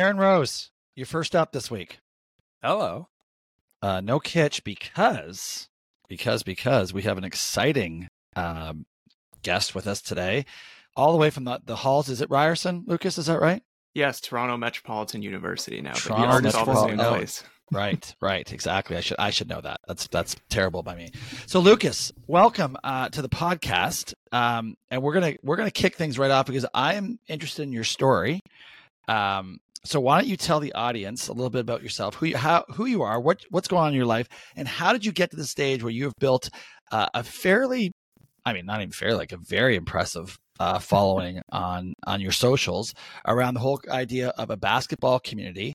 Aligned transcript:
Aaron 0.00 0.16
Rose, 0.16 0.70
you're 0.96 1.04
first 1.04 1.36
up 1.36 1.52
this 1.52 1.70
week. 1.70 1.98
Hello. 2.62 3.08
Uh, 3.82 4.00
no 4.00 4.18
kitch 4.18 4.64
because 4.64 5.68
because 6.08 6.42
because 6.42 6.94
we 6.94 7.02
have 7.02 7.18
an 7.18 7.24
exciting 7.24 8.08
um, 8.34 8.86
guest 9.42 9.74
with 9.74 9.86
us 9.86 10.00
today, 10.00 10.46
all 10.96 11.12
the 11.12 11.18
way 11.18 11.28
from 11.28 11.44
the, 11.44 11.60
the 11.66 11.76
halls. 11.76 12.08
Is 12.08 12.22
it 12.22 12.30
Ryerson, 12.30 12.84
Lucas? 12.86 13.18
Is 13.18 13.26
that 13.26 13.42
right? 13.42 13.62
Yes, 13.92 14.22
Toronto 14.22 14.56
Metropolitan 14.56 15.20
University 15.20 15.82
now. 15.82 15.92
Toronto 15.92 16.32
but 16.32 16.44
yes, 16.44 16.54
all 16.54 16.64
the 16.64 16.74
same 16.76 16.96
Metropolitan- 16.96 17.18
place. 17.18 17.44
right, 17.70 18.14
right, 18.22 18.52
exactly. 18.54 18.96
I 18.96 19.00
should 19.00 19.18
I 19.18 19.28
should 19.28 19.50
know 19.50 19.60
that. 19.60 19.80
That's 19.86 20.06
that's 20.06 20.34
terrible 20.48 20.82
by 20.82 20.94
me. 20.94 21.10
So 21.44 21.60
Lucas, 21.60 22.10
welcome 22.26 22.78
uh, 22.82 23.10
to 23.10 23.20
the 23.20 23.28
podcast, 23.28 24.14
um, 24.32 24.76
and 24.90 25.02
we're 25.02 25.12
gonna 25.12 25.34
we're 25.42 25.56
gonna 25.56 25.70
kick 25.70 25.96
things 25.96 26.18
right 26.18 26.30
off 26.30 26.46
because 26.46 26.64
I 26.72 26.94
am 26.94 27.18
interested 27.28 27.64
in 27.64 27.72
your 27.74 27.84
story. 27.84 28.40
Um, 29.10 29.58
so 29.84 29.98
why 29.98 30.20
don't 30.20 30.28
you 30.28 30.36
tell 30.36 30.60
the 30.60 30.72
audience 30.74 31.28
a 31.28 31.32
little 31.32 31.50
bit 31.50 31.62
about 31.62 31.82
yourself, 31.82 32.14
who 32.14 32.26
you 32.26 32.36
how 32.36 32.64
who 32.68 32.86
you 32.86 33.02
are, 33.02 33.20
what 33.20 33.40
what's 33.50 33.66
going 33.66 33.82
on 33.82 33.88
in 33.88 33.94
your 33.94 34.06
life, 34.06 34.28
and 34.54 34.68
how 34.68 34.92
did 34.92 35.04
you 35.04 35.12
get 35.12 35.30
to 35.30 35.36
the 35.36 35.44
stage 35.44 35.82
where 35.82 35.92
you 35.92 36.04
have 36.04 36.14
built 36.20 36.50
uh, 36.92 37.08
a 37.14 37.24
fairly, 37.24 37.92
I 38.44 38.52
mean, 38.52 38.66
not 38.66 38.80
even 38.80 38.92
fair, 38.92 39.14
like 39.14 39.32
a 39.32 39.38
very 39.38 39.76
impressive 39.76 40.38
uh, 40.60 40.78
following 40.92 41.40
on 41.50 41.94
on 42.06 42.20
your 42.20 42.32
socials 42.32 42.94
around 43.26 43.54
the 43.54 43.60
whole 43.60 43.80
idea 43.90 44.28
of 44.28 44.50
a 44.50 44.56
basketball 44.56 45.18
community 45.18 45.72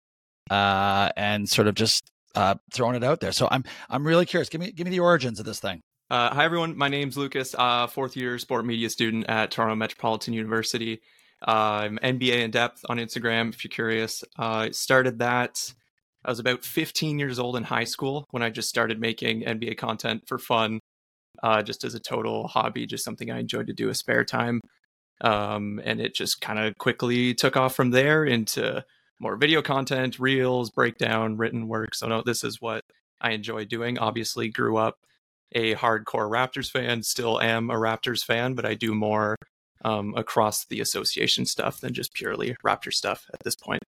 uh, 0.50 1.10
and 1.18 1.50
sort 1.50 1.68
of 1.68 1.76
just 1.76 2.04
uh, 2.36 2.56
throwing 2.74 2.96
it 2.96 3.04
out 3.04 3.20
there. 3.20 3.32
So 3.32 3.48
I'm 3.52 3.64
I'm 3.90 4.06
really 4.06 4.26
curious. 4.26 4.50
Give 4.50 4.62
me 4.62 4.72
give 4.72 4.86
me 4.86 4.92
the 4.92 5.02
origins 5.02 5.40
of 5.40 5.46
this 5.46 5.60
thing. 5.60 5.82
Uh, 6.12 6.32
hi, 6.32 6.46
everyone. 6.46 6.78
My 6.78 6.88
name's 6.88 7.18
Lucas, 7.18 7.56
uh, 7.58 7.88
fourth 7.88 8.16
year 8.16 8.38
sport 8.38 8.66
media 8.66 8.92
student 8.92 9.26
at 9.28 9.50
Toronto 9.50 9.76
Metropolitan 9.76 10.36
University. 10.36 11.02
I'm 11.46 11.98
NBA 12.00 12.44
in 12.44 12.52
depth 12.52 12.84
on 12.90 12.98
Instagram 12.98 13.54
if 13.54 13.64
you're 13.64 13.70
curious. 13.70 14.24
Uh, 14.38 14.68
I 14.68 14.72
started 14.72 15.20
that. 15.20 15.74
I 16.26 16.32
was 16.32 16.40
about 16.40 16.64
15 16.64 17.20
years 17.20 17.38
old 17.38 17.56
in 17.56 17.64
high 17.64 17.84
school 17.84 18.26
when 18.32 18.42
I 18.42 18.50
just 18.50 18.68
started 18.68 19.00
making 19.00 19.44
NBA 19.44 19.78
content 19.78 20.24
for 20.28 20.40
fun, 20.40 20.80
uh, 21.44 21.62
just 21.62 21.84
as 21.84 21.94
a 21.94 22.00
total 22.00 22.48
hobby, 22.48 22.88
just 22.88 23.04
something 23.04 23.30
I 23.30 23.40
enjoyed 23.40 23.68
to 23.68 23.74
do 23.74 23.88
with 23.88 23.98
spare 23.98 24.26
time. 24.26 24.60
Um, 25.22 25.80
and 25.84 26.02
it 26.02 26.16
just 26.16 26.42
kind 26.42 26.58
of 26.58 26.78
quickly 26.80 27.36
took 27.36 27.56
off 27.56 27.76
from 27.76 27.92
there 27.92 28.26
into 28.26 28.84
more 29.20 29.38
video 29.38 29.62
content, 29.62 30.18
reels, 30.20 30.72
breakdown, 30.72 31.38
written 31.38 31.68
work. 31.68 31.94
So, 31.94 32.08
no, 32.08 32.24
this 32.26 32.44
is 32.44 32.60
what 32.60 32.82
I 33.22 33.32
enjoy 33.32 33.66
doing. 33.66 34.00
Obviously, 34.00 34.50
grew 34.50 34.78
up 34.78 34.98
a 35.54 35.76
hardcore 35.76 36.30
Raptors 36.30 36.70
fan, 36.72 37.04
still 37.04 37.40
am 37.40 37.70
a 37.70 37.76
Raptors 37.76 38.26
fan, 38.26 38.56
but 38.56 38.66
I 38.66 38.74
do 38.74 38.94
more 38.96 39.36
um, 39.86 40.16
across 40.18 40.66
the 40.66 40.82
association 40.82 41.46
stuff 41.46 41.80
than 41.80 41.94
just 41.94 42.14
purely 42.14 42.58
Raptor 42.66 42.92
stuff 42.92 43.28
at 43.34 43.40
this 43.44 43.56
point. 43.56 43.84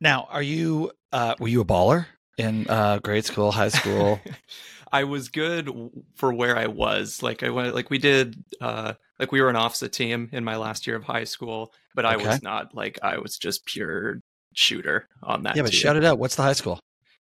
Now, 0.00 0.26
are 0.30 0.42
you 0.42 0.90
uh, 1.12 1.34
were 1.38 1.48
you 1.48 1.60
a 1.60 1.64
baller 1.64 2.06
in 2.38 2.66
uh, 2.68 2.98
grade 2.98 3.24
school, 3.26 3.52
high 3.52 3.68
school? 3.68 4.20
I 4.92 5.04
was 5.04 5.28
good 5.28 5.68
for 6.14 6.32
where 6.32 6.56
I 6.56 6.66
was. 6.66 7.22
Like 7.22 7.42
I 7.42 7.50
went, 7.50 7.74
like 7.74 7.90
we 7.90 7.98
did, 7.98 8.42
uh, 8.60 8.94
like 9.18 9.32
we 9.32 9.40
were 9.40 9.50
an 9.50 9.56
OFSAA 9.56 9.90
team 9.90 10.28
in 10.32 10.44
my 10.44 10.56
last 10.56 10.86
year 10.86 10.96
of 10.96 11.04
high 11.04 11.24
school, 11.24 11.72
but 11.94 12.06
I 12.06 12.14
Okay. 12.16 12.26
was 12.26 12.42
not 12.42 12.74
like 12.74 12.98
I 13.02 13.18
was 13.18 13.36
just 13.36 13.66
pure 13.66 14.20
shooter 14.54 15.08
on 15.22 15.42
that. 15.42 15.56
yeah, 15.56 15.62
but 15.62 15.72
team. 15.72 15.80
shout 15.80 15.96
it 15.96 16.04
out. 16.04 16.18
What's 16.18 16.36
the 16.36 16.42
high 16.42 16.52
school? 16.52 16.80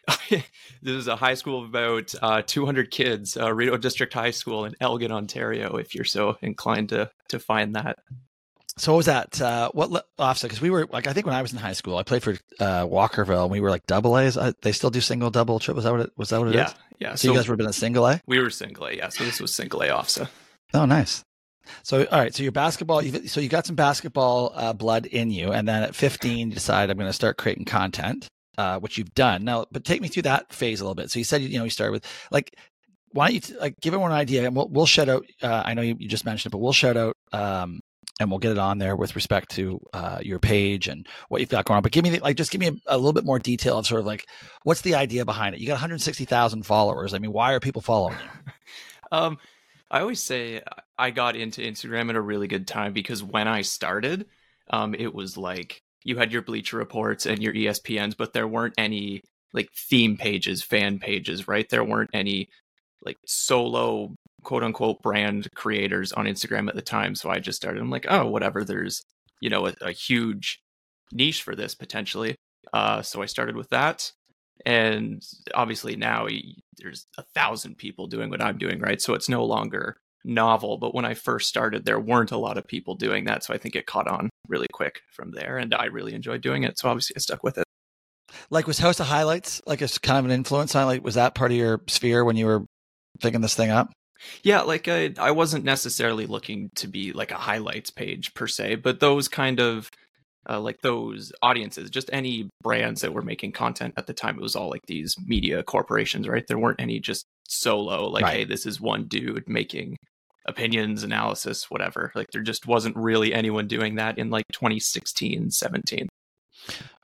this 0.31 0.43
is 0.83 1.09
a 1.09 1.17
high 1.17 1.35
school 1.35 1.63
of 1.63 1.69
about 1.69 2.15
uh, 2.23 2.43
200 2.47 2.91
kids, 2.91 3.37
uh, 3.37 3.53
Rideau 3.53 3.77
District 3.77 4.13
High 4.13 4.31
School 4.31 4.65
in 4.65 4.75
Elgin, 4.81 5.13
Ontario. 5.13 5.77
If 5.77 5.95
you're 5.95 6.05
so 6.05 6.37
inclined 6.43 6.91
to 6.91 7.11
to 7.29 7.39
find 7.39 7.75
that. 7.75 7.99
So 8.79 8.93
what 8.93 8.99
was 8.99 9.07
that? 9.07 9.41
Uh, 9.41 9.71
what 9.73 9.91
le- 9.91 10.05
OFSAA? 10.21 10.43
Because 10.45 10.61
we 10.61 10.71
were 10.71 10.87
like, 10.93 11.09
I 11.09 11.13
think 11.13 11.27
when 11.27 11.35
I 11.35 11.43
was 11.43 11.53
in 11.53 11.59
high 11.59 11.73
school, 11.73 11.97
I 11.97 12.05
played 12.05 12.23
for 12.23 12.37
uh, 12.61 12.87
Walkerville, 12.87 13.43
and 13.43 13.51
we 13.51 13.61
were 13.61 13.71
like 13.71 13.87
double 13.87 14.17
A's. 14.17 14.37
Uh, 14.37 14.53
they 14.63 14.71
still 14.73 14.91
do 14.91 15.01
single, 15.01 15.31
double, 15.31 15.59
triple. 15.59 15.77
Was 15.77 15.85
that 15.85 15.93
what 15.93 16.01
it 16.01 16.13
was? 16.17 16.29
That 16.31 16.39
what 16.39 16.49
it 16.49 16.55
is? 16.55 16.61
yeah, 16.61 16.73
yeah. 17.01 17.15
So, 17.17 17.29
you 17.29 17.35
guys 17.35 17.49
would 17.49 17.55
have 17.55 17.59
been 17.59 17.67
a 17.67 17.73
single 17.73 18.07
A. 18.07 18.23
we 18.27 18.39
were 18.39 18.51
single 18.51 18.87
A, 18.87 18.93
yeah. 18.95 19.09
So 19.09 19.25
this 19.25 19.41
was 19.41 19.53
single 19.53 19.83
A 19.83 19.89
OFSAA. 19.89 20.29
Oh, 20.75 20.85
nice. 20.85 21.25
So, 21.83 22.05
all 22.05 22.19
right. 22.21 22.35
So 22.35 22.43
your 22.45 22.53
basketball, 22.53 23.03
you've, 23.03 23.29
so 23.29 23.41
you 23.41 23.49
got 23.49 23.67
some 23.67 23.77
basketball 23.77 24.53
uh, 24.55 24.73
blood 24.73 25.07
in 25.07 25.31
you, 25.31 25.51
and 25.53 25.67
then 25.67 25.83
at 25.83 25.95
15, 25.95 26.49
you 26.49 26.55
decide 26.55 26.89
I'm 26.89 26.97
going 26.97 27.09
to 27.09 27.13
start 27.13 27.37
creating 27.37 27.65
content, 27.65 28.29
uh, 28.59 28.79
which 28.81 28.99
you've 28.99 29.15
done 29.15 29.45
now. 29.45 29.65
But 29.73 29.85
take 29.85 30.03
me 30.03 30.09
through 30.09 30.25
that 30.25 30.53
phase 30.53 30.81
a 30.81 30.85
little 30.85 30.95
bit. 30.95 31.11
So 31.11 31.19
you 31.19 31.25
said 31.25 31.41
you 31.41 31.59
know 31.59 31.65
you 31.65 31.71
started 31.71 31.93
with 31.93 32.07
like, 32.31 32.55
why 33.13 33.31
don't 33.31 33.49
you 33.49 33.59
like 33.59 33.81
give 33.81 33.95
everyone 33.95 34.11
an 34.13 34.19
idea, 34.19 34.45
and 34.45 34.55
we'll 34.55 34.69
we'll 34.69 34.87
shout 34.87 35.09
out. 35.09 35.25
Uh, 35.43 35.63
I 35.65 35.73
know 35.73 35.83
you, 35.83 35.97
you 35.99 36.09
just 36.09 36.27
mentioned 36.27 36.51
it, 36.51 36.53
but 36.53 36.59
we'll 36.59 36.73
shout 36.73 36.97
out. 36.97 37.17
Um, 37.33 37.81
and 38.21 38.31
we'll 38.31 38.41
get 38.41 38.51
it 38.51 38.59
on 38.59 38.79
there 38.79 38.97
with 38.97 39.15
respect 39.15 39.49
to 39.53 39.81
uh, 39.93 40.19
your 40.21 40.41
page 40.41 40.89
and 40.89 41.07
what 41.29 41.41
you've 41.41 41.51
got 41.51 41.65
going 41.65 41.77
on. 41.77 41.83
But 41.85 41.93
give 41.93 42.03
me 42.03 42.11
the, 42.11 42.19
like, 42.19 42.37
just 42.37 42.51
give 42.51 42.61
me 42.61 42.67
a, 42.67 42.73
a 42.89 42.97
little 42.97 43.13
bit 43.13 43.25
more 43.25 43.39
detail 43.39 43.79
of 43.79 43.87
sort 43.87 44.01
of 44.01 44.07
like, 44.07 44.27
what's 44.65 44.81
the 44.81 44.97
idea 44.97 45.25
behind 45.25 45.55
it? 45.55 45.61
You 45.61 45.69
got 45.69 45.75
160,000 45.75 46.65
followers. 46.65 47.15
I 47.15 47.21
mean, 47.21 47.33
why 47.33 47.53
are 47.53 47.61
people 47.61 47.81
following 47.81 48.17
you? 48.19 48.53
Um, 49.11 49.39
I 49.91 50.01
always 50.01 50.23
say 50.23 50.61
I 50.99 51.13
got 51.13 51.35
into 51.35 51.63
Instagram 51.63 52.11
at 52.11 52.17
a 52.17 52.21
really 52.21 52.47
good 52.47 52.67
time 52.67 52.93
because 52.93 53.23
when 53.23 53.49
I 53.49 53.63
started, 53.63 54.27
um, 54.69 54.95
it 54.95 55.15
was 55.15 55.39
like 55.39 55.83
you 56.09 56.17
had 56.17 56.33
your 56.33 56.41
Bleacher 56.41 56.79
Reports 56.79 57.27
and 57.27 57.43
your 57.43 57.53
ESPNs, 57.53 58.17
but 58.17 58.33
there 58.33 58.49
weren't 58.49 58.73
any 58.79 59.21
like 59.53 59.69
theme 59.75 60.17
pages, 60.17 60.63
fan 60.63 60.99
pages, 60.99 61.47
right? 61.47 61.69
There 61.69 61.85
weren't 61.85 62.09
any 62.15 62.49
like 63.05 63.19
solo 63.27 64.15
quote 64.43 64.65
unquote 64.65 65.03
brand 65.03 65.49
creators 65.55 66.13
on 66.13 66.25
Instagram 66.25 66.67
at 66.67 66.75
the 66.75 66.81
time. 66.81 67.15
So 67.15 67.29
I 67.29 67.41
just 67.41 67.57
started. 67.57 67.83
I'm 67.83 67.91
like, 67.91 68.07
oh, 68.09 68.27
whatever. 68.27 68.65
There's 68.65 69.03
you 69.43 69.51
know 69.51 69.67
a, 69.67 69.75
a 69.83 69.93
huge 69.93 70.61
niche 71.13 71.43
for 71.43 71.55
this 71.55 71.75
potentially. 71.75 72.37
Uh, 72.73 73.03
so 73.03 73.21
I 73.21 73.27
started 73.27 73.55
with 73.55 73.69
that, 73.69 74.11
and 74.65 75.23
obviously 75.55 75.95
now 75.95 76.27
there's 76.79 77.07
a 77.19 77.23
thousand 77.35 77.77
people 77.77 78.07
doing 78.07 78.31
what 78.31 78.43
I'm 78.43 78.57
doing, 78.57 78.81
right? 78.81 79.01
So 79.03 79.13
it's 79.13 79.29
no 79.29 79.45
longer 79.45 79.99
novel. 80.29 80.77
But 80.79 80.95
when 80.95 81.05
I 81.05 81.15
first 81.15 81.49
started, 81.49 81.85
there 81.85 81.99
weren't 81.99 82.31
a 82.31 82.37
lot 82.39 82.59
of 82.59 82.67
people 82.67 82.95
doing 82.95 83.25
that. 83.25 83.43
So 83.43 83.53
I 83.55 83.59
think 83.59 83.75
it 83.75 83.87
caught 83.87 84.07
on 84.07 84.29
really 84.47 84.69
quick 84.73 85.01
from 85.13 85.33
there, 85.33 85.59
and 85.59 85.75
I 85.75 85.87
really 85.87 86.15
enjoyed 86.15 86.43
doing 86.43 86.63
it. 86.63 86.79
So 86.79 86.89
obviously 86.89 87.15
I 87.17 87.21
stuck 87.21 87.43
with 87.43 87.59
it. 87.59 87.65
Like, 88.51 88.67
was 88.67 88.79
House 88.79 89.01
of 89.01 89.07
Highlights 89.07 89.61
like 89.67 89.81
a 89.83 89.89
kind 89.89 90.19
of 90.19 90.25
an 90.27 90.31
influence 90.31 90.75
on? 90.75 90.87
Like, 90.87 91.03
was 91.03 91.15
that 91.15 91.35
part 91.35 91.51
of 91.51 91.57
your 91.57 91.81
sphere 91.89 92.25
when 92.25 92.37
you 92.37 92.47
were 92.47 92.65
thinking 93.21 93.41
this 93.41 93.55
thing 93.55 93.71
up? 93.71 93.91
Yeah, 94.43 94.63
like 94.63 94.89
I, 94.89 95.15
I 95.19 95.31
wasn't 95.31 95.65
necessarily 95.65 96.27
looking 96.27 96.71
to 96.77 96.89
be 96.89 97.13
like 97.13 97.31
a 97.31 97.37
highlights 97.37 97.91
page 97.91 98.35
per 98.35 98.47
se, 98.47 98.77
but 98.77 99.01
those 99.01 99.29
kind 99.29 99.61
of 99.61 99.89
uh, 100.49 100.61
like 100.61 100.81
those 100.83 101.33
audiences, 101.43 101.91
just 101.91 102.11
any 102.13 102.49
brands 102.63 103.03
that 103.03 103.13
were 103.13 103.23
making 103.23 103.53
content 103.53 103.95
at 103.97 104.07
the 104.07 104.15
time, 104.15 104.37
it 104.37 104.43
was 104.43 104.57
all 104.57 104.71
like 104.71 104.81
these 104.87 105.15
media 105.27 105.63
corporations, 105.63 106.27
right? 106.27 106.47
There 106.47 106.59
weren't 106.59 106.81
any 106.81 107.01
just 107.01 107.27
solo, 107.49 108.09
like, 108.09 108.25
Right. 108.25 108.37
hey, 108.39 108.45
this 108.45 108.67
is 108.67 108.81
one 108.81 109.05
dude 109.09 109.49
making 109.49 109.97
opinions, 110.49 111.03
analysis, 111.05 111.71
whatever. 111.71 112.11
Like 112.15 112.29
there 112.33 112.43
just 112.43 112.67
wasn't 112.67 112.97
really 112.97 113.33
anyone 113.33 113.69
doing 113.69 113.97
that 113.97 114.19
in 114.19 114.31
like 114.31 114.45
2016, 114.53 115.51
17. 115.51 116.09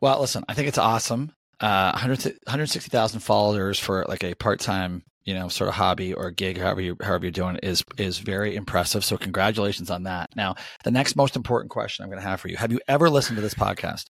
Well, 0.00 0.20
listen, 0.20 0.44
I 0.48 0.54
think 0.54 0.68
it's 0.68 0.78
awesome. 0.78 1.32
Uh, 1.60 1.92
100 1.92 2.24
160,000 2.46 3.20
followers 3.20 3.78
for 3.78 4.04
like 4.08 4.24
a 4.24 4.34
part 4.34 4.60
time, 4.60 5.04
you 5.24 5.34
know, 5.34 5.48
sort 5.48 5.68
of 5.68 5.74
hobby 5.74 6.12
or 6.12 6.30
gig, 6.30 6.58
however 6.58 6.80
you 6.80 6.96
however 7.00 7.26
you're 7.26 7.30
doing 7.32 7.56
is 7.62 7.84
is 7.96 8.18
very 8.18 8.56
impressive. 8.56 9.04
So 9.04 9.16
congratulations 9.16 9.90
on 9.90 10.02
that. 10.02 10.30
Now, 10.34 10.56
the 10.82 10.90
next 10.90 11.16
most 11.16 11.36
important 11.36 11.70
question 11.70 12.02
I'm 12.02 12.10
going 12.10 12.20
to 12.20 12.28
have 12.28 12.40
for 12.40 12.48
you: 12.48 12.56
Have 12.56 12.72
you 12.72 12.80
ever 12.88 13.08
listened 13.08 13.36
to 13.36 13.42
this 13.42 13.54
podcast? 13.54 14.06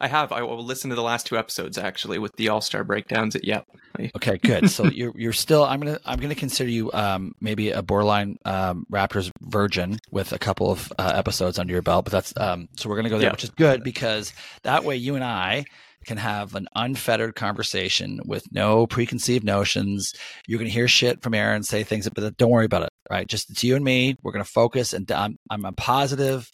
I 0.00 0.06
have. 0.08 0.30
I 0.30 0.42
will 0.42 0.64
listen 0.64 0.90
to 0.90 0.96
the 0.96 1.02
last 1.02 1.26
two 1.26 1.36
episodes 1.36 1.76
actually 1.76 2.18
with 2.18 2.36
the 2.36 2.48
All 2.48 2.60
Star 2.60 2.84
breakdowns. 2.84 3.34
At 3.36 3.44
yep. 3.44 3.66
Okay, 4.16 4.38
good. 4.38 4.70
So 4.70 4.84
you're 4.84 5.12
you're 5.16 5.32
still. 5.32 5.64
I'm 5.64 5.80
gonna 5.80 5.98
I'm 6.04 6.20
gonna 6.20 6.36
consider 6.36 6.70
you 6.70 6.92
um, 6.92 7.32
maybe 7.40 7.70
a 7.70 7.82
borderline 7.82 8.38
um, 8.44 8.86
Raptors 8.92 9.30
virgin 9.40 9.98
with 10.12 10.32
a 10.32 10.38
couple 10.38 10.70
of 10.70 10.92
uh, 10.98 11.12
episodes 11.16 11.58
under 11.58 11.72
your 11.72 11.82
belt. 11.82 12.04
But 12.04 12.12
that's 12.12 12.32
um, 12.36 12.68
so 12.76 12.88
we're 12.88 12.94
gonna 12.96 13.08
go 13.08 13.18
there, 13.18 13.26
Yeah. 13.28 13.32
which 13.32 13.42
is 13.44 13.50
good 13.50 13.82
because 13.82 14.32
that 14.62 14.84
way 14.84 14.94
you 14.96 15.16
and 15.16 15.24
I 15.24 15.64
can 16.06 16.16
have 16.16 16.54
an 16.54 16.68
unfettered 16.76 17.34
conversation 17.34 18.20
with 18.24 18.44
no 18.52 18.86
preconceived 18.86 19.44
notions. 19.44 20.14
You're 20.46 20.58
gonna 20.60 20.70
hear 20.70 20.86
shit 20.86 21.20
from 21.22 21.34
Aaron, 21.34 21.64
say 21.64 21.82
things, 21.82 22.08
but 22.08 22.36
don't 22.36 22.50
worry 22.50 22.66
about 22.66 22.82
it. 22.84 22.90
Right? 23.10 23.26
Just 23.26 23.50
it's 23.50 23.64
you 23.64 23.74
and 23.74 23.84
me. 23.84 24.16
We're 24.22 24.32
gonna 24.32 24.44
focus, 24.44 24.92
and 24.92 25.10
I'm 25.10 25.38
I'm 25.50 25.64
a 25.64 25.72
positive. 25.72 26.48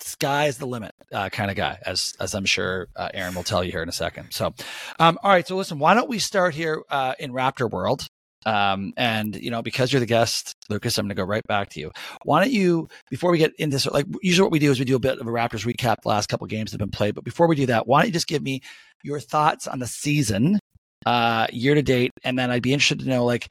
Sky's 0.00 0.58
the 0.58 0.66
limit 0.66 0.92
uh, 1.12 1.28
kind 1.28 1.50
of 1.50 1.56
guy, 1.56 1.78
as 1.84 2.14
as 2.20 2.34
I'm 2.34 2.44
sure 2.44 2.88
uh, 2.96 3.08
Aaron 3.12 3.34
will 3.34 3.42
tell 3.42 3.62
you 3.64 3.72
here 3.72 3.82
in 3.82 3.88
a 3.88 3.92
second. 3.92 4.32
So, 4.32 4.54
um, 4.98 5.18
all 5.22 5.30
right. 5.30 5.46
So 5.46 5.56
listen, 5.56 5.78
why 5.78 5.94
don't 5.94 6.08
we 6.08 6.18
start 6.18 6.54
here 6.54 6.82
uh, 6.90 7.14
in 7.18 7.32
Raptor 7.32 7.70
World? 7.70 8.06
Um, 8.46 8.92
and 8.96 9.34
you 9.34 9.50
know, 9.50 9.60
because 9.60 9.92
you're 9.92 10.00
the 10.00 10.06
guest, 10.06 10.54
Lucas, 10.70 10.96
I'm 10.96 11.06
going 11.06 11.16
to 11.16 11.20
go 11.20 11.24
right 11.24 11.42
back 11.48 11.70
to 11.70 11.80
you. 11.80 11.90
Why 12.24 12.40
don't 12.40 12.52
you, 12.52 12.88
before 13.10 13.32
we 13.32 13.38
get 13.38 13.52
into 13.58 13.74
this, 13.74 13.86
like 13.86 14.06
usually 14.22 14.44
what 14.44 14.52
we 14.52 14.60
do 14.60 14.70
is 14.70 14.78
we 14.78 14.84
do 14.84 14.94
a 14.94 15.00
bit 15.00 15.18
of 15.18 15.26
a 15.26 15.30
Raptors 15.30 15.66
recap. 15.66 15.96
The 16.02 16.08
last 16.08 16.28
couple 16.28 16.46
games 16.46 16.70
that 16.70 16.80
have 16.80 16.86
been 16.88 16.96
played, 16.96 17.16
but 17.16 17.24
before 17.24 17.48
we 17.48 17.56
do 17.56 17.66
that, 17.66 17.88
why 17.88 18.00
don't 18.00 18.06
you 18.06 18.12
just 18.12 18.28
give 18.28 18.42
me 18.42 18.60
your 19.02 19.18
thoughts 19.18 19.66
on 19.66 19.80
the 19.80 19.86
season, 19.88 20.60
uh, 21.04 21.48
year 21.52 21.74
to 21.74 21.82
date, 21.82 22.12
and 22.22 22.38
then 22.38 22.52
I'd 22.52 22.62
be 22.62 22.72
interested 22.72 23.00
to 23.00 23.08
know 23.08 23.24
like 23.24 23.48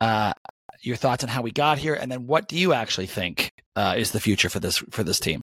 uh, 0.00 0.32
your 0.84 0.96
thoughts 0.96 1.24
on 1.24 1.30
how 1.30 1.42
we 1.42 1.50
got 1.50 1.78
here, 1.78 1.94
and 1.94 2.10
then 2.10 2.26
what 2.26 2.48
do 2.48 2.58
you 2.58 2.72
actually 2.72 3.06
think 3.06 3.50
uh, 3.76 3.94
is 3.96 4.12
the 4.12 4.20
future 4.20 4.48
for 4.48 4.60
this 4.60 4.78
for 4.90 5.02
this 5.02 5.20
team? 5.20 5.40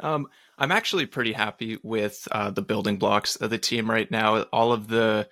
Um, 0.00 0.28
I'm 0.58 0.72
actually 0.72 1.06
pretty 1.06 1.32
happy 1.32 1.78
with 1.82 2.26
uh, 2.30 2.50
the 2.50 2.62
building 2.62 2.98
blocks 2.98 3.36
of 3.36 3.50
the 3.50 3.58
team 3.58 3.90
right 3.90 4.10
now. 4.10 4.42
All 4.44 4.72
of 4.72 4.88
the 4.88 5.28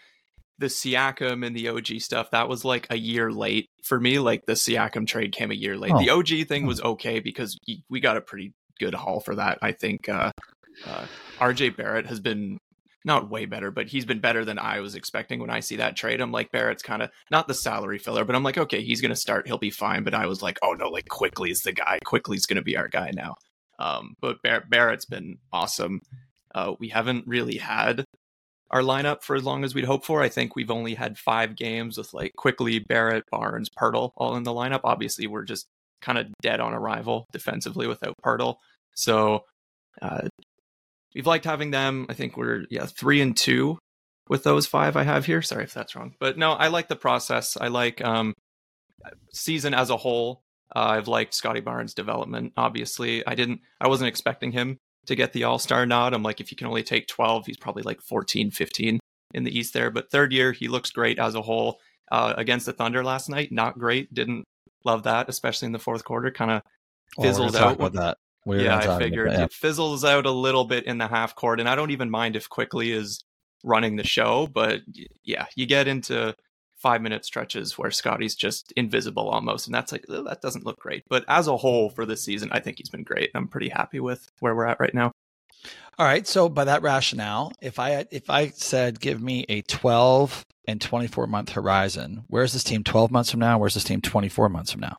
the 0.59 0.67
Siakam 0.67 1.45
and 1.45 1.57
the 1.57 1.69
OG 1.69 2.01
stuff 2.01 2.31
that 2.31 2.49
was 2.49 2.65
like 2.65 2.87
a 2.91 2.97
year 2.97 3.33
late 3.33 3.69
for 3.83 3.99
me. 3.99 4.19
Like 4.19 4.47
the 4.47 4.53
Siakam 4.53 5.07
trade 5.07 5.33
came 5.33 5.51
a 5.51 5.55
year 5.55 5.77
late. 5.77 5.93
Oh. 5.93 5.99
The 5.99 6.11
OG 6.11 6.49
thing 6.49 6.67
was 6.67 6.81
okay 6.81 7.21
because 7.21 7.59
we 7.89 8.01
got 8.01 8.17
a 8.17 8.21
pretty 8.21 8.53
good 8.79 8.95
haul 8.95 9.21
for 9.21 9.35
that. 9.35 9.59
I 9.63 9.73
think 9.73 10.09
uh, 10.09 10.31
uh, 10.87 11.07
RJ 11.39 11.77
Barrett 11.77 12.07
has 12.07 12.21
been 12.21 12.59
not 13.05 13.29
way 13.29 13.45
better, 13.45 13.71
but 13.71 13.87
he's 13.87 14.05
been 14.05 14.21
better 14.21 14.45
than 14.45 14.59
I 14.59 14.81
was 14.81 14.95
expecting 14.95 15.41
when 15.41 15.51
I 15.51 15.61
see 15.61 15.77
that 15.77 15.97
trade. 15.97 16.21
I'm 16.21 16.33
like, 16.33 16.51
Barrett's 16.53 16.83
kind 16.83 17.03
of 17.03 17.11
not 17.31 17.49
the 17.49 17.55
salary 17.55 17.99
filler, 17.99 18.25
but 18.25 18.35
I'm 18.35 18.43
like, 18.43 18.59
okay, 18.59 18.83
he's 18.83 19.01
going 19.01 19.11
to 19.11 19.17
start. 19.17 19.47
He'll 19.47 19.59
be 19.59 19.71
fine. 19.71 20.05
But 20.05 20.15
I 20.15 20.27
was 20.27 20.43
like, 20.43 20.59
oh 20.63 20.73
no, 20.73 20.89
like 20.89 21.09
Quickley 21.09 21.51
is 21.51 21.61
the 21.61 21.73
guy. 21.73 21.99
Quickley's 22.05 22.47
going 22.47 22.57
to 22.57 22.63
be 22.63 22.77
our 22.77 22.89
guy 22.89 23.11
now. 23.15 23.35
Um, 23.79 24.15
but 24.21 24.43
Bar- 24.43 24.65
Barrett's 24.69 25.05
been 25.05 25.39
awesome. 25.53 26.01
Uh, 26.55 26.75
we 26.79 26.89
haven't 26.89 27.27
really 27.27 27.59
had 27.59 28.05
our 28.71 28.81
lineup 28.81 29.23
for 29.23 29.37
as 29.37 29.45
long 29.45 29.65
as 29.65 29.75
we'd 29.75 29.85
hoped 29.85 30.07
for. 30.07 30.23
I 30.23 30.29
think 30.29 30.57
we've 30.57 30.71
only 30.71 30.95
had 30.95 31.19
five 31.19 31.57
games 31.57 31.99
with 31.99 32.15
like 32.15 32.33
Quickley 32.37 32.79
Barrett, 32.79 33.25
Barnes, 33.31 33.69
Poeltl 33.69 34.13
all 34.17 34.37
in 34.37 34.45
the 34.45 34.53
lineup. 34.53 34.81
Obviously, 34.85 35.27
we're 35.27 35.45
just 35.45 35.67
kind 36.01 36.19
of 36.19 36.27
dead 36.43 36.61
on 36.61 36.75
arrival 36.75 37.27
defensively 37.33 37.87
without 37.87 38.15
Poeltl. 38.25 38.57
So 38.95 39.45
uh, 40.01 40.29
we've 41.15 41.27
liked 41.27 41.45
having 41.45 41.71
them. 41.71 42.07
I 42.09 42.15
think 42.15 42.37
we're 42.37 42.65
yeah 42.71 42.87
three 42.87 43.21
and 43.21 43.37
two 43.37 43.79
with 44.29 44.43
those 44.43 44.67
five 44.67 44.97
I 44.97 45.03
have 45.03 45.27
here. 45.27 45.43
Sorry 45.43 45.65
if 45.65 45.75
that's 45.75 45.95
wrong, 45.95 46.15
but 46.21 46.39
no, 46.39 46.53
I 46.53 46.69
like 46.69 46.89
the 46.89 46.97
process. 46.97 47.57
I 47.61 47.69
like 47.69 48.03
um, 48.05 48.33
season 49.33 49.75
as 49.75 49.91
a 49.91 49.97
whole. 49.97 50.43
Uh, 50.75 50.97
I've 50.97 51.09
liked 51.09 51.35
Scottie 51.35 51.61
Barnes' 51.61 51.95
development. 51.95 52.53
Obviously, 52.57 53.27
I 53.27 53.35
didn't. 53.35 53.61
I 53.81 53.89
wasn't 53.89 54.09
expecting 54.09 54.53
him 54.53 54.79
to 55.07 55.15
get 55.15 55.33
the 55.33 55.45
All 55.45 55.59
Star 55.59 55.87
nod. 55.87 56.15
I'm 56.15 56.23
like, 56.23 56.41
if 56.41 56.51
you 56.51 56.57
can 56.57 56.67
only 56.67 56.83
take 56.83 57.07
12, 57.07 57.47
he's 57.47 57.57
probably 57.57 57.83
like 57.83 58.01
14, 58.01 58.51
15 58.51 58.99
in 59.35 59.45
the 59.45 59.57
East 59.57 59.75
there. 59.75 59.91
But 59.91 60.11
third 60.11 60.33
year, 60.33 60.53
he 60.53 60.69
looks 60.69 60.91
great 60.91 61.19
as 61.19 61.35
a 61.35 61.43
whole. 61.43 61.81
Uh, 62.13 62.35
against 62.37 62.67
the 62.67 62.73
Thunder 62.73 63.03
last 63.03 63.31
night, 63.31 63.51
not 63.51 63.79
great. 63.79 64.13
Didn't 64.13 64.45
love 64.85 65.05
that, 65.05 65.29
especially 65.29 65.67
in 65.67 65.73
the 65.73 65.79
fourth 65.79 66.05
quarter. 66.05 66.31
Kind 66.31 66.51
of 66.51 66.63
fizzled 67.21 67.57
oh, 67.57 67.61
out. 67.61 67.75
About 67.75 67.95
that. 67.95 68.19
We're 68.45 68.61
yeah, 68.61 68.77
I 68.79 68.99
figured 68.99 69.31
that, 69.31 69.39
yeah. 69.39 69.45
it 69.45 69.53
fizzles 69.53 70.05
out 70.05 70.27
a 70.27 70.31
little 70.31 70.65
bit 70.65 70.85
in 70.85 70.99
the 70.99 71.09
half 71.09 71.35
court, 71.35 71.61
and 71.61 71.69
I 71.69 71.75
don't 71.75 71.91
even 71.91 72.11
mind 72.11 72.37
if 72.37 72.49
Quickley 72.49 72.93
is 72.93 73.25
running 73.63 73.97
the 73.97 74.05
show. 74.05 74.47
But 74.47 74.83
yeah, 75.23 75.47
you 75.57 75.67
get 75.67 75.89
into 75.89 76.35
five 76.77 77.01
minute 77.01 77.25
stretches 77.25 77.79
where 77.79 77.91
Scottie's 77.91 78.35
just 78.35 78.73
invisible 78.77 79.29
almost, 79.29 79.67
and 79.67 79.75
that's 79.75 79.93
like 79.93 80.05
that 80.09 80.43
doesn't 80.43 80.67
look 80.67 80.79
great. 80.79 81.05
But 81.09 81.25
as 81.29 81.49
a 81.49 81.57
whole 81.57 81.89
for 81.89 82.05
this 82.05 82.23
season, 82.23 82.51
I 82.53 82.61
think 82.61 82.79
he's 82.79 82.91
been 82.91 83.05
great. 83.05 83.31
I'm 83.35 83.49
pretty 83.49 83.71
happy 83.71 84.01
with 84.01 84.31
where 84.41 84.55
we're 84.55 84.67
at 84.67 84.81
right 84.81 84.95
now. 84.95 85.13
All 85.99 86.07
right, 86.07 86.27
so 86.27 86.49
by 86.49 86.65
that 86.65 86.83
rationale, 86.83 87.53
if 87.63 87.79
I 87.79 88.05
if 88.11 88.29
I 88.29 88.49
said 88.49 89.01
give 89.01 89.23
me 89.23 89.47
a 89.49 89.63
12 89.63 90.45
and 90.67 90.81
24 90.81 91.27
month 91.27 91.51
horizon, 91.51 92.25
where's 92.29 92.53
this 92.53 92.65
team 92.65 92.85
12 92.85 93.11
months 93.11 93.31
from 93.31 93.41
now? 93.41 93.59
Where's 93.59 93.75
this 93.75 93.85
team 93.85 94.01
24 94.01 94.49
months 94.49 94.73
from 94.73 94.83
now? 94.83 94.99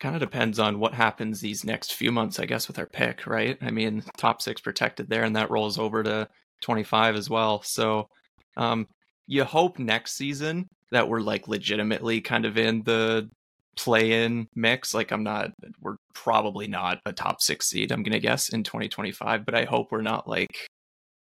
Kind 0.00 0.14
of 0.14 0.20
depends 0.20 0.58
on 0.58 0.80
what 0.80 0.94
happens 0.94 1.40
these 1.40 1.64
next 1.64 1.94
few 1.94 2.10
months, 2.10 2.40
I 2.40 2.46
guess, 2.46 2.66
with 2.66 2.78
our 2.78 2.86
pick, 2.86 3.26
right? 3.26 3.56
I 3.60 3.70
mean, 3.70 4.02
top 4.16 4.42
six 4.42 4.60
protected 4.60 5.08
there, 5.08 5.24
and 5.24 5.36
that 5.36 5.50
rolls 5.50 5.78
over 5.78 6.02
to 6.02 6.28
25 6.62 7.16
as 7.16 7.30
well. 7.30 7.62
So, 7.62 8.08
um, 8.56 8.88
you 9.26 9.44
hope 9.44 9.78
next 9.78 10.16
season 10.16 10.68
that 10.90 11.08
we're 11.08 11.20
like 11.20 11.46
legitimately 11.46 12.20
kind 12.22 12.44
of 12.44 12.58
in 12.58 12.82
the 12.82 13.28
play 13.76 14.24
in 14.24 14.48
mix. 14.56 14.94
Like, 14.94 15.12
I'm 15.12 15.22
not, 15.22 15.50
we're 15.80 15.96
probably 16.14 16.66
not 16.66 16.98
a 17.06 17.12
top 17.12 17.40
six 17.40 17.68
seed, 17.68 17.92
I'm 17.92 18.02
going 18.02 18.12
to 18.12 18.20
guess, 18.20 18.48
in 18.48 18.64
2025, 18.64 19.44
but 19.44 19.54
I 19.54 19.64
hope 19.64 19.88
we're 19.92 20.02
not 20.02 20.26
like 20.26 20.66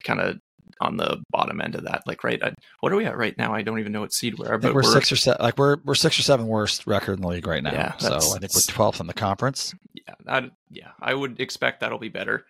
kind 0.03 0.21
of 0.21 0.39
on 0.81 0.97
the 0.97 1.23
bottom 1.31 1.61
end 1.61 1.75
of 1.75 1.85
that. 1.85 2.03
Like, 2.07 2.25
right, 2.25 2.43
I, 2.43 2.53
what 2.81 2.93
are 2.93 2.97
we 2.97 3.05
at 3.05 3.17
right 3.17 3.37
now? 3.39 3.55
I 3.55 3.63
don't 3.63 3.79
even 3.79 3.93
know 3.93 4.01
what 4.01 4.13
seed 4.13 4.39
we're. 4.39 4.59
But 4.59 4.75
we're, 4.75 4.83
we're, 4.83 4.93
six 4.93 5.13
or 5.13 5.17
seven. 5.17 5.43
Like 5.43 5.59
we're 5.59 5.79
we're 5.85 5.95
six 5.95 6.19
or 6.19 6.23
seven 6.23 6.47
worst 6.47 6.87
record 6.87 7.15
in 7.15 7.23
the 7.23 7.29
league 7.29 7.47
right 7.47 7.63
now. 7.63 7.73
Yeah, 7.73 7.97
so 7.99 8.17
I 8.17 8.39
think 8.39 8.55
we're 8.55 8.61
twelfth 8.67 9.01
in 9.01 9.07
the 9.07 9.15
conference. 9.15 9.75
Yeah, 9.95 10.15
that, 10.25 10.51
yeah, 10.71 10.91
I 11.01 11.15
would 11.15 11.41
expect 11.41 11.81
that'll 11.81 11.99
be 11.99 12.09
better 12.09 12.45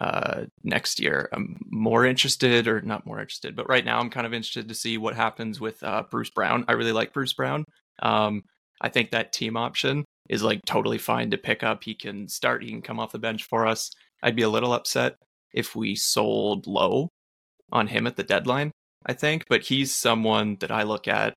uh, 0.00 0.44
next 0.62 1.00
year. 1.00 1.28
I'm 1.32 1.58
more 1.70 2.04
interested, 2.04 2.68
or 2.68 2.80
not 2.82 3.06
more 3.06 3.20
interested, 3.20 3.56
but 3.56 3.68
right 3.68 3.84
now 3.84 3.98
I'm 3.98 4.10
kind 4.10 4.26
of 4.26 4.34
interested 4.34 4.68
to 4.68 4.74
see 4.74 4.98
what 4.98 5.16
happens 5.16 5.60
with 5.60 5.82
uh, 5.82 6.04
Bruce 6.10 6.30
Brown. 6.30 6.64
I 6.68 6.72
really 6.72 6.92
like 6.92 7.12
Bruce 7.12 7.32
Brown. 7.32 7.64
Um, 8.02 8.42
I 8.80 8.88
think 8.88 9.10
that 9.10 9.32
team 9.32 9.56
option 9.56 10.04
is 10.28 10.42
like 10.42 10.60
totally 10.66 10.98
fine 10.98 11.30
to 11.30 11.38
pick 11.38 11.62
up. 11.62 11.82
He 11.82 11.94
can 11.94 12.28
start. 12.28 12.62
He 12.62 12.70
can 12.70 12.82
come 12.82 13.00
off 13.00 13.12
the 13.12 13.18
bench 13.18 13.44
for 13.44 13.66
us. 13.66 13.90
I'd 14.22 14.36
be 14.36 14.42
a 14.42 14.48
little 14.48 14.72
upset 14.72 15.16
if 15.52 15.74
we 15.74 15.94
sold 15.94 16.66
low 16.66 17.08
on 17.72 17.88
him 17.88 18.06
at 18.06 18.16
the 18.16 18.22
deadline, 18.22 18.70
I 19.06 19.12
think, 19.12 19.46
but 19.48 19.62
he's 19.62 19.94
someone 19.94 20.56
that 20.60 20.70
I 20.70 20.82
look 20.82 21.08
at 21.08 21.34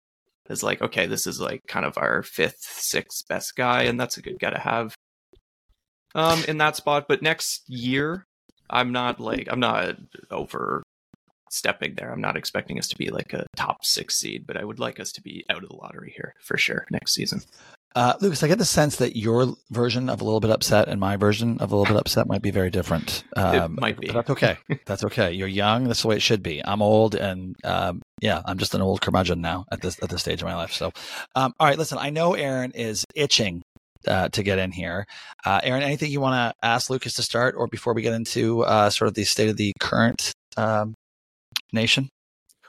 as 0.50 0.64
like, 0.64 0.82
okay, 0.82 1.06
this 1.06 1.28
is 1.28 1.40
like 1.40 1.62
kind 1.68 1.86
of 1.86 1.98
our 1.98 2.24
fifth, 2.24 2.60
sixth 2.60 3.28
best 3.28 3.56
guy, 3.56 3.84
and 3.84 4.00
that's 4.00 4.18
a 4.18 4.22
good 4.22 4.40
guy 4.40 4.50
to 4.50 4.60
have 4.60 4.96
um 6.14 6.44
in 6.48 6.58
that 6.58 6.76
spot. 6.76 7.06
But 7.08 7.22
next 7.22 7.64
year, 7.70 8.26
I'm 8.70 8.92
not 8.92 9.20
like 9.20 9.48
I'm 9.50 9.60
not 9.60 9.96
over 10.30 10.84
stepping 11.52 11.96
there. 11.96 12.12
I'm 12.12 12.22
not 12.22 12.38
expecting 12.38 12.80
us 12.80 12.88
to 12.90 12.98
be 12.98 13.10
like 13.10 13.34
a 13.34 13.46
top 13.56 13.86
six 13.86 14.16
seed, 14.16 14.46
but 14.48 14.58
I 14.58 14.64
would 14.64 14.80
like 14.80 15.00
us 15.00 15.12
to 15.14 15.22
be 15.22 15.46
out 15.50 15.64
of 15.64 15.70
the 15.70 15.76
lottery 15.76 16.14
here 16.16 16.34
for 16.42 16.58
sure 16.58 16.86
next 16.90 17.14
season. 17.14 17.42
Uh, 17.94 18.14
Lucas, 18.22 18.42
I 18.42 18.48
get 18.48 18.58
the 18.58 18.66
sense 18.66 18.98
that 18.98 19.18
your 19.18 19.54
version 19.70 20.10
of 20.10 20.22
a 20.22 20.24
little 20.24 20.40
bit 20.40 20.50
upset 20.50 20.88
and 20.88 21.00
my 21.00 21.18
version 21.18 21.58
of 21.60 21.72
a 21.72 21.76
little 21.76 21.94
bit 21.94 22.00
upset 22.00 22.26
might 22.26 22.42
be 22.42 22.52
very 22.52 22.70
different. 22.70 23.26
Um, 23.36 23.76
it 23.76 23.82
might 23.82 24.00
be. 24.00 24.08
that's 24.08 24.30
okay. 24.30 24.58
that's 24.86 25.04
okay. 25.04 25.34
You're 25.34 25.50
young. 25.50 25.86
That's 25.86 26.02
the 26.02 26.08
way 26.08 26.16
it 26.16 26.22
should 26.22 26.42
be. 26.42 26.62
I'm 26.64 26.82
old, 26.82 27.16
and 27.16 27.56
um, 27.66 28.02
yeah, 28.22 28.42
I'm 28.46 28.58
just 28.58 28.74
an 28.76 28.82
old 28.82 29.02
curmudgeon 29.02 29.42
now 29.42 29.66
at 29.72 29.82
this 29.82 30.02
at 30.02 30.10
this 30.10 30.22
stage 30.22 30.42
of 30.42 30.48
my 30.48 30.56
life. 30.56 30.72
So, 30.72 30.92
um, 31.36 31.54
all 31.60 31.68
right, 31.68 31.78
listen. 31.78 31.98
I 31.98 32.12
know 32.12 32.34
Aaron 32.34 32.72
is 32.72 33.04
itching 33.14 33.62
uh, 34.08 34.30
to 34.30 34.44
get 34.44 34.58
in 34.58 34.72
here. 34.72 35.06
Uh, 35.46 35.60
Aaron, 35.62 35.84
anything 35.84 36.12
you 36.12 36.22
want 36.22 36.36
to 36.36 36.66
ask 36.66 36.90
Lucas 36.90 37.16
to 37.16 37.24
start, 37.24 37.56
or 37.58 37.68
before 37.68 37.94
we 37.94 38.02
get 38.02 38.14
into 38.14 38.64
uh, 38.64 38.90
sort 38.90 39.10
of 39.10 39.16
the 39.16 39.26
state 39.26 39.50
of 39.50 39.58
the 39.58 39.74
current 39.82 40.32
um, 40.56 40.94
nation? 41.74 42.10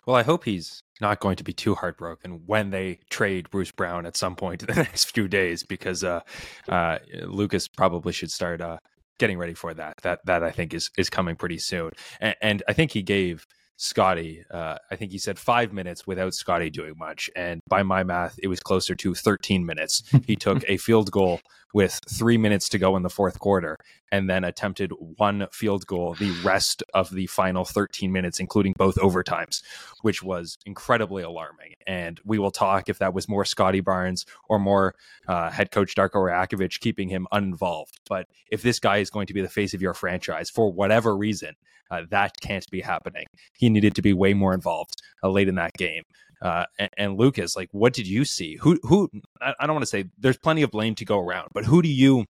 Well, 0.04 0.16
I 0.16 0.24
hope 0.24 0.44
he's 0.44 0.80
not 1.02 1.20
going 1.20 1.36
to 1.36 1.44
be 1.44 1.52
too 1.52 1.74
heartbroken 1.74 2.42
when 2.46 2.70
they 2.70 3.00
trade 3.10 3.50
Bruce 3.50 3.70
Brown 3.70 4.06
at 4.06 4.16
some 4.16 4.34
point 4.36 4.62
in 4.68 4.68
the 4.68 4.82
next 4.82 5.12
few 5.12 5.28
days, 5.28 5.62
because 5.62 6.02
uh, 6.02 6.20
uh, 6.68 6.98
Lucas 7.24 7.68
probably 7.68 8.14
should 8.14 8.30
start 8.30 8.62
uh, 8.62 8.78
getting 9.18 9.36
ready 9.36 9.54
for 9.54 9.74
that. 9.74 9.94
That 10.02 10.20
that 10.24 10.42
I 10.42 10.50
think 10.50 10.72
is 10.72 10.90
is 10.96 11.10
coming 11.10 11.36
pretty 11.36 11.58
soon, 11.58 11.90
and, 12.20 12.36
and 12.40 12.62
I 12.66 12.72
think 12.72 12.92
he 12.92 13.02
gave 13.02 13.46
Scottie, 13.82 14.44
Uh, 14.48 14.76
I 14.92 14.96
think 14.96 15.10
he 15.10 15.18
said 15.18 15.40
five 15.40 15.72
minutes 15.72 16.06
without 16.06 16.34
Scottie 16.34 16.70
doing 16.70 16.94
much. 16.96 17.28
And 17.34 17.60
by 17.66 17.82
my 17.82 18.04
math, 18.04 18.38
it 18.40 18.46
was 18.46 18.60
closer 18.60 18.94
to 18.94 19.12
13 19.12 19.66
minutes. 19.66 20.04
he 20.24 20.36
took 20.36 20.62
a 20.68 20.76
field 20.76 21.10
goal 21.10 21.40
with 21.72 22.00
three 22.08 22.38
minutes 22.38 22.68
to 22.70 22.78
go 22.78 22.96
in 22.96 23.02
the 23.02 23.10
fourth 23.10 23.38
quarter 23.38 23.78
and 24.10 24.28
then 24.28 24.44
attempted 24.44 24.92
one 25.16 25.46
field 25.52 25.86
goal 25.86 26.14
the 26.14 26.30
rest 26.42 26.82
of 26.92 27.10
the 27.10 27.26
final 27.26 27.64
13 27.64 28.12
minutes, 28.12 28.38
including 28.38 28.74
both 28.76 28.96
overtimes, 28.96 29.62
which 30.02 30.22
was 30.22 30.58
incredibly 30.66 31.22
alarming. 31.22 31.74
And 31.86 32.20
we 32.24 32.38
will 32.38 32.50
talk 32.50 32.88
if 32.88 32.98
that 32.98 33.14
was 33.14 33.28
more 33.28 33.44
Scottie 33.44 33.80
Barnes 33.80 34.26
or 34.48 34.58
more 34.58 34.94
uh, 35.26 35.50
head 35.50 35.70
coach 35.70 35.94
Darko 35.94 36.14
Rajakovic 36.14 36.80
keeping 36.80 37.08
him 37.08 37.26
uninvolved. 37.32 37.98
But 38.08 38.26
if 38.50 38.62
this 38.62 38.78
guy 38.78 38.98
is 38.98 39.10
going 39.10 39.26
to 39.28 39.34
be 39.34 39.40
the 39.40 39.48
face 39.48 39.74
of 39.74 39.82
your 39.82 39.94
franchise 39.94 40.50
for 40.50 40.70
whatever 40.70 41.16
reason, 41.16 41.54
uh, 41.90 42.02
that 42.10 42.40
can't 42.40 42.68
be 42.70 42.80
happening. 42.80 43.26
He 43.52 43.68
needed 43.68 43.94
to 43.96 44.02
be 44.02 44.14
way 44.14 44.32
more 44.34 44.54
involved 44.54 45.02
uh, 45.22 45.28
late 45.28 45.48
in 45.48 45.56
that 45.56 45.74
game. 45.74 46.04
Uh, 46.42 46.64
and, 46.78 46.90
and, 46.98 47.18
Lucas, 47.18 47.54
like, 47.54 47.68
what 47.72 47.92
did 47.92 48.06
you 48.06 48.24
see? 48.24 48.56
Who, 48.56 48.78
who? 48.82 49.08
I, 49.40 49.54
I 49.60 49.66
don't 49.66 49.74
want 49.74 49.84
to 49.84 49.90
say 49.90 50.04
there's 50.18 50.38
plenty 50.38 50.62
of 50.62 50.70
blame 50.70 50.94
to 50.96 51.04
go 51.04 51.18
around, 51.18 51.48
but 51.54 51.64
who 51.64 51.82
do 51.82 51.88
you? 51.88 52.24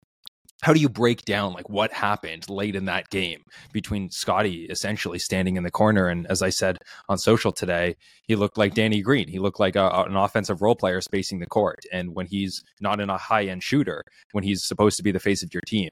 How 0.62 0.73
do 0.73 0.78
you 0.78 0.88
break 0.88 1.25
down 1.25 1.54
like 1.54 1.69
what 1.69 1.92
happened 1.92 2.49
late 2.49 2.76
in 2.76 2.85
that 2.85 3.11
game 3.11 3.42
between 3.73 4.12
Scottie 4.12 4.66
essentially 4.66 5.19
standing 5.19 5.57
in 5.57 5.64
the 5.64 5.73
corner 5.73 6.07
and 6.07 6.25
as 6.28 6.40
I 6.40 6.50
said 6.50 6.78
on 7.09 7.19
social 7.19 7.50
today, 7.50 7.97
he 8.28 8.37
looked 8.37 8.57
like 8.57 8.75
Danny 8.75 9.02
Green. 9.02 9.26
He 9.26 9.40
looked 9.40 9.59
like 9.59 9.75
a, 9.75 9.88
an 10.07 10.14
offensive 10.14 10.62
role 10.62 10.76
player 10.76 11.00
spacing 11.00 11.40
the 11.40 11.49
court. 11.49 11.81
And 11.92 12.14
when 12.14 12.26
he's 12.26 12.62
not 12.81 13.00
in 13.00 13.11
a 13.11 13.19
high 13.19 13.47
end 13.47 13.64
shooter, 13.64 14.04
when 14.31 14.45
he's 14.45 14.64
supposed 14.64 14.97
to 14.99 15.02
be 15.02 15.11
the 15.11 15.19
face 15.19 15.42
of 15.42 15.52
your 15.52 15.62
team, 15.66 15.90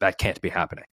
that 0.00 0.18
can't 0.18 0.40
be 0.40 0.50
happening. 0.50 0.84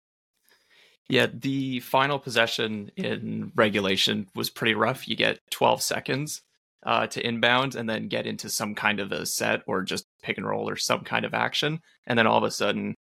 Yeah, 1.10 1.28
the 1.34 1.80
final 1.80 2.20
possession 2.20 2.92
in 2.98 3.52
regulation 3.56 4.28
was 4.36 4.50
pretty 4.50 4.74
rough. 4.74 5.08
You 5.08 5.16
get 5.16 5.40
12 5.52 5.82
seconds 5.82 6.42
uh, 6.86 7.08
to 7.08 7.26
inbound 7.26 7.76
and 7.76 7.90
then 7.90 8.10
get 8.10 8.28
into 8.28 8.50
some 8.50 8.76
kind 8.76 9.00
of 9.00 9.12
a 9.12 9.26
set 9.26 9.62
or 9.68 9.84
just 9.84 10.04
pick 10.22 10.38
and 10.38 10.46
roll 10.46 10.70
or 10.70 10.76
some 10.76 11.02
kind 11.02 11.26
of 11.26 11.34
action. 11.34 11.80
And 12.06 12.20
then 12.20 12.28
all 12.28 12.38
of 12.38 12.44
a 12.44 12.52
sudden, 12.52 12.96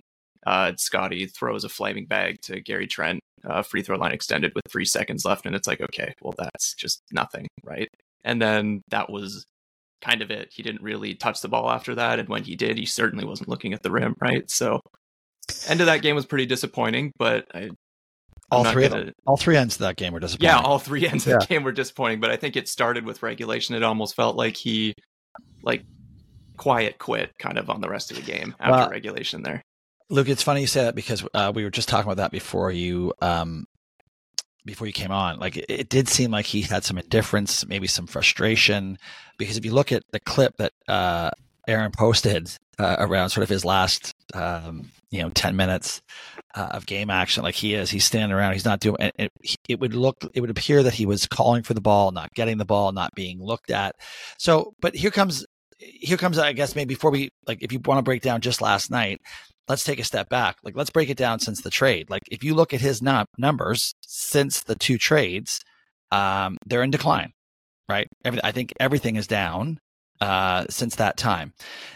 uh, 0.47 0.73
Scottie 0.77 1.27
throws 1.27 1.65
a 1.65 1.71
flaming 1.71 2.05
bag 2.05 2.37
to 2.43 2.61
Gary 2.61 2.87
Trent, 2.87 3.21
uh, 3.49 3.63
free 3.63 3.83
throw 3.83 3.97
line 3.97 4.13
extended 4.13 4.53
with 4.55 4.65
three 4.71 4.85
seconds 4.85 5.25
left. 5.25 5.47
And 5.47 5.55
it's 5.57 5.67
like, 5.67 5.81
okay, 5.81 6.13
well, 6.21 6.35
that's 6.37 6.75
just 6.75 7.01
nothing, 7.11 7.47
right? 7.65 7.89
And 8.23 8.41
then 8.41 8.83
that 8.89 9.11
was 9.11 9.45
kind 10.03 10.21
of 10.21 10.31
it. 10.31 10.51
He 10.53 10.63
didn't 10.63 10.83
really 10.83 11.15
touch 11.15 11.41
the 11.41 11.49
ball 11.49 11.71
after 11.71 11.95
that. 11.95 12.19
And 12.19 12.29
when 12.29 12.45
he 12.45 12.55
did, 12.55 12.77
he 12.77 12.85
certainly 12.85 13.25
wasn't 13.25 13.49
looking 13.49 13.73
at 13.73 13.83
the 13.83 13.91
rim, 13.91 14.15
right? 14.21 14.51
So 14.51 14.81
End 15.67 15.81
of 15.81 15.87
that 15.87 16.03
game 16.03 16.15
was 16.15 16.27
pretty 16.27 16.47
disappointing, 16.47 17.13
but 17.19 17.47
I, 17.55 17.71
all 18.51 18.65
three 18.65 18.89
gonna... 18.89 19.13
all 19.27 19.37
three 19.37 19.57
ends 19.57 19.77
of 19.77 19.81
that 19.81 19.97
game 19.97 20.13
were 20.13 20.21
disappointing. 20.21 20.55
Yeah, 20.55 20.61
all 20.61 20.79
three 20.79 21.07
ends 21.09 21.27
yeah. 21.27 21.35
of 21.35 21.41
the 21.41 21.47
game 21.47 21.63
were 21.63 21.73
disappointing, 21.73 22.21
but 22.21 22.31
I 22.31 22.37
think 22.37 22.57
it 22.57 22.69
started 22.69 23.05
with 23.05 23.23
regulation. 23.23 23.75
It 23.75 23.83
almost 23.83 24.15
felt 24.15 24.37
like 24.37 24.57
he 24.57 24.95
like 25.63 25.85
quiet 26.57 26.99
quit 26.99 27.37
kind 27.39 27.59
of 27.59 27.71
on 27.71 27.81
the 27.81 27.89
rest 27.89 28.11
of 28.11 28.17
the 28.17 28.23
game 28.23 28.55
after 28.61 28.73
well, 28.73 28.91
regulation 28.91 29.43
there. 29.43 29.63
Luke, 30.11 30.29
it's 30.29 30.43
funny 30.43 30.61
you 30.61 30.67
say 30.67 30.85
that 30.85 30.95
because 30.95 31.27
uh, 31.35 31.53
we 31.55 31.65
were 31.65 31.71
just 31.71 31.89
talking 31.89 32.05
about 32.11 32.19
that 32.19 32.31
before 32.31 32.71
you 32.71 33.13
um, 33.21 33.67
before 34.65 34.87
you 34.87 34.93
came 34.93 35.11
on. 35.11 35.39
Like 35.39 35.57
it, 35.57 35.67
it, 35.69 35.89
did 35.89 36.09
seem 36.09 36.31
like 36.31 36.47
he 36.47 36.63
had 36.63 36.85
some 36.85 36.99
indifference, 36.99 37.67
maybe 37.67 37.87
some 37.87 38.07
frustration, 38.07 38.99
because 39.39 39.57
if 39.57 39.65
you 39.65 39.73
look 39.73 39.93
at 39.93 40.03
the 40.13 40.21
clip 40.21 40.57
that 40.59 40.73
uh, 40.89 41.31
Aaron 41.67 41.91
posted 41.91 42.51
uh, 42.79 42.97
around 42.99 43.31
sort 43.31 43.43
of 43.43 43.49
his 43.49 43.65
last 43.65 44.15
um, 44.35 44.91
you 45.11 45.23
know 45.23 45.31
10 45.31 45.57
minutes 45.57 46.03
uh, 46.55 46.69
of 46.73 46.87
game 46.87 47.11
action 47.11 47.43
like 47.43 47.55
he 47.55 47.75
is. 47.75 47.91
He's 47.91 48.05
standing 48.05 48.33
around. 48.33 48.53
He's 48.53 48.65
not 48.65 48.81
doing 48.81 48.97
it, 49.01 49.15
it, 49.19 49.57
it 49.69 49.81
would 49.81 49.95
look 49.95 50.25
it 50.35 50.41
would 50.41 50.51
appear 50.51 50.83
that 50.83 50.95
he 50.95 51.07
was 51.07 51.27
calling 51.27 51.63
for 51.63 51.75
the 51.75 51.81
ball 51.81 52.13
not 52.13 52.33
getting 52.35 52.59
the 52.59 52.65
ball 52.65 52.93
not 52.93 53.15
being 53.15 53.43
looked 53.43 53.71
at. 53.71 53.97
So 54.39 54.75
but 54.81 54.95
here 54.95 55.11
comes 55.11 55.45
here 55.79 56.17
comes 56.17 56.39
i 56.39 56.53
guess 56.53 56.77
maybe 56.77 56.95
before 56.95 57.11
we 57.11 57.31
like 57.47 57.59
if 57.61 57.73
you 57.73 57.81
want 57.85 57.99
to 57.99 58.03
break 58.03 58.23
down 58.23 58.41
just 58.41 58.63
last 58.63 58.91
night 58.91 59.21
let's 59.67 59.83
take 59.83 59.99
a 59.99 60.05
step 60.05 60.29
back. 60.29 60.57
Like 60.63 60.77
let's 60.77 60.91
break 60.91 61.09
it 61.09 61.17
down 61.17 61.41
since 61.41 61.63
the 61.63 61.71
trade. 61.71 62.11
Like 62.11 62.23
if 62.31 62.45
you 62.45 62.55
look 62.55 62.75
at 62.75 62.83
his 62.83 63.01
num- 63.01 63.27
numbers 63.39 63.95
since 64.03 64.63
the 64.63 64.75
two 64.75 64.99
trades 64.99 65.61
um, 66.13 66.59
they're 66.67 66.83
in 66.83 66.91
decline 66.91 67.33
right? 67.89 68.09
Every, 68.25 68.41
i 68.43 68.53
think 68.53 68.73
everything 68.81 69.17
is 69.17 69.27
down 69.27 69.79
uh, 70.21 70.65
since 70.71 70.97
that 70.97 71.17
time. 71.17 71.53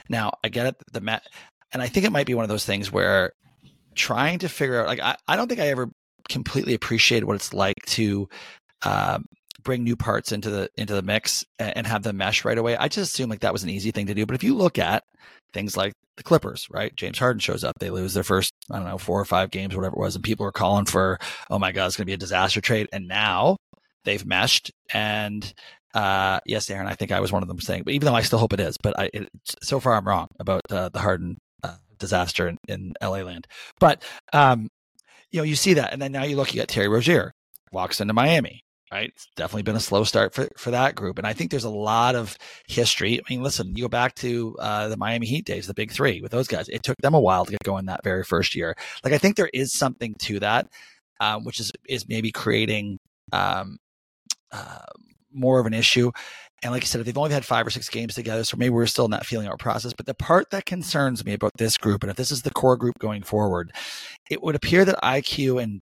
Now 0.09 0.33
I 0.45 0.49
get 0.49 0.67
it. 0.67 0.77
The 0.93 1.00
Met, 1.00 1.23
and 1.73 1.83
I 1.83 1.87
think 1.87 2.05
it 2.07 2.12
might 2.12 2.27
be 2.27 2.35
one 2.35 2.45
of 2.45 2.49
those 2.49 2.65
things 2.65 2.93
where 2.93 3.33
trying 3.99 4.38
to 4.38 4.49
figure 4.49 4.81
out, 4.81 4.87
like, 4.87 5.00
I, 5.00 5.17
I 5.26 5.37
don't 5.37 5.49
think 5.49 5.61
I 5.61 5.69
ever 5.69 5.90
completely 6.28 6.75
appreciated 6.75 7.26
what 7.26 7.37
it's 7.37 7.52
like 7.52 7.76
to 7.87 8.28
uh, 8.83 9.19
bring 9.62 9.83
new 9.83 9.97
parts 9.97 10.33
into 10.33 10.50
the 10.50 10.71
into 10.76 10.95
the 10.95 11.02
mix 11.02 11.45
and, 11.59 11.78
and 11.78 11.87
have 11.87 12.02
them 12.02 12.17
mesh 12.17 12.45
right 12.45 12.59
away. 12.59 12.76
I 12.76 12.88
just 12.88 13.12
assume 13.12 13.31
like 13.31 13.40
that 13.40 13.52
was 13.52 13.64
an 13.64 13.71
easy 13.71 13.90
thing 13.90 14.07
to 14.07 14.14
do. 14.14 14.25
But 14.26 14.35
if 14.35 14.45
you 14.45 14.55
look 14.55 14.78
at 14.78 15.05
things 15.52 15.76
like 15.76 15.93
the 16.17 16.23
Clippers, 16.23 16.67
right? 16.71 16.95
James 16.97 17.19
Harden 17.19 17.40
shows 17.40 17.64
up, 17.64 17.76
they 17.78 17.90
lose 17.90 18.14
their 18.14 18.25
first, 18.25 18.52
I 18.71 18.76
don't 18.76 18.88
know, 18.88 18.99
four 18.99 19.21
or 19.21 19.25
five 19.25 19.50
games, 19.50 19.75
whatever 19.75 19.97
it 19.97 20.00
was, 20.00 20.14
and 20.14 20.25
people 20.25 20.47
are 20.47 20.52
calling 20.52 20.85
for, 20.85 21.19
oh 21.50 21.59
my 21.59 21.73
god, 21.73 21.87
it's 21.87 21.97
going 21.97 22.05
to 22.05 22.11
be 22.11 22.14
a 22.14 22.19
disaster 22.19 22.61
trade. 22.61 22.88
And 22.93 23.09
now 23.09 23.57
they've 24.05 24.25
meshed 24.25 24.71
and 24.93 25.52
uh, 25.95 26.38
yes, 26.45 26.69
Aaron, 26.71 26.87
I 26.87 26.95
think 26.95 27.12
I 27.12 27.21
was 27.21 27.33
one 27.33 27.43
of 27.43 27.49
them 27.49 27.61
saying, 27.61 27.83
but 27.85 27.95
even 27.95 28.07
though 28.07 28.14
I 28.14 28.23
still 28.23 28.38
hope 28.38 28.52
it 28.52 28.61
is, 28.61 28.76
but 28.83 28.99
I, 28.99 29.11
it, 29.12 29.28
so 29.62 29.81
far 29.81 29.95
I'm 29.95 30.07
wrong 30.07 30.28
about 30.38 30.62
uh, 30.71 30.90
the 30.90 30.99
Harden 30.99 31.38
disaster 31.99 32.49
in, 32.49 32.59
in, 32.69 32.95
LA 33.02 33.23
land. 33.23 33.47
But, 33.78 34.02
um, 34.33 34.69
you 35.31 35.40
know, 35.40 35.45
you 35.45 35.57
see 35.57 35.75
that. 35.75 35.93
And 35.93 36.00
then 36.00 36.12
now 36.12 36.25
you 36.25 36.37
look, 36.37 36.55
you 36.55 36.61
got 36.61 36.69
Terry 36.69 36.88
Rozier 36.88 37.33
walks 37.73 38.00
into 38.00 38.14
Miami, 38.14 38.62
right? 38.90 39.11
It's 39.14 39.26
definitely 39.37 39.62
been 39.62 39.76
a 39.76 39.81
slow 39.81 40.05
start 40.05 40.35
for, 40.35 40.49
for 40.57 40.71
that 40.71 40.95
group. 40.95 41.19
And 41.19 41.26
I 41.26 41.33
think 41.33 41.50
there's 41.50 41.64
a 41.64 41.71
lot 41.71 42.14
of 42.14 42.37
history. 42.67 43.19
I 43.19 43.23
mean, 43.33 43.43
listen, 43.43 43.75
you 43.76 43.85
go 43.85 43.88
back 43.88 44.14
to 44.17 44.57
uh, 44.59 44.88
the 44.88 44.97
Miami 44.97 45.26
Heat 45.26 45.45
days, 45.45 45.67
the 45.67 45.75
big 45.75 45.93
three 45.93 46.21
with 46.21 46.33
those 46.33 46.49
guys. 46.49 46.69
It 46.69 46.83
took 46.83 46.97
them 46.99 47.14
a 47.14 47.21
while 47.21 47.45
to 47.45 47.50
get 47.50 47.62
going 47.62 47.87
that 47.87 48.05
very 48.05 48.25
first 48.25 48.55
year. 48.55 48.75
Like, 49.05 49.12
I 49.12 49.19
think 49.19 49.37
there 49.37 49.50
is 49.52 49.73
something 49.73 50.14
to 50.21 50.40
that, 50.40 50.69
um, 51.21 51.45
which 51.45 51.61
is, 51.61 51.73
is 51.88 52.09
maybe 52.09 52.33
creating, 52.33 52.99
um, 53.33 53.78
uh, 54.50 54.78
more 55.33 55.61
of 55.61 55.67
an 55.67 55.75
issue. 55.75 56.11
And 56.62 56.73
like 56.73 56.83
I 56.83 56.87
said, 56.87 57.05
they've 57.05 57.17
only 57.17 57.33
had 57.33 57.45
five 57.45 57.67
or 57.67 57.71
six 57.71 57.88
games 57.88 58.15
together, 58.15 58.43
so 58.43 58.57
maybe 58.57 58.71
we're 58.71 58.87
still 58.87 59.09
not 59.09 59.25
feeling 59.25 59.49
our 59.49 59.57
process. 59.57 59.93
But 59.93 60.07
the 60.07 60.15
part 60.15 60.50
that 60.50 60.67
concerns 60.67 61.25
me 61.25 61.35
about 61.35 61.53
this 61.57 61.77
group, 61.79 62.03
and 62.03 62.11
if 62.11 62.17
this 62.17 62.33
is 62.33 62.43
the 62.43 62.50
core 62.50 62.77
group 62.77 62.99
going 62.99 63.23
forward, 63.23 63.73
it 64.29 64.43
would 64.43 64.57
appear 64.57 64.85
that 64.85 65.00
IQ 65.03 65.62
and 65.62 65.81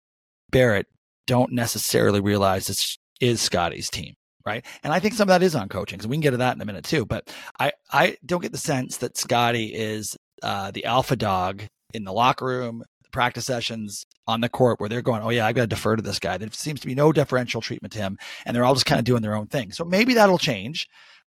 Barrett 0.50 0.86
don't 1.26 1.52
necessarily 1.52 2.20
realize 2.20 2.66
this 2.66 2.98
is 3.20 3.40
Scottie's 3.40 3.90
team. 3.90 4.14
Right. 4.44 4.64
And 4.84 4.92
I 4.92 5.00
think 5.00 5.14
some 5.14 5.24
of 5.24 5.28
that 5.28 5.42
is 5.42 5.56
on 5.56 5.68
coaching. 5.68 6.00
So 6.00 6.08
we 6.08 6.14
can 6.16 6.20
get 6.20 6.30
to 6.30 6.36
that 6.36 6.54
in 6.54 6.62
a 6.62 6.64
minute 6.64 6.84
too. 6.84 7.04
But 7.04 7.34
I, 7.58 7.72
I 7.90 8.16
don't 8.24 8.42
get 8.42 8.52
the 8.52 8.58
sense 8.58 8.98
that 8.98 9.16
Scottie 9.16 9.74
is 9.74 10.16
uh, 10.40 10.70
the 10.70 10.84
alpha 10.84 11.16
dog 11.16 11.64
in 11.92 12.04
the 12.04 12.12
locker 12.12 12.44
room, 12.44 12.84
practice 13.16 13.46
sessions 13.46 14.04
on 14.26 14.42
the 14.42 14.48
court 14.50 14.78
where 14.78 14.90
they're 14.90 15.00
going, 15.00 15.22
oh 15.22 15.30
yeah, 15.30 15.46
I 15.46 15.54
got 15.54 15.62
to 15.62 15.66
defer 15.66 15.96
to 15.96 16.02
this 16.02 16.18
guy. 16.18 16.36
There 16.36 16.50
seems 16.52 16.80
to 16.80 16.86
be 16.86 16.94
no 16.94 17.12
deferential 17.12 17.62
treatment 17.62 17.94
to 17.94 17.98
him, 17.98 18.18
and 18.44 18.54
they're 18.54 18.62
all 18.62 18.74
just 18.74 18.84
kind 18.84 18.98
of 18.98 19.06
doing 19.06 19.22
their 19.22 19.34
own 19.34 19.46
thing. 19.46 19.72
So 19.72 19.86
maybe 19.86 20.12
that'll 20.12 20.36
change. 20.36 20.86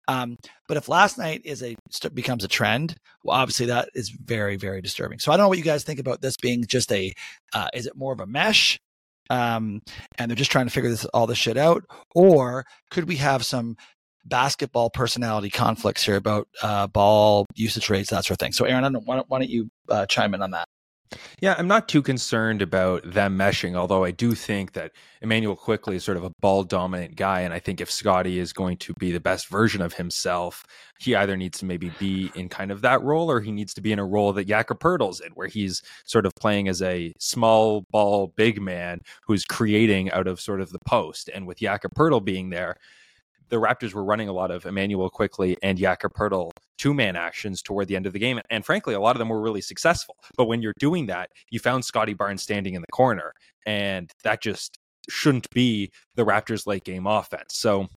Um, 0.07 0.35
but 0.67 0.77
if 0.77 0.89
last 0.89 1.19
night 1.19 1.41
is 1.45 1.61
a 1.61 1.75
becomes 2.15 2.43
a 2.43 2.47
trend, 2.47 2.95
well, 3.23 3.37
obviously 3.37 3.67
that 3.67 3.89
is 3.93 4.09
very 4.09 4.55
very 4.55 4.81
disturbing. 4.81 5.19
So 5.19 5.31
I 5.31 5.37
don't 5.37 5.43
know 5.43 5.49
what 5.49 5.59
you 5.59 5.63
guys 5.63 5.83
think 5.83 5.99
about 5.99 6.21
this 6.21 6.35
being 6.41 6.65
just 6.67 6.91
a 6.91 7.13
uh, 7.53 7.67
is 7.75 7.85
it 7.85 7.95
more 7.95 8.13
of 8.13 8.19
a 8.19 8.25
mesh, 8.25 8.79
um, 9.29 9.81
and 10.17 10.29
they're 10.29 10.35
just 10.35 10.51
trying 10.51 10.65
to 10.65 10.71
figure 10.71 10.89
this 10.89 11.05
all 11.05 11.27
this 11.27 11.37
shit 11.37 11.57
out, 11.57 11.83
or 12.15 12.65
could 12.89 13.07
we 13.07 13.17
have 13.17 13.45
some 13.45 13.77
basketball 14.25 14.89
personality 14.89 15.51
conflicts 15.51 16.03
here 16.03 16.15
about 16.15 16.47
uh, 16.63 16.87
ball 16.87 17.45
usage 17.53 17.91
rates, 17.91 18.09
that 18.09 18.25
sort 18.25 18.31
of 18.31 18.39
thing. 18.39 18.53
So, 18.53 18.65
Aaron, 18.65 18.91
why, 19.05 19.17
don't, 19.17 19.29
why 19.29 19.37
don't 19.37 19.49
you 19.49 19.69
uh, 19.87 20.07
chime 20.07 20.33
in 20.33 20.41
on 20.41 20.49
that? 20.51 20.67
Yeah, 21.39 21.55
I'm 21.57 21.67
not 21.67 21.87
too 21.87 22.01
concerned 22.01 22.61
about 22.61 23.09
them 23.09 23.37
meshing, 23.37 23.75
although 23.75 24.03
I 24.03 24.11
do 24.11 24.33
think 24.33 24.73
that 24.73 24.91
Immanuel 25.21 25.55
Quickley 25.55 25.97
is 25.97 26.03
sort 26.03 26.17
of 26.17 26.23
a 26.23 26.31
ball 26.41 26.63
dominant 26.63 27.15
guy. 27.15 27.41
And 27.41 27.53
I 27.53 27.59
think 27.59 27.79
if 27.79 27.91
Scottie 27.91 28.39
is 28.39 28.53
going 28.53 28.77
to 28.77 28.93
be 28.95 29.11
the 29.11 29.19
best 29.19 29.47
version 29.47 29.81
of 29.81 29.93
himself, 29.93 30.63
he 30.99 31.15
either 31.15 31.37
needs 31.37 31.59
to 31.59 31.65
maybe 31.65 31.91
be 31.99 32.31
in 32.35 32.49
kind 32.49 32.71
of 32.71 32.81
that 32.81 33.01
role 33.03 33.29
or 33.29 33.39
he 33.41 33.51
needs 33.51 33.73
to 33.75 33.81
be 33.81 33.91
in 33.91 33.99
a 33.99 34.05
role 34.05 34.33
that 34.33 34.47
Jakob 34.47 34.79
Poeltl's 34.79 35.19
in, 35.19 35.31
where 35.33 35.47
he's 35.47 35.81
sort 36.05 36.25
of 36.25 36.33
playing 36.35 36.67
as 36.67 36.81
a 36.81 37.13
small 37.19 37.85
ball 37.91 38.33
big 38.35 38.61
man 38.61 39.01
who's 39.25 39.45
creating 39.45 40.11
out 40.11 40.27
of 40.27 40.41
sort 40.41 40.61
of 40.61 40.71
the 40.71 40.79
post. 40.85 41.29
And 41.33 41.45
with 41.45 41.59
Jakob 41.59 41.93
Poeltl 41.93 42.23
being 42.23 42.49
there, 42.49 42.77
the 43.49 43.57
Raptors 43.57 43.93
were 43.93 44.03
running 44.03 44.29
a 44.29 44.33
lot 44.33 44.51
of 44.51 44.65
Immanuel 44.65 45.09
Quickley 45.09 45.57
and 45.61 45.77
Jakob 45.77 46.13
Poeltl 46.13 46.51
two 46.77 46.93
man 46.93 47.15
actions 47.15 47.61
toward 47.61 47.87
the 47.87 47.95
end 47.95 48.05
of 48.05 48.13
the 48.13 48.19
game. 48.19 48.39
And 48.49 48.65
frankly, 48.65 48.93
a 48.93 48.99
lot 48.99 49.15
of 49.15 49.19
them 49.19 49.29
were 49.29 49.41
really 49.41 49.61
successful. 49.61 50.17
But 50.37 50.45
when 50.45 50.61
you're 50.61 50.73
doing 50.79 51.05
that, 51.07 51.29
you 51.49 51.59
found 51.59 51.85
Scottie 51.85 52.13
Barnes 52.13 52.43
standing 52.43 52.73
in 52.73 52.81
the 52.81 52.91
corner, 52.91 53.33
and 53.65 54.11
that 54.23 54.41
just 54.41 54.77
shouldn't 55.09 55.49
be 55.51 55.91
the 56.15 56.25
Raptors' 56.25 56.67
late 56.67 56.83
game 56.83 57.07
offense. 57.07 57.55
So 57.55 57.87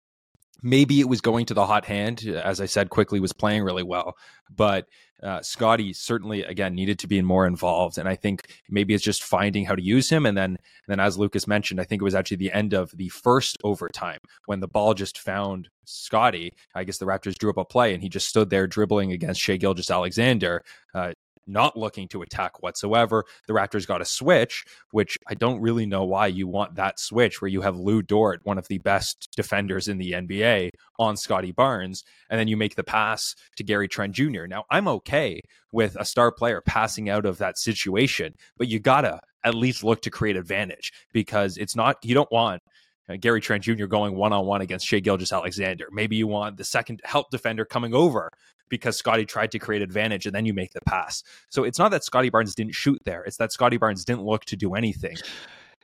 maybe 0.62 1.00
it 1.00 1.09
was 1.09 1.21
going 1.21 1.47
to 1.47 1.55
the 1.55 1.67
hot 1.67 1.85
hand. 1.85 2.25
As 2.27 2.61
I 2.61 2.67
said, 2.67 2.91
Quickley 2.91 3.21
was 3.21 3.33
playing 3.33 3.62
really 3.62 3.83
well, 3.83 4.17
but 4.55 4.87
uh, 5.23 5.43
Scottie 5.43 5.93
certainly 5.93 6.45
again 6.45 6.75
needed 6.75 6.99
to 7.00 7.09
be 7.09 7.21
more 7.23 7.47
involved, 7.47 7.99
and 7.99 8.09
I 8.09 8.15
think 8.15 8.49
maybe 8.69 8.95
it's 8.95 9.05
just 9.05 9.25
finding 9.25 9.65
how 9.65 9.75
to 9.75 9.83
use 9.83 10.09
him. 10.09 10.27
And 10.27 10.37
then, 10.37 10.50
and 10.50 10.59
then 10.87 11.00
as 11.00 11.19
Lucas 11.19 11.47
mentioned, 11.47 11.81
I 11.81 11.85
think 11.85 12.00
it 12.00 12.05
was 12.05 12.15
actually 12.15 12.37
the 12.37 12.53
end 12.53 12.73
of 12.73 12.91
the 12.97 13.09
first 13.09 13.59
overtime 13.65 14.21
when 14.47 14.61
the 14.61 14.69
ball 14.69 14.95
just 14.95 15.19
found 15.19 15.69
Scottie. 15.85 16.55
I 16.75 16.85
guess 16.85 16.99
the 16.99 17.07
Raptors 17.07 17.37
drew 17.37 17.50
up 17.50 17.57
a 17.57 17.65
play, 17.65 17.95
and 17.95 18.03
he 18.03 18.09
just 18.09 18.29
stood 18.29 18.50
there 18.50 18.67
dribbling 18.67 19.12
against 19.12 19.41
Shai 19.41 19.57
Gilgeous-Alexander, 19.57 20.62
uh, 20.95 21.12
not 21.49 21.76
looking 21.76 22.09
to 22.09 22.23
attack 22.23 22.62
whatsoever. 22.62 23.25
The 23.47 23.55
Raptors 23.55 23.87
got 23.87 24.02
a 24.02 24.05
switch, 24.05 24.64
which 24.90 25.19
I 25.26 25.35
don't 25.35 25.61
really 25.61 25.87
know 25.87 26.05
why 26.05 26.26
you 26.28 26.47
want 26.47 26.75
that 26.76 27.00
switch 27.00 27.40
where 27.40 27.49
you 27.49 27.62
have 27.62 27.76
Lu 27.76 28.02
Dort, 28.02 28.40
one 28.45 28.59
of 28.59 28.69
the 28.69 28.78
best 28.78 29.28
defenders 29.37 29.88
in 29.88 29.99
the 29.99 30.12
NBA, 30.12 30.71
on 30.99 31.17
Scottie 31.17 31.52
Barnes, 31.52 32.05
and 32.31 32.38
then 32.38 32.49
you 32.49 32.57
make 32.57 32.75
the 32.75 32.85
pass 32.85 33.35
to 33.57 33.64
Gary 33.64 33.88
Trent 33.88 34.14
Jr. 34.14 34.47
Now, 34.47 34.64
I'm 34.71 34.88
okay 34.88 35.40
with 35.73 35.97
a 35.97 36.05
star 36.05 36.33
player 36.33 36.61
passing 36.61 37.09
out 37.09 37.26
of 37.26 37.38
that 37.38 37.59
situation, 37.59 38.35
but 38.57 38.69
you 38.69 38.78
gotta 38.78 39.21
at 39.45 39.55
least 39.55 39.85
look 39.85 40.02
to 40.02 40.11
create 40.11 40.37
advantage 40.37 40.93
because 41.12 41.57
it's 41.57 41.76
not, 41.76 41.97
you 42.02 42.14
don't 42.14 42.31
want 42.33 42.62
uh, 43.09 43.17
Gary 43.19 43.40
Trent 43.40 43.64
Jr. 43.64 43.87
going 43.87 44.14
one 44.14 44.33
on 44.33 44.47
one 44.47 44.61
against 44.61 44.87
Shai 44.87 45.00
Gilgeous-Alexander. 45.00 45.88
Maybe 45.93 46.17
you 46.17 46.26
want 46.26 46.57
the 46.57 46.64
second 46.64 47.00
help 47.05 47.31
defender 47.31 47.64
coming 47.64 47.95
over 47.95 48.31
because 48.69 48.97
Scottie 48.97 49.27
tried 49.27 49.53
to 49.53 49.59
create 49.59 49.83
advantage 49.83 50.27
and 50.27 50.35
then 50.35 50.47
you 50.47 50.55
make 50.55 50.73
the 50.73 50.81
pass. 50.83 51.23
So 51.51 51.65
it's 51.65 51.79
not 51.79 51.91
that 51.91 52.05
Scottie 52.05 52.31
Barnes 52.31 52.55
didn't 52.55 52.75
shoot 52.75 53.01
there, 53.05 53.23
it's 53.25 53.37
that 53.39 53.53
Scottie 53.53 53.77
Barnes 53.77 54.05
didn't 54.05 54.23
look 54.23 54.45
to 54.47 54.57
do 54.57 54.75
anything. 54.75 55.17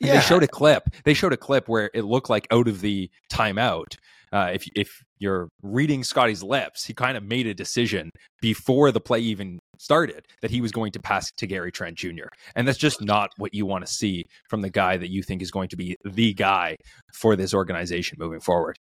Yeah. 0.00 0.14
They 0.14 0.20
showed 0.20 0.42
a 0.42 0.48
clip. 0.48 0.88
They 1.04 1.14
showed 1.14 1.32
a 1.32 1.36
clip 1.36 1.68
where 1.68 1.90
it 1.94 2.02
looked 2.02 2.28
like 2.28 2.46
out 2.50 2.68
of 2.68 2.80
the 2.80 3.10
timeout. 3.30 3.96
Uh, 4.32 4.50
if 4.52 4.66
if 4.74 5.04
you're 5.18 5.48
reading 5.62 6.02
Scottie's 6.02 6.42
lips, 6.42 6.84
he 6.84 6.92
kind 6.92 7.16
of 7.16 7.22
made 7.22 7.46
a 7.46 7.54
decision 7.54 8.10
before 8.42 8.90
the 8.90 9.00
play 9.00 9.20
even 9.20 9.60
started 9.78 10.26
that 10.42 10.50
he 10.50 10.60
was 10.60 10.72
going 10.72 10.92
to 10.92 11.00
pass 11.00 11.30
to 11.36 11.46
Gary 11.46 11.70
Trent 11.70 11.96
Jr. 11.96 12.26
And 12.56 12.66
that's 12.66 12.78
just 12.78 13.00
not 13.00 13.30
what 13.36 13.54
you 13.54 13.66
want 13.66 13.86
to 13.86 13.92
see 13.92 14.24
from 14.48 14.60
the 14.60 14.70
guy 14.70 14.96
that 14.96 15.10
you 15.10 15.22
think 15.22 15.40
is 15.40 15.50
going 15.50 15.68
to 15.68 15.76
be 15.76 15.96
the 16.04 16.34
guy 16.34 16.76
for 17.12 17.36
this 17.36 17.54
organization 17.54 18.16
moving 18.18 18.40
forward. 18.40 18.76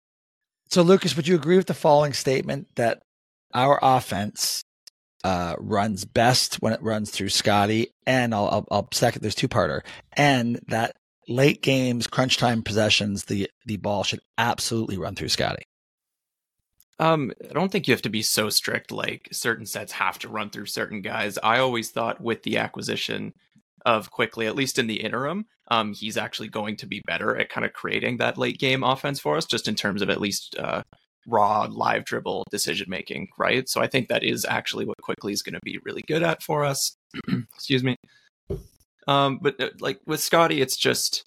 So, 0.69 0.81
Lucas, 0.81 1.15
would 1.15 1.27
you 1.27 1.35
agree 1.35 1.57
with 1.57 1.67
the 1.67 1.73
following 1.73 2.13
statement 2.13 2.67
that 2.75 3.03
our 3.53 3.79
offense 3.81 4.63
uh, 5.23 5.55
runs 5.57 6.05
best 6.05 6.61
when 6.61 6.73
it 6.73 6.81
runs 6.81 7.09
through 7.09 7.29
Scottie, 7.29 7.91
and 8.05 8.33
I'll, 8.33 8.47
I'll, 8.47 8.67
I'll 8.71 8.87
second. 8.91 9.21
There's 9.21 9.35
two 9.35 9.47
parter, 9.47 9.81
and 10.13 10.59
that 10.67 10.95
late 11.27 11.61
games, 11.61 12.07
crunch 12.07 12.37
time 12.37 12.63
possessions, 12.63 13.25
the 13.25 13.49
the 13.65 13.77
ball 13.77 14.03
should 14.03 14.19
absolutely 14.37 14.97
run 14.97 15.15
through 15.15 15.29
Scottie. 15.29 15.63
Um, 16.99 17.31
I 17.49 17.53
don't 17.53 17.71
think 17.71 17.87
you 17.87 17.93
have 17.93 18.01
to 18.03 18.09
be 18.09 18.21
so 18.21 18.49
strict. 18.49 18.91
Like 18.91 19.29
certain 19.31 19.65
sets 19.65 19.93
have 19.93 20.19
to 20.19 20.29
run 20.29 20.49
through 20.49 20.67
certain 20.67 21.01
guys. 21.01 21.37
I 21.41 21.59
always 21.59 21.89
thought 21.89 22.21
with 22.21 22.43
the 22.43 22.57
acquisition 22.57 23.33
of 23.85 24.11
Quickley, 24.11 24.47
at 24.47 24.55
least 24.55 24.79
in 24.79 24.87
the 24.87 25.01
interim. 25.01 25.45
Um, 25.69 25.93
he's 25.93 26.17
actually 26.17 26.49
going 26.49 26.75
to 26.77 26.85
be 26.85 27.01
better 27.05 27.37
at 27.37 27.49
kind 27.49 27.65
of 27.65 27.73
creating 27.73 28.17
that 28.17 28.37
late 28.37 28.59
game 28.59 28.83
offense 28.83 29.19
for 29.19 29.37
us, 29.37 29.45
just 29.45 29.67
in 29.67 29.75
terms 29.75 30.01
of 30.01 30.09
at 30.09 30.21
least 30.21 30.55
uh, 30.57 30.83
raw 31.27 31.67
live 31.69 32.05
dribble 32.05 32.45
decision 32.51 32.87
making, 32.89 33.29
right? 33.37 33.67
So 33.69 33.81
I 33.81 33.87
think 33.87 34.07
that 34.07 34.23
is 34.23 34.45
actually 34.45 34.85
what 34.85 35.01
Quickley 35.01 35.33
is 35.33 35.41
going 35.41 35.53
to 35.53 35.59
be 35.63 35.79
really 35.83 36.03
good 36.07 36.23
at 36.23 36.43
for 36.43 36.63
us. 36.63 36.95
Excuse 37.55 37.83
me. 37.83 37.95
Um, 39.07 39.39
but 39.41 39.59
uh, 39.59 39.69
like 39.79 39.99
with 40.05 40.21
Scottie, 40.21 40.61
it's 40.61 40.77
just 40.77 41.23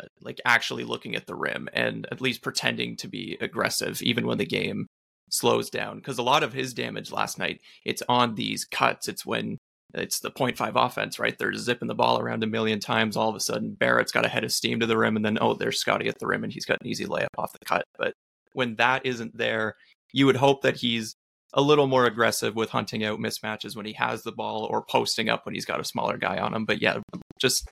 uh, 0.00 0.06
like 0.20 0.40
actually 0.44 0.84
looking 0.84 1.14
at 1.14 1.26
the 1.26 1.34
rim 1.34 1.68
and 1.72 2.06
at 2.10 2.20
least 2.20 2.42
pretending 2.42 2.96
to 2.96 3.08
be 3.08 3.38
aggressive, 3.40 4.02
even 4.02 4.26
when 4.26 4.38
the 4.38 4.46
game 4.46 4.86
slows 5.30 5.70
down. 5.70 5.96
Because 5.96 6.18
a 6.18 6.22
lot 6.22 6.42
of 6.42 6.52
his 6.52 6.74
damage 6.74 7.12
last 7.12 7.38
night, 7.38 7.60
it's 7.84 8.02
on 8.08 8.34
these 8.34 8.64
cuts. 8.64 9.08
It's 9.08 9.24
when 9.24 9.58
it's 9.94 10.18
the 10.18 10.30
0.5 10.30 10.72
offense, 10.74 11.18
right? 11.18 11.38
They're 11.38 11.54
zipping 11.54 11.88
the 11.88 11.94
ball 11.94 12.18
around 12.18 12.42
a 12.42 12.48
million 12.48 12.80
times. 12.80 13.16
All 13.16 13.28
of 13.28 13.36
a 13.36 13.40
sudden, 13.40 13.74
Barrett's 13.74 14.12
got 14.12 14.26
a 14.26 14.28
head 14.28 14.44
of 14.44 14.52
steam 14.52 14.80
to 14.80 14.86
the 14.86 14.96
rim, 14.96 15.16
and 15.16 15.24
then 15.24 15.38
oh, 15.40 15.54
there's 15.54 15.78
Scottie 15.78 16.08
at 16.08 16.18
the 16.18 16.26
rim, 16.26 16.42
and 16.42 16.52
he's 16.52 16.64
got 16.64 16.80
an 16.80 16.88
easy 16.88 17.06
layup 17.06 17.28
off 17.38 17.52
the 17.52 17.64
cut. 17.64 17.84
But 17.96 18.14
when 18.54 18.76
that 18.76 19.04
isn't 19.04 19.36
there, 19.36 19.76
you 20.12 20.26
would 20.26 20.36
hope 20.36 20.62
that 20.62 20.76
he's 20.76 21.14
a 21.52 21.60
little 21.60 21.86
more 21.86 22.06
aggressive 22.06 22.56
with 22.56 22.70
hunting 22.70 23.04
out 23.04 23.20
mismatches 23.20 23.76
when 23.76 23.86
he 23.86 23.92
has 23.92 24.22
the 24.22 24.32
ball 24.32 24.66
or 24.70 24.82
posting 24.82 25.28
up 25.28 25.44
when 25.44 25.54
he's 25.54 25.64
got 25.64 25.80
a 25.80 25.84
smaller 25.84 26.16
guy 26.16 26.38
on 26.38 26.54
him. 26.54 26.64
But 26.64 26.82
yeah, 26.82 26.98
just 27.38 27.68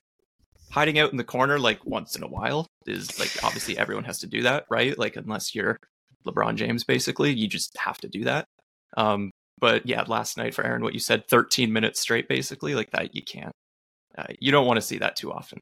hiding 0.70 0.98
out 0.98 1.10
in 1.10 1.16
the 1.16 1.24
corner 1.24 1.58
like 1.58 1.84
once 1.84 2.16
in 2.16 2.22
a 2.22 2.28
while 2.28 2.66
is 2.86 3.18
like 3.18 3.30
obviously 3.44 3.76
everyone 3.76 4.04
has 4.04 4.18
to 4.20 4.26
do 4.26 4.42
that, 4.42 4.64
right? 4.70 4.96
Like 4.98 5.16
unless 5.16 5.54
you're 5.54 5.76
LeBron 6.26 6.54
James, 6.56 6.84
basically, 6.84 7.32
you 7.32 7.48
just 7.48 7.76
have 7.76 7.98
to 7.98 8.08
do 8.08 8.24
that. 8.24 8.46
Um, 8.96 9.30
but 9.58 9.86
yeah, 9.86 10.04
last 10.06 10.36
night 10.36 10.54
for 10.54 10.64
Aaron, 10.64 10.82
what 10.82 10.94
you 10.94 11.00
said, 11.00 11.28
13 11.28 11.72
minutes 11.72 12.00
straight, 12.00 12.28
basically, 12.28 12.74
like 12.74 12.90
that, 12.90 13.14
you 13.14 13.22
can't. 13.22 13.52
Uh, 14.16 14.26
you 14.40 14.52
don't 14.52 14.66
want 14.66 14.76
to 14.76 14.86
see 14.86 14.98
that 14.98 15.16
too 15.16 15.32
often. 15.32 15.58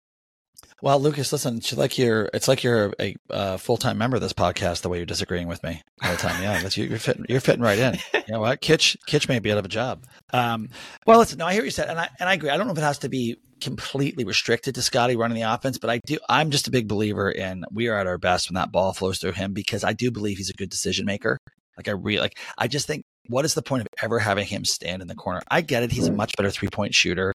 Well, 0.82 0.98
Lucas, 0.98 1.32
listen, 1.32 1.58
it's 1.58 1.76
like 1.76 1.98
you're 1.98 2.30
it's 2.32 2.48
like 2.48 2.64
you're 2.64 2.92
a 2.98 3.14
uh, 3.28 3.56
full 3.58 3.76
time 3.76 3.98
member 3.98 4.16
of 4.16 4.22
this 4.22 4.32
podcast. 4.32 4.82
The 4.82 4.88
way 4.88 4.98
you're 4.98 5.06
disagreeing 5.06 5.46
with 5.46 5.62
me 5.62 5.82
all 6.02 6.10
the 6.12 6.16
time, 6.16 6.42
yeah, 6.42 6.60
that's, 6.62 6.76
you're 6.76 6.98
fitting 6.98 7.26
you're 7.28 7.40
fitting 7.40 7.62
right 7.62 7.78
in. 7.78 7.98
You 8.30 8.34
know 8.34 8.40
what, 8.40 8.60
Kitch 8.60 8.96
Kitch 9.06 9.28
may 9.28 9.40
be 9.40 9.50
out 9.50 9.58
of 9.58 9.64
a 9.64 9.68
job. 9.68 10.04
Um, 10.32 10.68
well, 11.04 11.18
listen, 11.18 11.38
no, 11.38 11.46
I 11.46 11.52
hear 11.52 11.62
what 11.62 11.66
you 11.66 11.72
said, 11.72 11.88
and 11.88 11.98
I 11.98 12.08
and 12.20 12.28
I 12.28 12.34
agree. 12.34 12.48
I 12.48 12.56
don't 12.56 12.66
know 12.66 12.72
if 12.72 12.78
it 12.78 12.82
has 12.82 12.98
to 12.98 13.08
be 13.08 13.38
completely 13.60 14.24
restricted 14.24 14.76
to 14.76 14.82
Scottie 14.82 15.16
running 15.16 15.34
the 15.34 15.52
offense, 15.52 15.78
but 15.78 15.90
I 15.90 16.00
do. 16.06 16.18
I'm 16.28 16.50
just 16.50 16.68
a 16.68 16.70
big 16.70 16.86
believer 16.86 17.30
in 17.30 17.64
we 17.72 17.88
are 17.88 17.98
at 17.98 18.06
our 18.06 18.18
best 18.18 18.48
when 18.48 18.54
that 18.54 18.70
ball 18.70 18.92
flows 18.92 19.18
through 19.18 19.32
him 19.32 19.52
because 19.52 19.82
I 19.82 19.92
do 19.94 20.10
believe 20.12 20.36
he's 20.38 20.50
a 20.50 20.54
good 20.54 20.70
decision 20.70 21.06
maker. 21.06 21.38
Like 21.76 21.88
I 21.88 21.92
really 21.92 22.20
like. 22.20 22.38
I 22.56 22.68
just 22.68 22.86
think 22.86 23.04
what 23.26 23.44
is 23.44 23.54
the 23.54 23.62
point 23.62 23.82
of 23.82 23.88
ever 24.02 24.18
having 24.18 24.46
him 24.46 24.64
stand 24.64 25.02
in 25.02 25.08
the 25.08 25.14
corner? 25.14 25.40
I 25.50 25.60
get 25.60 25.82
it. 25.82 25.92
He's 25.92 26.08
a 26.08 26.12
much 26.12 26.36
better 26.36 26.50
three 26.50 26.68
point 26.68 26.94
shooter 26.94 27.32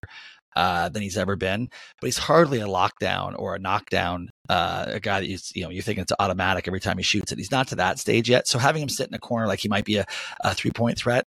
uh, 0.56 0.88
than 0.88 1.02
he's 1.02 1.18
ever 1.18 1.36
been, 1.36 1.68
but 2.00 2.06
he's 2.06 2.18
hardly 2.18 2.60
a 2.60 2.66
lockdown 2.66 3.38
or 3.38 3.54
a 3.54 3.58
knockdown 3.58 4.30
uh, 4.48 4.86
a 4.88 5.00
guy 5.00 5.20
that 5.20 5.28
you 5.28 5.38
you 5.54 5.62
know 5.62 5.70
you 5.70 5.82
think 5.82 5.98
it's 5.98 6.12
automatic 6.18 6.66
every 6.66 6.80
time 6.80 6.96
he 6.96 7.02
shoots 7.02 7.30
it. 7.30 7.38
He's 7.38 7.50
not 7.50 7.68
to 7.68 7.76
that 7.76 7.98
stage 7.98 8.28
yet. 8.28 8.48
So 8.48 8.58
having 8.58 8.82
him 8.82 8.88
sit 8.88 9.08
in 9.08 9.14
a 9.14 9.18
corner 9.18 9.46
like 9.46 9.60
he 9.60 9.68
might 9.68 9.84
be 9.84 9.98
a, 9.98 10.06
a 10.40 10.54
three 10.54 10.70
point 10.70 10.98
threat, 10.98 11.26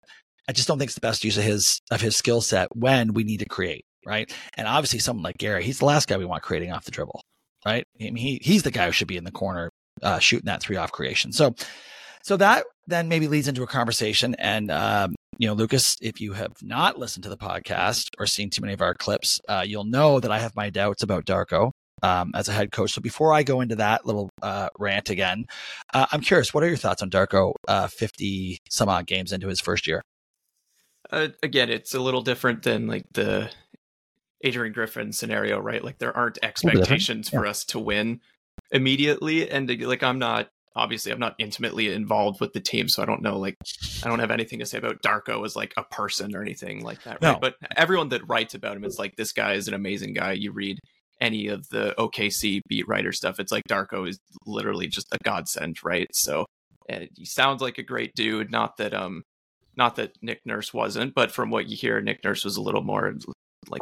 I 0.50 0.52
just 0.52 0.68
don't 0.68 0.80
think 0.80 0.90
it's 0.90 0.96
the 0.96 1.02
best 1.02 1.24
use 1.24 1.38
of 1.38 1.44
his 1.44 1.80
of 1.92 2.02
his 2.02 2.16
skill 2.16 2.42
set 2.42 2.76
when 2.76 3.14
we 3.14 3.24
need 3.24 3.40
to 3.40 3.46
create 3.46 3.86
right. 4.06 4.34
And 4.58 4.68
obviously, 4.68 5.00
someone 5.00 5.24
like 5.24 5.38
Gary, 5.38 5.64
he's 5.64 5.80
the 5.80 5.86
last 5.86 6.08
guy 6.08 6.18
we 6.18 6.26
want 6.26 6.44
creating 6.44 6.72
off 6.72 6.86
the 6.86 6.92
dribble, 6.92 7.22
right? 7.66 7.86
I 8.02 8.04
mean, 8.06 8.16
he 8.16 8.40
he's 8.42 8.64
the 8.64 8.72
guy 8.72 8.88
who 8.88 8.92
should 8.92 9.08
be 9.08 9.18
in 9.18 9.26
the 9.26 9.32
corner 9.32 9.70
uh, 10.02 10.20
shooting 10.20 10.48
that 10.48 10.62
three 10.62 10.78
off 10.78 10.92
creation. 10.92 11.32
So 11.32 11.54
so 12.30 12.38
that 12.38 12.64
then 12.86 13.08
maybe 13.08 13.28
leads 13.28 13.48
into 13.48 13.64
a 13.64 13.68
conversation. 13.68 14.36
And, 14.36 14.70
um, 14.70 15.16
you 15.40 15.48
know, 15.48 15.56
Lucas, 15.56 15.98
if 16.00 16.22
you 16.22 16.34
have 16.34 16.54
not 16.62 17.00
listened 17.00 17.24
to 17.24 17.30
the 17.30 17.38
podcast 17.38 18.10
or 18.20 18.28
seen 18.28 18.52
too 18.52 18.62
many 18.62 18.72
of 18.72 18.84
our 18.84 18.94
clips, 18.94 19.42
uh, 19.50 19.64
you'll 19.66 19.84
know 19.84 20.20
that 20.20 20.32
I 20.32 20.38
have 20.38 20.56
my 20.56 20.70
doubts 20.70 21.02
about 21.02 21.26
Darko 21.26 21.72
um, 22.04 22.32
as 22.36 22.48
a 22.48 22.52
head 22.52 22.72
coach. 22.72 22.92
So 22.92 23.02
before 23.02 23.34
I 23.34 23.42
go 23.42 23.62
into 23.62 23.78
that 23.78 24.06
little 24.06 24.30
uh, 24.44 24.70
rant 24.78 25.10
again, 25.10 25.46
uh, 25.92 26.06
I'm 26.12 26.22
curious, 26.22 26.54
what 26.54 26.64
are 26.64 26.68
your 26.68 26.78
thoughts 26.78 27.02
on 27.02 27.10
Darko 27.10 27.54
uh, 27.68 27.88
50 27.88 28.60
some 28.70 28.90
odd 28.90 29.08
games 29.08 29.34
into 29.34 29.48
his 29.48 29.60
first 29.60 29.88
year? 29.88 30.04
Uh, 31.10 31.30
again, 31.42 31.72
it's 31.72 31.96
a 31.96 32.00
little 32.00 32.22
different 32.22 32.62
than 32.62 32.86
like 32.86 33.06
the 33.12 33.50
Adrian 34.44 34.72
Griffin 34.72 35.14
scenario, 35.14 35.58
right? 35.60 35.84
Like 35.84 35.98
there 35.98 36.16
aren't 36.16 36.38
expectations 36.44 37.32
yeah. 37.34 37.40
for 37.40 37.48
us 37.48 37.66
to 37.66 37.80
win 37.80 38.22
immediately. 38.70 39.50
And 39.50 39.68
like, 39.82 40.04
I'm 40.04 40.20
not 40.20 40.52
obviously 40.76 41.12
I'm 41.12 41.20
not 41.20 41.36
intimately 41.40 41.92
involved 41.92 42.40
with 42.40 42.54
the 42.54 42.60
team, 42.60 42.88
so 42.88 43.02
I 43.02 43.06
don't 43.06 43.22
know 43.22 43.38
like 43.38 43.56
I 44.04 44.08
don't 44.08 44.20
have 44.20 44.32
anything 44.32 44.60
to 44.60 44.66
say 44.66 44.78
about 44.78 45.02
Darko 45.02 45.46
as 45.46 45.56
like 45.56 45.74
a 45.78 45.84
person 45.84 46.36
or 46.36 46.42
anything 46.42 46.84
like 46.84 47.04
that. 47.04 47.20
Right? 47.22 47.34
No. 47.34 47.40
But 47.40 47.56
everyone 47.76 48.10
that 48.10 48.28
writes 48.28 48.54
about 48.54 48.78
him 48.78 48.84
is 48.84 49.00
like 49.00 49.16
this 49.16 49.32
guy 49.32 49.54
is 49.54 49.68
an 49.68 49.74
amazing 49.74 50.14
guy. 50.14 50.34
You 50.34 50.52
read 50.52 50.80
any 51.22 51.48
of 51.48 51.68
the 51.70 51.94
OKC 51.98 52.62
beat 52.68 52.88
writer 52.88 53.12
stuff, 53.12 53.40
it's 53.40 53.52
like 53.52 53.64
Darko 53.70 54.08
is 54.08 54.20
literally 54.46 54.88
just 54.88 55.08
a 55.12 55.18
godsend, 55.24 55.84
right? 55.84 56.08
So 56.14 56.46
he 57.16 57.26
sounds 57.26 57.62
like 57.62 57.78
a 57.78 57.84
great 57.84 58.14
dude. 58.16 58.52
Not 58.52 58.78
that 58.78 58.94
um, 58.94 59.24
not 59.76 59.96
that 59.98 60.14
Nick 60.22 60.42
Nurse 60.46 60.74
wasn't, 60.74 61.14
but 61.14 61.32
from 61.32 61.50
what 61.50 61.70
you 61.70 61.78
hear, 61.78 62.02
Nick 62.02 62.24
Nurse 62.24 62.44
was 62.44 62.58
a 62.58 62.62
little 62.62 62.82
more 62.82 63.14
like 63.68 63.82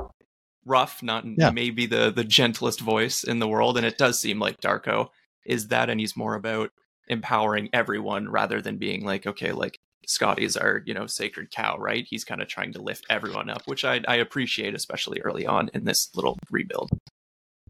rough, 0.66 1.02
not 1.02 1.26
yeah. 1.26 1.52
maybe 1.52 1.86
the 1.86 2.12
the 2.12 2.24
gentlest 2.24 2.82
voice 2.82 3.24
in 3.24 3.40
the 3.40 3.48
world, 3.48 3.78
and 3.78 3.86
it 3.86 3.98
does 3.98 4.20
seem 4.20 4.40
like 4.40 4.60
Darko 4.62 5.10
is 5.48 5.70
that 5.70 5.90
and 5.90 6.00
he's 6.00 6.16
more 6.16 6.36
about 6.36 6.70
empowering 7.08 7.70
everyone 7.74 8.30
rather 8.30 8.62
than 8.62 8.78
being 8.78 9.04
like 9.04 9.26
okay 9.26 9.52
like 9.52 9.80
Scottie's 10.06 10.56
our 10.56 10.84
you 10.86 10.94
know 10.94 11.08
sacred 11.08 11.52
cow 11.52 11.78
right? 11.78 12.06
He's 12.08 12.24
kind 12.24 12.42
of 12.42 12.48
trying 12.48 12.74
to 12.74 12.82
lift 12.82 13.06
everyone 13.10 13.50
up 13.50 13.64
which 13.66 13.84
I, 13.84 14.02
I 14.08 14.16
appreciate 14.16 14.76
especially 14.76 15.22
early 15.22 15.46
on 15.46 15.70
in 15.74 15.86
this 15.86 16.10
little 16.16 16.38
rebuild. 16.52 16.90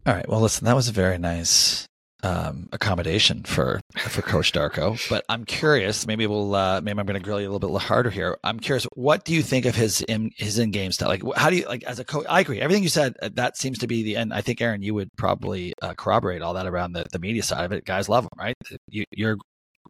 All 0.06 0.14
right 0.14 0.28
well 0.28 0.40
listen 0.40 0.64
that 0.66 0.76
was 0.76 0.88
a 0.88 0.92
very 0.92 1.18
nice 1.18 1.86
um, 2.22 2.68
accommodation 2.72 3.42
for 3.44 3.80
for 3.96 4.22
Coach 4.22 4.52
Darko. 4.52 4.98
But 5.08 5.24
I'm 5.28 5.44
curious. 5.44 6.06
Maybe 6.06 6.26
we'll 6.26 6.54
uh, 6.54 6.80
maybe 6.80 6.98
I'm 6.98 7.06
going 7.06 7.20
to 7.20 7.24
grill 7.24 7.40
you 7.40 7.48
a 7.48 7.52
little 7.52 7.70
bit 7.70 7.82
harder 7.82 8.10
here. 8.10 8.36
I'm 8.44 8.58
curious. 8.60 8.86
What 8.94 9.24
do 9.24 9.34
you 9.34 9.42
think 9.42 9.66
of 9.66 9.74
his 9.74 10.00
in 10.02 10.30
his 10.36 10.58
in 10.58 10.70
game 10.70 10.92
style? 10.92 11.08
Like, 11.08 11.22
how 11.36 11.50
do 11.50 11.56
you 11.56 11.66
like 11.66 11.84
as 11.84 11.98
a 11.98 12.04
coach? 12.04 12.26
I 12.28 12.40
agree. 12.40 12.60
Everything 12.60 12.82
you 12.82 12.88
said 12.88 13.16
uh, 13.22 13.30
that 13.34 13.56
seems 13.56 13.78
to 13.78 13.86
be 13.86 14.02
the 14.02 14.16
end. 14.16 14.32
I 14.34 14.40
think 14.40 14.60
Aaron, 14.60 14.82
you 14.82 14.94
would 14.94 15.10
probably 15.16 15.74
uh, 15.82 15.94
corroborate 15.94 16.42
all 16.42 16.54
that 16.54 16.66
around 16.66 16.92
the, 16.92 17.06
the 17.12 17.18
media 17.18 17.42
side 17.42 17.64
of 17.64 17.72
it. 17.72 17.84
Guys 17.84 18.08
love 18.08 18.24
him, 18.24 18.30
right? 18.38 18.56
You, 18.88 19.04
your 19.10 19.36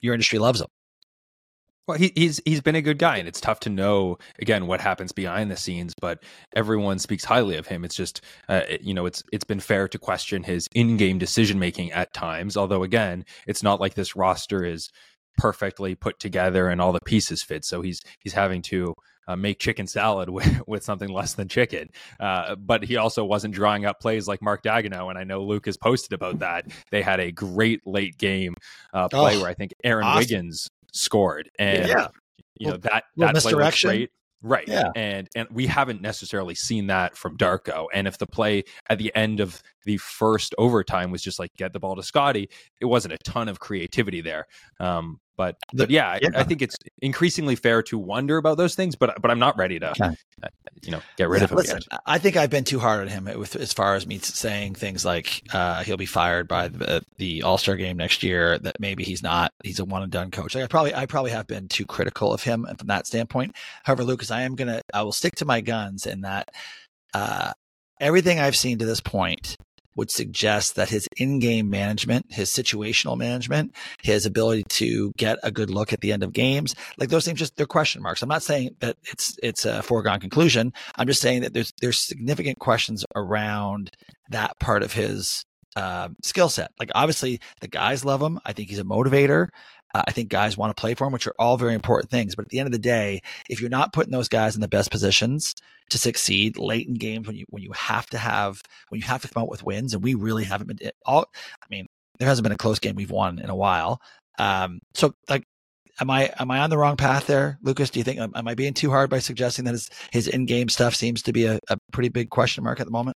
your 0.01 0.15
industry 0.15 0.39
loves 0.39 0.61
him. 0.61 0.69
Well, 1.89 1.97
he, 1.97 2.13
he's 2.15 2.39
he's 2.45 2.61
been 2.61 2.75
a 2.75 2.83
good 2.83 2.99
guy, 2.99 3.17
and 3.17 3.27
it's 3.27 3.41
tough 3.41 3.61
to 3.61 3.71
know 3.71 4.19
again 4.39 4.67
what 4.67 4.83
happens 4.83 5.11
behind 5.11 5.51
the 5.51 5.57
scenes. 5.57 5.95
But 5.99 6.23
everyone 6.55 6.99
speaks 6.99 7.25
highly 7.25 7.57
of 7.57 7.67
him. 7.67 7.83
It's 7.83 7.97
just 7.97 8.21
uh, 8.47 8.61
it, 8.69 8.83
you 8.83 8.93
know 8.93 9.07
it's 9.07 9.23
it's 9.33 9.45
been 9.45 9.59
fair 9.59 9.89
to 9.89 9.99
question 9.99 10.43
his 10.43 10.69
in-game 10.75 11.17
decision 11.17 11.59
making 11.59 11.91
at 11.93 12.13
times. 12.13 12.59
Although 12.59 12.83
again, 12.83 13.25
it's 13.47 13.63
not 13.63 13.81
like 13.81 13.95
this 13.95 14.15
roster 14.15 14.67
is 14.67 14.91
perfectly 15.39 15.95
put 15.95 16.21
together 16.21 16.69
and 16.69 16.79
all 16.79 16.93
the 16.93 17.01
pieces 17.07 17.43
fit. 17.43 17.65
So 17.65 17.81
he's 17.81 18.03
he's 18.21 18.35
having 18.35 18.61
to 18.63 18.93
uh, 19.27 19.37
make 19.37 19.59
chicken 19.59 19.87
salad 19.87 20.29
with, 20.29 20.61
with 20.67 20.85
something 20.85 21.09
less 21.09 21.33
than 21.33 21.49
chicken. 21.49 21.89
Uh, 22.21 22.55
but 22.57 22.83
he 22.83 22.99
also 22.99 23.25
wasn't 23.25 23.55
drawing 23.55 23.87
up 23.87 23.99
plays 23.99 24.29
like 24.29 24.43
Mark 24.43 24.63
Daigneault. 24.63 25.09
And 25.09 25.19
I 25.19 25.25
know 25.25 25.43
Luke 25.43 25.65
has 25.65 25.79
posted 25.79 26.13
about 26.13 26.41
that. 26.41 26.67
They 26.91 27.01
had 27.01 27.19
a 27.19 27.33
great 27.33 27.87
late 27.87 28.19
game 28.19 28.57
uh, 28.93 29.09
play 29.09 29.39
oh, 29.39 29.41
where 29.41 29.51
I 29.51 29.55
think 29.55 29.73
Aaron 29.83 30.05
awesome. 30.05 30.19
Wiggins 30.19 30.69
scored, 30.93 31.51
and 31.59 31.89
yeah. 31.89 32.09
you 32.59 32.69
know 32.69 32.77
that 32.79 33.05
that 33.17 33.35
play 33.37 33.53
looks 33.53 33.83
great. 33.83 34.11
Right. 34.41 34.69
Yeah. 34.69 34.91
And 34.95 35.29
and 35.35 35.49
we 35.51 35.67
haven't 35.67 36.01
necessarily 36.01 36.55
seen 36.55 36.87
that 36.87 37.17
from 37.17 37.37
Darko. 37.37 37.87
And 37.93 38.07
if 38.07 38.19
the 38.19 38.27
play 38.27 38.63
at 38.89 38.99
the 38.99 39.15
end 39.17 39.41
of 39.41 39.61
the 39.85 39.97
first 39.97 40.55
overtime 40.59 41.11
was 41.11 41.23
just 41.23 41.41
like 41.41 41.53
get 41.57 41.73
the 41.73 41.81
ball 41.81 41.97
to 41.97 42.05
Scottie, 42.05 42.49
it 42.81 42.85
wasn't 42.85 43.15
a 43.15 43.19
ton 43.19 43.49
of 43.49 43.59
creativity 43.59 44.21
there. 44.21 44.47
Um, 44.79 45.19
but 45.39 45.57
but 45.73 45.89
yeah, 45.89 46.19
yeah. 46.21 46.31
I, 46.35 46.41
I, 46.41 46.43
think 46.43 46.61
it's 46.61 46.77
increasingly 47.01 47.55
fair 47.55 47.81
to 47.85 47.97
wonder 47.97 48.37
about 48.39 48.59
those 48.59 48.75
things. 48.75 48.97
But 48.97 49.23
but 49.23 49.31
I'm 49.31 49.39
not 49.39 49.57
ready 49.57 49.79
to 49.79 49.93
okay. 49.93 50.17
Uh, 50.43 50.49
you 50.83 50.91
know 50.91 51.01
get 51.17 51.29
rid 51.29 51.39
yeah, 51.39 51.45
of 51.45 51.51
him. 51.53 51.57
Listen, 51.57 51.81
yet. 51.91 52.01
I 52.05 52.19
think 52.19 52.37
I've 52.37 52.51
been 52.51 52.65
too 52.65 52.81
hard 52.81 53.01
on 53.01 53.09
him 53.09 53.25
with 53.39 53.55
as 53.55 53.73
far 53.73 53.95
as 53.95 54.05
me 54.05 54.19
saying 54.19 54.75
things 54.75 55.05
like 55.05 55.45
uh, 55.55 55.85
he'll 55.85 55.97
be 55.97 56.07
fired 56.07 56.49
by 56.49 56.69
the, 56.69 57.03
the 57.19 57.45
All 57.45 57.57
Star 57.57 57.77
game 57.77 57.97
next 57.97 58.25
year. 58.25 58.59
That 58.59 58.81
maybe 58.81 59.05
he's 59.05 59.23
not. 59.23 59.53
He's 59.63 59.79
a 59.79 59.85
one 59.85 60.03
and 60.03 60.11
done 60.11 60.33
coach. 60.33 60.57
Like 60.57 60.65
I 60.65 60.67
probably 60.67 60.95
I 60.95 61.07
probably 61.07 61.31
have 61.31 61.47
been 61.47 61.69
too 61.69 61.87
critical 61.87 62.35
of 62.35 62.43
him 62.43 62.67
from 62.77 62.89
that 62.89 63.07
standpoint. 63.07 63.55
However, 63.85 64.03
Lucas, 64.03 64.33
I 64.33 64.43
am 64.43 64.57
gonna 64.57 64.83
I 64.93 65.03
will 65.03 65.13
stick 65.13 65.37
to 65.37 65.45
my 65.45 65.61
guns 65.61 66.05
in 66.05 66.23
that. 66.23 66.51
Uh, 67.15 67.53
everything 68.01 68.41
I've 68.41 68.57
seen 68.57 68.79
to 68.79 68.87
this 68.87 69.01
point 69.01 69.57
would 69.99 70.11
suggest 70.11 70.77
that 70.77 70.89
his 70.89 71.07
in-game 71.17 71.69
management, 71.69 72.33
his 72.33 72.49
situational 72.49 73.19
management, 73.19 73.75
his 74.03 74.25
ability 74.25 74.63
to 74.69 75.13
get 75.19 75.39
a 75.43 75.51
good 75.51 75.71
look 75.71 75.93
at 75.93 76.01
the 76.01 76.13
end 76.13 76.23
of 76.23 76.33
games, 76.33 76.75
like 76.99 77.11
those 77.11 77.25
things 77.25 77.39
just 77.39 77.57
they're 77.57 77.67
question 77.67 78.01
marks. 78.01 78.23
I'm 78.23 78.29
not 78.29 78.45
saying 78.45 78.77
that 78.79 78.97
it's 79.05 79.37
it's 79.43 79.65
a 79.65 79.83
foregone 79.83 80.21
conclusion. 80.21 80.73
I'm 80.97 81.09
just 81.09 81.21
saying 81.21 81.43
that 81.43 81.53
there's 81.53 81.73
there's 81.83 81.99
significant 81.99 82.61
questions 82.61 83.05
around 83.17 83.91
that 84.31 84.59
part 84.61 84.85
of 84.85 84.93
his 84.93 85.45
uh, 85.77 86.09
skill 86.23 86.49
set. 86.49 86.71
Like 86.79 86.91
obviously 86.95 87.41
the 87.61 87.69
guys 87.69 88.05
love 88.05 88.23
him. 88.23 88.39
I 88.45 88.53
think 88.53 88.69
he's 88.69 88.79
a 88.79 88.85
motivator. 88.85 89.49
Uh, 89.95 90.03
I 90.07 90.13
think 90.13 90.29
guys 90.29 90.57
want 90.57 90.77
to 90.77 90.81
play 90.81 90.95
for 90.95 91.07
him, 91.07 91.13
which 91.13 91.27
are 91.27 91.35
all 91.39 91.57
very 91.57 91.75
important 91.75 92.11
things. 92.11 92.35
But 92.35 92.47
at 92.47 92.49
the 92.51 92.59
end 92.59 92.67
of 92.67 92.73
the 92.73 92.79
day, 92.79 93.23
if 93.49 93.61
you're 93.61 93.71
not 93.71 93.93
putting 93.93 94.13
those 94.13 94.29
guys 94.29 94.55
in 94.55 94.61
the 94.61 94.69
best 94.69 94.91
positions 94.91 95.55
to 95.91 95.99
succeed 95.99 96.59
late 96.59 96.87
in 96.87 96.95
games 96.95 97.27
when 97.27 97.37
you 97.37 97.47
when 97.49 97.63
you 97.63 97.73
have 97.73 98.07
to 98.11 98.19
have 98.19 98.63
when 98.89 99.01
you 99.01 99.07
have 99.07 99.23
to 99.23 99.29
come 99.29 99.43
out 99.43 99.49
with 99.49 99.65
wins, 99.65 99.95
and 99.95 100.03
we 100.03 100.15
really 100.15 100.45
haven't 100.45 100.67
been 100.67 100.79
eh, 100.83 100.91
all. 101.07 101.27
I 101.63 101.67
mean, 101.71 101.87
there 102.19 102.29
hasn't 102.29 102.45
been 102.45 102.53
a 102.53 102.59
close 102.59 102.79
game 102.79 102.95
we've 102.95 103.11
won 103.11 103.39
in 103.39 103.51
a 103.51 103.57
while. 103.57 104.01
Um, 104.39 104.81
so 104.95 105.15
like 105.29 105.45
am 106.01 106.11
I 106.11 106.33
am 106.39 106.51
I 106.51 106.61
on 106.61 106.71
the 106.71 106.79
wrong 106.79 106.97
path 106.97 107.27
there, 107.27 107.59
Lucas? 107.63 107.91
Do 107.91 108.01
you 108.01 108.05
think 108.05 108.21
am 108.21 108.49
I 108.49 108.55
being 108.55 108.75
too 108.75 108.91
hard 108.91 109.11
by 109.11 109.19
suggesting 109.19 109.65
that 109.65 109.73
his 109.73 109.91
his 110.13 110.29
in 110.29 110.47
game 110.47 110.69
stuff 110.69 110.95
seems 110.95 111.23
to 111.23 111.33
be 111.33 111.47
a, 111.47 111.59
a 111.69 111.79
pretty 111.93 112.09
big 112.09 112.31
question 112.31 112.65
mark 112.65 112.81
at 112.81 112.87
the 112.87 112.93
moment? 112.93 113.17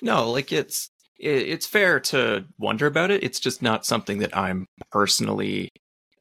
No, 0.00 0.30
like 0.30 0.52
it's 0.52 0.90
it's 1.18 1.66
fair 1.66 1.98
to 1.98 2.44
wonder 2.58 2.86
about 2.86 3.10
it. 3.10 3.24
It's 3.24 3.40
just 3.40 3.62
not 3.62 3.86
something 3.86 4.18
that 4.18 4.36
I'm 4.36 4.66
personally 4.90 5.70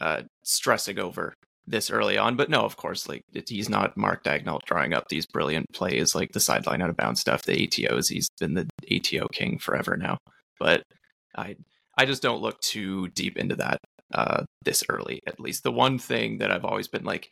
uh, 0.02 0.24
stressing 0.44 1.00
over 1.00 1.34
this 1.68 1.90
early 1.90 2.18
on. 2.18 2.36
But 2.36 2.50
no, 2.50 2.62
of 2.62 2.78
course, 2.78 3.08
like 3.08 3.24
he's 3.48 3.70
not 3.70 3.98
Mark 3.98 4.24
Daigneault 4.24 4.64
drawing 4.66 4.94
up 4.94 5.08
these 5.10 5.26
brilliant 5.26 5.66
plays 5.74 6.16
like 6.16 6.32
the 6.32 6.40
sideline 6.40 6.82
out 6.82 6.90
of 6.90 6.98
bounds 6.98 7.22
stuff, 7.22 7.44
the 7.44 7.68
ATOs. 7.68 8.10
He's 8.10 8.30
been 8.40 8.54
the 8.54 8.68
ATO 8.92 9.28
king 9.30 9.58
forever 9.58 9.98
now. 9.98 10.18
But 10.60 10.84
I 11.36 11.56
I 11.98 12.06
just 12.06 12.22
don't 12.22 12.42
look 12.42 12.60
too 12.62 13.08
deep 13.10 13.38
into 13.38 13.56
that 13.56 13.80
uh, 14.14 14.44
this 14.64 14.84
early. 14.90 15.22
At 15.28 15.40
least 15.40 15.64
the 15.64 15.72
one 15.72 15.98
thing 15.98 16.40
that 16.40 16.52
I've 16.52 16.66
always 16.66 16.88
been 16.88 17.04
like, 17.04 17.30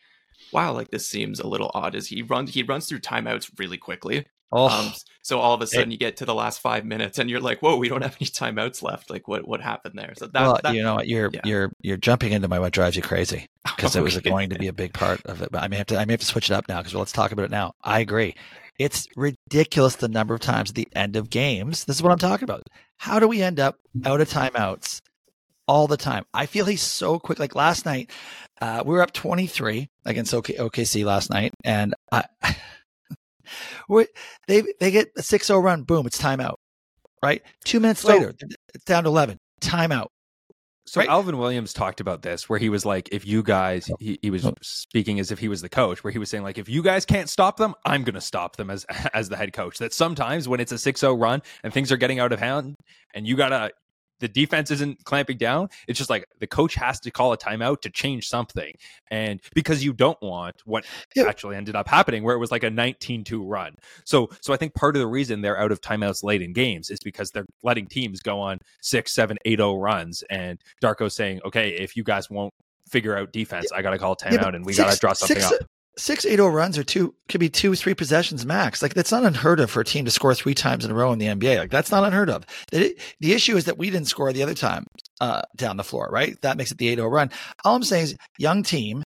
wow, 0.52 0.73
like 0.73 0.89
this 0.89 1.08
seems 1.08 1.39
a 1.39 1.47
little 1.47 1.71
odd 1.73 1.95
is 1.95 2.08
he 2.08 2.21
runs 2.21 2.54
he 2.54 2.63
runs 2.63 2.88
through 2.88 2.99
timeouts 2.99 3.52
really 3.58 3.78
quickly. 3.78 4.26
Oh. 4.53 4.69
Um, 4.69 4.93
so 5.23 5.39
all 5.39 5.53
of 5.53 5.61
a 5.61 5.67
sudden 5.67 5.89
it, 5.89 5.93
you 5.93 5.97
get 5.97 6.17
to 6.17 6.25
the 6.25 6.35
last 6.35 6.59
five 6.59 6.85
minutes 6.85 7.17
and 7.17 7.29
you're 7.29 7.39
like, 7.39 7.61
whoa, 7.61 7.77
we 7.77 7.89
don't 7.89 8.03
have 8.03 8.15
any 8.21 8.27
timeouts 8.29 8.83
left. 8.83 9.09
Like 9.09 9.27
what 9.27 9.47
what 9.47 9.61
happened 9.61 9.97
there? 9.97 10.13
So 10.15 10.27
that, 10.27 10.41
well, 10.41 10.59
that, 10.61 10.75
you 10.75 10.83
know, 10.83 11.01
you're 11.01 11.31
yeah. 11.33 11.41
you're 11.43 11.71
you're 11.81 11.97
jumping 11.97 12.33
into 12.33 12.47
my 12.47 12.59
what 12.59 12.71
drives 12.71 12.95
you 12.95 13.01
crazy 13.01 13.47
because 13.63 13.95
okay. 13.95 14.01
it 14.01 14.03
was 14.03 14.17
going 14.19 14.49
to 14.51 14.59
be 14.59 14.67
a 14.67 14.73
big 14.73 14.93
part 14.93 15.25
of 15.25 15.41
it. 15.41 15.49
But 15.51 15.63
I 15.63 15.67
may 15.69 15.77
have 15.77 15.87
to 15.87 15.97
I 15.97 16.05
may 16.05 16.13
have 16.13 16.19
to 16.19 16.25
switch 16.25 16.51
it 16.51 16.53
up 16.53 16.67
now 16.67 16.79
because 16.79 16.93
well, 16.93 16.99
let's 16.99 17.11
talk 17.11 17.31
about 17.31 17.45
it 17.45 17.51
now. 17.51 17.73
I 17.83 17.99
agree. 17.99 18.35
It's 18.77 19.07
ridiculous 19.15 19.95
the 19.95 20.07
number 20.07 20.33
of 20.33 20.41
times 20.41 20.71
at 20.71 20.75
the 20.75 20.89
end 20.93 21.15
of 21.15 21.29
games. 21.29 21.85
This 21.85 21.95
is 21.95 22.03
what 22.03 22.11
I'm 22.11 22.19
talking 22.19 22.43
about. 22.43 22.67
How 22.97 23.19
do 23.19 23.27
we 23.27 23.41
end 23.41 23.59
up 23.59 23.77
out 24.05 24.21
of 24.21 24.29
timeouts 24.29 25.01
all 25.67 25.87
the 25.87 25.97
time? 25.97 26.25
I 26.33 26.47
feel 26.47 26.65
he's 26.65 26.81
so 26.81 27.19
quick. 27.19 27.39
Like 27.39 27.55
last 27.55 27.85
night, 27.85 28.09
uh, 28.61 28.83
we 28.85 28.93
were 28.93 29.01
up 29.01 29.13
23 29.13 29.89
against 30.05 30.33
OK- 30.33 30.55
OKC 30.55 31.05
last 31.05 31.29
night, 31.29 31.53
and 31.63 31.93
I, 32.11 32.23
they 34.47 34.63
they 34.79 34.91
get 34.91 35.09
a 35.17 35.21
6-0 35.21 35.63
run. 35.63 35.83
Boom, 35.83 36.05
it's 36.05 36.21
timeout. 36.21 36.55
Right, 37.21 37.41
two 37.63 37.79
minutes 37.79 38.01
so, 38.01 38.09
later, 38.09 38.33
it's 38.73 38.83
down 38.83 39.03
to 39.03 39.09
11. 39.09 39.39
Timeout. 39.61 40.07
So 40.85 40.99
right. 40.99 41.07
Alvin 41.07 41.37
Williams 41.37 41.71
talked 41.71 42.01
about 42.01 42.23
this, 42.23 42.49
where 42.49 42.59
he 42.59 42.67
was 42.67 42.85
like, 42.85 43.07
"If 43.13 43.25
you 43.25 43.41
guys," 43.41 43.89
he, 43.99 44.19
he 44.21 44.29
was 44.29 44.45
oh. 44.45 44.53
speaking 44.61 45.19
as 45.19 45.31
if 45.31 45.39
he 45.39 45.47
was 45.47 45.61
the 45.61 45.69
coach, 45.69 46.03
where 46.03 46.11
he 46.11 46.19
was 46.19 46.29
saying 46.29 46.43
like, 46.43 46.57
"If 46.57 46.67
you 46.67 46.83
guys 46.83 47.05
can't 47.05 47.29
stop 47.29 47.55
them, 47.55 47.73
I'm 47.85 48.03
going 48.03 48.15
to 48.15 48.21
stop 48.21 48.57
them 48.57 48.69
as 48.69 48.85
as 49.13 49.29
the 49.29 49.37
head 49.37 49.53
coach." 49.53 49.77
That 49.77 49.93
sometimes 49.93 50.49
when 50.49 50.59
it's 50.59 50.73
a 50.73 50.75
6-0 50.75 51.19
run 51.19 51.41
and 51.63 51.73
things 51.73 51.91
are 51.91 51.97
getting 51.97 52.19
out 52.19 52.33
of 52.33 52.39
hand, 52.39 52.75
and 53.13 53.25
you 53.25 53.37
gotta 53.37 53.71
the 54.23 54.29
defense 54.29 54.71
isn't 54.71 55.03
clamping 55.03 55.38
down. 55.38 55.67
It's 55.86 55.97
just 55.97 56.09
like 56.09 56.25
the 56.39 56.47
coach 56.47 56.75
has 56.75 56.97
to 57.01 57.12
call 57.12 57.33
a 57.33 57.38
timeout 57.38 57.81
to 57.81 57.89
change 57.89 58.29
something. 58.29 58.73
And 59.12 59.41
because 59.53 59.83
you 59.83 59.91
don't 59.91 60.19
want 60.21 60.55
what 60.63 60.86
yeah. 61.13 61.23
actually 61.23 61.57
ended 61.57 61.75
up 61.75 61.89
happening, 61.89 62.23
where 62.23 62.33
it 62.33 62.39
was 62.39 62.49
like 62.49 62.63
a 62.63 62.69
19 62.69 63.25
2 63.25 63.43
run. 63.43 63.75
So, 64.05 64.29
so 64.39 64.53
I 64.53 64.57
think 64.57 64.75
part 64.75 64.95
of 64.95 65.01
the 65.01 65.07
reason 65.07 65.41
they're 65.41 65.59
out 65.59 65.73
of 65.73 65.81
timeouts 65.81 66.23
late 66.23 66.41
in 66.41 66.53
games 66.53 66.89
is 66.89 66.99
because 67.03 67.31
they're 67.31 67.45
letting 67.63 67.88
teams 67.88 68.21
go 68.21 68.39
on 68.39 68.59
six, 68.81 69.12
seven, 69.12 69.38
eight, 69.43 69.59
oh 69.59 69.75
runs. 69.75 70.23
And 70.29 70.57
Darko's 70.81 71.15
saying, 71.15 71.41
okay, 71.43 71.71
if 71.71 71.97
you 71.97 72.05
guys 72.05 72.29
won't 72.29 72.53
figure 72.88 73.17
out 73.17 73.33
defense, 73.33 73.67
yeah. 73.71 73.79
I 73.79 73.81
got 73.81 73.89
to 73.89 73.97
call 73.97 74.15
timeout 74.15 74.41
yeah, 74.41 74.55
and 74.55 74.65
we 74.65 74.73
got 74.73 74.93
to 74.93 74.97
draw 74.97 75.12
something 75.12 75.36
six, 75.36 75.51
up 75.51 75.67
six 75.97 76.25
eight 76.25 76.39
oh 76.39 76.47
runs 76.47 76.77
or 76.77 76.84
two 76.84 77.13
could 77.29 77.39
be 77.39 77.49
two 77.49 77.75
three 77.75 77.93
possessions 77.93 78.45
max. 78.45 78.82
Like 78.82 78.93
that's 78.93 79.12
not 79.12 79.23
unheard 79.23 79.60
of 79.60 79.69
for 79.69 79.82
a 79.82 79.86
team 79.86 80.06
to 80.06 80.12
score 80.12 80.34
three 80.34 80.53
times 80.53 80.86
in 80.86 80.91
a 80.91 80.93
row 80.93 81.12
in 81.12 81.19
the 81.19 81.27
nba 81.27 81.60
like 81.60 81.71
that's 81.71 81.91
not 81.91 82.03
unheard 82.03 82.29
of. 82.29 82.45
The, 82.71 82.95
the 83.19 83.34
issue 83.34 83.56
is 83.56 83.65
that 83.65 83.77
we 83.77 83.89
didn't 83.89 84.08
score 84.08 84.32
the 84.34 84.43
other 84.43 84.53
time 84.53 84.86
uh, 85.21 85.41
down 85.56 85.77
the 85.77 85.84
floor 85.84 86.10
right? 86.12 86.39
That 86.41 86.58
makes 86.58 86.71
it 86.71 86.77
the 86.77 86.95
8-0 86.95 87.12
run. 87.12 87.32
All 87.63 87.75
i'm 87.75 87.84
saying 87.84 88.03
is 88.03 88.15
young 88.38 88.63
team 88.63 89.03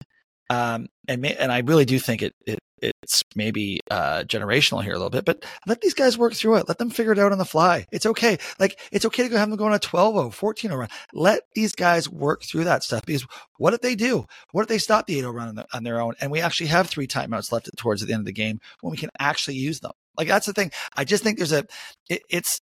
um, 0.51 0.87
and 1.09 1.25
and 1.25 1.51
i 1.51 1.61
really 1.61 1.85
do 1.85 1.99
think 1.99 2.23
it, 2.23 2.35
it 2.47 2.59
it's 3.05 3.23
maybe 3.37 3.81
uh, 3.91 4.25
generational 4.27 4.83
here 4.83 4.95
a 4.95 4.97
little 4.97 5.11
bit, 5.11 5.27
but 5.27 5.45
let 5.67 5.83
these 5.83 5.93
guys 5.93 6.17
work 6.17 6.33
through 6.33 6.57
it. 6.57 6.69
Let 6.69 6.79
them 6.79 6.89
figure 6.89 7.13
it 7.13 7.19
out 7.19 7.33
on 7.33 7.39
the 7.39 7.45
fly. 7.45 7.87
It's 7.93 8.07
okay. 8.07 8.39
Like 8.59 8.81
it's 8.91 9.05
okay 9.05 9.23
to 9.23 9.29
go 9.29 9.37
have 9.37 9.51
them 9.51 9.59
go 9.59 9.67
on 9.67 9.75
a 9.75 9.79
12 9.79 10.15
0, 10.15 10.31
14 10.31 10.71
0 10.71 10.81
run. 10.81 10.89
Let 11.13 11.43
these 11.55 11.75
guys 11.75 12.09
work 12.09 12.43
through 12.43 12.65
that 12.65 12.83
stuff 12.83 13.05
because 13.05 13.27
what 13.59 13.75
if 13.75 13.83
they 13.83 13.95
do? 13.95 14.25
What 14.53 14.63
if 14.63 14.69
they 14.69 14.79
stop 14.79 15.07
the 15.07 15.19
8 15.19 15.21
0 15.21 15.33
run 15.33 15.49
on, 15.49 15.55
the, 15.57 15.67
on 15.75 15.85
their 15.85 16.01
own 16.01 16.15
and 16.21 16.31
we 16.33 16.41
actually 16.41 16.69
have 16.69 16.89
three 16.89 17.07
timeouts 17.07 17.53
left 17.53 17.69
towards 17.77 18.05
the 18.05 18.13
end 18.13 18.23
of 18.23 18.27
the 18.27 18.33
game 18.33 18.59
when 18.81 18.91
we 18.91 18.97
can 18.97 19.11
actually 19.19 19.57
use 19.57 19.81
them? 19.81 19.93
Like 20.17 20.29
that's 20.29 20.47
the 20.47 20.55
thing. 20.55 20.73
I 20.97 21.05
just 21.05 21.23
think 21.23 21.37
there's 21.37 21.53
a, 21.53 21.67
it, 22.09 22.23
it's, 22.31 22.61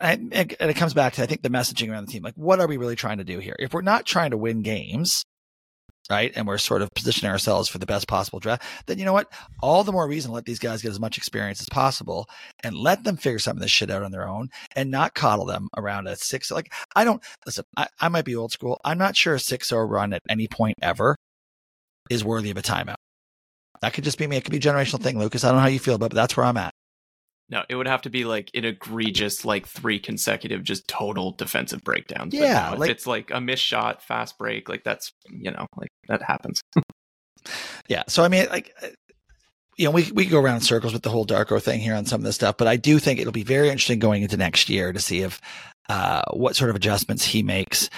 and 0.00 0.32
it 0.32 0.76
comes 0.76 0.94
back 0.94 1.14
to 1.14 1.22
I 1.22 1.26
think 1.26 1.42
the 1.42 1.50
messaging 1.50 1.90
around 1.90 2.06
the 2.06 2.12
team. 2.12 2.22
Like, 2.22 2.34
what 2.36 2.58
are 2.58 2.66
we 2.66 2.78
really 2.78 2.96
trying 2.96 3.18
to 3.18 3.24
do 3.24 3.38
here? 3.38 3.56
If 3.58 3.74
we're 3.74 3.82
not 3.82 4.06
trying 4.06 4.30
to 4.30 4.36
win 4.38 4.62
games, 4.62 5.24
right? 6.10 6.32
And 6.36 6.46
we're 6.46 6.58
sort 6.58 6.82
of 6.82 6.90
positioning 6.94 7.30
ourselves 7.30 7.68
for 7.68 7.78
the 7.78 7.86
best 7.86 8.06
possible 8.08 8.40
draft, 8.40 8.62
then 8.86 8.98
you 8.98 9.04
know 9.04 9.12
what? 9.12 9.32
All 9.60 9.84
the 9.84 9.92
more 9.92 10.06
reason 10.06 10.30
to 10.30 10.34
let 10.34 10.44
these 10.44 10.58
guys 10.58 10.82
get 10.82 10.90
as 10.90 11.00
much 11.00 11.16
experience 11.16 11.60
as 11.60 11.68
possible 11.68 12.28
and 12.62 12.76
let 12.76 13.04
them 13.04 13.16
figure 13.16 13.38
some 13.38 13.56
of 13.56 13.62
this 13.62 13.70
shit 13.70 13.90
out 13.90 14.02
on 14.02 14.12
their 14.12 14.28
own 14.28 14.48
and 14.76 14.90
not 14.90 15.14
coddle 15.14 15.46
them 15.46 15.68
around 15.76 16.06
a 16.06 16.16
six. 16.16 16.50
Like, 16.50 16.72
I 16.94 17.04
don't 17.04 17.22
listen, 17.46 17.64
I, 17.76 17.88
I 18.00 18.08
might 18.08 18.24
be 18.24 18.36
old 18.36 18.52
school. 18.52 18.80
I'm 18.84 18.98
not 18.98 19.16
sure 19.16 19.34
a 19.34 19.40
6 19.40 19.68
0 19.68 19.86
run 19.86 20.12
at 20.12 20.22
any 20.28 20.48
point 20.48 20.76
ever 20.82 21.16
is 22.10 22.24
worthy 22.24 22.50
of 22.50 22.56
a 22.56 22.62
timeout. 22.62 22.96
That 23.80 23.92
could 23.92 24.04
just 24.04 24.18
be 24.18 24.26
me. 24.26 24.36
It 24.36 24.44
could 24.44 24.52
be 24.52 24.58
a 24.58 24.60
generational 24.60 25.02
thing, 25.02 25.18
Lucas. 25.18 25.44
I 25.44 25.48
don't 25.48 25.56
know 25.56 25.62
how 25.62 25.68
you 25.68 25.78
feel, 25.78 25.94
about 25.94 26.06
it, 26.06 26.10
but 26.10 26.16
that's 26.16 26.36
where 26.36 26.46
I'm 26.46 26.56
at. 26.56 26.72
No, 27.50 27.62
it 27.68 27.76
would 27.76 27.86
have 27.86 28.02
to 28.02 28.10
be 28.10 28.24
like 28.24 28.50
an 28.54 28.64
egregious, 28.64 29.44
like 29.44 29.66
three 29.66 29.98
consecutive, 29.98 30.62
just 30.62 30.88
total 30.88 31.32
defensive 31.32 31.84
breakdowns. 31.84 32.32
Yeah, 32.32 32.70
no, 32.72 32.78
like, 32.78 32.90
it's 32.90 33.06
like 33.06 33.30
a 33.30 33.40
missed 33.40 33.62
shot, 33.62 34.02
fast 34.02 34.38
break. 34.38 34.68
Like 34.68 34.82
that's 34.82 35.12
you 35.30 35.50
know, 35.50 35.66
like 35.76 35.90
that 36.08 36.22
happens. 36.22 36.62
yeah. 37.88 38.04
So 38.08 38.24
I 38.24 38.28
mean, 38.28 38.46
like 38.48 38.74
uh, 38.82 38.88
you 39.76 39.84
know, 39.84 39.90
we 39.90 40.10
we 40.12 40.24
go 40.24 40.40
around 40.40 40.56
in 40.56 40.60
circles 40.62 40.94
with 40.94 41.02
the 41.02 41.10
whole 41.10 41.26
Darko 41.26 41.60
thing 41.62 41.80
here 41.80 41.94
on 41.94 42.06
some 42.06 42.20
of 42.20 42.24
this 42.24 42.36
stuff, 42.36 42.56
but 42.56 42.66
I 42.66 42.76
do 42.76 42.98
think 42.98 43.20
it'll 43.20 43.32
be 43.32 43.44
very 43.44 43.68
interesting 43.68 43.98
going 43.98 44.22
into 44.22 44.38
next 44.38 44.70
year 44.70 44.92
to 44.92 45.00
see 45.00 45.20
if 45.20 45.38
uh, 45.90 46.22
what 46.32 46.56
sort 46.56 46.70
of 46.70 46.76
adjustments 46.76 47.24
he 47.24 47.42
makes. 47.42 47.90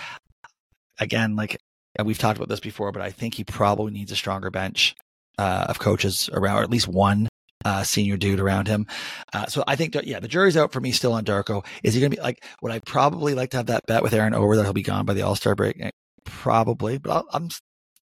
Again, 0.98 1.36
like 1.36 1.56
we've 2.04 2.18
talked 2.18 2.36
about 2.36 2.48
this 2.48 2.60
before, 2.60 2.90
but 2.90 3.02
I 3.02 3.10
think 3.12 3.34
he 3.34 3.44
probably 3.44 3.92
needs 3.92 4.10
a 4.10 4.16
stronger 4.16 4.50
bench 4.50 4.96
uh, 5.38 5.66
of 5.68 5.78
coaches 5.78 6.28
around, 6.32 6.58
or 6.58 6.62
at 6.62 6.70
least 6.70 6.88
one 6.88 7.28
uh, 7.66 7.82
senior 7.82 8.16
dude 8.16 8.38
around 8.38 8.68
him. 8.68 8.86
Uh, 9.32 9.46
so 9.46 9.64
I 9.66 9.74
think, 9.74 9.96
yeah, 10.04 10.20
the 10.20 10.28
jury's 10.28 10.56
out 10.56 10.72
for 10.72 10.80
me 10.80 10.92
still 10.92 11.12
on 11.12 11.24
Darko. 11.24 11.66
Is 11.82 11.94
he 11.94 12.00
going 12.00 12.12
to 12.12 12.16
be 12.16 12.22
like, 12.22 12.44
would 12.62 12.70
I 12.70 12.78
probably 12.78 13.34
like 13.34 13.50
to 13.50 13.56
have 13.56 13.66
that 13.66 13.86
bet 13.86 14.04
with 14.04 14.12
Aaron 14.12 14.34
over 14.34 14.54
that 14.54 14.62
he'll 14.62 14.72
be 14.72 14.82
gone 14.82 15.04
by 15.04 15.14
the 15.14 15.22
All 15.22 15.34
Star 15.34 15.56
break? 15.56 15.76
Eh, 15.80 15.90
probably, 16.24 16.98
but 16.98 17.10
I'll, 17.10 17.26
I'm, 17.32 17.48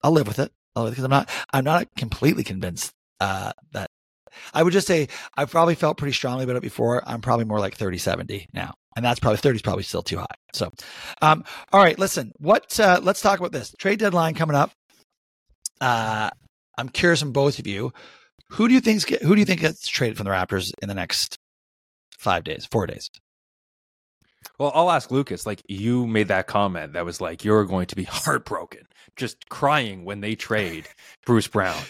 I'll 0.02 0.10
live 0.10 0.26
with 0.26 0.40
it. 0.40 0.50
because 0.74 1.04
I'm 1.04 1.10
not, 1.10 1.30
I'm 1.52 1.62
not 1.62 1.86
completely 1.96 2.42
convinced, 2.42 2.92
uh, 3.20 3.52
that 3.72 3.88
I 4.52 4.64
would 4.64 4.72
just 4.72 4.88
say 4.88 5.06
I 5.36 5.44
probably 5.44 5.76
felt 5.76 5.96
pretty 5.96 6.14
strongly 6.14 6.42
about 6.42 6.56
it 6.56 6.62
before. 6.62 7.00
I'm 7.06 7.20
probably 7.20 7.44
more 7.44 7.60
like 7.60 7.76
30, 7.76 7.98
70 7.98 8.48
now. 8.52 8.74
And 8.96 9.04
that's 9.04 9.20
probably 9.20 9.38
30 9.38 9.56
is 9.56 9.62
probably 9.62 9.84
still 9.84 10.02
too 10.02 10.18
high. 10.18 10.26
So, 10.54 10.72
um, 11.22 11.44
all 11.72 11.80
right, 11.80 11.98
listen, 11.98 12.32
what, 12.38 12.80
uh, 12.80 12.98
let's 13.00 13.20
talk 13.20 13.38
about 13.38 13.52
this 13.52 13.72
trade 13.78 14.00
deadline 14.00 14.34
coming 14.34 14.56
up. 14.56 14.72
Uh, 15.80 16.30
I'm 16.76 16.88
curious 16.88 17.20
from 17.20 17.30
both 17.30 17.60
of 17.60 17.68
you. 17.68 17.92
Who 18.52 18.68
do 18.68 18.74
you 18.74 18.80
think 18.80 19.08
who 19.08 19.34
do 19.34 19.40
you 19.40 19.46
think 19.46 19.60
gets 19.60 19.88
traded 19.88 20.16
from 20.16 20.24
the 20.24 20.30
Raptors 20.30 20.72
in 20.82 20.88
the 20.88 20.94
next 20.94 21.38
five 22.18 22.44
days, 22.44 22.66
four 22.70 22.86
days? 22.86 23.10
Well, 24.58 24.72
I'll 24.74 24.90
ask 24.90 25.10
Lucas. 25.10 25.46
Like 25.46 25.62
you 25.68 26.06
made 26.06 26.28
that 26.28 26.46
comment 26.46 26.92
that 26.92 27.04
was 27.04 27.20
like 27.20 27.44
you're 27.44 27.64
going 27.64 27.86
to 27.86 27.96
be 27.96 28.04
heartbroken, 28.10 28.86
just 29.16 29.48
crying 29.48 30.04
when 30.04 30.20
they 30.20 30.34
trade 30.34 30.88
Bruce 31.24 31.48
Brown. 31.48 31.82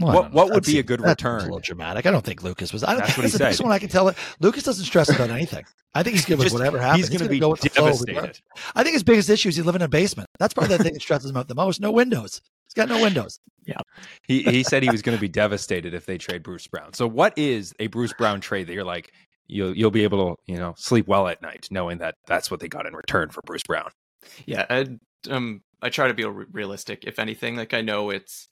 Well, 0.00 0.14
what 0.14 0.32
what 0.32 0.50
would 0.50 0.64
be 0.64 0.78
a 0.78 0.82
good 0.82 1.00
return? 1.00 1.40
A 1.40 1.44
little 1.44 1.60
dramatic. 1.60 2.06
I 2.06 2.10
don't 2.10 2.24
think 2.24 2.42
Lucas 2.42 2.72
was. 2.72 2.82
I 2.82 2.92
don't, 2.92 3.00
that's 3.00 3.16
what 3.16 3.24
he 3.24 3.30
said. 3.30 3.50
This 3.50 3.60
one 3.60 3.70
I 3.70 3.78
can 3.78 3.88
tell. 3.88 4.08
It, 4.08 4.16
Lucas 4.40 4.62
doesn't 4.62 4.84
stress 4.84 5.10
about 5.10 5.30
anything. 5.30 5.64
I 5.94 6.02
think 6.02 6.16
he's 6.16 6.24
good 6.24 6.38
with 6.38 6.52
whatever 6.52 6.78
happens. 6.78 7.08
He's 7.08 7.18
going 7.18 7.28
to 7.28 7.28
be 7.28 7.40
go 7.40 7.54
devastated. 7.54 8.40
I 8.74 8.82
think 8.82 8.94
his 8.94 9.02
biggest 9.02 9.28
issue 9.28 9.48
is 9.48 9.56
he 9.56 9.62
live 9.62 9.74
in 9.74 9.82
a 9.82 9.88
basement. 9.88 10.28
That's 10.38 10.54
probably 10.54 10.76
the 10.76 10.84
thing 10.84 10.94
that 10.94 11.02
stresses 11.02 11.30
him 11.30 11.36
out 11.36 11.48
the 11.48 11.54
most. 11.54 11.80
No 11.80 11.90
windows. 11.90 12.40
He's 12.66 12.74
got 12.74 12.88
no 12.88 13.02
windows. 13.02 13.40
Yeah. 13.66 13.78
he 14.26 14.42
he 14.42 14.62
said 14.62 14.82
he 14.82 14.90
was 14.90 15.02
going 15.02 15.16
to 15.16 15.20
be 15.20 15.28
devastated 15.28 15.92
if 15.92 16.06
they 16.06 16.16
trade 16.16 16.42
Bruce 16.42 16.66
Brown. 16.66 16.94
So 16.94 17.06
what 17.06 17.36
is 17.36 17.74
a 17.80 17.88
Bruce 17.88 18.12
Brown 18.12 18.40
trade 18.40 18.68
that 18.68 18.74
you're 18.74 18.84
like 18.84 19.12
you'll 19.48 19.76
you'll 19.76 19.90
be 19.90 20.04
able 20.04 20.36
to, 20.36 20.52
you 20.52 20.58
know, 20.58 20.74
sleep 20.76 21.08
well 21.08 21.26
at 21.28 21.42
night 21.42 21.68
knowing 21.70 21.98
that 21.98 22.14
that's 22.26 22.50
what 22.50 22.60
they 22.60 22.68
got 22.68 22.86
in 22.86 22.94
return 22.94 23.30
for 23.30 23.42
Bruce 23.42 23.64
Brown? 23.64 23.90
Yeah, 24.46 24.66
I, 24.70 24.86
um 25.28 25.62
I 25.82 25.88
try 25.88 26.08
to 26.08 26.14
be 26.14 26.24
realistic 26.24 27.04
if 27.04 27.18
anything. 27.18 27.56
Like 27.56 27.74
I 27.74 27.80
know 27.80 28.10
it's 28.10 28.48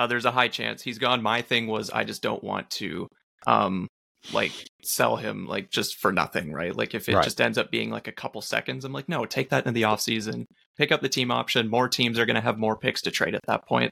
uh, 0.00 0.06
there's 0.06 0.24
a 0.24 0.30
high 0.30 0.48
chance 0.48 0.82
he's 0.82 0.98
gone. 0.98 1.22
My 1.22 1.42
thing 1.42 1.66
was 1.66 1.90
I 1.90 2.04
just 2.04 2.22
don't 2.22 2.42
want 2.42 2.70
to 2.70 3.06
um 3.46 3.86
like 4.32 4.52
sell 4.82 5.16
him 5.16 5.46
like 5.46 5.70
just 5.70 5.96
for 5.98 6.12
nothing, 6.12 6.52
right? 6.52 6.74
Like 6.74 6.94
if 6.94 7.08
it 7.08 7.14
Right. 7.16 7.24
just 7.24 7.40
ends 7.40 7.58
up 7.58 7.70
being 7.70 7.90
like 7.90 8.08
a 8.08 8.12
couple 8.12 8.40
seconds, 8.40 8.84
I'm 8.84 8.92
like, 8.92 9.08
no, 9.08 9.24
take 9.24 9.50
that 9.50 9.66
in 9.66 9.74
the 9.74 9.82
offseason, 9.82 10.44
pick 10.78 10.92
up 10.92 11.00
the 11.00 11.08
team 11.08 11.30
option. 11.30 11.68
More 11.68 11.88
teams 11.88 12.18
are 12.18 12.26
going 12.26 12.36
to 12.36 12.40
have 12.40 12.58
more 12.58 12.76
picks 12.76 13.02
to 13.02 13.10
trade 13.10 13.34
at 13.34 13.40
that 13.46 13.66
point. 13.66 13.90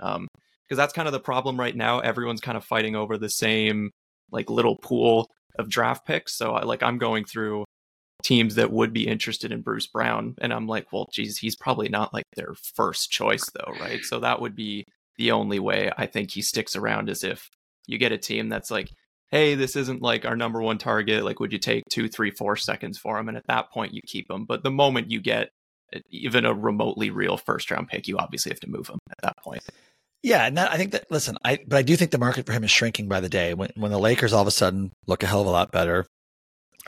Um, 0.00 0.28
because 0.68 0.76
that's 0.78 0.92
kind 0.92 1.08
of 1.08 1.12
the 1.12 1.20
problem 1.20 1.58
right 1.58 1.74
now. 1.74 1.98
Everyone's 2.00 2.40
kind 2.40 2.56
of 2.56 2.64
fighting 2.64 2.94
over 2.94 3.18
the 3.18 3.28
same 3.28 3.90
like 4.30 4.48
little 4.48 4.76
pool 4.76 5.28
of 5.58 5.68
draft 5.68 6.06
picks. 6.06 6.36
So 6.36 6.52
I 6.52 6.62
like 6.62 6.82
I'm 6.82 6.98
going 6.98 7.24
through 7.24 7.64
teams 8.22 8.54
that 8.54 8.70
would 8.70 8.92
be 8.92 9.08
interested 9.08 9.50
in 9.50 9.62
Bruce 9.62 9.88
Brown, 9.88 10.34
and 10.40 10.52
I'm 10.52 10.66
like, 10.68 10.92
well, 10.92 11.08
geez, 11.12 11.38
he's 11.38 11.56
probably 11.56 11.88
not 11.88 12.14
like 12.14 12.24
their 12.36 12.54
first 12.76 13.10
choice 13.10 13.44
though, 13.54 13.72
right? 13.80 14.04
So 14.04 14.20
that 14.20 14.40
would 14.40 14.54
be 14.54 14.84
the 15.20 15.32
only 15.32 15.58
way 15.58 15.92
I 15.98 16.06
think 16.06 16.30
he 16.30 16.40
sticks 16.40 16.74
around 16.74 17.10
is 17.10 17.22
if 17.24 17.50
you 17.86 17.98
get 17.98 18.10
a 18.10 18.16
team 18.16 18.48
that's 18.48 18.70
like, 18.70 18.90
hey, 19.30 19.54
this 19.54 19.76
isn't 19.76 20.00
like 20.00 20.24
our 20.24 20.34
number 20.34 20.62
one 20.62 20.78
target. 20.78 21.24
Like, 21.24 21.40
would 21.40 21.52
you 21.52 21.58
take 21.58 21.84
two, 21.90 22.08
three, 22.08 22.30
four 22.30 22.56
seconds 22.56 22.96
for 22.96 23.18
him? 23.18 23.28
And 23.28 23.36
at 23.36 23.46
that 23.46 23.70
point, 23.70 23.92
you 23.92 24.00
keep 24.06 24.30
him. 24.30 24.46
But 24.46 24.62
the 24.62 24.70
moment 24.70 25.10
you 25.10 25.20
get 25.20 25.50
even 26.10 26.46
a 26.46 26.54
remotely 26.54 27.10
real 27.10 27.36
first 27.36 27.70
round 27.70 27.88
pick, 27.88 28.08
you 28.08 28.16
obviously 28.16 28.50
have 28.50 28.60
to 28.60 28.70
move 28.70 28.88
him 28.88 28.98
at 29.10 29.18
that 29.22 29.36
point. 29.36 29.62
Yeah, 30.22 30.46
and 30.46 30.56
that, 30.56 30.72
I 30.72 30.78
think 30.78 30.92
that 30.92 31.10
listen, 31.10 31.36
I 31.44 31.58
but 31.66 31.76
I 31.76 31.82
do 31.82 31.96
think 31.96 32.12
the 32.12 32.18
market 32.18 32.46
for 32.46 32.52
him 32.52 32.64
is 32.64 32.70
shrinking 32.70 33.08
by 33.08 33.20
the 33.20 33.28
day. 33.28 33.52
When 33.52 33.70
when 33.76 33.90
the 33.90 33.98
Lakers 33.98 34.32
all 34.32 34.42
of 34.42 34.48
a 34.48 34.52
sudden 34.52 34.90
look 35.06 35.22
a 35.22 35.26
hell 35.26 35.42
of 35.42 35.46
a 35.46 35.50
lot 35.50 35.70
better, 35.70 36.06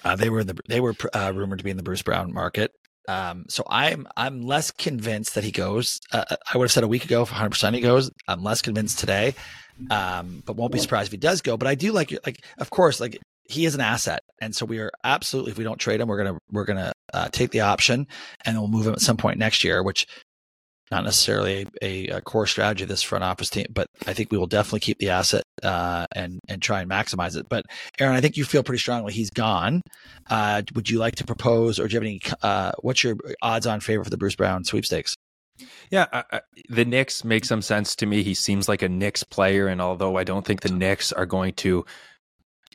uh, 0.04 0.16
they 0.16 0.30
were 0.30 0.40
in 0.40 0.46
the 0.46 0.58
they 0.68 0.80
were 0.80 0.94
uh, 1.12 1.32
rumored 1.34 1.58
to 1.58 1.64
be 1.64 1.70
in 1.70 1.76
the 1.76 1.82
Bruce 1.82 2.02
Brown 2.02 2.32
market. 2.32 2.72
Um, 3.08 3.46
so 3.48 3.64
I'm 3.68 4.06
I'm 4.16 4.42
less 4.42 4.70
convinced 4.70 5.34
that 5.34 5.44
he 5.44 5.50
goes. 5.50 6.00
Uh, 6.12 6.24
I 6.52 6.58
would 6.58 6.64
have 6.64 6.72
said 6.72 6.84
a 6.84 6.88
week 6.88 7.04
ago, 7.04 7.20
100 7.20 7.50
percent 7.50 7.74
he 7.74 7.82
goes. 7.82 8.10
I'm 8.28 8.42
less 8.42 8.62
convinced 8.62 8.98
today, 8.98 9.34
um, 9.90 10.42
but 10.46 10.56
won't 10.56 10.72
be 10.72 10.78
surprised 10.78 11.08
if 11.08 11.12
he 11.12 11.18
does 11.18 11.40
go. 11.40 11.56
But 11.56 11.68
I 11.68 11.74
do 11.74 11.92
like 11.92 12.16
like 12.24 12.44
of 12.58 12.70
course 12.70 13.00
like 13.00 13.18
he 13.44 13.66
is 13.66 13.74
an 13.74 13.80
asset, 13.80 14.22
and 14.40 14.54
so 14.54 14.64
we 14.64 14.78
are 14.78 14.90
absolutely 15.04 15.52
if 15.52 15.58
we 15.58 15.64
don't 15.64 15.78
trade 15.78 16.00
him, 16.00 16.08
we're 16.08 16.22
gonna 16.22 16.38
we're 16.50 16.64
gonna 16.64 16.92
uh, 17.12 17.28
take 17.30 17.50
the 17.50 17.60
option 17.60 18.06
and 18.44 18.58
we'll 18.58 18.68
move 18.68 18.86
him 18.86 18.92
at 18.92 19.00
some 19.00 19.16
point 19.16 19.38
next 19.38 19.64
year, 19.64 19.82
which 19.82 20.06
not 20.92 21.04
necessarily 21.04 21.66
a, 21.80 22.06
a, 22.08 22.20
core 22.20 22.46
strategy 22.46 22.82
of 22.82 22.88
this 22.88 23.02
front 23.02 23.24
office 23.24 23.48
team, 23.48 23.64
but 23.70 23.86
I 24.06 24.12
think 24.12 24.30
we 24.30 24.36
will 24.36 24.46
definitely 24.46 24.80
keep 24.80 24.98
the 24.98 25.08
asset 25.08 25.42
uh, 25.62 26.06
and 26.14 26.38
and 26.48 26.60
try 26.60 26.82
and 26.82 26.90
maximize 26.90 27.34
it. 27.34 27.46
But 27.48 27.64
Aaron, 27.98 28.14
I 28.14 28.20
think 28.20 28.36
you 28.36 28.44
feel 28.44 28.62
pretty 28.62 28.78
strongly 28.78 29.14
he's 29.14 29.30
gone. 29.30 29.80
Uh, 30.28 30.62
would 30.74 30.90
you 30.90 30.98
like 30.98 31.16
to 31.16 31.24
propose, 31.24 31.80
or 31.80 31.88
do 31.88 31.94
you 31.94 31.96
have 31.96 32.04
any? 32.04 32.20
Uh, 32.42 32.72
what's 32.82 33.02
your 33.02 33.16
odds-on 33.40 33.80
favor 33.80 34.04
for 34.04 34.10
the 34.10 34.18
Bruce 34.18 34.36
Brown 34.36 34.64
sweepstakes? 34.64 35.16
Yeah, 35.90 36.06
I, 36.12 36.24
I, 36.30 36.40
the 36.68 36.84
Knicks 36.84 37.24
make 37.24 37.46
some 37.46 37.62
sense 37.62 37.96
to 37.96 38.06
me. 38.06 38.22
He 38.22 38.34
seems 38.34 38.68
like 38.68 38.82
a 38.82 38.88
Knicks 38.88 39.24
player, 39.24 39.68
and 39.68 39.80
although 39.80 40.18
I 40.18 40.24
don't 40.24 40.44
think 40.44 40.60
the 40.60 40.72
Knicks 40.72 41.10
are 41.10 41.26
going 41.26 41.54
to 41.54 41.86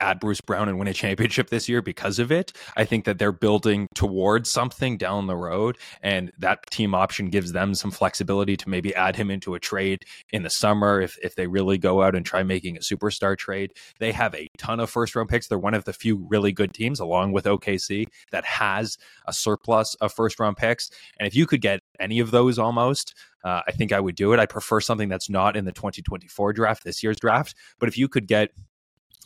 add 0.02 0.20
Bruce 0.20 0.42
Brown 0.42 0.70
and 0.70 0.78
win 0.78 0.88
a 0.88 0.94
championship 0.94 1.50
this 1.50 1.68
year 1.68 1.82
because 1.82 2.20
of 2.20 2.32
it. 2.32 2.54
I 2.76 2.86
think 2.86 3.06
that 3.06 3.20
they're 3.20 3.32
building 3.32 3.88
towards 3.96 4.52
something 4.52 4.98
down 4.98 5.28
the 5.28 5.36
road, 5.36 5.78
and 6.02 6.32
that 6.40 6.70
team 6.72 6.94
option 6.94 7.30
gives 7.30 7.52
them 7.52 7.74
some 7.76 7.92
flexibility 7.92 8.58
to 8.58 8.70
maybe 8.70 8.94
add 8.96 9.16
him 9.16 9.30
into 9.30 9.56
a 9.56 9.60
trade 9.60 10.04
in 10.32 10.44
the 10.44 10.50
summer 10.50 11.02
if, 11.02 11.18
if 11.24 11.36
they 11.36 11.48
really 11.48 11.78
go 11.78 12.02
out 12.02 12.16
and 12.16 12.26
try 12.26 12.44
making 12.44 12.78
a 12.78 12.82
superstar 12.82 13.38
trade. 13.38 13.74
They 14.00 14.12
have 14.12 14.34
a 14.36 14.48
ton 14.58 14.80
of 14.80 14.90
first 14.90 15.16
round 15.16 15.30
picks. 15.30 15.48
They're 15.48 15.58
one 15.58 15.74
of 15.74 15.86
the 15.86 15.94
few 15.94 16.26
really 16.30 16.52
good 16.52 16.74
teams, 16.74 17.00
along 17.00 17.32
with 17.32 17.46
OKC, 17.46 18.08
that 18.32 18.46
has 18.46 18.98
a 19.26 19.34
surplus 19.34 19.96
of 19.96 20.14
first 20.14 20.40
round 20.40 20.58
picks. 20.58 20.90
And 21.20 21.28
if 21.28 21.36
you 21.36 21.46
could 21.46 21.62
get 21.62 21.82
any 22.00 22.20
of 22.20 22.32
those 22.32 22.60
almost, 22.60 23.14
uh, 23.44 23.62
I 23.68 23.72
think 23.72 23.92
I 23.92 24.00
would 24.00 24.16
do 24.16 24.34
it. 24.34 24.40
I 24.40 24.46
prefer 24.46 24.82
something 24.82 25.10
that's 25.10 25.30
not 25.30 25.56
in 25.56 25.66
the 25.66 25.72
2024 25.72 26.54
draft, 26.54 26.84
this 26.84 27.02
year's 27.04 27.18
draft. 27.18 27.56
But 27.80 27.88
if 27.88 27.98
you 27.98 28.08
could 28.08 28.28
get 28.28 28.52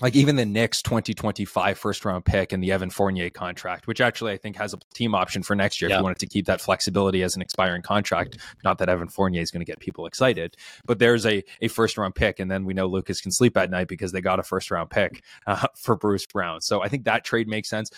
like 0.01 0.15
even 0.15 0.35
the 0.35 0.45
Knicks 0.45 0.81
2025 0.81 1.77
first 1.77 2.03
round 2.03 2.25
pick 2.25 2.51
and 2.51 2.63
the 2.63 2.71
Evan 2.71 2.89
Fournier 2.89 3.29
contract, 3.29 3.87
which 3.87 4.01
actually 4.01 4.33
I 4.33 4.37
think 4.37 4.55
has 4.57 4.73
a 4.73 4.79
team 4.93 5.13
option 5.13 5.43
for 5.43 5.55
next 5.55 5.81
year 5.81 5.91
if 5.91 5.97
you 5.97 6.03
wanted 6.03 6.19
to 6.19 6.27
keep 6.27 6.47
that 6.47 6.59
flexibility 6.59 7.23
as 7.23 7.35
an 7.35 7.41
expiring 7.41 7.81
contract. 7.81 8.37
Not 8.63 8.79
that 8.79 8.89
Evan 8.89 9.07
Fournier 9.07 9.41
is 9.41 9.51
going 9.51 9.61
to 9.61 9.65
get 9.65 9.79
people 9.79 10.05
excited, 10.05 10.57
but 10.85 10.99
there's 10.99 11.25
a, 11.25 11.43
a 11.61 11.67
first 11.67 11.97
round 11.97 12.15
pick. 12.15 12.39
And 12.39 12.49
then 12.49 12.65
we 12.65 12.73
know 12.73 12.87
Lucas 12.87 13.21
can 13.21 13.31
sleep 13.31 13.55
at 13.57 13.69
night 13.69 13.87
because 13.87 14.11
they 14.11 14.21
got 14.21 14.39
a 14.39 14.43
first 14.43 14.71
round 14.71 14.89
pick 14.89 15.23
uh, 15.45 15.67
for 15.75 15.95
Bruce 15.95 16.25
Brown. 16.25 16.61
So 16.61 16.81
I 16.81 16.87
think 16.87 17.05
that 17.05 17.23
trade 17.23 17.47
makes 17.47 17.69
sense 17.69 17.91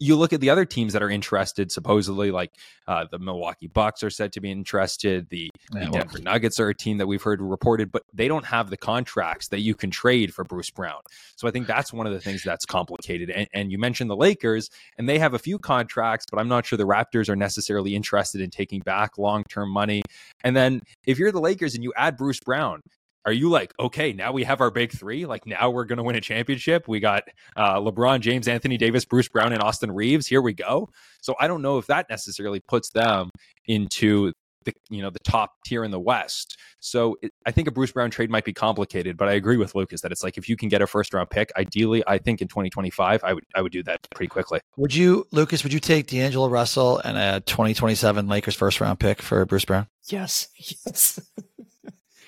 you 0.00 0.16
look 0.16 0.32
at 0.32 0.40
the 0.40 0.50
other 0.50 0.64
teams 0.64 0.92
that 0.92 1.02
are 1.02 1.10
interested, 1.10 1.72
supposedly, 1.72 2.30
like 2.30 2.52
uh, 2.86 3.06
the 3.10 3.18
Milwaukee 3.18 3.66
Bucks 3.66 4.02
are 4.02 4.10
said 4.10 4.32
to 4.32 4.40
be 4.40 4.50
interested. 4.50 5.28
The, 5.30 5.50
yeah, 5.74 5.86
the 5.86 5.90
Denver 5.90 6.08
well, 6.14 6.22
Nuggets 6.22 6.60
are 6.60 6.68
a 6.68 6.74
team 6.74 6.98
that 6.98 7.06
we've 7.06 7.22
heard 7.22 7.40
reported, 7.40 7.90
but 7.90 8.02
they 8.12 8.28
don't 8.28 8.44
have 8.44 8.70
the 8.70 8.76
contracts 8.76 9.48
that 9.48 9.60
you 9.60 9.74
can 9.74 9.90
trade 9.90 10.32
for 10.32 10.44
Bruce 10.44 10.70
Brown. 10.70 11.00
So 11.36 11.48
I 11.48 11.50
think 11.50 11.66
that's 11.66 11.92
one 11.92 12.06
of 12.06 12.12
the 12.12 12.20
things 12.20 12.42
that's 12.42 12.64
complicated. 12.64 13.30
And, 13.30 13.48
and 13.52 13.72
you 13.72 13.78
mentioned 13.78 14.10
the 14.10 14.16
Lakers, 14.16 14.70
and 14.96 15.08
they 15.08 15.18
have 15.18 15.34
a 15.34 15.38
few 15.38 15.58
contracts, 15.58 16.26
but 16.30 16.38
I'm 16.38 16.48
not 16.48 16.66
sure 16.66 16.76
the 16.76 16.84
Raptors 16.84 17.28
are 17.28 17.36
necessarily 17.36 17.94
interested 17.94 18.40
in 18.40 18.50
taking 18.50 18.80
back 18.80 19.18
long 19.18 19.44
term 19.44 19.70
money. 19.70 20.02
And 20.44 20.56
then 20.56 20.82
if 21.06 21.18
you're 21.18 21.32
the 21.32 21.40
Lakers 21.40 21.74
and 21.74 21.82
you 21.82 21.92
add 21.96 22.16
Bruce 22.16 22.40
Brown, 22.40 22.82
are 23.24 23.32
you 23.32 23.48
like 23.48 23.74
okay 23.78 24.12
now 24.12 24.32
we 24.32 24.44
have 24.44 24.60
our 24.60 24.70
big 24.70 24.92
three 24.92 25.26
like 25.26 25.46
now 25.46 25.70
we're 25.70 25.84
going 25.84 25.98
to 25.98 26.02
win 26.02 26.16
a 26.16 26.20
championship. 26.20 26.88
We 26.88 27.00
got 27.00 27.24
uh, 27.56 27.76
lebron 27.76 28.20
james 28.20 28.48
anthony 28.48 28.76
davis 28.76 29.04
bruce 29.04 29.28
brown 29.28 29.52
and 29.52 29.62
austin 29.62 29.92
reaves 29.92 30.26
here 30.26 30.42
we 30.42 30.52
go. 30.54 30.88
So 31.20 31.34
i 31.40 31.46
don't 31.46 31.62
know 31.62 31.78
if 31.78 31.86
that 31.86 32.08
necessarily 32.08 32.60
puts 32.60 32.90
them 32.90 33.30
into 33.66 34.32
the 34.64 34.74
you 34.90 35.02
know 35.02 35.10
the 35.10 35.18
top 35.20 35.54
tier 35.64 35.84
in 35.84 35.90
the 35.90 36.00
west. 36.00 36.58
So 36.80 37.16
it, 37.22 37.32
i 37.46 37.50
think 37.50 37.68
a 37.68 37.70
bruce 37.70 37.92
brown 37.92 38.10
trade 38.10 38.30
might 38.30 38.44
be 38.44 38.52
complicated 38.52 39.16
but 39.16 39.28
i 39.28 39.32
agree 39.32 39.56
with 39.56 39.74
lucas 39.74 40.00
that 40.02 40.12
it's 40.12 40.22
like 40.22 40.38
if 40.38 40.48
you 40.48 40.56
can 40.56 40.68
get 40.68 40.80
a 40.80 40.86
first 40.86 41.12
round 41.12 41.28
pick 41.30 41.50
ideally 41.56 42.02
i 42.06 42.18
think 42.18 42.40
in 42.40 42.48
2025 42.48 43.24
i 43.24 43.32
would 43.32 43.44
i 43.54 43.62
would 43.62 43.72
do 43.72 43.82
that 43.82 44.06
pretty 44.10 44.28
quickly. 44.28 44.60
Would 44.76 44.94
you 44.94 45.26
lucas 45.32 45.64
would 45.64 45.72
you 45.72 45.80
take 45.80 46.06
d'angelo 46.06 46.48
russell 46.48 46.98
and 46.98 47.16
a 47.16 47.40
2027 47.40 48.28
lakers 48.28 48.54
first 48.54 48.80
round 48.80 49.00
pick 49.00 49.22
for 49.22 49.44
bruce 49.44 49.64
brown? 49.64 49.86
Yes. 50.08 50.48
Yes 50.86 51.20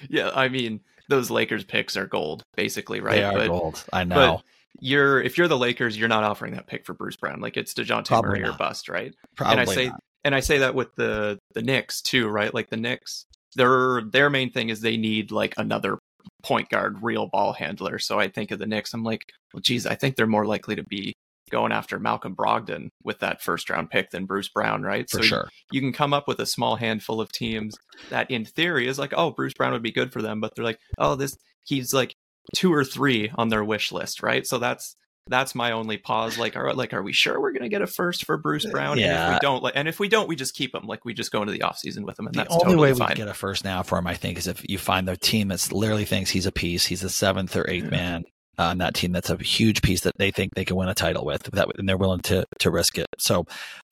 yeah 0.09 0.31
i 0.35 0.49
mean 0.49 0.81
those 1.11 1.31
Lakers 1.31 1.65
picks 1.65 1.97
are 1.97 2.07
gold, 2.07 2.43
basically, 2.57 3.01
right? 3.01 3.17
They 3.17 3.25
are 3.25 3.35
but, 3.35 3.49
gold. 3.49 3.85
I 3.93 4.05
know. 4.05 4.41
you're 4.81 5.21
if 5.21 5.37
you're 5.37 5.49
the 5.49 5.59
Lakers, 5.59 5.99
you're 5.99 6.09
not 6.09 6.25
offering 6.25 6.55
that 6.55 6.67
pick 6.67 6.87
for 6.87 6.95
Bruce 6.95 7.17
Brown. 7.17 7.41
Like 7.41 7.59
it's 7.59 7.75
Dejounte 7.75 8.07
Probably 8.07 8.41
Murray 8.41 8.49
or 8.49 8.53
bust, 8.55 8.89
right? 8.89 9.15
Probably 9.37 9.61
and 9.61 9.61
I 9.61 9.75
say 9.75 9.89
not. 9.89 10.01
and 10.25 10.35
I 10.35 10.41
say 10.41 10.59
that 10.59 10.75
with 10.75 10.95
the 10.95 11.39
the 11.55 11.63
Knicks 11.63 12.01
too, 12.01 12.29
right? 12.29 12.55
Like 12.55 12.71
the 12.71 12.79
Knicks, 12.79 13.27
their 13.57 14.03
their 14.03 14.31
main 14.31 14.51
thing 14.51 14.71
is 14.71 14.81
they 14.81 14.97
need 14.97 15.33
like 15.33 15.53
another 15.59 15.99
point 16.43 16.71
guard, 16.71 17.03
real 17.03 17.27
ball 17.27 17.53
handler. 17.53 17.99
So 17.99 18.19
I 18.19 18.29
think 18.29 18.53
of 18.53 18.59
the 18.59 18.67
Knicks, 18.67 18.95
I'm 18.95 19.05
like, 19.05 19.25
well, 19.53 19.61
geez, 19.61 19.87
I 19.87 19.97
think 19.97 20.17
they're 20.17 20.27
more 20.27 20.47
likely 20.47 20.77
to 20.77 20.85
be 20.85 21.13
going 21.51 21.73
after 21.73 21.99
Malcolm 21.99 22.35
Brogdon 22.35 22.91
with 23.03 23.19
that 23.21 23.43
first 23.43 23.69
round 23.71 23.91
pick 23.91 24.11
than 24.11 24.27
Bruce 24.27 24.49
Brown, 24.49 24.83
right? 24.83 25.09
for 25.11 25.19
so 25.19 25.23
sure. 25.23 25.49
you 25.73 25.81
can 25.81 25.93
come 25.93 26.13
up 26.15 26.27
with 26.29 26.39
a 26.41 26.47
small 26.47 26.77
handful 26.77 27.21
of 27.21 27.31
teams 27.33 27.77
that 28.11 28.31
in 28.31 28.45
theory 28.45 28.89
is 28.89 28.99
like, 28.99 29.13
oh, 29.17 29.31
Bruce 29.31 29.55
Brown 29.55 29.73
would 29.73 29.83
be 29.83 29.93
good 29.93 30.13
for 30.13 30.23
them, 30.23 30.41
but 30.41 30.55
they're 30.55 30.65
like, 30.65 30.81
oh, 30.99 31.15
this 31.17 31.37
he's 31.65 31.93
like 31.93 32.15
two 32.57 32.73
or 32.73 32.85
three 32.85 33.31
on 33.37 33.49
their 33.49 33.63
wish 33.65 33.93
list, 33.93 34.23
right? 34.23 34.47
So 34.47 34.59
that's 34.59 34.97
that's 35.29 35.55
my 35.55 35.71
only 35.71 35.97
pause. 35.97 36.37
Like, 36.39 36.57
are 36.57 36.75
like, 36.75 36.93
are 36.93 37.03
we 37.05 37.13
sure 37.13 37.41
we're 37.41 37.53
gonna 37.53 37.69
get 37.69 37.83
a 37.83 37.87
first 37.87 38.25
for 38.25 38.37
Bruce 38.37 38.67
uh, 38.67 38.71
Brown? 38.71 38.93
And 38.99 39.01
if 39.07 39.13
Yeah. 39.13 39.35
we 39.35 39.39
don't, 39.41 39.63
like, 39.63 39.75
and 39.77 39.87
if 39.87 40.01
we 40.01 40.09
don't, 40.09 40.27
we 40.29 40.35
just 40.35 40.55
keep 40.57 40.75
him. 40.75 40.87
Like, 40.87 41.05
we 41.05 41.15
just 41.15 41.31
go 41.31 41.41
into 41.43 41.53
the 41.53 41.61
offseason 41.61 42.05
with 42.05 42.19
him, 42.19 42.27
and 42.27 42.35
The 42.35 42.39
that's 42.43 42.55
only 42.55 42.65
totally 42.65 42.83
way 42.89 42.93
we 42.95 42.99
fine. 42.99 43.09
can 43.09 43.17
get 43.17 43.29
a 43.29 43.35
first 43.35 43.63
now 43.63 43.83
for 43.85 43.99
him, 43.99 44.09
I 44.09 44.15
think, 44.15 44.39
is 44.39 44.49
if 44.49 44.69
you 44.69 44.77
find 44.79 45.07
the 45.07 45.17
team 45.17 45.49
that 45.49 45.71
literally 45.73 46.05
thinks 46.05 46.31
he's 46.31 46.47
a 46.47 46.53
piece. 46.53 46.87
He's 46.87 47.03
the 47.03 47.11
seventh 47.11 47.55
or 47.55 47.69
eighth 47.71 47.85
Yeah. 47.85 47.91
man 47.91 48.25
on 48.61 48.79
that 48.79 48.95
team. 48.95 49.13
That's 49.13 49.31
a 49.31 49.37
huge 49.37 49.83
piece 49.83 50.03
that 50.03 50.17
they 50.19 50.31
think 50.31 50.55
they 50.55 50.65
can 50.65 50.77
win 50.77 50.89
a 50.89 50.95
title 50.95 51.25
with, 51.25 51.43
that, 51.53 51.69
and 51.79 51.89
they're 51.89 51.97
willing 51.97 52.21
to 52.23 52.45
to 52.61 52.71
risk 52.71 52.99
it. 52.99 53.07
So, 53.19 53.47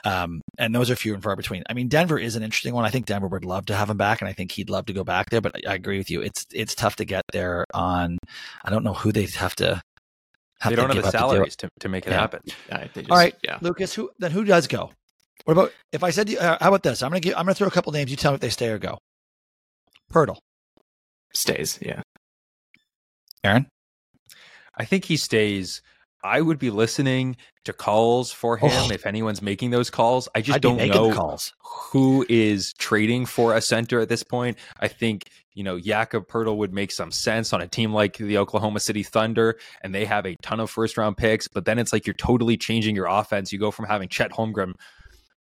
um, 0.05 0.41
and 0.59 0.75
those 0.75 0.91
are 0.91 0.97
few 0.97 1.15
and 1.15 1.23
far 1.23 1.37
between. 1.37 1.63
I 1.69 1.75
mean, 1.75 1.89
Denver 1.89 2.19
is 2.19 2.37
an 2.37 2.43
interesting 2.43 2.75
one. 2.75 2.85
I 2.85 2.91
think 2.91 3.07
Denver 3.07 3.29
would 3.29 3.45
love 3.45 3.67
to 3.67 3.75
have 3.75 3.91
him 3.91 3.97
back, 3.97 4.21
and 4.21 4.29
I 4.29 4.33
think 4.33 4.53
he'd 4.53 4.71
love 4.71 4.87
to 4.87 4.93
go 4.93 5.05
back 5.05 5.31
there. 5.31 5.41
But 5.41 5.57
I, 5.67 5.73
I 5.73 5.75
agree 5.75 5.99
with 5.99 6.11
you. 6.11 6.21
It's 6.23 6.45
it's 6.53 6.75
tough 6.75 6.97
to 6.97 7.05
get 7.05 7.25
there 7.33 7.65
on. 7.75 8.19
I 8.65 8.71
don't 8.71 8.85
know 8.85 8.95
who 8.95 9.11
they 9.13 9.27
have 9.27 9.57
to. 9.57 9.81
Have 10.61 10.71
they 10.71 10.77
to 10.77 10.83
don't 10.83 10.91
have 10.95 11.03
the 11.03 11.09
up 11.09 11.13
to 11.13 11.19
salaries 11.19 11.57
to, 11.57 11.69
to 11.81 11.89
make 11.89 12.05
it 12.07 12.11
Yeah. 12.11 12.21
happen. 12.21 12.41
Yeah, 12.69 12.87
just, 12.93 13.11
All 13.11 13.17
right, 13.17 13.35
yeah. 13.45 13.59
Lucas. 13.61 13.95
Who 13.95 14.11
then? 14.19 14.33
Who 14.33 14.45
does 14.45 14.67
go? 14.67 14.91
What 15.45 15.53
about 15.53 15.73
if 15.93 16.03
I 16.03 16.11
said? 16.11 16.27
to 16.27 16.33
you- 16.33 16.41
Uh, 16.41 16.59
how 16.61 16.69
about 16.69 16.83
this? 16.83 17.01
I'm 17.03 17.11
gonna 17.11 17.21
give. 17.21 17.35
I'm 17.35 17.45
gonna 17.45 17.55
throw 17.55 17.69
a 17.69 17.71
couple 17.71 17.93
names. 17.93 18.11
You 18.11 18.17
tell 18.17 18.33
me 18.33 18.37
if 18.37 18.41
they 18.41 18.51
stay 18.51 18.69
or 18.69 18.79
go. 18.79 18.99
Poeltl, 20.13 20.37
stays. 21.33 21.79
Yeah, 21.81 22.03
Aaron. 23.45 23.67
I 24.79 24.85
think 24.85 25.05
he 25.05 25.17
stays. 25.17 25.83
I 26.25 26.41
would 26.41 26.59
be 26.59 26.71
listening 26.71 27.37
to 27.65 27.73
calls 27.73 28.33
for 28.33 28.57
him 28.57 28.71
Oh. 28.73 28.91
if 28.93 29.07
anyone's 29.07 29.41
making 29.43 29.71
those 29.71 29.91
calls. 29.91 30.29
I 30.35 30.41
just 30.41 30.57
I'd 30.57 30.63
don't 30.63 30.79
know 30.89 31.37
who 31.93 32.25
is 32.29 32.73
trading 32.75 33.27
for 33.27 33.55
a 33.55 33.61
center 33.61 34.01
at 34.01 34.09
this 34.09 34.23
point. 34.23 34.59
I 34.81 34.89
think, 34.89 35.25
you 35.55 35.63
know, 35.63 35.79
Jakob 35.79 36.27
Poeltl 36.27 36.57
would 36.57 36.73
make 36.75 36.91
some 36.91 37.11
sense 37.13 37.53
on 37.53 37.61
a 37.61 37.69
team 37.69 37.93
like 37.93 38.17
the 38.17 38.39
Oklahoma 38.39 38.81
City 38.81 39.03
Thunder, 39.05 39.59
and 39.83 39.95
they 39.95 40.05
have 40.07 40.27
a 40.27 40.35
ton 40.43 40.59
of 40.61 40.71
first 40.71 40.97
round 40.97 41.17
picks, 41.17 41.47
but 41.47 41.65
then 41.67 41.79
it's 41.79 41.93
like 41.93 42.07
you're 42.07 42.15
totally 42.15 42.57
changing 42.57 42.97
your 42.97 43.07
offense. 43.07 43.53
You 43.53 43.59
go 43.61 43.71
from 43.71 43.85
having 43.87 44.09
Chet 44.09 44.33
Holmgren 44.33 44.75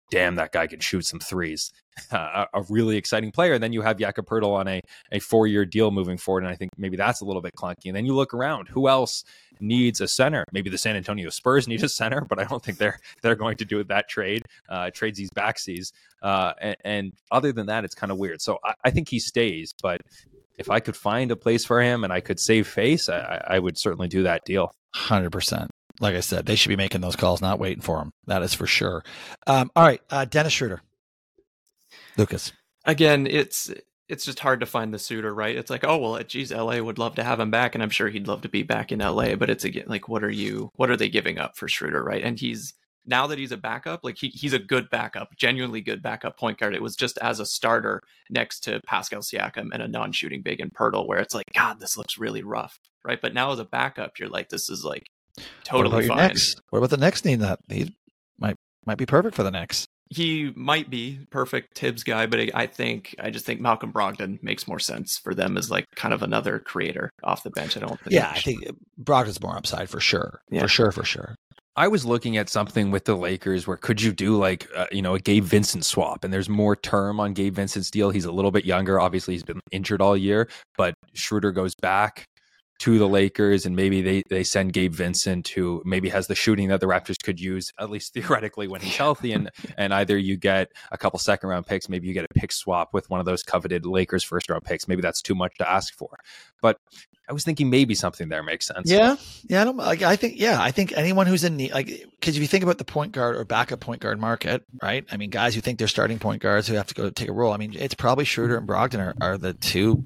damn, 0.09 0.35
that 0.35 0.51
guy 0.51 0.67
can 0.67 0.79
shoot 0.79 1.05
some 1.05 1.19
threes. 1.19 1.71
Uh, 2.11 2.45
a, 2.53 2.61
really 2.69 2.95
exciting 2.95 3.31
player. 3.31 3.55
And 3.55 3.63
then 3.63 3.73
you 3.73 3.81
have 3.81 3.97
Jakob 3.97 4.27
Poeltl 4.27 4.55
on 4.55 4.67
a, 4.67 4.81
a 5.11 5.17
four 5.17 5.47
year 5.47 5.65
deal 5.65 5.89
moving 5.89 6.15
forward. 6.15 6.43
And 6.43 6.53
I 6.53 6.55
think 6.55 6.69
maybe 6.77 6.95
that's 6.95 7.21
a 7.21 7.25
little 7.25 7.41
bit 7.41 7.55
clunky. 7.55 7.87
And 7.87 7.95
then 7.95 8.05
you 8.05 8.13
look 8.13 8.35
around, 8.35 8.67
who 8.67 8.87
else 8.87 9.23
needs 9.59 9.99
a 9.99 10.07
center? 10.07 10.45
Maybe 10.51 10.69
the 10.69 10.77
San 10.77 10.95
Antonio 10.95 11.31
Spurs 11.31 11.67
need 11.67 11.83
a 11.83 11.89
center, 11.89 12.21
but 12.21 12.37
I 12.37 12.43
don't 12.43 12.63
think 12.63 12.77
they're 12.77 12.99
they're 13.23 13.35
going 13.35 13.57
to 13.57 13.65
do 13.65 13.83
that 13.83 14.07
trade. 14.07 14.43
Uh, 14.69 14.91
trades 14.91 15.17
these 15.17 15.31
backsies. 15.31 15.91
Uh, 16.21 16.53
and, 16.61 16.77
and, 16.85 17.13
other 17.31 17.51
than 17.51 17.65
that, 17.65 17.83
it's 17.83 17.95
kind 17.95 18.11
of 18.11 18.19
weird. 18.19 18.43
So 18.43 18.59
I, 18.63 18.75
I 18.85 18.91
think 18.91 19.09
he 19.09 19.17
stays, 19.17 19.73
but 19.81 20.01
if 20.59 20.69
I 20.69 20.79
could 20.79 20.95
find 20.95 21.31
a 21.31 21.35
place 21.35 21.65
for 21.65 21.81
him 21.81 22.03
and 22.03 22.13
I 22.13 22.21
could 22.21 22.39
save 22.39 22.67
face, 22.67 23.09
I, 23.09 23.41
I 23.47 23.57
would 23.57 23.75
certainly 23.75 24.07
do 24.07 24.21
that 24.21 24.45
deal. 24.45 24.71
Hundred 24.93 25.31
percent. 25.31 25.71
Like 25.99 26.15
I 26.15 26.19
said, 26.19 26.45
they 26.45 26.55
should 26.55 26.69
be 26.69 26.75
making 26.75 27.01
those 27.01 27.15
calls, 27.15 27.41
not 27.41 27.59
waiting 27.59 27.81
for 27.81 27.97
them. 27.97 28.13
That 28.27 28.43
is 28.43 28.53
for 28.53 28.67
sure. 28.67 29.03
Um, 29.47 29.71
all 29.75 29.83
right, 29.83 30.01
uh, 30.09 30.25
Dennis 30.25 30.53
Schroeder, 30.53 30.81
Lucas. 32.17 32.51
Again, 32.85 33.27
it's 33.27 33.71
it's 34.09 34.25
just 34.25 34.39
hard 34.39 34.59
to 34.61 34.65
find 34.65 34.93
the 34.93 34.99
suitor, 34.99 35.33
right? 35.33 35.55
It's 35.55 35.69
like, 35.69 35.83
oh 35.83 35.97
well, 35.97 36.23
geez, 36.23 36.51
LA 36.51 36.79
would 36.79 36.99
love 36.99 37.15
to 37.15 37.23
have 37.23 37.39
him 37.39 37.51
back, 37.51 37.75
and 37.75 37.83
I'm 37.83 37.89
sure 37.89 38.09
he'd 38.09 38.27
love 38.27 38.41
to 38.41 38.49
be 38.49 38.63
back 38.63 38.91
in 38.91 38.99
LA. 38.99 39.35
But 39.35 39.49
it's 39.49 39.65
again 39.65 39.85
like, 39.87 40.07
what 40.07 40.23
are 40.23 40.29
you? 40.29 40.71
What 40.75 40.89
are 40.89 40.97
they 40.97 41.09
giving 41.09 41.39
up 41.39 41.57
for 41.57 41.67
Schroeder, 41.67 42.03
right? 42.03 42.23
And 42.23 42.39
he's 42.39 42.73
now 43.07 43.25
that 43.27 43.39
he's 43.39 43.53
a 43.53 43.57
backup, 43.57 44.03
like 44.03 44.17
he, 44.17 44.27
he's 44.27 44.53
a 44.53 44.59
good 44.59 44.89
backup, 44.89 45.35
genuinely 45.37 45.81
good 45.81 46.01
backup 46.03 46.37
point 46.37 46.59
guard. 46.59 46.75
It 46.75 46.81
was 46.81 46.95
just 46.95 47.17
as 47.19 47.39
a 47.39 47.45
starter 47.45 48.03
next 48.29 48.59
to 48.65 48.81
Pascal 48.85 49.21
Siakam 49.21 49.69
and 49.71 49.81
a 49.81 49.87
non-shooting 49.87 50.41
big 50.41 50.59
in 50.59 50.69
Poeltl, 50.69 51.07
where 51.07 51.19
it's 51.19 51.33
like, 51.33 51.45
God, 51.55 51.79
this 51.79 51.97
looks 51.97 52.17
really 52.17 52.43
rough, 52.43 52.79
right? 53.05 53.19
But 53.19 53.33
now 53.33 53.51
as 53.51 53.59
a 53.59 53.65
backup, 53.65 54.19
you're 54.19 54.29
like, 54.29 54.49
this 54.49 54.69
is 54.69 54.83
like 54.83 55.07
totally 55.63 56.07
what 56.07 56.17
fine. 56.17 56.27
Knicks? 56.29 56.55
What 56.69 56.79
about 56.79 56.89
the 56.89 56.97
next 56.97 57.25
need 57.25 57.39
that 57.41 57.59
he 57.69 57.95
might 58.39 58.55
might 58.85 58.97
be 58.97 59.05
perfect 59.05 59.35
for 59.35 59.43
the 59.43 59.51
next? 59.51 59.87
He 60.09 60.53
might 60.55 60.89
be 60.89 61.19
perfect 61.31 61.77
Thibs 61.77 62.03
guy, 62.03 62.27
but 62.27 62.39
I 62.55 62.65
think 62.65 63.13
I 63.19 63.29
just 63.29 63.45
think 63.45 63.59
Malcolm 63.59 63.91
Brogdon 63.91 64.41
makes 64.41 64.67
more 64.67 64.79
sense 64.79 65.17
for 65.17 65.33
them 65.33 65.57
as 65.57 65.69
like 65.69 65.85
kind 65.95 66.13
of 66.13 66.23
another 66.23 66.59
creator 66.59 67.09
off 67.23 67.43
the 67.43 67.49
bench. 67.49 67.75
I 67.75 67.81
don't 67.81 67.99
think. 67.99 68.13
Yeah, 68.13 68.31
I 68.33 68.39
think 68.39 68.65
Brogdon's 69.01 69.41
more 69.41 69.57
upside 69.57 69.89
for 69.89 69.99
sure. 69.99 70.39
Yeah. 70.49 70.61
For 70.61 70.67
sure, 70.69 70.91
for 70.91 71.03
sure. 71.03 71.35
I 71.75 71.87
was 71.87 72.05
looking 72.05 72.37
at 72.37 72.49
something 72.49 72.89
with 72.89 73.05
the 73.05 73.15
Lakers 73.15 73.67
where 73.67 73.77
could 73.77 74.01
you 74.01 74.11
do 74.11 74.35
like 74.35 74.67
uh, 74.75 74.87
you 74.91 75.01
know 75.01 75.13
a 75.13 75.19
Gabe 75.19 75.43
Vincent 75.43 75.85
swap 75.85 76.23
and 76.23 76.33
there's 76.33 76.49
more 76.49 76.75
term 76.75 77.19
on 77.19 77.33
Gabe 77.33 77.53
Vincent's 77.53 77.91
deal. 77.91 78.09
He's 78.09 78.25
a 78.25 78.31
little 78.31 78.51
bit 78.51 78.65
younger. 78.65 78.99
Obviously, 78.99 79.35
he's 79.35 79.43
been 79.43 79.59
injured 79.71 80.01
all 80.01 80.17
year, 80.17 80.47
but 80.77 80.95
Schroeder 81.13 81.51
goes 81.51 81.75
back 81.75 82.25
to 82.79 82.99
the 82.99 83.07
Lakers, 83.07 83.65
and 83.65 83.75
maybe 83.75 84.01
they 84.01 84.23
they 84.29 84.43
send 84.43 84.73
Gabe 84.73 84.93
Vincent, 84.93 85.47
who 85.47 85.81
maybe 85.85 86.09
has 86.09 86.27
the 86.27 86.35
shooting 86.35 86.69
that 86.69 86.79
the 86.79 86.85
Raptors 86.85 87.21
could 87.21 87.39
use 87.39 87.71
at 87.79 87.89
least 87.89 88.13
theoretically 88.13 88.67
when 88.67 88.81
he's 88.81 88.95
healthy, 88.95 89.33
and 89.33 89.49
and 89.77 89.93
either 89.93 90.17
you 90.17 90.37
get 90.37 90.71
a 90.91 90.97
couple 90.97 91.19
second 91.19 91.49
round 91.49 91.65
picks, 91.65 91.89
maybe 91.89 92.07
you 92.07 92.13
get 92.13 92.25
a 92.25 92.33
pick 92.33 92.51
swap 92.51 92.93
with 92.93 93.09
one 93.09 93.19
of 93.19 93.25
those 93.25 93.43
coveted 93.43 93.85
Lakers 93.85 94.23
first 94.23 94.49
round 94.49 94.63
picks. 94.63 94.87
Maybe 94.87 95.01
that's 95.01 95.21
too 95.21 95.35
much 95.35 95.57
to 95.57 95.69
ask 95.69 95.93
for, 95.93 96.19
but 96.61 96.79
I 97.29 97.33
was 97.33 97.43
thinking 97.43 97.69
maybe 97.69 97.93
something 97.93 98.29
there 98.29 98.41
makes 98.41 98.67
sense. 98.67 98.89
Yeah, 98.89 99.17
yeah. 99.47 99.61
I 99.61 99.65
don't 99.65 99.75
like. 99.75 100.01
I 100.01 100.15
think 100.15 100.39
yeah. 100.39 100.61
I 100.61 100.71
think 100.71 100.93
anyone 100.95 101.27
who's 101.27 101.43
in 101.43 101.57
need, 101.57 101.73
like, 101.73 101.87
because 101.87 102.37
if 102.37 102.41
you 102.41 102.47
think 102.47 102.63
about 102.63 102.77
the 102.77 102.85
point 102.85 103.11
guard 103.11 103.35
or 103.35 103.43
backup 103.43 103.81
point 103.81 104.01
guard 104.01 104.19
market, 104.19 104.63
right? 104.81 105.05
I 105.11 105.17
mean, 105.17 105.29
guys 105.29 105.53
who 105.53 105.59
think 105.59 105.77
they're 105.77 105.89
starting 105.89 106.19
point 106.19 106.41
guards 106.41 106.67
who 106.67 106.75
have 106.75 106.87
to 106.87 106.95
go 106.95 107.09
take 107.09 107.27
a 107.27 107.33
role. 107.33 107.51
I 107.51 107.57
mean, 107.57 107.73
it's 107.75 107.95
probably 107.95 108.23
Schroeder 108.23 108.57
and 108.57 108.67
Brogdon 108.67 108.99
are, 108.99 109.15
are 109.19 109.37
the 109.37 109.53
two 109.53 110.05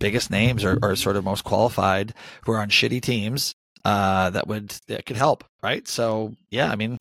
biggest 0.00 0.30
names 0.30 0.64
or, 0.64 0.78
or 0.82 0.96
sort 0.96 1.16
of 1.16 1.24
most 1.24 1.44
qualified 1.44 2.12
who 2.44 2.52
are 2.52 2.58
on 2.58 2.70
shitty 2.70 3.00
teams 3.00 3.54
uh, 3.84 4.30
that 4.30 4.48
would 4.48 4.70
that 4.88 5.06
could 5.06 5.16
help, 5.16 5.44
right? 5.62 5.86
So 5.86 6.34
yeah, 6.50 6.70
I 6.70 6.76
mean, 6.76 6.98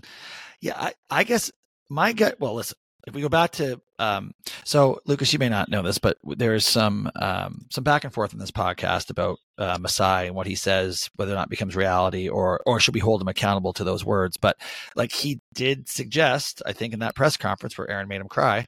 yeah, 0.61 0.75
I, 0.77 0.93
I 1.09 1.23
guess 1.23 1.51
my 1.89 2.13
gut. 2.13 2.35
Well, 2.39 2.53
listen, 2.53 2.77
if 3.07 3.13
we 3.13 3.21
go 3.21 3.29
back 3.29 3.51
to 3.53 3.81
um, 3.97 4.31
so 4.63 5.01
Lucas, 5.05 5.33
you 5.33 5.39
may 5.39 5.49
not 5.49 5.69
know 5.69 5.81
this, 5.81 5.97
but 5.97 6.17
there's 6.23 6.65
some 6.65 7.11
um, 7.15 7.65
some 7.69 7.83
back 7.83 8.03
and 8.03 8.13
forth 8.13 8.33
in 8.33 8.39
this 8.39 8.51
podcast 8.51 9.09
about 9.09 9.39
uh, 9.57 9.77
Masai 9.79 10.27
and 10.27 10.35
what 10.35 10.47
he 10.47 10.55
says, 10.55 11.09
whether 11.15 11.33
or 11.33 11.35
not 11.35 11.49
becomes 11.49 11.75
reality, 11.75 12.29
or 12.29 12.61
or 12.65 12.79
should 12.79 12.93
we 12.93 12.99
hold 13.01 13.21
him 13.21 13.27
accountable 13.27 13.73
to 13.73 13.83
those 13.83 14.05
words? 14.05 14.37
But 14.37 14.57
like 14.95 15.11
he 15.11 15.41
did 15.53 15.89
suggest, 15.89 16.61
I 16.65 16.73
think 16.73 16.93
in 16.93 16.99
that 16.99 17.15
press 17.15 17.35
conference 17.35 17.77
where 17.77 17.89
Aaron 17.89 18.07
made 18.07 18.21
him 18.21 18.29
cry, 18.29 18.67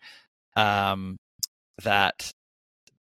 um, 0.55 1.17
that 1.83 2.31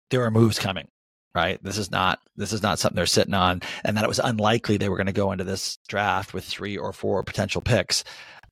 there 0.09 0.23
are 0.23 0.31
moves 0.31 0.59
coming 0.59 0.87
right? 1.33 1.63
This 1.63 1.77
is 1.77 1.91
not 1.91 2.19
this 2.35 2.53
is 2.53 2.61
not 2.61 2.79
something 2.79 2.95
they're 2.95 3.05
sitting 3.05 3.33
on 3.33 3.61
and 3.83 3.95
that 3.97 4.03
it 4.03 4.07
was 4.07 4.19
unlikely 4.19 4.77
they 4.77 4.89
were 4.89 4.97
going 4.97 5.07
to 5.07 5.13
go 5.13 5.31
into 5.31 5.43
this 5.43 5.77
draft 5.87 6.33
with 6.33 6.43
three 6.43 6.77
or 6.77 6.93
four 6.93 7.23
potential 7.23 7.61
picks. 7.61 8.03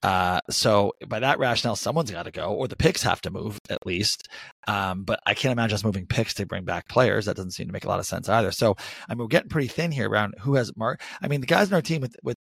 Uh, 0.01 0.39
so 0.49 0.93
by 1.07 1.19
that 1.19 1.39
rationale 1.39 1.75
someone's 1.75 2.09
got 2.09 2.23
to 2.23 2.31
go 2.31 2.53
or 2.53 2.69
the 2.69 2.75
picks 2.77 3.03
have 3.03 3.21
to 3.21 3.31
move 3.31 3.59
at 3.69 3.85
least. 3.85 4.29
Um, 4.67 5.03
but 5.03 5.19
i 5.25 5.33
can't 5.33 5.51
imagine 5.51 5.75
us 5.75 5.83
moving 5.83 6.05
picks 6.05 6.33
to 6.35 6.45
bring 6.45 6.63
back 6.63 6.87
players. 6.87 7.25
That 7.25 7.35
doesn't 7.35 7.51
seem 7.51 7.67
to 7.67 7.73
make 7.73 7.83
a 7.83 7.89
lot 7.89 7.99
of 7.99 8.05
sense 8.05 8.29
either. 8.29 8.51
So 8.51 8.75
i 9.09 9.13
mean 9.13 9.19
we're 9.19 9.27
getting 9.27 9.49
pretty 9.49 9.67
thin 9.67 9.91
here 9.91 10.09
around 10.09 10.35
who 10.39 10.55
has 10.55 10.71
mark 10.77 11.01
i 11.21 11.27
mean 11.27 11.41
the 11.41 11.47
guys 11.47 11.67
in 11.67 11.73
our 11.73 11.81
team 11.81 12.01
with 12.01 12.15
with 12.23 12.37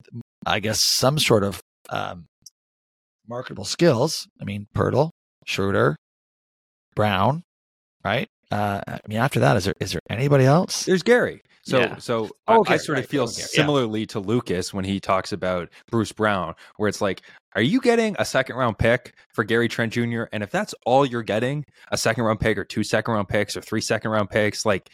i 0.44 0.61
guess 0.61 0.83
some 0.83 1.18
sort 1.18 1.44
of 1.44 1.62
um, 1.88 2.27
marketable 3.27 3.64
skills 3.64 4.29
i 4.40 4.44
mean 4.44 4.66
Poeltl, 4.75 5.11
schroeder 5.46 5.96
brown 6.94 7.42
right 8.05 8.29
uh, 8.50 8.80
I 8.87 9.00
mean, 9.09 9.18
after 9.18 9.40
that, 9.40 9.56
is 9.56 9.64
there 9.64 9.74
is 9.80 9.92
there 9.92 10.02
anybody 10.11 10.44
else? 10.44 10.85
There's 10.85 11.02
Gary. 11.02 11.42
So 11.62 11.80
yeah. 11.80 11.96
so 11.96 12.30
oh, 12.46 12.61
okay, 12.61 12.72
I, 12.72 12.74
I, 12.74 12.78
sort 12.78 12.96
right. 12.96 13.04
of 13.04 13.11
feel 13.11 13.24
okay. 13.24 13.32
similarly 13.32 14.00
yeah. 14.00 14.06
to 14.06 14.20
Lucas 14.20 14.72
when 14.72 14.85
he 14.85 15.00
talks 15.00 15.32
about 15.32 15.68
Bruce 15.90 16.12
Brown, 16.12 16.54
where 16.76 16.88
it's 16.88 17.00
like, 17.00 17.22
are 17.56 17.62
you 17.62 17.80
getting 17.80 18.14
a 18.20 18.24
second 18.24 18.54
round 18.54 18.78
pick 18.78 19.14
for 19.32 19.44
Gary 19.44 19.68
Trent 19.68 19.92
Jr. 19.92 20.24
And 20.32 20.42
if 20.42 20.50
that's 20.50 20.74
all 20.85 21.04
you're 21.04 21.22
getting, 21.22 21.64
a 21.90 21.96
second 21.96 22.24
round 22.24 22.40
pick 22.40 22.56
or 22.56 22.64
two 22.64 22.85
second 22.85 23.14
round 23.14 23.28
picks 23.28 23.56
or 23.56 23.61
three 23.61 23.80
second 23.80 24.11
round 24.11 24.30
picks, 24.30 24.64
like 24.64 24.90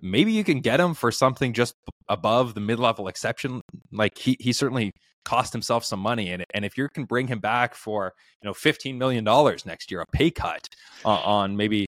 maybe 0.00 0.32
you 0.32 0.44
can 0.44 0.60
get 0.60 0.80
him 0.80 0.94
for 0.94 1.12
something 1.12 1.52
just 1.52 1.74
above 2.08 2.54
the 2.54 2.60
mid 2.60 2.78
level 2.78 3.08
exception. 3.08 3.60
Like 3.92 4.16
he 4.16 4.36
he 4.40 4.52
certainly 4.52 4.92
cost 5.24 5.52
himself 5.52 5.84
some 5.84 6.00
money, 6.00 6.30
and 6.32 6.44
and 6.54 6.64
if 6.64 6.76
you 6.76 6.88
can 6.88 7.04
bring 7.04 7.28
him 7.28 7.38
back 7.38 7.74
for 7.74 8.14
you 8.42 8.48
know 8.48 8.54
fifteen 8.54 8.98
million 8.98 9.24
dollars 9.24 9.66
next 9.66 9.90
year, 9.90 10.00
a 10.00 10.06
pay 10.06 10.30
cut 10.30 10.68
uh, 11.04 11.10
on 11.10 11.56
maybe 11.56 11.86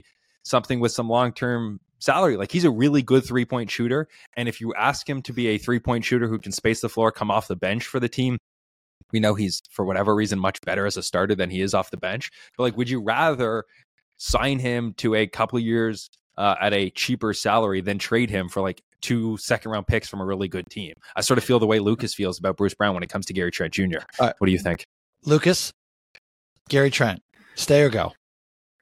something 0.50 0.80
with 0.80 0.92
some 0.92 1.08
long 1.08 1.32
term 1.32 1.80
salary. 2.00 2.36
Like 2.36 2.50
he's 2.50 2.64
a 2.64 2.70
really 2.70 3.02
good 3.02 3.24
three 3.24 3.44
point 3.44 3.70
shooter. 3.70 4.08
And 4.36 4.48
if 4.48 4.60
you 4.60 4.74
ask 4.74 5.08
him 5.08 5.22
to 5.22 5.32
be 5.32 5.48
a 5.48 5.58
three 5.58 5.78
point 5.78 6.04
shooter 6.04 6.28
who 6.28 6.38
can 6.38 6.52
space 6.52 6.80
the 6.80 6.88
floor, 6.88 7.12
come 7.12 7.30
off 7.30 7.48
the 7.48 7.56
bench 7.56 7.86
for 7.86 8.00
the 8.00 8.08
team, 8.08 8.38
we 9.12 9.20
know 9.20 9.34
he's 9.34 9.62
for 9.70 9.84
whatever 9.84 10.14
reason 10.14 10.38
much 10.38 10.60
better 10.62 10.86
as 10.86 10.96
a 10.96 11.02
starter 11.02 11.34
than 11.34 11.50
he 11.50 11.60
is 11.60 11.74
off 11.74 11.90
the 11.90 11.96
bench. 11.96 12.30
But 12.56 12.64
like, 12.64 12.76
would 12.76 12.90
you 12.90 13.00
rather 13.00 13.64
sign 14.18 14.58
him 14.58 14.94
to 14.98 15.14
a 15.14 15.26
couple 15.26 15.58
years 15.58 16.10
uh, 16.36 16.56
at 16.60 16.72
a 16.72 16.90
cheaper 16.90 17.32
salary 17.32 17.80
than 17.80 17.98
trade 17.98 18.30
him 18.30 18.48
for 18.48 18.60
like 18.60 18.82
two 19.00 19.36
second 19.38 19.70
round 19.70 19.86
picks 19.86 20.08
from 20.08 20.20
a 20.20 20.24
really 20.24 20.48
good 20.48 20.68
team? 20.70 20.94
I 21.16 21.22
sort 21.22 21.38
of 21.38 21.44
feel 21.44 21.58
the 21.58 21.66
way 21.66 21.78
Lucas 21.78 22.14
feels 22.14 22.38
about 22.38 22.56
Bruce 22.56 22.74
Brown 22.74 22.94
when 22.94 23.02
it 23.02 23.10
comes 23.10 23.26
to 23.26 23.32
Gary 23.32 23.50
Trent 23.50 23.72
Jr. 23.72 23.98
Uh, 24.18 24.32
what 24.38 24.46
do 24.46 24.52
you 24.52 24.58
think? 24.58 24.84
Lucas, 25.24 25.72
Gary 26.68 26.90
Trent, 26.90 27.20
stay 27.56 27.82
or 27.82 27.90
go? 27.90 28.12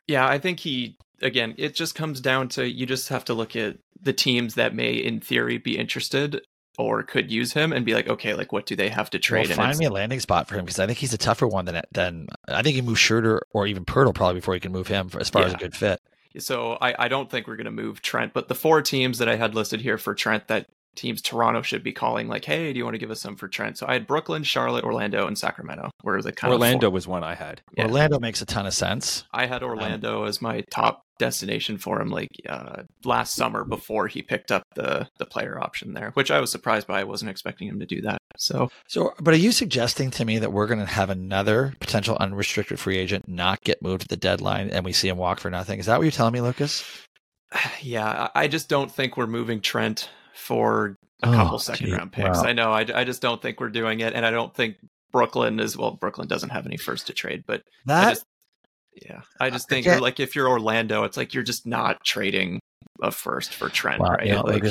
Yeah, 0.07 0.27
I 0.27 0.39
think 0.39 0.61
he 0.61 0.97
again, 1.23 1.55
it 1.59 1.75
just 1.75 1.95
comes 1.95 2.21
down 2.21 2.49
to 2.51 2.69
you 2.69 2.87
just 2.87 3.09
have 3.09 3.25
to 3.27 3.35
look 3.35 3.57
at 3.57 3.79
the 4.01 4.13
teams 4.13 4.55
that 4.55 4.75
may, 4.75 4.95
in 4.95 5.21
theory, 5.21 5.59
be 5.59 5.77
interested 5.77 6.41
or 6.79 7.03
could 7.03 7.31
use 7.31 7.53
him 7.53 7.73
and 7.73 7.85
be 7.85 7.93
like, 7.93 8.09
okay, 8.09 8.35
like 8.35 8.53
what 8.53 8.65
do 8.65 8.77
they 8.77 8.89
have 8.89 9.11
to 9.11 9.19
trade? 9.19 9.49
Well, 9.49 9.57
find 9.57 9.77
me 9.77 9.87
a 9.87 9.91
landing 9.91 10.21
spot 10.21 10.47
for 10.47 10.55
him 10.55 10.65
because 10.65 10.79
I 10.79 10.87
think 10.87 10.99
he's 10.99 11.13
a 11.13 11.19
tougher 11.19 11.47
one 11.47 11.65
than 11.65 11.83
than 11.93 12.29
I 12.47 12.63
think 12.63 12.77
he 12.77 12.83
moves 12.83 13.01
Schroeder 13.01 13.43
or 13.53 13.67
even 13.67 13.85
Poeltl 13.85 14.15
probably 14.15 14.41
before 14.41 14.55
he 14.55 14.61
can 14.61 14.73
move 14.73 14.87
him 14.87 15.09
for, 15.09 15.21
as 15.21 15.29
far 15.29 15.43
yeah. 15.43 15.49
as 15.49 15.55
a 15.55 15.59
good 15.59 15.75
fit. 15.75 16.01
So 16.39 16.79
I, 16.81 17.07
I 17.07 17.09
don't 17.09 17.29
think 17.29 17.49
we're 17.49 17.57
going 17.57 17.65
to 17.65 17.71
move 17.71 18.01
Trent, 18.01 18.33
but 18.33 18.49
the 18.49 18.55
four 18.55 18.81
teams 18.83 19.19
that 19.19 19.29
I 19.29 19.37
had 19.37 19.55
listed 19.55 19.81
here 19.81 19.99
for 19.99 20.15
Trent 20.15 20.47
that 20.49 20.69
teams 20.99 21.23
Toronto 21.23 21.63
should 21.63 21.83
be 21.83 21.93
calling 21.93 22.29
like, 22.29 22.45
hey, 22.45 22.73
do 22.73 22.79
you 22.79 22.85
want 22.85 22.95
to 22.95 22.99
give 22.99 23.11
us 23.11 23.21
some 23.21 23.37
for 23.37 23.49
Trent? 23.49 23.79
So 23.79 23.87
I 23.87 23.95
had 23.95 24.07
Brooklyn, 24.07 24.43
Charlotte, 24.43 24.85
Orlando, 24.85 25.27
and 25.27 25.39
Sacramento. 25.39 25.91
Where 26.03 26.21
the 26.21 26.33
kind 26.33 26.53
of 26.53 26.61
Orlando 26.61 26.91
was 26.91 27.07
one 27.07 27.25
I 27.25 27.35
had. 27.35 27.63
Yeah. 27.77 27.85
Orlando 27.85 28.19
makes 28.19 28.43
a 28.43 28.47
ton 28.47 28.67
of 28.67 28.75
sense. 28.75 29.25
I 29.33 29.47
had 29.47 29.63
Orlando 29.63 30.23
um, 30.23 30.29
as 30.29 30.43
my 30.43 30.63
top 30.71 31.03
destination 31.19 31.79
for 31.79 32.01
him 32.01 32.11
like 32.11 32.31
uh, 32.49 32.83
last 33.05 33.35
summer 33.35 33.65
before 33.65 34.07
he 34.07 34.23
picked 34.23 34.53
up 34.53 34.63
the 34.75 35.09
the 35.19 35.27
player 35.27 35.59
option 35.61 35.95
there, 35.95 36.11
which 36.15 36.31
I 36.31 36.41
was 36.41 36.51
surprised 36.51 36.87
by. 36.87 37.01
I 37.01 37.05
wasn't 37.05 37.31
expecting 37.31 37.69
him 37.69 37.81
to 37.81 37.87
do 37.87 38.01
that. 38.03 38.19
So, 38.37 38.71
so, 38.87 39.15
but 39.21 39.35
are 39.35 39.39
you 39.39 39.53
suggesting 39.53 40.11
to 40.13 40.25
me 40.25 40.39
that 40.39 40.53
we're 40.53 40.67
going 40.67 40.79
to 40.79 40.87
have 40.87 41.11
another 41.11 41.75
potential 41.81 42.17
unrestricted 42.21 42.79
free 42.79 42.99
agent 42.99 43.29
not 43.29 43.61
get 43.63 43.83
moved 43.83 44.03
to 44.03 44.09
the 44.09 44.17
deadline 44.17 44.71
and 44.71 44.85
we 44.85 44.93
see 44.93 45.09
him 45.09 45.17
walk 45.17 45.41
for 45.41 45.51
nothing? 45.51 45.81
Is 45.81 45.87
that 45.87 45.99
what 45.99 46.05
you're 46.05 46.13
telling 46.13 46.35
me, 46.35 46.41
Lucas? 46.41 46.85
Yeah, 47.81 48.29
I 48.35 48.49
just 48.49 48.69
don't 48.69 48.91
think 48.91 49.17
we're 49.17 49.27
moving 49.27 49.61
Trent 49.61 50.11
for 50.39 50.97
a 51.23 51.29
oh, 51.29 51.33
couple 51.33 51.59
second 51.59 51.87
gee, 51.87 51.93
round 51.93 52.13
picks. 52.13 52.39
Wow. 52.39 52.45
I 52.45 52.53
know. 52.53 52.71
I, 52.71 52.87
I 52.95 53.05
just 53.05 53.21
don't 53.21 53.43
think 53.43 53.61
we're 53.61 53.69
doing 53.71 54.01
it, 54.01 54.15
and 54.15 54.25
I 54.25 54.31
don't 54.31 54.55
think 54.55 54.77
Brooklyn 55.13 55.61
is 55.61 55.77
well. 55.77 55.93
Brooklyn 55.93 56.29
doesn't 56.29 56.51
have 56.51 56.67
any 56.67 56.77
first 56.77 57.07
to 57.09 57.13
trade, 57.13 57.45
but 57.47 57.63
that 57.87 58.07
I 58.07 58.11
just, 58.11 58.25
yeah, 59.03 59.21
I 59.41 59.51
just 59.51 59.69
think 59.69 59.87
like 59.87 60.21
if 60.21 60.37
you're 60.37 60.49
Orlando, 60.49 61.05
it's 61.05 61.17
like 61.17 61.35
you're 61.35 61.43
just 61.43 61.67
not 61.67 62.03
trading 62.05 62.61
a 63.03 63.11
first 63.11 63.55
for 63.55 63.69
Trent, 63.69 64.01
wow, 64.01 64.11
right? 64.11 64.27
You 64.27 64.35
know, 64.35 64.43
like, 64.43 64.65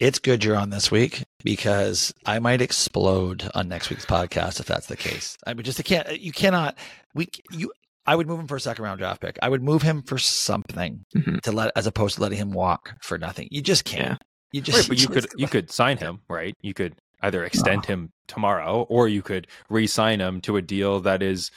it's 0.00 0.18
good 0.18 0.44
you're 0.44 0.56
on 0.56 0.70
this 0.70 0.90
week 0.90 1.22
because 1.44 2.12
I 2.24 2.38
might 2.38 2.62
explode 2.62 3.50
on 3.54 3.68
next 3.68 3.90
week's 3.90 4.06
podcast 4.06 4.60
if 4.60 4.66
that's 4.66 4.86
the 4.86 4.96
case. 4.96 5.36
I 5.46 5.54
mean, 5.54 5.64
just 5.64 5.80
I 5.80 5.82
can't. 5.82 6.20
You 6.20 6.32
cannot. 6.32 6.78
We 7.14 7.28
you. 7.52 7.72
I 8.06 8.16
would 8.16 8.26
move 8.26 8.40
him 8.40 8.48
for 8.48 8.56
a 8.56 8.60
second 8.60 8.84
round 8.84 8.98
draft 8.98 9.20
pick. 9.20 9.38
I 9.42 9.48
would 9.48 9.62
move 9.62 9.82
him 9.82 10.02
for 10.02 10.18
something 10.18 11.04
Mhm. 11.14 11.42
to 11.42 11.52
let, 11.52 11.70
as 11.76 11.86
opposed 11.86 12.16
to 12.16 12.22
letting 12.22 12.38
him 12.38 12.50
walk 12.50 12.94
for 13.02 13.18
nothing. 13.18 13.46
You 13.50 13.60
just 13.60 13.84
can't. 13.84 14.20
You 14.52 14.60
just. 14.60 14.78
Right, 14.78 14.88
but 14.88 15.00
you 15.00 15.08
could 15.08 15.28
you 15.36 15.46
could 15.46 15.70
sign 15.70 15.96
him, 15.96 16.20
right? 16.28 16.54
You 16.60 16.74
could 16.74 16.96
either 17.22 17.44
extend 17.44 17.84
him 17.86 18.10
tomorrow, 18.26 18.86
or 18.88 19.06
you 19.08 19.22
could 19.22 19.46
re-sign 19.68 20.20
him 20.20 20.40
to 20.42 20.56
a 20.56 20.62
deal 20.62 21.00
that 21.00 21.22
is 21.22 21.50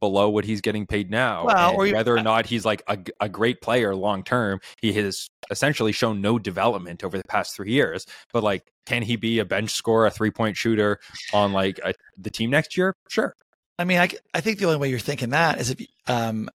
below 0.00 0.30
what 0.30 0.44
he's 0.46 0.62
getting 0.62 0.86
paid 0.86 1.10
now. 1.10 1.44
Well, 1.44 1.74
or 1.74 1.86
you- 1.86 1.92
whether 1.94 2.16
or 2.16 2.22
not 2.22 2.46
he's 2.46 2.64
like 2.64 2.82
a, 2.88 2.98
a 3.20 3.28
great 3.28 3.60
player 3.60 3.94
long 3.94 4.24
term, 4.24 4.60
he 4.80 4.92
has 4.94 5.28
essentially 5.50 5.92
shown 5.92 6.22
no 6.22 6.38
development 6.38 7.04
over 7.04 7.18
the 7.18 7.24
past 7.24 7.54
three 7.54 7.72
years. 7.72 8.06
But 8.32 8.42
like, 8.42 8.72
can 8.86 9.02
he 9.02 9.16
be 9.16 9.38
a 9.40 9.44
bench 9.44 9.72
scorer, 9.72 10.06
a 10.06 10.10
three 10.10 10.30
point 10.30 10.56
shooter 10.56 10.98
on 11.34 11.52
like 11.52 11.78
a, 11.84 11.92
the 12.16 12.30
team 12.30 12.48
next 12.50 12.76
year? 12.76 12.94
Sure. 13.08 13.34
I 13.78 13.84
mean, 13.84 13.98
I, 13.98 14.08
I 14.32 14.40
think 14.40 14.58
the 14.58 14.66
only 14.66 14.78
way 14.78 14.88
you're 14.88 14.98
thinking 14.98 15.30
that 15.30 15.60
is 15.60 15.70
if 15.70 15.80
um, 16.06 16.48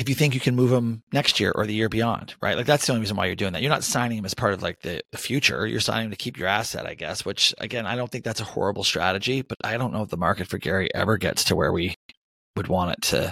if 0.00 0.08
you 0.08 0.14
think 0.14 0.32
you 0.32 0.40
can 0.40 0.56
move 0.56 0.72
him 0.72 1.02
next 1.12 1.40
year 1.40 1.52
or 1.54 1.66
the 1.66 1.74
year 1.74 1.90
beyond, 1.90 2.34
right? 2.40 2.56
Like 2.56 2.64
that's 2.64 2.86
the 2.86 2.92
only 2.92 3.02
reason 3.02 3.18
why 3.18 3.26
you're 3.26 3.34
doing 3.34 3.52
that. 3.52 3.60
You're 3.60 3.70
not 3.70 3.84
signing 3.84 4.16
him 4.16 4.24
as 4.24 4.32
part 4.32 4.54
of 4.54 4.62
like 4.62 4.80
the, 4.80 5.02
the 5.12 5.18
future. 5.18 5.66
You're 5.66 5.78
signing 5.78 6.06
him 6.06 6.10
to 6.10 6.16
keep 6.16 6.38
your 6.38 6.48
asset, 6.48 6.86
I 6.86 6.94
guess. 6.94 7.26
Which 7.26 7.54
again, 7.58 7.84
I 7.84 7.96
don't 7.96 8.10
think 8.10 8.24
that's 8.24 8.40
a 8.40 8.44
horrible 8.44 8.82
strategy, 8.82 9.42
but 9.42 9.58
I 9.62 9.76
don't 9.76 9.92
know 9.92 10.02
if 10.02 10.08
the 10.08 10.16
market 10.16 10.46
for 10.48 10.56
Gary 10.56 10.88
ever 10.94 11.18
gets 11.18 11.44
to 11.44 11.54
where 11.54 11.70
we 11.70 11.94
would 12.56 12.66
want 12.66 12.92
it 12.92 13.02
to 13.08 13.30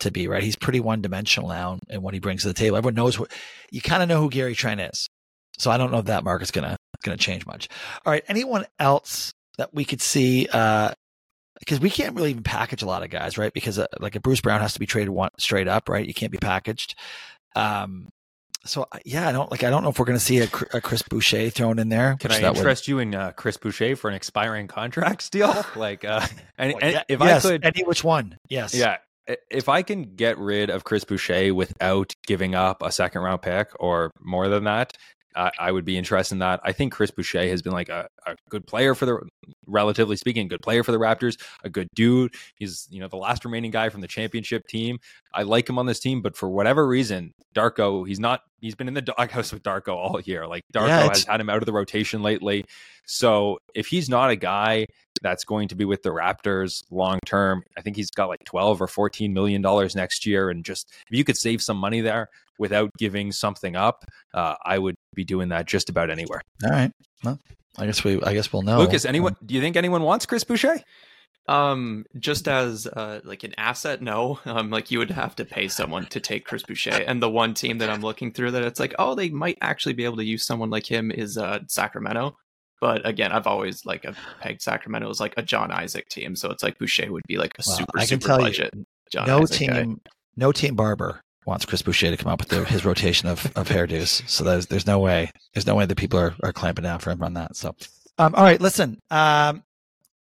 to 0.00 0.10
be. 0.10 0.28
Right? 0.28 0.42
He's 0.42 0.56
pretty 0.56 0.80
one 0.80 1.00
dimensional 1.00 1.48
now 1.48 1.78
in 1.88 2.02
what 2.02 2.12
he 2.12 2.20
brings 2.20 2.42
to 2.42 2.48
the 2.48 2.54
table. 2.54 2.76
Everyone 2.76 2.96
knows 2.96 3.18
what 3.18 3.32
you 3.70 3.80
kind 3.80 4.02
of 4.02 4.08
know 4.10 4.20
who 4.20 4.28
Gary 4.28 4.54
Trent 4.54 4.82
is, 4.82 5.08
so 5.56 5.70
I 5.70 5.78
don't 5.78 5.90
know 5.90 6.00
if 6.00 6.04
that 6.06 6.22
market's 6.22 6.50
gonna 6.50 6.76
gonna 7.02 7.16
change 7.16 7.46
much. 7.46 7.70
All 8.04 8.12
right, 8.12 8.24
anyone 8.28 8.66
else 8.78 9.32
that 9.56 9.72
we 9.72 9.86
could 9.86 10.02
see? 10.02 10.48
uh 10.52 10.92
because 11.60 11.78
we 11.80 11.90
can't 11.90 12.16
really 12.16 12.30
even 12.30 12.42
package 12.42 12.82
a 12.82 12.86
lot 12.86 13.02
of 13.04 13.10
guys, 13.10 13.38
right? 13.38 13.52
Because 13.52 13.78
uh, 13.78 13.86
like 14.00 14.16
a 14.16 14.20
Bruce 14.20 14.40
Brown 14.40 14.60
has 14.60 14.72
to 14.74 14.80
be 14.80 14.86
traded 14.86 15.10
one 15.10 15.30
straight 15.38 15.68
up, 15.68 15.88
right? 15.88 16.06
You 16.06 16.14
can't 16.14 16.32
be 16.32 16.38
packaged. 16.38 16.94
Um, 17.54 18.08
so 18.64 18.86
yeah, 19.06 19.26
I 19.28 19.32
don't 19.32 19.50
like. 19.50 19.62
I 19.64 19.70
don't 19.70 19.82
know 19.82 19.88
if 19.90 19.98
we're 19.98 20.04
going 20.04 20.18
to 20.18 20.24
see 20.24 20.38
a, 20.40 20.48
a 20.74 20.80
Chris 20.80 21.02
Boucher 21.02 21.48
thrown 21.50 21.78
in 21.78 21.88
there. 21.88 22.16
Can 22.20 22.30
I 22.30 22.40
that 22.40 22.50
would- 22.52 22.58
interest 22.58 22.88
you 22.88 22.98
in 22.98 23.14
uh, 23.14 23.32
Chris 23.32 23.56
Boucher 23.56 23.96
for 23.96 24.08
an 24.10 24.14
expiring 24.16 24.66
contract 24.66 25.30
deal? 25.32 25.64
Like, 25.76 26.04
uh, 26.04 26.26
and, 26.58 26.74
Well, 26.74 26.92
yeah, 26.92 27.02
if 27.08 27.20
yes, 27.20 27.44
I 27.44 27.50
could, 27.50 27.64
any 27.64 27.84
which 27.84 28.04
one? 28.04 28.36
Yes. 28.48 28.74
Yeah. 28.74 28.98
If 29.50 29.68
I 29.68 29.82
can 29.82 30.14
get 30.16 30.38
rid 30.38 30.70
of 30.70 30.82
Chris 30.84 31.04
Boucher 31.04 31.54
without 31.54 32.12
giving 32.26 32.54
up 32.54 32.82
a 32.82 32.90
second 32.90 33.22
round 33.22 33.40
pick 33.42 33.68
or 33.78 34.10
more 34.20 34.48
than 34.48 34.64
that, 34.64 34.96
I 35.34 35.50
I 35.58 35.72
would 35.72 35.84
be 35.84 35.96
interested 35.96 36.34
in 36.34 36.38
that. 36.40 36.60
I 36.64 36.72
think 36.72 36.92
Chris 36.92 37.10
Boucher 37.10 37.48
has 37.48 37.62
been 37.62 37.72
like 37.72 37.88
a, 37.88 38.08
a 38.26 38.36
good 38.48 38.66
player 38.66 38.94
for 38.94 39.06
the, 39.06 39.20
relatively 39.66 40.16
speaking, 40.16 40.48
good 40.48 40.62
player 40.62 40.82
for 40.82 40.92
the 40.92 40.98
Raptors, 40.98 41.40
a 41.64 41.70
good 41.70 41.88
dude. 41.94 42.34
He's, 42.56 42.88
you 42.90 43.00
know, 43.00 43.08
the 43.08 43.16
last 43.16 43.44
remaining 43.44 43.70
guy 43.70 43.88
from 43.88 44.00
the 44.00 44.08
championship 44.08 44.66
team. 44.66 44.98
I 45.32 45.42
like 45.42 45.68
him 45.68 45.78
on 45.78 45.86
this 45.86 46.00
team, 46.00 46.22
but 46.22 46.36
for 46.36 46.48
whatever 46.48 46.86
reason, 46.86 47.34
Darko, 47.54 48.06
he's 48.06 48.20
not, 48.20 48.42
he's 48.60 48.74
been 48.74 48.88
in 48.88 48.94
the 48.94 49.02
doghouse 49.18 49.52
with 49.52 49.62
Darko 49.62 49.94
all 49.94 50.20
year. 50.20 50.46
Like 50.46 50.64
Darko 50.72 50.88
Yeah, 50.88 51.08
has 51.08 51.24
had 51.24 51.40
him 51.40 51.50
out 51.50 51.58
of 51.58 51.66
the 51.66 51.72
rotation 51.72 52.22
lately. 52.22 52.64
So 53.06 53.58
if 53.74 53.86
he's 53.86 54.08
not 54.08 54.30
a 54.30 54.36
guy 54.36 54.86
that's 55.22 55.44
going 55.44 55.68
to 55.68 55.74
be 55.74 55.84
with 55.84 56.02
the 56.02 56.10
Raptors 56.10 56.82
long 56.90 57.18
term. 57.26 57.62
I 57.76 57.82
think 57.82 57.96
he's 57.96 58.10
got 58.10 58.28
like 58.28 58.42
12 58.44 58.80
or 58.80 58.86
14 58.86 59.32
million 59.32 59.62
dollars 59.62 59.94
next 59.94 60.26
year 60.26 60.50
and 60.50 60.64
just 60.64 60.90
if 61.10 61.16
you 61.16 61.24
could 61.24 61.36
save 61.36 61.60
some 61.62 61.76
money 61.76 62.00
there 62.00 62.30
without 62.60 62.90
giving 62.98 63.32
something 63.32 63.74
up, 63.74 64.04
uh, 64.34 64.54
I 64.64 64.78
would 64.78 64.94
be 65.14 65.24
doing 65.24 65.48
that 65.48 65.66
just 65.66 65.88
about 65.88 66.10
anywhere. 66.10 66.42
All 66.64 66.70
right. 66.70 66.92
Well, 67.24 67.40
I 67.78 67.86
guess 67.86 68.04
we. 68.04 68.22
I 68.22 68.34
guess 68.34 68.52
we'll 68.52 68.62
know. 68.62 68.78
Lucas, 68.78 69.04
anyone 69.04 69.34
do 69.44 69.54
you 69.54 69.60
think 69.60 69.76
anyone 69.76 70.02
wants 70.02 70.26
Chris 70.26 70.44
Boucher? 70.44 70.78
Um, 71.48 72.04
just 72.18 72.46
as 72.46 72.86
uh, 72.86 73.20
like 73.24 73.42
an 73.42 73.54
asset, 73.56 74.02
no. 74.02 74.38
Um, 74.44 74.70
like 74.70 74.90
you 74.90 74.98
would 74.98 75.10
have 75.10 75.34
to 75.36 75.44
pay 75.44 75.66
someone 75.68 76.06
to 76.06 76.20
take 76.20 76.44
Chris 76.44 76.62
Boucher, 76.62 76.90
and 77.06 77.22
the 77.22 77.30
one 77.30 77.54
team 77.54 77.78
that 77.78 77.90
I'm 77.90 78.02
looking 78.02 78.32
through 78.32 78.52
that 78.52 78.62
it's 78.62 78.78
like, 78.78 78.94
oh, 78.98 79.14
they 79.14 79.30
might 79.30 79.58
actually 79.60 79.94
be 79.94 80.04
able 80.04 80.18
to 80.18 80.24
use 80.24 80.44
someone 80.44 80.70
like 80.70 80.86
him 80.86 81.10
is 81.10 81.36
uh 81.38 81.60
Sacramento. 81.66 82.36
But 82.80 83.06
again, 83.06 83.32
I've 83.32 83.46
always 83.46 83.84
like 83.84 84.04
I've 84.06 84.18
pegged 84.40 84.62
Sacramento 84.62 85.08
as 85.08 85.20
like 85.20 85.34
a 85.36 85.42
John 85.42 85.70
Isaac 85.70 86.08
team, 86.08 86.36
so 86.36 86.50
it's 86.50 86.62
like 86.62 86.78
Boucher 86.78 87.10
would 87.10 87.24
be 87.26 87.36
like 87.38 87.52
a 87.58 87.62
Well, 87.66 87.76
super 87.78 87.98
I 87.98 88.06
can 88.06 88.20
super 88.20 88.26
tell 88.26 88.40
you, 88.40 88.46
budget. 88.46 88.74
John 89.12 89.26
no 89.26 89.42
Isaac 89.42 89.68
guy. 89.68 89.82
team. 89.82 90.00
No 90.36 90.52
team 90.52 90.74
barber 90.76 91.20
wants 91.46 91.64
Chris 91.64 91.82
Boucher 91.82 92.10
to 92.10 92.16
come 92.16 92.30
up 92.30 92.40
with 92.40 92.48
the, 92.48 92.64
his 92.64 92.84
rotation 92.84 93.28
of, 93.28 93.46
of 93.56 93.68
hairdos. 93.68 94.28
So 94.28 94.44
there's 94.44 94.66
there's 94.66 94.86
no 94.86 94.98
way. 94.98 95.30
There's 95.54 95.66
no 95.66 95.74
way 95.74 95.86
that 95.86 95.96
people 95.96 96.18
are, 96.18 96.34
are 96.42 96.52
clamping 96.52 96.84
down 96.84 96.98
for 96.98 97.10
him 97.10 97.22
on 97.22 97.34
that. 97.34 97.56
So, 97.56 97.74
um, 98.18 98.34
all 98.34 98.44
right. 98.44 98.60
Listen. 98.60 98.98
Um, 99.10 99.62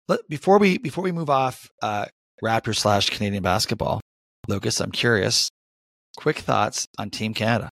let, 0.09 0.29
before 0.29 0.59
we 0.59 0.79
before 0.79 1.05
we 1.05 1.13
move 1.13 1.31
off 1.31 1.69
uh, 1.83 2.07
Raptors 2.43 2.77
slash 2.77 3.11
Canadian 3.11 3.43
basketball, 3.43 4.01
Lucas, 4.49 4.81
I'm 4.81 4.93
curious. 4.93 5.51
Quick 6.17 6.39
thoughts 6.39 6.87
on 6.99 7.11
Team 7.11 7.35
Canada, 7.35 7.71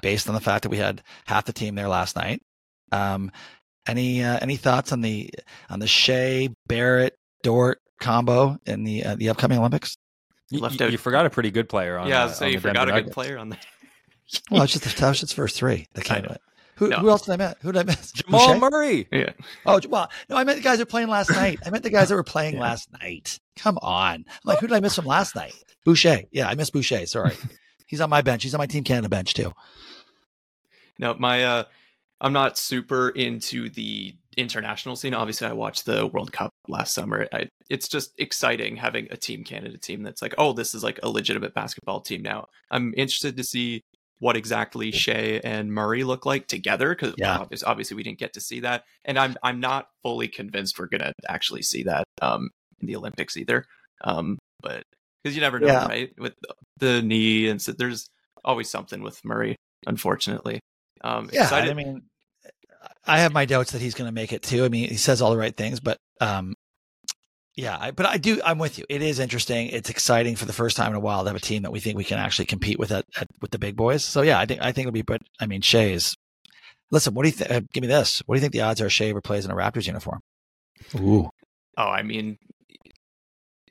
based 0.00 0.28
on 0.28 0.34
the 0.34 0.40
fact 0.40 0.62
that 0.62 0.70
we 0.70 0.78
had 0.78 1.02
half 1.26 1.44
the 1.44 1.52
team 1.52 1.74
there 1.74 1.88
last 1.88 2.16
night. 2.16 2.40
Um, 2.92 3.30
any 3.86 4.22
uh, 4.22 4.38
any 4.40 4.56
thoughts 4.56 4.92
on 4.92 5.02
the 5.02 5.30
on 5.68 5.78
the 5.78 5.86
Shai 5.86 6.48
Barrett 6.66 7.14
Dort 7.42 7.78
combo 8.00 8.58
in 8.66 8.84
the 8.84 9.04
uh, 9.04 9.14
the 9.16 9.28
upcoming 9.28 9.58
Olympics? 9.58 9.96
You, 10.50 10.60
Left 10.60 10.80
you- 10.80 10.86
out- 10.86 10.92
you 10.92 10.98
forgot 10.98 11.26
a 11.26 11.30
pretty 11.30 11.50
good 11.50 11.68
player 11.68 11.98
on 11.98 12.08
yeah, 12.08 12.24
uh, 12.24 12.28
so 12.28 12.44
on 12.46 12.52
you 12.52 12.58
the 12.58 12.68
forgot 12.68 12.86
Denver 12.86 12.90
a 12.90 12.94
good 12.94 13.00
Nuggets. 13.06 13.14
player 13.14 13.38
on 13.38 13.48
there. 13.50 13.60
Well, 14.50 14.62
it's 14.62 14.72
just 14.74 14.84
the 14.84 15.00
that 15.00 15.08
was 15.08 15.20
just 15.20 15.34
first 15.34 15.56
three 15.56 15.86
that 15.94 16.04
came 16.04 16.18
I 16.18 16.20
know. 16.20 16.36
Who, 16.76 16.88
No. 16.88 16.96
who 16.98 17.08
else 17.10 17.22
did 17.22 17.32
I 17.32 17.36
miss? 17.36 17.54
Who 17.62 17.72
did 17.72 17.80
I 17.80 17.82
miss? 17.84 18.12
Jamal 18.12 18.46
Boucher? 18.58 18.70
Murray. 18.70 19.08
Yeah, 19.10 19.30
Oh, 19.64 19.80
well, 19.88 20.10
no, 20.28 20.36
I 20.36 20.44
meant 20.44 20.58
the 20.58 20.62
guys 20.62 20.78
that 20.78 20.86
were 20.86 20.90
playing 20.90 21.08
last 21.08 21.30
night. 21.32 21.58
I 21.64 21.70
meant 21.70 21.82
the 21.82 21.90
guys 21.90 22.10
that 22.10 22.14
were 22.14 22.22
playing 22.22 22.54
Yeah. 22.54 22.60
last 22.60 22.90
night. 23.00 23.40
Come 23.56 23.78
on. 23.80 24.14
I'm 24.16 24.24
like, 24.44 24.58
who 24.60 24.66
did 24.66 24.74
I 24.76 24.80
miss 24.80 24.94
from 24.96 25.06
last 25.06 25.34
night? 25.34 25.54
Boucher. 25.86 26.22
Yeah, 26.30 26.46
I 26.48 26.54
missed 26.54 26.72
Boucher. 26.74 27.06
Sorry. 27.06 27.34
He's 27.86 28.00
on 28.02 28.10
my 28.10 28.20
bench. 28.20 28.42
He's 28.42 28.54
on 28.54 28.58
my 28.58 28.66
Team 28.66 28.84
Canada 28.84 29.08
bench 29.08 29.32
too. 29.34 29.52
no, 30.98 31.14
my 31.14 31.44
uh, 31.44 31.64
I'm 32.20 32.32
not 32.32 32.58
super 32.58 33.08
into 33.08 33.70
the 33.70 34.14
international 34.38 34.96
scene. 34.96 35.14
Obviously, 35.14 35.46
I 35.48 35.52
watched 35.52 35.84
the 35.84 36.06
World 36.06 36.32
Cup 36.32 36.50
last 36.68 36.94
summer. 36.94 37.26
I, 37.32 37.48
it's 37.68 37.88
just 37.88 38.12
exciting 38.18 38.76
having 38.76 39.08
a 39.10 39.16
Team 39.16 39.44
Canada 39.44 39.76
team 39.76 40.02
that's 40.02 40.22
like, 40.22 40.34
oh, 40.38 40.52
this 40.52 40.74
is 40.74 40.82
like 40.84 41.00
a 41.02 41.08
legitimate 41.08 41.54
basketball 41.54 42.00
team 42.00 42.22
now. 42.22 42.46
I'm 42.70 42.94
interested 42.96 43.36
to 43.36 43.44
see 43.44 43.82
what 44.20 44.36
exactly 44.36 44.90
Shai 44.90 45.40
and 45.44 45.72
Murray 45.72 46.02
look 46.04 46.24
like 46.26 46.46
together 46.48 46.94
because 46.94 47.14
Yeah. 47.18 47.38
obviously, 47.38 47.66
obviously 47.66 47.96
we 47.96 48.02
didn't 48.02 48.18
get 48.18 48.32
to 48.34 48.40
see 48.40 48.60
that, 48.60 48.84
and 49.04 49.18
I'm 49.18 49.36
I'm 49.42 49.60
not 49.60 49.88
fully 50.02 50.28
convinced 50.28 50.78
we're 50.78 50.86
gonna 50.86 51.12
actually 51.28 51.62
see 51.62 51.82
that 51.84 52.04
um, 52.22 52.48
in 52.80 52.86
the 52.86 52.96
Olympics 52.96 53.36
either. 53.36 53.64
Um, 54.02 54.38
but 54.62 54.82
because 55.22 55.36
you 55.36 55.40
never 55.40 55.58
know, 55.60 55.66
Yeah. 55.66 55.86
right? 55.86 56.12
With 56.18 56.34
the, 56.78 57.02
knee 57.02 57.48
and 57.48 57.60
so 57.60 57.72
there's 57.72 58.08
always 58.44 58.70
something 58.70 59.02
with 59.02 59.24
Murray, 59.24 59.56
unfortunately. 59.86 60.60
Um, 61.02 61.28
Yeah, 61.32 61.42
excited. 61.42 61.70
I 61.70 61.74
mean, 61.74 62.02
I 63.08 63.18
have 63.20 63.32
my 63.32 63.44
doubts 63.44 63.72
that 63.72 63.80
he's 63.82 63.94
going 63.94 64.08
to 64.08 64.14
make 64.14 64.32
it 64.32 64.42
too. 64.42 64.64
I 64.64 64.68
mean, 64.68 64.88
he 64.88 64.96
says 64.96 65.22
all 65.22 65.30
the 65.30 65.36
right 65.36 65.56
things, 65.56 65.80
but 65.80 65.98
um, 66.20 66.54
yeah, 67.56 67.76
I, 67.80 67.90
but 67.90 68.06
I 68.06 68.18
do. 68.18 68.40
I'm 68.44 68.58
with 68.58 68.78
you. 68.78 68.84
It 68.88 69.02
is 69.02 69.18
interesting. 69.18 69.68
It's 69.68 69.90
exciting 69.90 70.36
for 70.36 70.44
the 70.44 70.52
first 70.52 70.76
time 70.76 70.90
in 70.92 70.96
a 70.96 71.00
while 71.00 71.24
to 71.24 71.28
have 71.30 71.36
a 71.36 71.40
team 71.40 71.62
that 71.62 71.72
we 71.72 71.80
think 71.80 71.96
we 71.96 72.04
can 72.04 72.18
actually 72.18 72.44
compete 72.46 72.78
with 72.78 72.92
at, 72.92 73.04
at 73.20 73.28
with 73.40 73.50
the 73.50 73.58
big 73.58 73.76
boys. 73.76 74.04
So 74.04 74.22
yeah, 74.22 74.38
I 74.38 74.46
think 74.46 74.60
I 74.60 74.70
think 74.72 74.86
it'll 74.86 74.92
be. 74.92 75.02
But 75.02 75.22
I 75.40 75.46
mean, 75.46 75.60
Shai 75.60 75.86
is. 75.86 76.16
Listen, 76.90 77.14
what 77.14 77.24
do 77.24 77.28
you 77.28 77.34
think? 77.34 77.50
Uh, 77.50 77.60
give 77.72 77.82
me 77.82 77.88
this. 77.88 78.22
What 78.26 78.34
do 78.34 78.38
you 78.38 78.40
think 78.42 78.52
the 78.52 78.60
odds 78.62 78.80
are 78.80 78.88
Shai 78.88 79.06
ever 79.06 79.20
plays 79.20 79.44
in 79.44 79.50
a 79.50 79.54
Raptors 79.54 79.86
uniform? 79.86 80.20
Ooh, 80.94 81.28
Oh, 81.76 81.88
I 81.88 82.02
mean, 82.02 82.38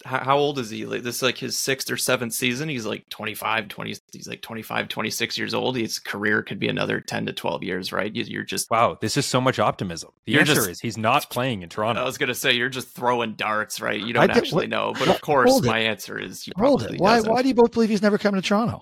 how, 0.08 0.24
how 0.24 0.38
old 0.38 0.58
is 0.58 0.70
he? 0.70 0.86
Like, 0.86 1.04
this 1.04 1.18
is 1.18 1.22
like 1.22 1.38
his 1.38 1.58
sixth 1.60 1.92
or 1.92 1.98
seventh 1.98 2.34
season. 2.34 2.70
He's 2.70 2.86
like 2.86 3.08
25, 3.10 3.68
20, 3.68 3.96
he's 4.12 4.28
like 4.28 4.42
25, 4.42 4.88
26 4.88 5.38
years 5.38 5.54
old. 5.54 5.76
His 5.78 6.00
career 6.00 6.42
could 6.42 6.60
be 6.60 6.68
another 6.68 7.00
10 7.02 7.26
to 7.28 7.34
12 7.34 7.64
years, 7.64 7.92
right? 7.92 8.14
You, 8.16 8.24
you're 8.24 8.44
just, 8.44 8.72
Wow, 8.72 8.98
this 9.00 9.18
is 9.18 9.26
so 9.26 9.40
much 9.40 9.60
optimism. 9.60 10.10
The 10.26 10.40
answer 10.40 10.56
just- 10.56 10.70
is 10.70 10.80
he's 10.80 10.98
not 10.98 11.30
playing 11.30 11.62
in 11.62 11.70
Toronto. 11.70 12.02
I 12.02 12.06
was 12.06 12.18
going 12.18 12.30
to 12.30 12.36
say, 12.36 12.54
you're 12.54 12.70
just 12.70 12.90
throwing 12.90 13.34
darts, 13.34 13.80
right? 13.82 14.00
You 14.02 14.14
don't 14.14 14.28
did- 14.28 14.38
actually 14.38 14.64
what- 14.66 14.70
know. 14.70 14.94
But 14.98 15.10
of 15.10 15.22
course, 15.22 15.62
my 15.62 15.80
answer 15.80 16.18
is 16.18 16.44
he 16.44 16.52
hold 16.58 16.80
probably 16.80 16.98
it. 16.98 17.02
Why? 17.02 17.16
doesn't. 17.18 17.32
Why 17.32 17.42
do 17.42 17.50
you 17.50 17.56
both 17.56 17.72
believe 17.74 17.90
he's 17.90 18.02
never 18.02 18.18
coming 18.18 18.42
to 18.42 18.48
Toronto? 18.48 18.82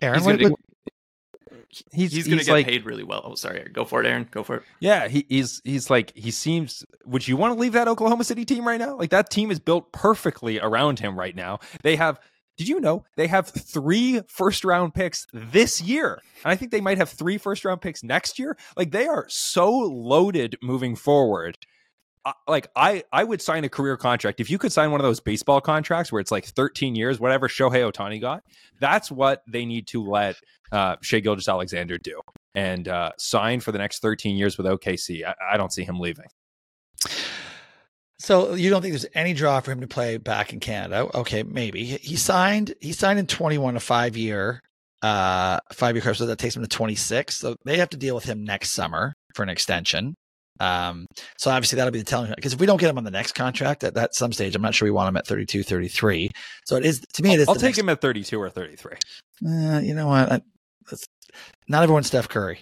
Aaron, 0.00 0.18
He's 0.18 0.26
what, 0.26 0.38
gonna- 0.38 0.50
what- 0.50 0.60
he's 1.92 2.12
He's, 2.12 2.26
going 2.26 2.32
to 2.32 2.36
he's 2.38 2.46
get 2.46 2.52
like, 2.52 2.66
paid 2.66 2.84
really 2.84 3.02
well. 3.02 3.22
Oh, 3.24 3.34
sorry. 3.34 3.66
Go 3.72 3.84
for 3.84 4.00
it, 4.00 4.06
Aaron. 4.06 4.28
Go 4.30 4.42
for 4.42 4.56
it. 4.56 4.62
Yeah, 4.80 5.08
he, 5.08 5.26
he's 5.28 5.60
he's 5.64 5.90
like 5.90 6.12
he 6.14 6.30
seems. 6.30 6.84
Would 7.04 7.26
you 7.26 7.36
want 7.36 7.54
to 7.54 7.60
leave 7.60 7.72
that 7.72 7.88
Oklahoma 7.88 8.24
City 8.24 8.44
team 8.44 8.66
right 8.66 8.78
now? 8.78 8.96
Like 8.96 9.10
that 9.10 9.30
team 9.30 9.50
is 9.50 9.58
built 9.58 9.92
perfectly 9.92 10.60
around 10.60 10.98
him 10.98 11.18
right 11.18 11.34
now. 11.34 11.60
They 11.82 11.96
have. 11.96 12.20
Did 12.58 12.68
you 12.68 12.80
know 12.80 13.04
they 13.16 13.28
have 13.28 13.48
three 13.48 14.20
first 14.28 14.64
round 14.64 14.94
picks 14.94 15.26
this 15.32 15.80
year? 15.80 16.20
And 16.44 16.52
I 16.52 16.56
think 16.56 16.70
they 16.70 16.82
might 16.82 16.98
have 16.98 17.08
three 17.08 17.38
first 17.38 17.64
round 17.64 17.80
picks 17.80 18.04
next 18.04 18.38
year. 18.38 18.56
Like 18.76 18.90
they 18.90 19.06
are 19.06 19.24
so 19.28 19.70
loaded 19.70 20.56
moving 20.62 20.94
forward. 20.94 21.56
Like 22.46 22.68
I, 22.76 23.02
I 23.12 23.24
would 23.24 23.42
sign 23.42 23.64
a 23.64 23.68
career 23.68 23.96
contract 23.96 24.38
if 24.40 24.48
you 24.48 24.58
could 24.58 24.72
sign 24.72 24.90
one 24.92 25.00
of 25.00 25.04
those 25.04 25.20
baseball 25.20 25.60
contracts 25.60 26.12
where 26.12 26.20
it's 26.20 26.30
like 26.30 26.46
13 26.46 26.94
years, 26.94 27.18
whatever 27.18 27.48
Shohei 27.48 27.90
Ohtani 27.90 28.20
got. 28.20 28.44
That's 28.80 29.10
what 29.10 29.42
they 29.48 29.64
need 29.64 29.86
to 29.88 30.04
let 30.04 30.36
uh, 30.70 30.96
Shai 31.02 31.20
Gilgeous 31.20 31.48
Alexander 31.48 31.98
do. 31.98 32.20
and 32.54 32.88
uh, 32.88 33.12
sign 33.18 33.60
for 33.60 33.72
the 33.72 33.78
next 33.78 34.00
13 34.00 34.36
years 34.36 34.56
with 34.56 34.66
OKC. 34.66 35.24
I, 35.24 35.34
I 35.52 35.56
don't 35.56 35.72
see 35.72 35.84
him 35.84 35.98
leaving. 35.98 36.26
So 38.18 38.54
you 38.54 38.70
don't 38.70 38.82
think 38.82 38.92
there's 38.92 39.06
any 39.14 39.34
draw 39.34 39.58
for 39.60 39.72
him 39.72 39.80
to 39.80 39.88
play 39.88 40.16
back 40.16 40.52
in 40.52 40.60
Canada? 40.60 41.08
Okay, 41.12 41.42
maybe 41.42 41.84
he 41.84 42.16
signed. 42.16 42.74
He 42.80 42.92
signed 42.92 43.18
in 43.18 43.26
21 43.26 43.74
a 43.76 43.80
five 43.80 44.16
year, 44.16 44.62
uh, 45.02 45.58
five 45.72 45.96
year 45.96 46.02
contract. 46.02 46.18
so 46.18 46.26
that 46.26 46.38
takes 46.38 46.54
him 46.54 46.62
to 46.62 46.68
26. 46.68 47.34
So 47.34 47.56
they 47.64 47.78
have 47.78 47.90
to 47.90 47.96
deal 47.96 48.14
with 48.14 48.24
him 48.24 48.44
next 48.44 48.70
summer 48.70 49.14
for 49.34 49.42
an 49.42 49.48
extension. 49.48 50.14
Um, 50.62 51.06
so 51.38 51.50
obviously 51.50 51.76
that'll 51.76 51.90
be 51.90 51.98
the 51.98 52.04
telling 52.04 52.32
because 52.36 52.52
if 52.52 52.60
we 52.60 52.66
don't 52.66 52.78
get 52.78 52.88
him 52.88 52.96
on 52.96 53.02
the 53.02 53.10
next 53.10 53.32
contract 53.32 53.82
at 53.82 53.94
that 53.94 54.14
some 54.14 54.32
stage, 54.32 54.54
I'm 54.54 54.62
not 54.62 54.76
sure 54.76 54.86
we 54.86 54.92
want 54.92 55.08
him 55.08 55.16
at 55.16 55.26
32, 55.26 55.64
33. 55.64 56.30
So 56.66 56.76
it 56.76 56.84
is 56.84 57.00
to 57.14 57.22
me. 57.24 57.34
It 57.34 57.40
is. 57.40 57.48
I'll 57.48 57.56
take 57.56 57.64
next, 57.64 57.78
him 57.78 57.88
at 57.88 58.00
32 58.00 58.40
or 58.40 58.48
33. 58.48 58.92
Uh, 59.44 59.80
you 59.80 59.92
know 59.94 60.06
what? 60.06 60.30
I, 60.30 60.40
not 61.66 61.82
everyone's 61.82 62.06
Steph 62.06 62.28
Curry. 62.28 62.60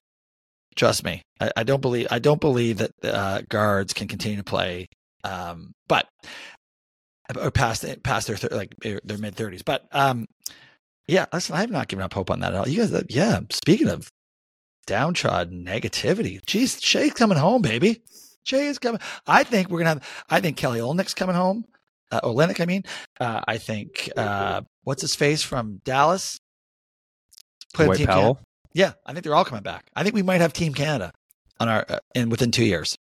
Trust 0.76 1.04
me. 1.04 1.20
I, 1.40 1.50
I, 1.58 1.62
don't 1.62 1.82
believe. 1.82 2.06
I 2.10 2.20
don't 2.20 2.40
believe 2.40 2.78
that 2.78 2.92
uh, 3.04 3.42
guards 3.50 3.92
can 3.92 4.08
continue 4.08 4.38
to 4.38 4.44
play. 4.44 4.86
Um, 5.22 5.72
but 5.86 6.06
or 7.38 7.50
past 7.50 7.84
past 8.02 8.28
their 8.28 8.38
like 8.50 8.74
their 8.80 9.18
mid 9.18 9.36
30s. 9.36 9.62
But 9.62 9.84
um, 9.92 10.24
yeah, 11.06 11.26
listen, 11.34 11.54
I 11.54 11.60
have 11.60 11.70
not 11.70 11.88
given 11.88 12.02
up 12.02 12.14
hope 12.14 12.30
on 12.30 12.40
that 12.40 12.54
at 12.54 12.58
all. 12.60 12.68
You 12.68 12.86
guys, 12.86 13.04
yeah. 13.10 13.40
Speaking 13.50 13.88
of 13.88 14.08
downtrodden 14.90 15.64
negativity. 15.64 16.40
Jeez, 16.42 16.82
Shai's 16.82 17.12
coming 17.12 17.38
home, 17.38 17.62
baby. 17.62 18.02
Shai 18.42 18.58
is 18.62 18.80
coming. 18.80 19.00
I 19.24 19.44
think 19.44 19.70
we're 19.70 19.78
gonna 19.78 19.90
have. 19.90 20.24
I 20.28 20.40
think 20.40 20.56
Kelly 20.56 20.80
Olynyk's 20.80 21.14
coming 21.14 21.36
home. 21.36 21.64
Uh, 22.10 22.20
Olynyk, 22.22 22.60
I 22.60 22.66
mean. 22.66 22.82
Uh, 23.20 23.40
I 23.46 23.58
think 23.58 24.10
uh, 24.16 24.62
what's 24.82 25.02
his 25.02 25.14
face 25.14 25.44
from 25.44 25.80
Dallas. 25.84 26.40
Play 27.72 27.86
Team 27.94 28.06
Powell. 28.06 28.34
Canada. 28.34 28.44
Yeah, 28.72 28.92
I 29.06 29.12
think 29.12 29.22
they're 29.22 29.34
all 29.34 29.44
coming 29.44 29.62
back. 29.62 29.90
I 29.94 30.02
think 30.02 30.16
we 30.16 30.22
might 30.22 30.40
have 30.40 30.52
Team 30.52 30.74
Canada 30.74 31.12
on 31.60 31.68
our 31.68 31.86
uh, 31.88 31.98
in 32.16 32.30
within 32.30 32.50
two 32.50 32.64
years. 32.64 32.96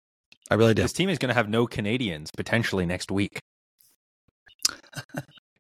I 0.51 0.55
really 0.55 0.75
do. 0.75 0.83
This 0.83 0.93
team 0.93 1.09
is 1.09 1.19
going 1.19 1.29
to 1.29 1.35
have 1.35 1.49
no 1.49 1.69
Canadians 1.69 2.31
potentially 2.37 2.85
next 2.85 3.13
week. 3.13 3.39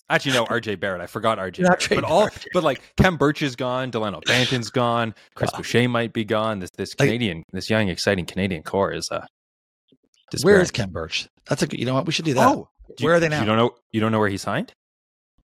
Actually, 0.08 0.34
no, 0.34 0.44
RJ 0.46 0.78
Barrett. 0.78 1.00
I 1.00 1.06
forgot 1.06 1.38
RJ. 1.38 1.64
Barrett. 1.64 1.88
But 1.90 2.04
all, 2.04 2.28
but 2.52 2.62
like 2.62 2.80
Khem 2.96 3.16
Birch 3.16 3.42
is 3.42 3.56
gone, 3.56 3.90
Delano 3.90 4.20
Banton's 4.24 4.70
gone, 4.70 5.14
Chris 5.34 5.50
uh, 5.52 5.56
Boucher 5.56 5.88
might 5.88 6.12
be 6.12 6.24
gone. 6.24 6.60
This 6.60 6.70
this 6.76 6.94
Canadian, 6.94 7.38
like, 7.38 7.46
this 7.52 7.70
young, 7.70 7.88
exciting 7.88 8.24
Canadian 8.26 8.62
core 8.62 8.92
is 8.92 9.08
uh. 9.10 9.26
Where 10.42 10.60
is 10.60 10.70
Khem 10.70 10.90
Birch? 10.90 11.28
That's 11.48 11.62
a 11.62 11.68
you 11.78 11.86
know 11.86 11.94
what 11.94 12.06
we 12.06 12.12
should 12.12 12.24
do 12.24 12.34
that. 12.34 12.48
Oh, 12.48 12.68
where 13.00 13.12
you, 13.12 13.16
are 13.16 13.20
they 13.20 13.28
now? 13.28 13.40
You 13.40 13.46
don't 13.46 13.56
know. 13.56 13.70
You 13.92 14.00
don't 14.00 14.12
know 14.12 14.18
where 14.18 14.28
he 14.28 14.38
signed. 14.38 14.72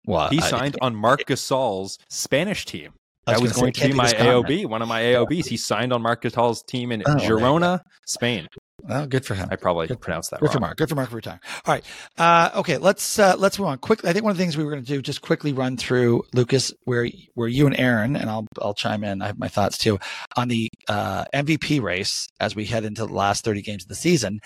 Well, 0.06 0.30
he 0.30 0.42
signed 0.42 0.78
I, 0.82 0.86
on 0.86 0.96
Marc 0.96 1.26
Gasol's 1.28 2.00
Spanish 2.10 2.66
team. 2.66 2.94
That 3.28 3.42
was, 3.42 3.52
was 3.52 3.58
going 3.60 3.74
to 3.74 3.88
be 3.90 3.94
my 3.94 4.08
AOB, 4.08 4.68
one 4.68 4.82
of 4.82 4.88
my 4.88 5.02
AOBs. 5.02 5.48
He 5.48 5.58
signed 5.58 5.92
on 5.92 6.02
Marc 6.02 6.24
Gasol's 6.24 6.64
team 6.64 6.94
in 6.94 7.04
oh, 7.06 7.16
Girona, 7.16 7.82
Spain. 8.06 8.48
Well, 8.84 9.08
good 9.08 9.26
for 9.26 9.34
him. 9.34 9.48
I 9.52 9.56
probably 9.56 9.88
good, 9.88 10.00
pronounced 10.00 10.32
that 10.32 10.40
good 10.40 10.48
wrong. 10.48 10.54
for 10.54 10.60
Mark. 10.60 10.78
Good 10.78 10.90
for 10.90 10.96
Mark 10.96 11.10
for 11.10 11.16
retiring. 11.16 11.40
All 11.66 11.74
right. 11.74 11.84
Uh, 12.18 12.52
okay. 12.60 12.78
Let's 12.78 13.18
uh, 13.18 13.36
let's 13.38 13.58
move 13.58 13.68
on 13.68 13.80
quickly. 13.80 14.10
I 14.10 14.14
think 14.14 14.24
one 14.24 14.32
of 14.32 14.38
the 14.38 14.44
things 14.44 14.56
we 14.56 14.64
were 14.64 14.72
going 14.72 14.84
to 14.84 14.88
do 14.88 15.02
just 15.02 15.22
quickly 15.22 15.52
run 15.52 15.78
through 15.78 16.24
Lucas, 16.34 16.72
where 16.86 17.08
where 17.34 17.48
you 17.48 17.66
and 17.66 17.78
Aaron, 17.80 18.16
and 18.16 18.30
I'll 18.30 18.46
I'll 18.62 18.76
chime 18.76 19.04
in. 19.04 19.22
I 19.22 19.28
have 19.28 19.40
my 19.40 19.48
thoughts 19.48 19.78
too 19.78 20.00
on 20.36 20.48
the 20.48 20.70
uh, 20.88 21.26
MVP 21.34 21.82
race 21.82 22.28
as 22.40 22.56
we 22.56 22.66
head 22.66 22.86
into 22.86 23.06
the 23.06 23.14
last 23.14 23.44
thirty 23.44 23.62
games 23.62 23.84
of 23.84 23.90
the 23.90 23.96
season. 23.96 24.40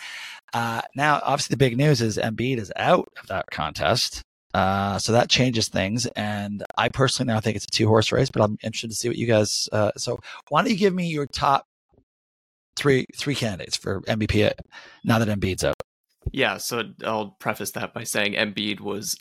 Uh, 0.54 0.82
now, 0.96 1.20
obviously, 1.24 1.54
the 1.54 1.58
big 1.58 1.78
news 1.78 2.02
is 2.02 2.18
Embiid 2.18 2.58
is 2.58 2.72
out 2.76 3.10
of 3.22 3.28
that 3.28 3.46
contest. 3.52 4.22
Uh, 4.54 5.00
so 5.00 5.14
that 5.14 5.30
changes 5.30 5.70
things. 5.70 6.06
And 6.08 6.64
I 6.78 6.90
personally 6.90 7.34
now 7.34 7.40
think 7.40 7.56
it's 7.56 7.66
a 7.66 7.70
two 7.70 7.88
horse 7.88 8.12
race, 8.12 8.30
but 8.30 8.42
I'm 8.42 8.58
interested 8.64 8.90
to 8.90 8.96
see 8.96 9.08
what 9.08 9.18
you 9.18 9.28
guys. 9.28 9.70
Uh, 9.72 9.92
so 9.98 10.20
why 10.50 10.62
don't 10.62 10.72
you 10.72 10.78
give 10.78 10.94
me 10.94 11.08
your 11.08 11.26
top 11.26 11.66
three 12.76 13.06
three 13.16 13.36
candidates 13.36 13.78
for 13.78 14.02
MVP 14.02 14.52
now 15.04 15.20
that 15.20 15.28
Embiid's 15.28 15.64
out. 15.64 15.76
Yeah, 16.32 16.58
so 16.58 16.84
I'll 17.04 17.36
preface 17.40 17.72
that 17.72 17.94
by 17.94 18.04
saying 18.04 18.34
Embiid 18.34 18.80
was 18.80 19.18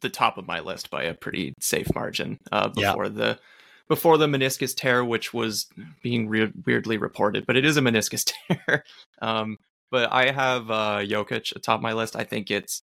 the 0.00 0.08
top 0.08 0.38
of 0.38 0.46
my 0.46 0.60
list 0.60 0.90
by 0.90 1.04
a 1.04 1.14
pretty 1.14 1.54
safe 1.60 1.92
margin 1.94 2.38
uh, 2.52 2.68
before 2.68 3.04
yeah. 3.06 3.10
the 3.10 3.38
before 3.88 4.16
the 4.16 4.26
meniscus 4.26 4.74
tear, 4.74 5.04
which 5.04 5.34
was 5.34 5.66
being 6.02 6.28
re- 6.28 6.52
weirdly 6.64 6.96
reported, 6.96 7.44
but 7.46 7.56
it 7.56 7.64
is 7.64 7.76
a 7.76 7.82
meniscus 7.82 8.32
tear. 8.48 8.84
um, 9.20 9.58
but 9.90 10.12
I 10.12 10.30
have 10.30 10.70
uh, 10.70 10.98
Jokic 11.00 11.54
atop 11.54 11.80
my 11.80 11.92
list. 11.92 12.16
I 12.16 12.24
think 12.24 12.50
it's 12.50 12.82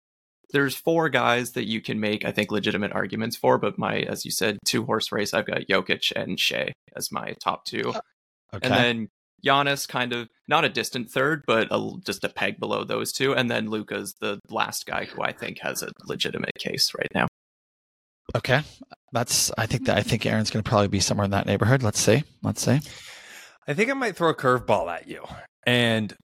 there's 0.52 0.76
four 0.76 1.10
guys 1.10 1.52
that 1.52 1.68
you 1.68 1.82
can 1.82 2.00
make, 2.00 2.26
I 2.26 2.32
think, 2.32 2.52
legitimate 2.52 2.92
arguments 2.92 3.38
for. 3.38 3.58
But 3.58 3.78
my, 3.78 4.00
as 4.00 4.26
you 4.26 4.32
said, 4.32 4.58
two 4.66 4.84
horse 4.84 5.12
race, 5.12 5.34
I've 5.34 5.46
got 5.46 5.68
Jokic 5.70 6.12
and 6.16 6.40
Shai 6.40 6.74
as 6.96 7.12
my 7.12 7.34
top 7.44 7.66
two. 7.66 7.94
Uh, 7.94 8.02
okay. 8.56 8.68
And 8.68 8.74
then 8.74 9.08
Giannis 9.46 9.88
kind 9.88 10.14
of 10.14 10.28
not 10.48 10.66
a 10.66 10.70
distant 10.70 11.10
third, 11.10 11.44
but 11.48 11.68
a, 11.72 11.92
just 12.06 12.24
a 12.24 12.30
peg 12.30 12.60
below 12.60 12.84
those 12.84 13.12
two, 13.12 13.34
and 13.34 13.50
then 13.50 13.70
Luka's 13.70 14.16
the 14.20 14.40
last 14.50 14.86
guy 14.86 15.06
who 15.06 15.22
I 15.22 15.32
think 15.32 15.60
has 15.60 15.84
a 15.84 15.92
legitimate 16.06 16.56
case 16.58 16.92
right 16.98 17.12
now. 17.14 17.28
Okay, 18.36 18.62
that's 19.12 19.52
I 19.58 19.66
think 19.66 19.86
that 19.86 19.98
I 19.98 20.02
think 20.02 20.26
Aaron's 20.26 20.52
going 20.52 20.64
to 20.64 20.70
probably 20.70 20.88
be 20.88 21.00
somewhere 21.00 21.26
in 21.26 21.32
that 21.32 21.46
neighborhood. 21.46 21.84
Let's 21.84 22.00
see, 22.00 22.24
let's 22.44 22.62
see. 22.62 22.80
I 23.68 23.74
think 23.74 23.90
I 23.90 23.94
might 23.94 24.16
throw 24.16 24.30
a 24.30 24.36
curveball 24.36 24.92
at 24.92 25.08
you, 25.08 25.24
and 25.66 26.16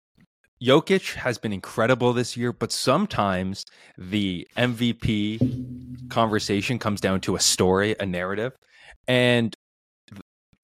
Jokic 0.62 1.16
has 1.16 1.38
been 1.38 1.54
incredible 1.54 2.14
this 2.14 2.38
year, 2.38 2.54
but 2.54 2.72
sometimes 2.72 3.66
the 3.98 4.48
MVP 4.58 6.10
conversation 6.10 6.80
comes 6.80 7.02
down 7.02 7.22
to 7.22 7.36
a 7.36 7.40
story, 7.40 7.96
a 8.00 8.06
narrative. 8.06 8.54
And 9.08 9.55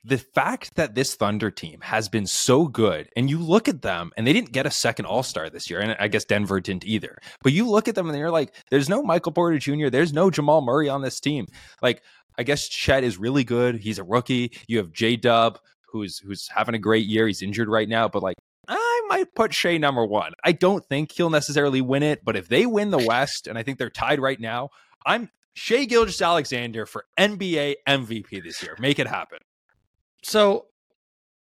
the 0.04 0.18
fact 0.18 0.74
that 0.74 0.94
this 0.94 1.14
Thunder 1.14 1.50
team 1.50 1.80
has 1.82 2.08
been 2.08 2.26
so 2.26 2.66
good, 2.66 3.08
and 3.16 3.30
you 3.30 3.38
look 3.38 3.68
at 3.68 3.82
them, 3.82 4.10
and 4.16 4.26
they 4.26 4.32
didn't 4.32 4.52
get 4.52 4.66
a 4.66 4.70
second 4.70 5.06
All 5.06 5.22
Star 5.22 5.48
this 5.48 5.70
year, 5.70 5.80
and 5.80 5.96
I 6.00 6.08
guess 6.08 6.24
Denver 6.24 6.60
didn't 6.60 6.84
either. 6.84 7.18
But 7.42 7.52
you 7.52 7.68
look 7.68 7.86
at 7.86 7.94
them, 7.94 8.08
and 8.08 8.18
you're 8.18 8.30
like, 8.30 8.54
there's 8.70 8.88
no 8.88 9.02
Michael 9.02 9.32
Porter 9.32 9.58
Jr., 9.58 9.88
there's 9.88 10.12
no 10.12 10.30
Jamal 10.30 10.60
Murray 10.60 10.88
on 10.88 11.02
this 11.02 11.20
team. 11.20 11.46
Like, 11.80 12.02
I 12.36 12.42
guess 12.42 12.66
Chet 12.68 13.04
is 13.04 13.18
really 13.18 13.44
good. 13.44 13.76
He's 13.76 13.98
a 13.98 14.04
rookie. 14.04 14.52
You 14.66 14.78
have 14.78 14.92
J 14.92 15.16
Dub, 15.16 15.58
who's 15.86 16.18
who's 16.18 16.48
having 16.48 16.74
a 16.74 16.78
great 16.78 17.06
year. 17.06 17.26
He's 17.26 17.42
injured 17.42 17.68
right 17.68 17.88
now, 17.88 18.08
but 18.08 18.22
like, 18.22 18.36
I 18.68 19.02
might 19.08 19.34
put 19.34 19.52
Shai 19.52 19.76
number 19.76 20.04
one. 20.04 20.32
I 20.42 20.52
don't 20.52 20.84
think 20.86 21.12
he'll 21.12 21.30
necessarily 21.30 21.80
win 21.80 22.02
it, 22.02 22.24
but 22.24 22.36
if 22.36 22.48
they 22.48 22.64
win 22.66 22.90
the 22.90 23.04
West, 23.06 23.46
and 23.46 23.58
I 23.58 23.62
think 23.62 23.78
they're 23.78 23.90
tied 23.90 24.20
right 24.20 24.40
now, 24.40 24.70
I'm 25.04 25.30
Shai 25.54 25.84
Gilgeous-Alexander 25.84 26.86
for 26.86 27.04
NBA 27.18 27.74
MVP 27.86 28.42
this 28.42 28.62
year. 28.62 28.76
Make 28.78 28.98
it 28.98 29.06
happen. 29.06 29.38
So, 30.22 30.66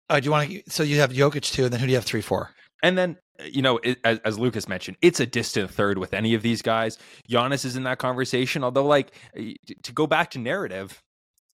uh, 0.09 0.19
do 0.19 0.25
you 0.25 0.31
want 0.31 0.49
to? 0.49 0.63
So 0.67 0.83
you 0.83 0.99
have 0.99 1.11
Jokic 1.11 1.51
too, 1.51 1.65
and 1.65 1.73
then 1.73 1.79
who 1.79 1.85
do 1.85 1.91
you 1.91 1.97
have 1.97 2.05
three, 2.05 2.21
four? 2.21 2.51
And 2.83 2.97
then 2.97 3.17
uh, 3.39 3.43
you 3.45 3.61
know, 3.61 3.77
it, 3.83 3.99
as, 4.03 4.19
as, 4.25 4.39
Lucas 4.39 4.67
mentioned, 4.67 4.97
it's 5.01 5.19
a 5.19 5.25
distant 5.25 5.71
third 5.71 5.97
with 5.97 6.13
any 6.13 6.33
of 6.33 6.41
these 6.41 6.61
guys. 6.61 6.97
Giannis 7.29 7.65
is 7.65 7.75
in 7.75 7.83
that 7.83 7.99
conversation. 7.99 8.63
Although, 8.63 8.85
like 8.85 9.11
to 9.35 9.93
go 9.93 10.07
back 10.07 10.31
to 10.31 10.39
narrative, 10.39 11.01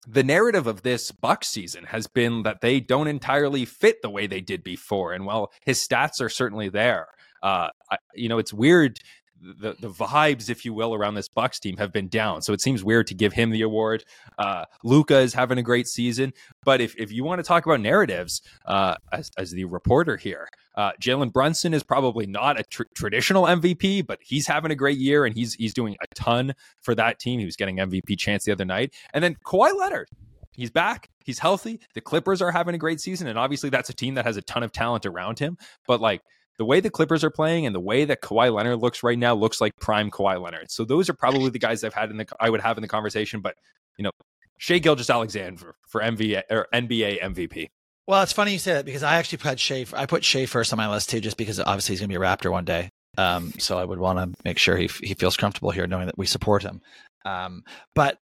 the 0.08 0.24
narrative 0.24 0.68
of 0.68 0.84
this 0.84 1.12
Buck 1.12 1.44
season 1.44 1.86
has 1.86 2.08
been 2.08 2.44
that 2.44 2.62
they 2.62 2.80
don't 2.80 3.08
entirely 3.08 3.66
fit 3.66 4.02
the 4.02 4.10
way 4.10 4.28
they 4.28 4.42
did 4.42 4.64
before. 4.64 5.14
And 5.14 5.26
while 5.26 5.52
his 5.66 5.86
stats 5.86 6.22
are 6.22 6.30
certainly 6.30 6.70
there, 6.70 7.08
uh, 7.42 7.70
I, 7.90 7.98
you 8.14 8.30
know, 8.30 8.38
it's 8.38 8.54
weird 8.54 9.00
the 9.44 9.76
the 9.80 9.90
vibes, 9.90 10.50
if 10.50 10.66
you 10.66 10.74
will, 10.74 10.94
around 10.94 11.16
this 11.16 11.28
Bucks 11.28 11.60
team 11.60 11.78
have 11.78 11.92
been 11.92 12.08
down. 12.08 12.42
So 12.42 12.54
it 12.54 12.62
seems 12.62 12.84
weird 12.84 13.08
to 13.08 13.14
give 13.14 13.34
him 13.34 13.50
the 13.50 13.62
award. 13.62 14.04
Uh, 14.38 14.66
Luka 14.84 15.20
is 15.20 15.34
having 15.34 15.58
a 15.58 15.64
great 15.64 15.88
season, 15.88 16.34
but 16.64 16.82
if 16.82 16.96
if 16.98 17.12
you 17.12 17.24
want 17.24 17.40
to 17.40 17.44
talk 17.44 17.66
about 17.66 17.82
narratives, 17.82 18.42
uh, 18.66 18.96
as 19.12 19.32
as 19.38 19.52
the 19.52 19.66
reporter 19.66 20.18
here, 20.18 20.48
uh, 20.76 20.92
Jalen 21.02 21.34
Brunson 21.34 21.74
is 21.74 21.84
probably 21.84 22.26
not 22.26 22.60
a 22.60 22.64
tr- 22.64 22.84
traditional 22.96 23.44
MVP, 23.44 24.06
but 24.06 24.20
he's 24.22 24.48
having 24.48 24.72
a 24.72 24.76
great 24.76 24.98
year 24.98 25.26
and 25.26 25.36
he's 25.36 25.54
he's 25.56 25.74
doing 25.74 25.96
a 26.02 26.16
ton 26.16 26.54
for 26.82 26.96
that 26.96 27.20
team. 27.20 27.40
He 27.40 27.46
was 27.46 27.56
getting 27.56 27.78
MVP 27.78 28.18
chance 28.18 28.46
the 28.46 28.52
other 28.52 28.66
night, 28.66 28.94
and 29.14 29.24
then 29.24 29.36
Kawhi 29.46 29.78
Leonard. 29.78 30.10
He's 30.56 30.70
back. 30.70 31.10
He's 31.24 31.40
healthy. 31.40 31.80
The 31.96 32.02
Clippers 32.02 32.40
are 32.40 32.52
having 32.52 32.76
a 32.76 32.78
great 32.78 33.02
season, 33.02 33.28
and 33.28 33.40
obviously 33.40 33.72
that's 33.72 33.90
a 33.90 33.94
team 33.94 34.14
that 34.14 34.26
has 34.26 34.38
a 34.38 34.42
ton 34.44 34.62
of 34.62 34.72
talent 34.72 35.08
around 35.08 35.40
him. 35.40 35.58
But 35.88 36.00
like 36.00 36.22
the 36.58 36.66
way 36.66 36.80
the 36.80 36.90
Clippers 36.90 37.24
are 37.24 37.30
playing 37.30 37.66
and 37.66 37.74
the 37.74 37.80
way 37.80 38.06
that 38.06 38.22
Kawhi 38.22 38.54
Leonard 38.54 38.80
looks 38.80 39.04
right 39.04 39.18
now 39.18 39.34
looks 39.34 39.60
like 39.60 39.74
prime 39.80 40.12
Kawhi 40.12 40.42
Leonard. 40.42 40.72
So 40.72 40.86
those 40.86 41.10
are 41.10 41.14
probably 41.14 41.50
the 41.50 41.60
guys 41.60 41.84
I've 41.84 41.94
had 41.94 42.12
in 42.12 42.18
the 42.18 42.28
I 42.40 42.50
would 42.50 42.62
have 42.62 42.78
in 42.78 42.82
the 42.82 42.88
conversation. 42.88 43.42
But 43.42 43.56
you 43.98 44.04
know, 44.04 44.12
Shai 44.58 44.80
Gilgeous-Alexander 44.80 45.76
for 45.88 46.02
NBA 46.02 46.44
or 46.50 46.68
NBA 46.74 47.22
MVP. 47.22 47.70
Well, 48.08 48.22
it's 48.22 48.34
funny 48.34 48.52
you 48.52 48.60
say 48.60 48.74
that 48.74 48.86
because 48.86 49.04
I 49.04 49.16
actually 49.16 49.40
put 49.40 49.60
Shai. 49.60 49.86
I 49.94 50.06
put 50.06 50.24
Shai 50.24 50.46
first 50.46 50.74
on 50.74 50.78
my 50.78 50.90
list 50.90 51.10
too, 51.10 51.22
just 51.22 51.38
because 51.38 51.60
obviously 51.60 51.94
he's 51.94 52.02
going 52.02 52.10
to 52.10 52.20
be 52.20 52.24
a 52.24 52.28
Raptor 52.28 52.52
one 52.52 52.66
day. 52.66 52.90
Um, 53.18 53.54
so 53.60 53.78
I 53.78 53.86
would 53.86 54.00
want 54.00 54.20
to 54.20 54.42
make 54.44 54.58
sure 54.58 54.76
he 54.76 54.90
he 55.02 55.14
feels 55.14 55.38
comfortable 55.38 55.72
here, 55.72 55.88
knowing 55.88 56.08
that 56.08 56.18
we 56.18 56.26
support 56.26 56.64
him. 56.64 56.82
Um, 57.26 57.64
but 57.96 58.18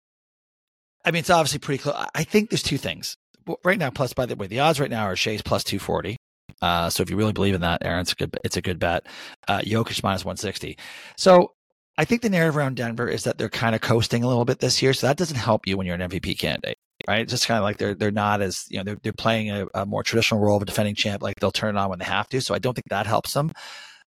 I 1.05 1.11
mean, 1.11 1.21
it's 1.21 1.31
obviously 1.31 1.61
pretty 1.61 1.83
close. 1.83 1.97
I 2.15 2.25
think 2.25 2.51
there's 2.51 2.63
two 2.63 2.79
things 2.79 3.17
right 3.65 3.79
now. 3.79 3.91
Plus, 3.91 4.13
by 4.13 4.27
the 4.27 4.37
way, 4.37 4.47
the 4.47 4.61
odds 4.61 4.81
right 4.81 4.91
now 4.91 5.05
are 5.05 5.17
Shai's 5.17 5.43
plus 5.43 5.65
two 5.65 5.79
forty. 5.79 6.17
Uh, 6.63 6.91
so 6.91 7.03
if 7.03 7.11
you 7.11 7.17
really 7.17 7.33
believe 7.33 7.55
in 7.55 7.61
that, 7.63 7.85
Aaron, 7.85 8.01
it's 8.01 8.13
a 8.13 8.17
good, 8.17 8.37
it's 8.45 8.57
a 8.57 8.63
good 8.63 8.79
bet. 8.79 9.07
Uh, 9.49 9.61
Jokic 9.61 10.03
minus 10.03 10.25
160. 10.25 10.77
So 11.17 11.53
I 11.97 12.05
think 12.05 12.23
the 12.23 12.31
narrative 12.31 12.57
around 12.57 12.77
Denver 12.77 13.09
is 13.09 13.25
that 13.25 13.39
they're 13.39 13.49
kind 13.49 13.75
of 13.75 13.81
coasting 13.81 14.25
a 14.25 14.29
little 14.29 14.45
bit 14.45 14.61
this 14.61 14.81
year. 14.83 14.93
So 14.93 15.07
that 15.07 15.17
doesn't 15.17 15.37
help 15.37 15.67
you 15.67 15.77
when 15.77 15.87
you're 15.87 15.97
an 15.97 16.09
MVP 16.09 16.39
candidate. 16.39 16.79
right? 17.09 17.29
Just 17.29 17.47
kind 17.47 17.59
of 17.59 17.63
like 17.63 17.79
they're 17.79 17.95
they're 17.95 18.11
not 18.11 18.41
as 18.41 18.65
you 18.71 18.79
know 18.79 18.85
they're 18.85 18.99
they're 19.03 19.13
playing 19.13 19.51
a, 19.51 19.67
a, 19.75 19.87
more 19.87 20.03
traditional 20.03 20.41
role 20.41 20.57
of 20.57 20.63
a 20.63 20.67
defending 20.67 20.95
champ. 20.95 21.23
Like 21.23 21.39
they'll 21.41 21.51
turn 21.51 21.77
it 21.77 21.79
on 21.79 21.91
when 21.91 21.99
they 21.99 22.05
have 22.07 22.29
to. 22.31 22.41
So 22.41 22.55
I 22.55 22.59
don't 22.59 22.75
think 22.75 22.89
that 22.91 23.07
helps 23.07 23.35
them. 23.35 23.53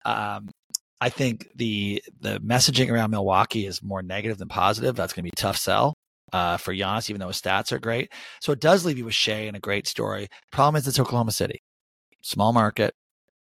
Um, 0.06 0.50
I 1.02 1.10
think 1.10 1.50
the 1.56 2.02
the 2.22 2.39
messaging 2.39 2.89
around 2.89 3.12
Milwaukee 3.12 3.66
is 3.66 3.84
more 3.84 4.02
negative 4.02 4.38
than 4.38 4.48
positive. 4.48 4.96
That's 4.96 5.12
going 5.12 5.26
to 5.26 5.30
be 5.30 5.36
tough 5.36 5.58
sell 5.58 5.94
uh, 6.32 6.58
for 6.58 6.74
Giannis, 6.74 7.10
even 7.10 7.20
though 7.20 7.28
his 7.28 7.41
stats 7.41 7.72
are 7.72 7.80
great. 7.80 8.12
So 8.41 8.52
it 8.52 8.60
does 8.60 8.86
leave 8.86 8.98
you 8.98 9.06
with 9.06 9.14
Shai 9.14 9.41
and 9.41 9.56
a 9.56 9.60
great 9.60 9.88
story. 9.88 10.28
Problem 10.52 10.78
is, 10.78 10.88
it's 10.88 11.00
Oklahoma 11.00 11.32
City, 11.32 11.62
small 12.24 12.53
market. 12.53 12.93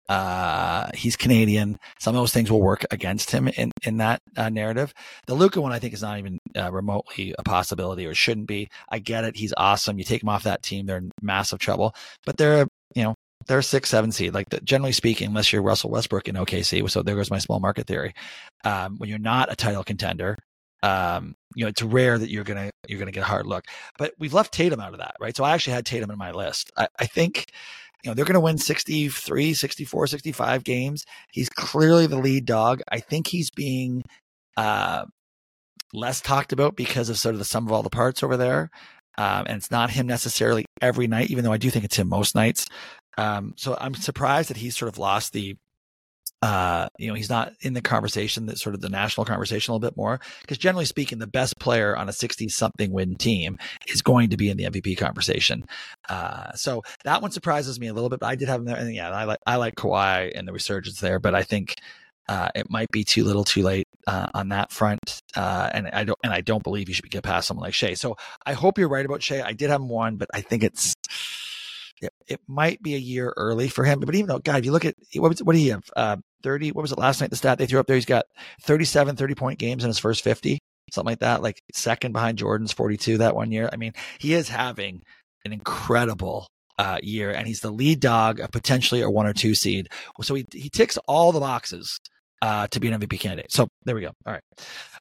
Uh, 0.10 0.90
he's 0.94 1.16
Canadian. 1.16 1.80
Some 2.00 2.16
of 2.16 2.22
those 2.22 2.34
things 2.34 2.52
will 2.52 2.62
work 2.62 2.86
against 2.92 3.32
him 3.32 3.48
in 3.48 3.72
in 3.84 3.98
that 3.98 4.22
uh, 4.36 4.50
narrative. 4.50 4.94
The 5.26 5.36
Luka 5.36 5.62
one, 5.62 5.72
I 5.72 5.80
think, 5.80 5.94
is 5.94 6.02
not 6.02 6.20
even 6.20 6.38
uh, 6.58 6.70
remotely 6.72 7.34
a 7.40 7.44
possibility, 7.44 8.06
or 8.06 8.14
shouldn't 8.14 8.48
be. 8.48 8.68
I 8.90 9.00
get 9.00 9.24
it. 9.24 9.38
He's 9.38 9.54
awesome. 9.56 9.98
You 9.98 10.04
take 10.04 10.22
him 10.22 10.28
off 10.28 10.44
that 10.44 10.64
team, 10.64 10.86
they're 10.86 10.98
in 10.98 11.12
massive 11.22 11.60
trouble. 11.60 11.96
But 12.26 12.36
they're 12.36 12.68
you 12.94 13.04
know 13.04 13.16
they're 13.48 13.62
six, 13.62 13.90
seven 13.90 14.12
seed. 14.12 14.34
Like 14.34 14.50
the, 14.50 14.60
generally 14.62 14.92
speaking, 14.92 15.28
unless 15.28 15.54
you're 15.54 15.62
Russell 15.62 15.92
Westbrook 15.92 16.28
in 16.28 16.36
OKC, 16.36 16.90
so 16.90 17.02
there 17.02 17.16
goes 17.16 17.32
my 17.32 17.40
small 17.40 17.62
market 17.62 17.88
theory. 17.88 18.14
Um, 18.66 18.98
when 18.98 19.10
you're 19.10 19.20
not 19.20 19.52
a 19.52 19.56
title 19.56 19.84
contender, 19.84 20.38
um, 20.84 21.36
you 21.56 21.64
know 21.64 21.70
it's 21.70 21.82
rare 21.82 22.18
that 22.18 22.30
you're 22.30 22.44
gonna 22.44 22.70
you're 22.88 23.00
gonna 23.00 23.12
get 23.12 23.24
a 23.24 23.28
hard 23.28 23.46
look. 23.46 23.66
But 23.98 24.14
we've 24.20 24.34
left 24.34 24.54
Tatum 24.54 24.80
out 24.80 24.94
of 24.94 25.00
that, 25.00 25.16
right? 25.20 25.36
So 25.38 25.44
I 25.44 25.54
actually 25.54 25.74
had 25.74 25.86
Tatum 25.86 26.12
in 26.12 26.18
my 26.18 26.32
list. 26.32 26.72
I, 26.76 26.88
I 27.00 27.06
think 27.06 27.46
you 28.04 28.10
know, 28.10 28.16
they're 28.16 28.26
going 28.26 28.34
to 28.34 28.40
win 28.40 28.58
63, 28.58 29.54
64, 29.54 30.08
65 30.08 30.64
games. 30.64 31.06
He's 31.32 31.50
clearly 31.50 32.08
the 32.08 32.18
lead 32.18 32.46
dog. 32.46 32.82
I 32.92 33.00
think 33.00 33.28
he's 33.28 33.50
being 33.52 34.04
uh, 34.58 35.06
less 35.94 36.22
talked 36.22 36.54
about 36.54 36.76
because 36.76 37.10
of 37.10 37.18
sort 37.18 37.36
of 37.36 37.40
the 37.40 37.46
sum 37.46 37.68
of 37.68 37.72
all 37.72 37.84
the 37.84 37.90
parts 37.90 38.24
over 38.24 38.38
there. 38.38 38.70
Um, 39.18 39.46
and 39.48 39.58
it's 39.58 39.72
not 39.72 39.92
him 39.92 40.08
necessarily 40.08 40.66
every 40.82 41.08
night, 41.08 41.30
even 41.30 41.44
though 41.44 41.52
I 41.52 41.58
do 41.58 41.70
think 41.70 41.86
it's 41.86 41.98
him 41.98 42.08
most 42.08 42.34
nights. 42.34 42.66
Um, 43.18 43.54
so 43.58 43.78
I'm 43.80 43.94
surprised 43.94 44.50
that 44.50 44.58
he's 44.58 44.78
sort 44.78 44.90
of 44.90 44.98
lost 44.98 45.34
the 45.34 45.58
uh, 46.42 46.90
you 46.98 47.08
know, 47.08 47.14
he's 47.14 47.30
not 47.30 47.54
in 47.62 47.74
the 47.74 47.82
conversation 47.82 48.48
that 48.48 48.58
sort 48.58 48.74
of 48.74 48.82
the 48.82 48.90
national 48.90 49.26
conversation 49.26 49.72
a 49.72 49.76
little 49.76 49.88
bit 49.88 49.96
more 49.96 50.20
because 50.42 50.58
generally 50.58 50.86
speaking, 50.86 51.20
the 51.20 51.28
best 51.28 51.60
player 51.60 51.96
on 51.96 52.10
a 52.10 52.14
60 52.14 52.50
something 52.50 52.92
win 52.92 53.16
team 53.16 53.60
is 53.88 54.02
going 54.02 54.32
to 54.32 54.38
be 54.38 54.50
in 54.50 54.58
the 54.58 54.64
MVP 54.64 54.98
conversation. 54.98 55.66
Uh, 56.10 56.52
so 56.54 56.82
that 57.04 57.22
one 57.22 57.32
surprises 57.32 57.80
me 57.80 57.88
a 57.88 57.94
little 57.94 58.10
bit, 58.10 58.20
but 58.20 58.28
I 58.28 58.36
did 58.36 58.48
have 58.48 58.60
him 58.60 58.66
there. 58.66 58.78
And 58.78 58.94
yeah, 58.94 59.12
I 59.12 59.26
like, 59.26 59.40
I 59.46 59.58
like 59.58 59.76
Kawhi 59.76 60.32
and 60.34 60.48
the 60.48 60.54
resurgence 60.54 61.00
there, 61.00 61.20
but 61.20 61.36
I 61.36 61.44
think, 61.44 61.76
uh, 62.28 62.50
it 62.56 62.70
might 62.70 62.90
be 62.92 63.04
too 63.04 63.24
little 63.24 63.44
too 63.44 63.62
late, 63.62 63.88
uh, 64.08 64.28
on 64.34 64.50
that 64.50 64.72
front. 64.72 65.22
Uh, 65.36 65.70
and 65.74 65.90
I 65.90 66.06
don't, 66.06 66.20
and 66.24 66.34
I 66.34 66.42
don't 66.42 66.64
believe 66.64 66.88
you 66.88 66.96
should 66.96 67.10
get 67.10 67.24
past 67.24 67.48
someone 67.48 67.66
like 67.66 67.74
Shai. 67.74 67.94
So 67.94 68.16
I 68.46 68.54
hope 68.54 68.80
you're 68.80 68.90
right 68.90 69.06
about 69.06 69.22
Shai. 69.22 69.42
I 69.42 69.54
did 69.54 69.70
have 69.70 69.82
him 69.82 69.90
one, 69.90 70.16
but 70.16 70.30
I 70.34 70.42
think 70.42 70.64
it's, 70.64 70.96
it, 72.28 72.40
might 72.48 72.82
be 72.82 72.96
a 72.96 73.00
year 73.00 73.34
early 73.38 73.68
for 73.68 73.84
him. 73.84 74.00
But 74.00 74.16
even 74.16 74.28
though, 74.28 74.40
God, 74.40 74.60
if 74.60 74.66
you 74.66 74.72
look 74.72 74.86
at 74.86 74.96
what, 75.16 75.30
was, 75.30 75.44
what 75.44 75.54
do 75.54 75.60
you 75.60 75.72
have? 75.72 75.90
Uh, 75.96 76.18
30, 76.44 76.72
what 76.72 76.82
was 76.82 76.92
it 76.92 76.98
last 76.98 77.22
night? 77.22 77.30
The 77.30 77.36
stat 77.36 77.58
they 77.58 77.68
threw 77.68 77.80
up 77.80 77.88
there, 77.88 77.96
he's 77.96 78.06
got 78.06 78.26
37 78.64 79.16
30 79.16 79.36
point 79.36 79.60
games 79.60 79.84
in 79.84 79.90
his 79.90 80.00
first 80.00 80.24
50, 80.24 80.60
something 80.92 81.12
like 81.12 81.20
that, 81.20 81.42
like 81.42 81.62
second 81.74 82.14
behind 82.14 82.38
Jordan's 82.38 82.74
42 82.74 83.20
that 83.20 83.36
one 83.36 83.52
year. 83.52 83.70
I 83.72 83.76
mean, 83.76 83.94
he 84.20 84.34
is 84.34 84.50
having 84.50 85.02
an 85.46 85.54
incredible 85.54 86.48
uh, 86.78 86.98
year, 87.04 87.32
and 87.32 87.48
he's 87.48 87.60
the 87.60 87.72
lead 87.72 88.00
dog, 88.00 88.40
of 88.40 88.52
potentially 88.52 89.02
a 89.02 89.10
one 89.10 89.28
or 89.28 89.34
two 89.34 89.54
seed. 89.54 89.90
So 90.22 90.34
he, 90.36 90.46
he 90.52 90.70
ticks 90.70 90.98
all 91.08 91.32
the 91.32 91.40
boxes 91.40 92.00
uh, 92.42 92.68
to 92.68 92.80
be 92.80 92.88
an 92.88 93.00
MVP 93.00 93.20
candidate. 93.20 93.52
So 93.52 93.68
there 93.86 93.96
we 93.96 94.02
go. 94.02 94.12
All 94.26 94.34
right. 94.34 94.44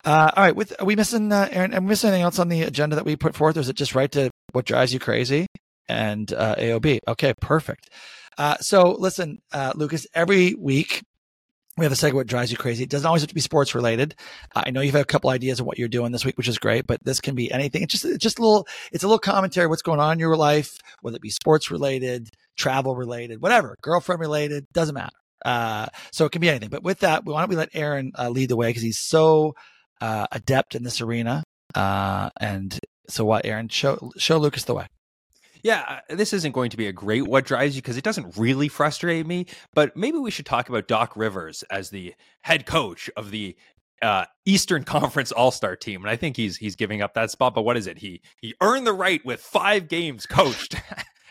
Uh, 0.04 0.30
all 0.36 0.44
right. 0.44 0.54
With, 0.54 0.74
are 0.78 0.84
we 0.84 0.96
missing, 0.96 1.32
uh, 1.32 1.48
Aaron, 1.50 1.74
are 1.74 1.80
we 1.80 1.86
missing 1.86 2.08
anything 2.08 2.24
else 2.24 2.38
on 2.38 2.48
the 2.48 2.62
agenda 2.62 2.96
that 2.96 3.04
we 3.04 3.16
put 3.16 3.34
forth? 3.34 3.56
Or 3.56 3.60
is 3.60 3.68
it 3.68 3.76
just 3.76 3.94
right 3.94 4.10
to 4.12 4.30
what 4.52 4.66
drives 4.66 4.92
you 4.92 5.00
crazy? 5.00 5.46
And 5.90 6.32
uh, 6.32 6.54
AOB. 6.56 7.00
Okay, 7.08 7.34
perfect. 7.40 7.90
Uh, 8.38 8.56
so 8.58 8.92
listen, 8.92 9.42
uh, 9.52 9.72
Lucas, 9.74 10.06
every 10.14 10.54
week 10.54 11.02
we 11.76 11.84
have 11.84 11.92
a 11.92 11.96
segment 11.96 12.16
what 12.16 12.26
drives 12.26 12.50
you 12.50 12.56
crazy. 12.56 12.82
It 12.84 12.90
doesn't 12.90 13.06
always 13.06 13.22
have 13.22 13.28
to 13.28 13.34
be 13.34 13.40
sports 13.40 13.74
related. 13.74 14.14
I 14.54 14.70
know 14.70 14.80
you've 14.80 14.94
had 14.94 15.02
a 15.02 15.06
couple 15.06 15.30
ideas 15.30 15.60
of 15.60 15.66
what 15.66 15.78
you're 15.78 15.88
doing 15.88 16.12
this 16.12 16.24
week, 16.24 16.36
which 16.36 16.48
is 16.48 16.58
great, 16.58 16.86
but 16.86 17.02
this 17.04 17.20
can 17.20 17.34
be 17.34 17.50
anything. 17.50 17.82
It's 17.82 17.92
just, 17.92 18.04
it's 18.04 18.22
just 18.22 18.38
a 18.38 18.42
little, 18.42 18.66
it's 18.92 19.04
a 19.04 19.06
little 19.06 19.18
commentary. 19.18 19.66
What's 19.66 19.82
going 19.82 20.00
on 20.00 20.14
in 20.14 20.18
your 20.18 20.36
life, 20.36 20.76
whether 21.00 21.16
it 21.16 21.22
be 21.22 21.30
sports 21.30 21.70
related, 21.70 22.28
travel 22.56 22.96
related, 22.96 23.40
whatever, 23.40 23.76
girlfriend 23.82 24.20
related, 24.20 24.66
doesn't 24.72 24.94
matter. 24.94 25.16
Uh, 25.44 25.86
so 26.12 26.26
it 26.26 26.32
can 26.32 26.40
be 26.40 26.50
anything. 26.50 26.68
But 26.68 26.82
with 26.82 27.00
that, 27.00 27.24
why 27.24 27.40
don't 27.40 27.48
we 27.48 27.56
let 27.56 27.70
Aaron 27.72 28.12
uh, 28.18 28.28
lead 28.28 28.50
the 28.50 28.56
way 28.56 28.68
because 28.68 28.82
he's 28.82 28.98
so 28.98 29.54
uh, 30.00 30.26
adept 30.32 30.74
in 30.74 30.82
this 30.82 31.00
arena. 31.00 31.42
Uh, 31.74 32.30
and 32.38 32.78
so, 33.08 33.24
what, 33.24 33.46
Aaron, 33.46 33.68
show 33.68 34.10
show 34.18 34.38
Lucas 34.38 34.64
the 34.64 34.74
way. 34.74 34.86
Yeah, 35.62 36.00
uh, 36.10 36.14
this 36.14 36.32
isn't 36.32 36.52
going 36.52 36.70
to 36.70 36.76
be 36.76 36.86
a 36.86 36.92
great 36.92 37.26
what 37.26 37.44
drives 37.44 37.76
you 37.76 37.82
because 37.82 37.96
it 37.96 38.04
doesn't 38.04 38.36
really 38.36 38.68
frustrate 38.68 39.26
me. 39.26 39.46
But 39.74 39.96
maybe 39.96 40.18
we 40.18 40.30
should 40.30 40.46
talk 40.46 40.68
about 40.68 40.88
Doc 40.88 41.16
Rivers 41.16 41.62
as 41.64 41.90
the 41.90 42.14
head 42.42 42.66
coach 42.66 43.10
of 43.16 43.30
the 43.30 43.56
uh, 44.02 44.24
Eastern 44.44 44.84
Conference 44.84 45.32
All 45.32 45.50
Star 45.50 45.76
team, 45.76 46.02
and 46.02 46.10
I 46.10 46.16
think 46.16 46.36
he's 46.36 46.56
he's 46.56 46.76
giving 46.76 47.02
up 47.02 47.14
that 47.14 47.30
spot. 47.30 47.54
But 47.54 47.62
what 47.62 47.76
is 47.76 47.86
it? 47.86 47.98
He 47.98 48.22
he 48.40 48.54
earned 48.60 48.86
the 48.86 48.92
right 48.92 49.24
with 49.24 49.40
five 49.40 49.88
games 49.88 50.26
coached. 50.26 50.76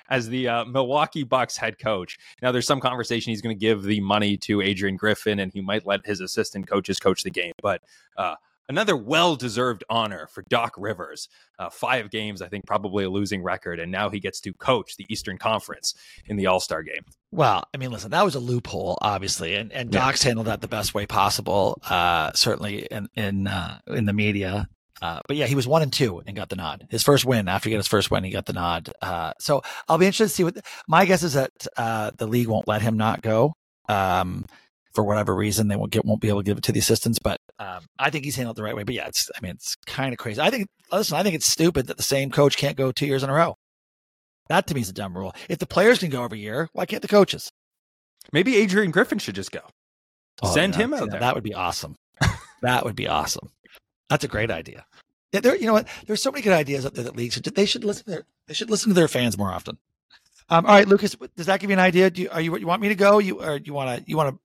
as 0.09 0.27
the 0.27 0.47
uh, 0.47 0.65
Milwaukee 0.65 1.23
Bucks 1.23 1.55
head 1.55 1.77
coach. 1.79 2.17
Now, 2.41 2.51
there's 2.51 2.65
some 2.65 2.79
conversation 2.79 3.29
he's 3.29 3.41
going 3.41 3.55
to 3.55 3.59
give 3.59 3.83
the 3.83 3.99
money 3.99 4.37
to 4.37 4.61
Adrian 4.61 4.97
Griffin, 4.97 5.39
and 5.39 5.53
he 5.53 5.61
might 5.61 5.85
let 5.85 6.05
his 6.05 6.19
assistant 6.19 6.67
coaches 6.67 6.99
coach 6.99 7.23
the 7.23 7.29
game. 7.29 7.53
But 7.61 7.81
uh, 8.17 8.35
another 8.69 8.95
well 8.95 9.35
deserved 9.35 9.83
honor 9.89 10.27
for 10.27 10.43
Doc 10.47 10.75
Rivers. 10.77 11.27
Uh, 11.57 11.69
five 11.69 12.09
games, 12.09 12.41
I 12.41 12.47
think, 12.47 12.65
probably 12.65 13.03
a 13.03 13.09
losing 13.09 13.43
record. 13.43 13.79
And 13.79 13.91
now 13.91 14.09
he 14.09 14.19
gets 14.19 14.39
to 14.41 14.53
coach 14.53 14.95
the 14.95 15.05
Eastern 15.09 15.37
Conference 15.37 15.95
in 16.27 16.37
the 16.37 16.45
All 16.45 16.59
Star 16.59 16.83
game. 16.83 17.03
Well, 17.31 17.63
I 17.73 17.77
mean, 17.77 17.91
listen, 17.91 18.11
that 18.11 18.23
was 18.23 18.35
a 18.35 18.39
loophole, 18.39 18.97
obviously, 19.01 19.55
and 19.55 19.73
and 19.73 19.91
Doc's 19.91 20.23
yeah. 20.23 20.29
handled 20.29 20.47
that 20.47 20.61
the 20.61 20.67
best 20.69 20.93
way 20.93 21.05
possible. 21.05 21.81
Uh, 21.89 22.31
certainly 22.33 22.85
in 22.85 23.09
in 23.15 23.47
uh, 23.47 23.79
in 23.87 24.05
the 24.05 24.13
media. 24.13 24.69
Uh, 25.01 25.21
but 25.27 25.37
yeah, 25.37 25.45
he 25.45 25.55
was 25.55 25.65
one 25.65 25.81
and 25.81 25.93
two 25.93 26.21
and 26.25 26.35
got 26.35 26.49
the 26.49 26.57
nod. 26.57 26.85
His 26.89 27.03
first 27.03 27.23
win 27.23 27.47
after 27.47 27.69
he 27.69 27.73
got 27.73 27.77
his 27.77 27.87
first 27.87 28.11
win, 28.11 28.25
he 28.25 28.31
got 28.31 28.45
the 28.45 28.53
nod. 28.53 28.91
Uh, 29.01 29.31
so 29.39 29.61
I'll 29.87 29.97
be 29.97 30.05
interested 30.05 30.25
to 30.25 30.29
see 30.29 30.43
what. 30.43 30.55
The, 30.55 30.63
my 30.87 31.05
guess 31.05 31.23
is 31.23 31.33
that 31.33 31.51
uh, 31.77 32.11
the 32.17 32.27
league 32.27 32.47
won't 32.47 32.67
let 32.67 32.81
him 32.81 32.97
not 32.97 33.21
go. 33.21 33.53
Um, 33.87 34.45
for 34.99 35.03
whatever 35.03 35.33
reason 35.33 35.69
they 35.69 35.77
won't 35.77 35.91
get 35.91 36.03
won't 36.03 36.19
be 36.19 36.27
able 36.27 36.41
to 36.41 36.45
give 36.45 36.57
it 36.57 36.63
to 36.65 36.73
the 36.73 36.79
assistants. 36.79 37.19
But 37.19 37.39
um, 37.57 37.85
I 37.97 38.09
think 38.09 38.25
he's 38.25 38.35
handled 38.35 38.57
the 38.57 38.63
right 38.63 38.75
way. 38.75 38.83
But 38.83 38.95
yeah, 38.95 39.07
it's 39.07 39.31
I 39.35 39.39
mean 39.41 39.53
it's 39.53 39.77
kind 39.85 40.11
of 40.11 40.19
crazy. 40.19 40.41
I 40.41 40.49
think 40.49 40.67
listen, 40.91 41.15
I 41.17 41.23
think 41.23 41.35
it's 41.35 41.45
stupid 41.45 41.87
that 41.87 41.95
the 41.95 42.03
same 42.03 42.31
coach 42.31 42.57
can't 42.57 42.75
go 42.75 42.91
two 42.91 43.05
years 43.05 43.23
in 43.23 43.29
a 43.29 43.33
row. 43.33 43.55
That 44.49 44.67
to 44.67 44.75
me 44.75 44.81
is 44.81 44.89
a 44.89 44.93
dumb 44.93 45.17
rule. 45.17 45.33
If 45.47 45.59
the 45.59 45.65
players 45.65 45.99
can 45.99 46.09
go 46.09 46.23
every 46.23 46.39
year, 46.39 46.69
why 46.73 46.85
can't 46.85 47.01
the 47.01 47.07
coaches? 47.07 47.49
Maybe 48.33 48.57
Adrian 48.57 48.91
Griffin 48.91 49.19
should 49.19 49.35
just 49.35 49.53
go. 49.53 49.61
Oh, 50.41 50.53
Send 50.53 50.75
yeah, 50.75 50.81
him 50.83 50.93
out 50.93 51.11
there. 51.11 51.19
That 51.21 51.35
would 51.35 51.43
be 51.45 51.53
awesome. 51.53 51.95
that 52.61 52.83
would 52.83 52.95
be 52.95 53.07
awesome. 53.07 53.51
That's 54.09 54.25
a 54.25 54.27
great 54.27 54.51
idea. 54.51 54.85
Yeah, 55.31 55.39
there, 55.39 55.55
you 55.55 55.67
know 55.67 55.73
what? 55.73 55.87
There's 56.07 56.21
so 56.21 56.31
many 56.31 56.41
good 56.41 56.53
ideas 56.53 56.85
out 56.85 56.93
there 56.95 57.05
that 57.05 57.15
leagues 57.15 57.35
they 57.35 57.65
should 57.65 57.85
listen 57.85 58.03
to 58.05 58.11
their 58.11 58.23
they 58.47 58.53
should 58.53 58.69
listen 58.69 58.89
to 58.89 58.95
their 58.95 59.07
fans 59.07 59.37
more 59.37 59.51
often. 59.51 59.77
Um, 60.49 60.65
all 60.65 60.73
right, 60.73 60.87
Lucas, 60.87 61.15
does 61.37 61.45
that 61.45 61.59
give 61.59 61.69
you 61.69 61.75
an 61.75 61.79
idea? 61.79 62.09
Do 62.09 62.23
you, 62.23 62.29
are 62.31 62.41
you 62.41 62.57
you 62.57 62.67
want 62.67 62.81
me 62.81 62.89
to 62.89 62.95
go? 62.95 63.19
You 63.19 63.41
or 63.41 63.57
you 63.57 63.73
want 63.73 64.03
to 64.03 64.09
you 64.09 64.17
want 64.17 64.35
to 64.35 64.39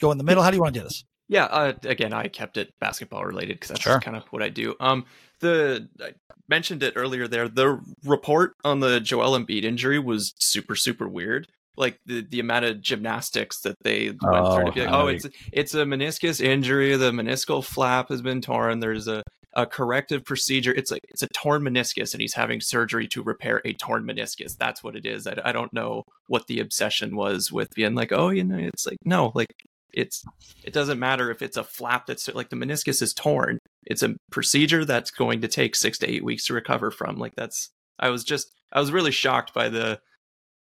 go 0.00 0.10
in 0.10 0.18
the 0.18 0.24
middle? 0.24 0.42
How 0.42 0.50
do 0.50 0.56
you 0.56 0.62
want 0.62 0.74
to 0.74 0.80
do 0.80 0.84
this? 0.84 1.04
Yeah, 1.28 1.44
uh, 1.44 1.72
again, 1.84 2.12
I 2.12 2.28
kept 2.28 2.56
it 2.56 2.72
basketball 2.80 3.24
related 3.24 3.56
because 3.56 3.70
that's 3.70 3.80
sure. 3.80 4.00
kind 4.00 4.16
of 4.16 4.24
what 4.30 4.42
I 4.42 4.48
do. 4.48 4.76
Um, 4.78 5.06
the 5.40 5.88
I 6.00 6.12
mentioned 6.48 6.82
it 6.82 6.94
earlier 6.96 7.26
there. 7.26 7.48
The 7.48 7.80
report 8.04 8.52
on 8.64 8.80
the 8.80 9.00
Joel 9.00 9.38
Embiid 9.38 9.64
injury 9.64 9.98
was 9.98 10.32
super 10.38 10.76
super 10.76 11.08
weird. 11.08 11.48
Like 11.76 11.98
the, 12.06 12.22
the 12.22 12.40
amount 12.40 12.64
of 12.64 12.80
gymnastics 12.80 13.60
that 13.60 13.76
they 13.82 14.06
went 14.06 14.18
oh, 14.22 14.56
through 14.56 14.64
to 14.66 14.72
be 14.72 14.80
like, 14.80 14.94
oh, 14.94 15.08
it's 15.08 15.26
it's 15.52 15.74
a 15.74 15.84
meniscus 15.84 16.40
injury. 16.40 16.96
The 16.96 17.10
meniscal 17.10 17.62
flap 17.62 18.08
has 18.08 18.22
been 18.22 18.40
torn. 18.40 18.80
There's 18.80 19.08
a 19.08 19.22
a 19.56 19.66
corrective 19.66 20.24
procedure. 20.24 20.72
It's 20.72 20.90
like 20.90 21.02
it's 21.08 21.22
a 21.22 21.28
torn 21.28 21.62
meniscus, 21.62 22.14
and 22.14 22.20
he's 22.20 22.34
having 22.34 22.60
surgery 22.60 23.08
to 23.08 23.22
repair 23.22 23.62
a 23.64 23.72
torn 23.72 24.04
meniscus. 24.04 24.56
That's 24.56 24.84
what 24.84 24.94
it 24.96 25.04
is. 25.04 25.26
I, 25.26 25.36
I 25.44 25.52
don't 25.52 25.72
know 25.72 26.04
what 26.28 26.46
the 26.46 26.60
obsession 26.60 27.16
was 27.16 27.50
with 27.50 27.74
being 27.74 27.94
like, 27.94 28.12
oh, 28.12 28.30
you 28.30 28.44
know, 28.44 28.58
it's 28.58 28.86
like 28.86 28.98
no, 29.04 29.32
like 29.34 29.52
it's 29.96 30.22
it 30.62 30.72
doesn't 30.72 31.00
matter 31.00 31.30
if 31.30 31.42
it's 31.42 31.56
a 31.56 31.64
flap 31.64 32.06
that's 32.06 32.28
like 32.28 32.50
the 32.50 32.56
meniscus 32.56 33.02
is 33.02 33.14
torn. 33.14 33.58
It's 33.86 34.02
a 34.02 34.14
procedure 34.30 34.84
that's 34.84 35.10
going 35.10 35.40
to 35.40 35.48
take 35.48 35.74
six 35.74 35.98
to 35.98 36.10
eight 36.10 36.24
weeks 36.24 36.46
to 36.46 36.54
recover 36.54 36.90
from. 36.90 37.16
Like 37.16 37.34
that's 37.34 37.70
I 37.98 38.10
was 38.10 38.22
just 38.22 38.52
I 38.72 38.78
was 38.78 38.92
really 38.92 39.10
shocked 39.10 39.54
by 39.54 39.70
the 39.70 39.98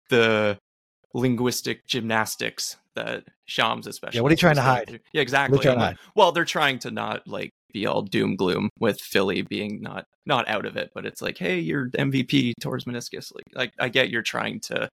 the 0.09 0.57
linguistic 1.13 1.85
gymnastics 1.85 2.77
that 2.95 3.25
Shams 3.45 3.85
especially. 3.85 4.17
Yeah, 4.17 4.21
what 4.21 4.31
are 4.31 4.33
you 4.33 4.37
trying 4.37 4.55
to 4.55 4.61
hide? 4.61 4.99
Yeah, 5.11 5.21
exactly. 5.21 5.59
Like, 5.59 5.97
well, 6.15 6.31
they're 6.31 6.45
trying 6.45 6.79
to 6.79 6.91
not 6.91 7.27
like 7.27 7.51
be 7.73 7.85
all 7.85 8.01
doom 8.01 8.35
gloom 8.35 8.69
with 8.79 8.99
Philly 9.01 9.41
being 9.41 9.81
not 9.81 10.05
not 10.25 10.47
out 10.47 10.65
of 10.65 10.77
it, 10.77 10.91
but 10.95 11.05
it's 11.05 11.21
like, 11.21 11.37
hey, 11.37 11.59
you're 11.59 11.89
MVP 11.89 12.53
towards 12.61 12.85
meniscus. 12.85 13.33
Like, 13.35 13.45
like 13.53 13.73
I 13.77 13.89
get 13.89 14.09
you're 14.09 14.21
trying 14.21 14.61
to 14.61 14.89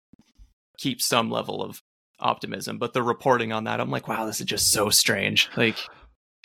keep 0.79 1.01
some 1.01 1.29
level 1.29 1.61
of 1.61 1.79
optimism. 2.23 2.77
But 2.77 2.93
the 2.93 3.03
reporting 3.03 3.51
on 3.51 3.65
that, 3.65 3.79
I'm 3.79 3.91
like, 3.91 4.07
wow, 4.07 4.25
this 4.25 4.39
is 4.39 4.45
just 4.45 4.71
so 4.71 4.89
strange. 4.89 5.49
Like, 5.55 5.77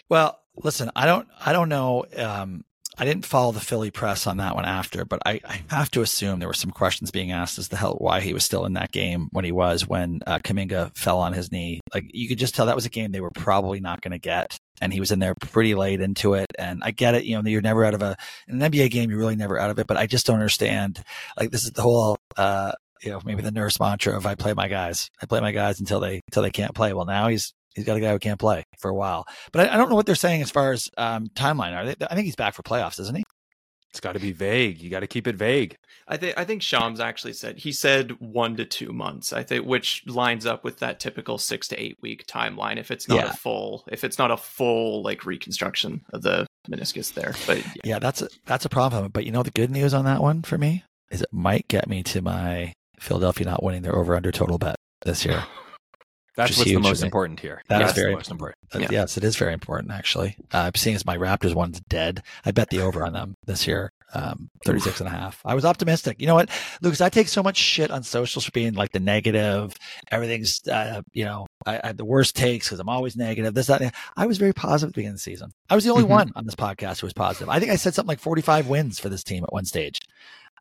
well, 0.09 0.39
listen, 0.57 0.91
I 0.95 1.07
don't, 1.07 1.29
I 1.45 1.53
don't 1.53 1.69
know. 1.69 2.05
Um, 2.17 2.65
I 3.01 3.05
didn't 3.05 3.27
follow 3.27 3.53
the 3.53 3.61
Philly 3.61 3.93
press 3.93 4.27
on 4.27 4.39
that 4.39 4.57
one 4.57 4.65
after, 4.65 5.05
but 5.05 5.21
I, 5.25 5.41
I 5.45 5.61
have 5.69 5.91
to 5.93 6.03
assume 6.03 6.41
there 6.41 6.49
were 6.49 6.55
some 6.55 6.73
questions 6.73 7.13
being 7.13 7.31
asked 7.31 7.57
as 7.57 7.69
to 7.69 7.77
hell 7.77 7.95
why 7.99 8.21
he 8.21 8.35
was 8.35 8.45
still 8.45 8.65
in 8.65 8.73
that 8.73 8.91
game 8.91 9.29
when 9.31 9.45
he 9.45 9.53
was 9.53 9.87
when 9.87 10.21
uh, 10.27 10.41
Kuminga 10.41 10.97
fell 10.97 11.21
on 11.21 11.33
his 11.33 11.53
knee. 11.53 11.81
Like 11.95 12.07
you 12.09 12.27
could 12.27 12.39
just 12.39 12.57
tell 12.57 12.67
that 12.67 12.75
was 12.75 12.87
a 12.87 12.91
game 12.91 13.13
they 13.13 13.21
were 13.21 13.31
probably 13.31 13.79
not 13.79 14.01
going 14.01 14.13
to 14.13 14.19
get, 14.19 14.59
and 14.81 14.93
he 14.93 14.99
was 14.99 15.13
in 15.13 15.21
there 15.21 15.37
pretty 15.41 15.77
late 15.77 16.01
into 16.01 16.35
it. 16.35 16.49
And 16.59 16.83
I 16.83 16.91
get 16.91 17.15
it, 17.15 17.25
you 17.25 17.41
know, 17.41 17.49
you're 17.49 17.61
never 17.61 17.85
out 17.85 17.95
of 17.95 18.03
a 18.03 18.17
an 18.49 18.59
NBA 18.59 18.91
game, 18.91 19.11
you're 19.11 19.19
really 19.21 19.37
never 19.37 19.61
out 19.61 19.71
of 19.71 19.79
it. 19.79 19.87
But 19.87 19.97
I 19.97 20.09
just 20.09 20.27
don't 20.27 20.37
understand. 20.37 21.01
Like 21.39 21.53
this 21.53 21.65
is 21.65 21.73
the 21.73 21.83
whole. 21.83 22.19
Uh, 22.37 22.73
you 23.03 23.11
know, 23.11 23.21
maybe 23.25 23.43
the 23.43 23.51
nurse 23.51 23.79
mantra 23.81 24.17
of 24.17 24.27
I 24.27 24.35
play 24.35 24.55
my 24.55 24.69
guys. 24.69 25.11
I 25.23 25.27
play 25.27 25.41
my 25.41 25.53
guys 25.53 25.81
until 25.81 26.01
they 26.01 26.21
until 26.29 26.43
they 26.43 26.51
can't 26.51 26.75
play. 26.75 26.93
Well, 26.93 27.07
now 27.07 27.29
he's 27.29 27.53
he's 27.75 27.85
got 27.85 27.97
a 27.97 28.01
guy 28.01 28.11
who 28.13 28.19
can't 28.19 28.41
play 28.41 28.65
for 28.79 28.91
a 28.91 28.95
while. 28.95 29.27
But 29.53 29.69
I, 29.71 29.75
I 29.75 29.77
don't 29.77 29.89
know 29.89 29.97
what 29.97 30.07
they're 30.07 30.15
saying 30.15 30.43
as 30.43 30.51
far 30.51 30.73
as 30.73 30.89
um, 30.99 31.27
timeline. 31.35 31.75
Are 31.77 31.87
they? 31.87 31.95
I 32.11 32.15
think 32.15 32.25
he's 32.27 32.37
back 32.37 32.55
for 32.55 32.63
playoffs, 32.63 32.99
isn't 33.01 33.17
he? 33.17 33.25
It's 33.91 34.01
got 34.01 34.13
to 34.13 34.19
be 34.21 34.33
vague. 34.33 34.83
You 34.83 34.91
got 34.91 35.01
to 35.01 35.07
keep 35.07 35.27
it 35.27 35.35
vague. 35.37 35.75
I 36.07 36.19
think 36.19 36.39
I 36.39 36.45
think 36.45 36.61
Shams 36.63 37.01
actually 37.01 37.33
said 37.33 37.59
he 37.59 37.73
said 37.73 38.13
one 38.21 38.55
to 38.57 38.67
two 38.67 38.93
months. 38.93 39.33
I 39.33 39.43
think 39.43 39.65
which 39.65 40.03
lines 40.07 40.45
up 40.45 40.63
with 40.63 40.79
that 40.81 41.01
typical 41.01 41.39
six 41.39 41.69
to 41.69 41.83
eight 41.83 41.97
week 42.03 42.27
timeline. 42.27 42.77
If 42.77 42.91
it's 42.91 43.09
not 43.09 43.17
Yeah. 43.19 43.31
a 43.31 43.33
full, 43.33 43.85
if 43.91 44.05
it's 44.05 44.19
not 44.19 44.31
a 44.31 44.37
full 44.37 45.03
like 45.03 45.25
reconstruction 45.25 46.03
of 46.13 46.21
the 46.23 46.47
meniscus 46.71 47.15
there, 47.15 47.35
but 47.47 47.59
yeah. 47.59 47.73
Yeah, 47.85 47.99
that's 47.99 48.21
a, 48.21 48.29
that's 48.45 48.67
a 48.67 48.69
problem. 48.69 49.11
But 49.11 49.25
you 49.25 49.33
know, 49.33 49.43
the 49.43 49.51
good 49.51 49.71
news 49.71 49.95
on 49.95 50.05
that 50.05 50.21
one 50.21 50.43
for 50.43 50.59
me 50.59 50.85
is 51.11 51.23
it 51.23 51.33
might 51.33 51.67
get 51.69 51.89
me 51.89 52.03
to 52.05 52.21
my 52.21 52.75
Philadelphia 53.01 53.47
not 53.47 53.63
winning 53.63 53.83
their 53.83 53.97
over 53.97 54.15
under 54.15 54.33
total 54.33 54.59
bet 54.59 54.77
this 55.05 55.25
year. 55.25 55.45
That's 56.37 56.53
is 56.53 56.59
what's 56.59 56.71
the 56.71 56.79
most 56.79 57.03
important 57.03 57.41
here. 57.41 57.63
That 57.69 57.81
is 57.81 57.87
That's 57.89 57.97
the 57.97 58.03
very 58.03 58.15
most 58.15 58.31
important. 58.31 58.59
Uh, 58.73 58.79
Yeah. 58.79 58.89
Yes, 58.93 59.17
it 59.17 59.25
is 59.25 59.35
very 59.35 59.53
important 59.53 59.91
actually. 59.91 60.37
Uh, 60.53 60.71
seeing 60.77 60.95
as 60.95 61.05
my 61.05 61.17
Raptors 61.17 61.53
one's 61.53 61.81
dead, 61.89 62.23
I 62.45 62.53
bet 62.53 62.71
the 62.71 62.81
over 62.81 63.05
on 63.05 63.13
them 63.13 63.35
this 63.47 63.67
year, 63.67 63.91
um, 64.15 64.49
36 64.65 65.01
and 65.01 65.09
a 65.09 65.11
half. 65.11 65.41
I 65.45 65.57
was 65.57 65.65
optimistic. 65.65 66.21
You 66.21 66.29
know 66.29 66.37
what, 66.37 66.49
Lucas, 66.81 67.01
I 67.01 67.09
take 67.09 67.27
so 67.27 67.43
much 67.43 67.57
shit 67.57 67.91
on 67.91 68.05
socials 68.05 68.45
for 68.45 68.53
being 68.53 68.75
like 68.75 68.93
the 68.93 69.01
negative, 69.01 69.75
everything's, 70.13 70.61
uh, 70.69 71.03
you 71.13 71.25
know, 71.25 71.49
I, 71.67 71.81
I 71.83 71.87
have 71.89 71.97
the 71.97 72.05
worst 72.05 72.37
takes 72.37 72.69
because 72.69 72.79
I'm 72.79 72.89
always 72.89 73.17
negative, 73.17 73.53
this, 73.55 73.67
that. 73.67 73.93
I 74.17 74.27
was 74.27 74.39
very 74.39 74.53
positive 74.53 74.91
at 74.91 74.95
the 74.95 74.99
beginning 75.01 75.15
of 75.15 75.17
the 75.17 75.23
season. 75.23 75.51
I 75.69 75.75
was 75.75 75.83
the 75.83 75.91
only 75.91 76.05
Mhm. 76.05 76.09
one 76.11 76.33
on 76.37 76.45
this 76.47 76.55
podcast 76.55 77.01
who 77.01 77.09
was 77.09 77.15
positive. 77.15 77.49
I 77.49 77.59
think 77.59 77.73
I 77.73 77.77
said 77.77 77.95
something 77.95 78.11
like 78.11 78.21
45 78.21 78.69
wins 78.69 79.01
for 79.01 79.09
this 79.09 79.25
team 79.25 79.43
at 79.43 79.53
one 79.53 79.65
stage. 79.65 79.99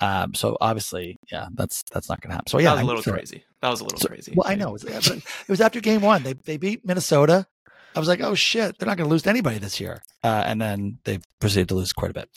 Um, 0.01 0.33
so 0.33 0.57
obviously, 0.61 1.17
yeah, 1.31 1.47
that's, 1.53 1.83
that's 1.91 2.07
not 2.09 2.21
going 2.21 2.29
to 2.29 2.35
happen. 2.35 2.49
So 2.49 2.59
yeah, 2.59 2.75
that 2.75 2.75
was 2.75 2.81
a 2.83 2.85
little 2.85 3.01
for 3.01 3.09
it. 3.11 3.13
crazy. 3.13 3.43
That 3.61 3.69
was 3.69 3.81
a 3.81 3.83
little 3.83 3.99
So- 3.99 4.07
crazy. 4.09 4.33
Well, 4.35 4.47
I 4.47 4.55
know. 4.55 4.75
It 4.75 4.83
was, 4.83 5.07
it 5.09 5.23
was 5.49 5.61
after 5.61 5.79
game 5.81 6.01
one. 6.01 6.23
They 6.23 6.33
they 6.33 6.57
beat 6.57 6.85
Minnesota. 6.85 7.47
I 7.95 7.99
was 7.99 8.07
like, 8.07 8.21
oh 8.21 8.35
shit, 8.35 8.77
they're 8.77 8.87
not 8.87 8.97
going 8.97 9.07
to 9.09 9.11
lose 9.11 9.23
to 9.23 9.29
anybody 9.31 9.57
this 9.57 9.79
year. 9.79 10.03
Uh, 10.23 10.43
and 10.45 10.61
then 10.61 10.99
they 11.03 11.19
proceeded 11.39 11.69
to 11.69 11.75
lose 11.75 11.93
quite 11.93 12.11
a 12.11 12.13
bit. 12.13 12.29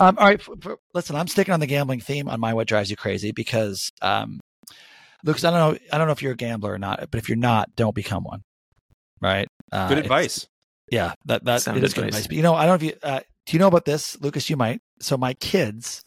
Um, 0.00 0.16
all 0.18 0.26
right, 0.26 0.40
f- 0.40 0.48
f- 0.64 0.78
listen, 0.94 1.14
I'm 1.14 1.28
sticking 1.28 1.52
on 1.52 1.60
the 1.60 1.66
gambling 1.66 2.00
theme 2.00 2.26
on 2.28 2.40
my 2.40 2.54
what 2.54 2.66
drives 2.66 2.90
you 2.90 2.96
crazy 2.96 3.30
because, 3.30 3.92
um, 4.00 4.40
Lucas, 5.24 5.44
I 5.44 5.50
don't 5.50 5.74
know, 5.74 5.78
I 5.92 5.98
don't 5.98 6.06
know 6.06 6.12
if 6.12 6.22
you're 6.22 6.32
a 6.32 6.36
gambler 6.36 6.72
or 6.72 6.78
not, 6.78 7.00
but 7.10 7.18
if 7.18 7.28
you're 7.28 7.36
not, 7.36 7.76
don't 7.76 7.94
become 7.94 8.24
one. 8.24 8.42
Right? 9.20 9.46
Uh, 9.70 9.88
Good 9.88 9.98
advice. 9.98 10.46
Yeah, 10.90 11.12
that 11.26 11.44
that 11.44 11.62
Sound 11.62 11.78
it 11.78 11.84
is 11.84 11.92
good 11.94 12.04
advice. 12.04 12.20
advice. 12.20 12.26
But 12.28 12.36
you 12.36 12.42
know, 12.42 12.54
I 12.54 12.66
don't 12.66 12.80
know 12.80 12.86
if 12.88 12.92
you 12.94 12.98
uh, 13.02 13.20
do 13.46 13.52
you 13.52 13.58
know 13.58 13.68
about 13.68 13.84
this, 13.84 14.18
Lucas? 14.20 14.48
You 14.50 14.56
might. 14.56 14.80
So 15.00 15.16
my 15.16 15.34
kids, 15.34 16.02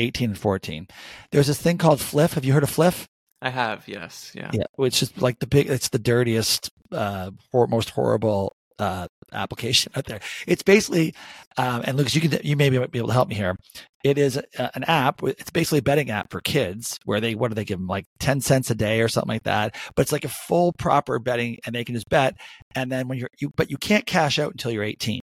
18 0.00 0.30
and 0.30 0.38
14, 0.38 0.88
there's 1.30 1.46
this 1.46 1.60
thing 1.60 1.78
called 1.78 2.00
Fliff. 2.00 2.34
Have 2.34 2.44
you 2.44 2.52
heard 2.52 2.62
of 2.62 2.70
Fliff? 2.70 3.08
I 3.42 3.50
have, 3.50 3.88
yes, 3.88 4.32
yeah. 4.34 4.50
Yeah, 4.52 4.64
which 4.76 5.02
is 5.02 5.16
like 5.20 5.38
the 5.38 5.46
big. 5.46 5.68
It's 5.68 5.88
the 5.88 5.98
dirtiest, 5.98 6.70
uh, 6.92 7.30
hor- 7.50 7.66
most 7.66 7.90
horrible 7.90 8.54
uh, 8.80 9.06
application 9.32 9.92
out 9.94 10.06
there. 10.06 10.20
It's 10.46 10.62
basically, 10.62 11.14
um, 11.56 11.82
and 11.84 11.96
Lucas, 11.96 12.14
you 12.14 12.20
can 12.20 12.40
you 12.42 12.56
maybe 12.56 12.78
might 12.78 12.90
be 12.90 12.98
able 12.98 13.08
to 13.08 13.14
help 13.14 13.28
me 13.28 13.34
here. 13.34 13.56
It 14.02 14.16
is 14.18 14.36
a, 14.36 14.76
an 14.76 14.84
app. 14.84 15.22
It's 15.22 15.50
basically 15.50 15.78
a 15.78 15.82
betting 15.82 16.10
app 16.10 16.30
for 16.30 16.40
kids 16.40 16.98
where 17.04 17.20
they 17.20 17.34
what 17.34 17.48
do 17.48 17.54
they 17.54 17.64
give 17.64 17.78
them 17.78 17.86
like 17.86 18.06
ten 18.18 18.40
cents 18.40 18.70
a 18.70 18.74
day 18.74 19.02
or 19.02 19.08
something 19.08 19.28
like 19.28 19.44
that. 19.44 19.76
But 19.94 20.02
it's 20.02 20.12
like 20.12 20.24
a 20.24 20.28
full 20.28 20.72
proper 20.72 21.18
betting, 21.18 21.58
and 21.64 21.74
they 21.74 21.84
can 21.84 21.94
just 21.94 22.08
bet. 22.08 22.36
And 22.74 22.90
then 22.90 23.08
when 23.08 23.18
you're 23.18 23.30
you, 23.40 23.50
but 23.56 23.70
you 23.70 23.76
can't 23.76 24.06
cash 24.06 24.38
out 24.38 24.52
until 24.52 24.70
you're 24.70 24.84
18. 24.84 25.20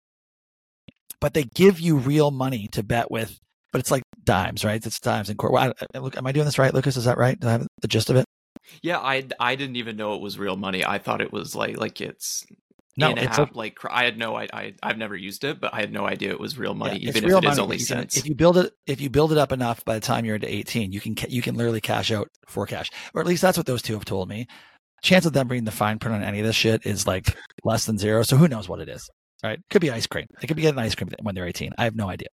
But 1.20 1.35
they 1.35 1.45
give 1.45 1.81
you 1.81 1.97
real 1.97 2.31
money 2.31 2.68
to 2.72 2.83
bet 2.83 3.11
with. 3.11 3.39
But 3.75 3.81
it's 3.81 3.91
like 3.91 4.05
dimes, 4.22 4.64
right? 4.64 4.85
It's 4.87 5.01
dimes 5.01 5.29
in 5.31 5.37
court. 5.37 5.53
Well, 5.53 5.72
I, 5.95 5.99
look, 5.99 6.16
am 6.16 6.29
I 6.29 6.31
doing 6.31 6.47
this 6.47 6.61
right, 6.61 6.72
Lucas? 6.72 6.97
Is 6.97 7.07
that 7.07 7.18
right? 7.18 7.39
Do 7.41 7.49
I 7.49 7.53
have 7.53 7.66
the 7.83 7.89
gist 7.89 8.09
of 8.09 8.14
it? 8.14 8.25
Yeah, 8.83 9.01
I 9.01 9.27
I 9.41 9.57
didn't 9.57 9.75
even 9.75 9.97
know 9.97 10.14
it 10.14 10.20
was 10.20 10.39
real 10.39 10.55
money. 10.57 10.85
I 10.85 10.99
thought 10.99 11.20
it 11.20 11.33
was 11.33 11.57
like 11.57 11.77
like 11.77 12.01
it's 12.01 12.47
No, 12.97 13.11
in 13.11 13.18
it's 13.18 13.37
app. 13.37 13.53
a- 13.53 13.59
like 13.59 13.77
I 13.91 14.05
had 14.05 14.16
no 14.16 14.37
I, 14.37 14.47
I 14.53 14.75
I've 14.81 14.97
never 14.97 15.16
used 15.16 15.43
it, 15.43 15.61
but 15.61 15.75
I 15.75 15.81
had 15.81 15.93
no 15.93 16.07
idea 16.07 16.31
it 16.31 16.39
was 16.39 16.57
real 16.57 16.75
money, 16.75 17.01
Yeah, 17.01 17.09
even 17.09 17.25
if 17.25 17.29
real 17.29 17.39
it 17.39 17.45
is 17.47 17.49
money, 17.51 17.61
only 17.62 17.77
you 17.79 17.87
can- 17.87 17.97
cents. 17.99 18.16
If 18.16 18.29
you 18.29 18.37
build 18.37 18.59
it, 18.59 18.72
if 18.87 19.01
you 19.01 19.11
build 19.11 19.33
it 19.33 19.39
up 19.39 19.51
enough, 19.51 19.85
by 19.85 19.95
the 19.95 20.01
time 20.01 20.25
you're 20.25 20.37
into 20.37 20.49
18, 20.49 20.93
you 20.93 21.01
can 21.01 21.16
you 21.29 21.43
can 21.43 21.57
literally 21.57 21.81
cash 21.81 22.12
out 22.12 22.29
for 22.47 22.66
cash, 22.68 22.91
or 23.12 23.20
at 23.20 23.27
least 23.27 23.43
that's 23.43 23.57
what 23.59 23.66
those 23.66 23.83
two 23.83 23.95
have 23.95 24.05
told 24.05 24.29
me. 24.29 24.47
Chance 25.03 25.27
of 25.27 25.33
them 25.33 25.49
reading 25.49 25.64
the 25.64 25.72
fine 25.72 25.99
print 25.99 26.14
on 26.14 26.22
any 26.22 26.39
of 26.39 26.47
this 26.47 26.55
shit 26.57 26.87
is 26.87 27.09
like 27.09 27.37
less 27.64 27.87
than 27.87 27.99
zero. 27.99 28.22
So 28.22 28.37
who 28.37 28.47
knows 28.47 28.68
what 28.68 28.79
it 28.79 28.89
is, 28.89 29.11
right? 29.43 29.59
Could 29.68 29.83
be 29.83 29.91
ice 29.91 30.07
cream. 30.07 30.27
They 30.41 30.47
could 30.47 30.57
be 30.57 30.62
getting 30.62 30.79
ice 30.79 30.95
cream 30.95 31.11
when 31.22 31.35
they're 31.35 31.49
18. 31.49 31.72
I 31.77 31.83
have 31.85 31.97
no 31.97 32.09
idea. 32.09 32.29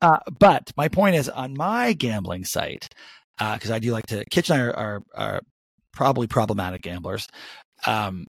Uh, 0.00 0.18
but 0.38 0.72
my 0.76 0.88
point 0.88 1.16
is, 1.16 1.28
on 1.28 1.54
my 1.54 1.92
gambling 1.92 2.44
site, 2.44 2.88
because 3.38 3.70
I 3.70 3.78
do 3.78 3.92
like 3.92 4.06
to, 4.06 4.24
Kitch 4.26 4.50
and 4.50 4.60
I 4.60 4.64
are, 4.64 4.76
are, 4.76 5.02
are 5.14 5.40
probably 5.92 6.26
problematic 6.26 6.82
gamblers, 6.82 7.28
um, 7.86 8.26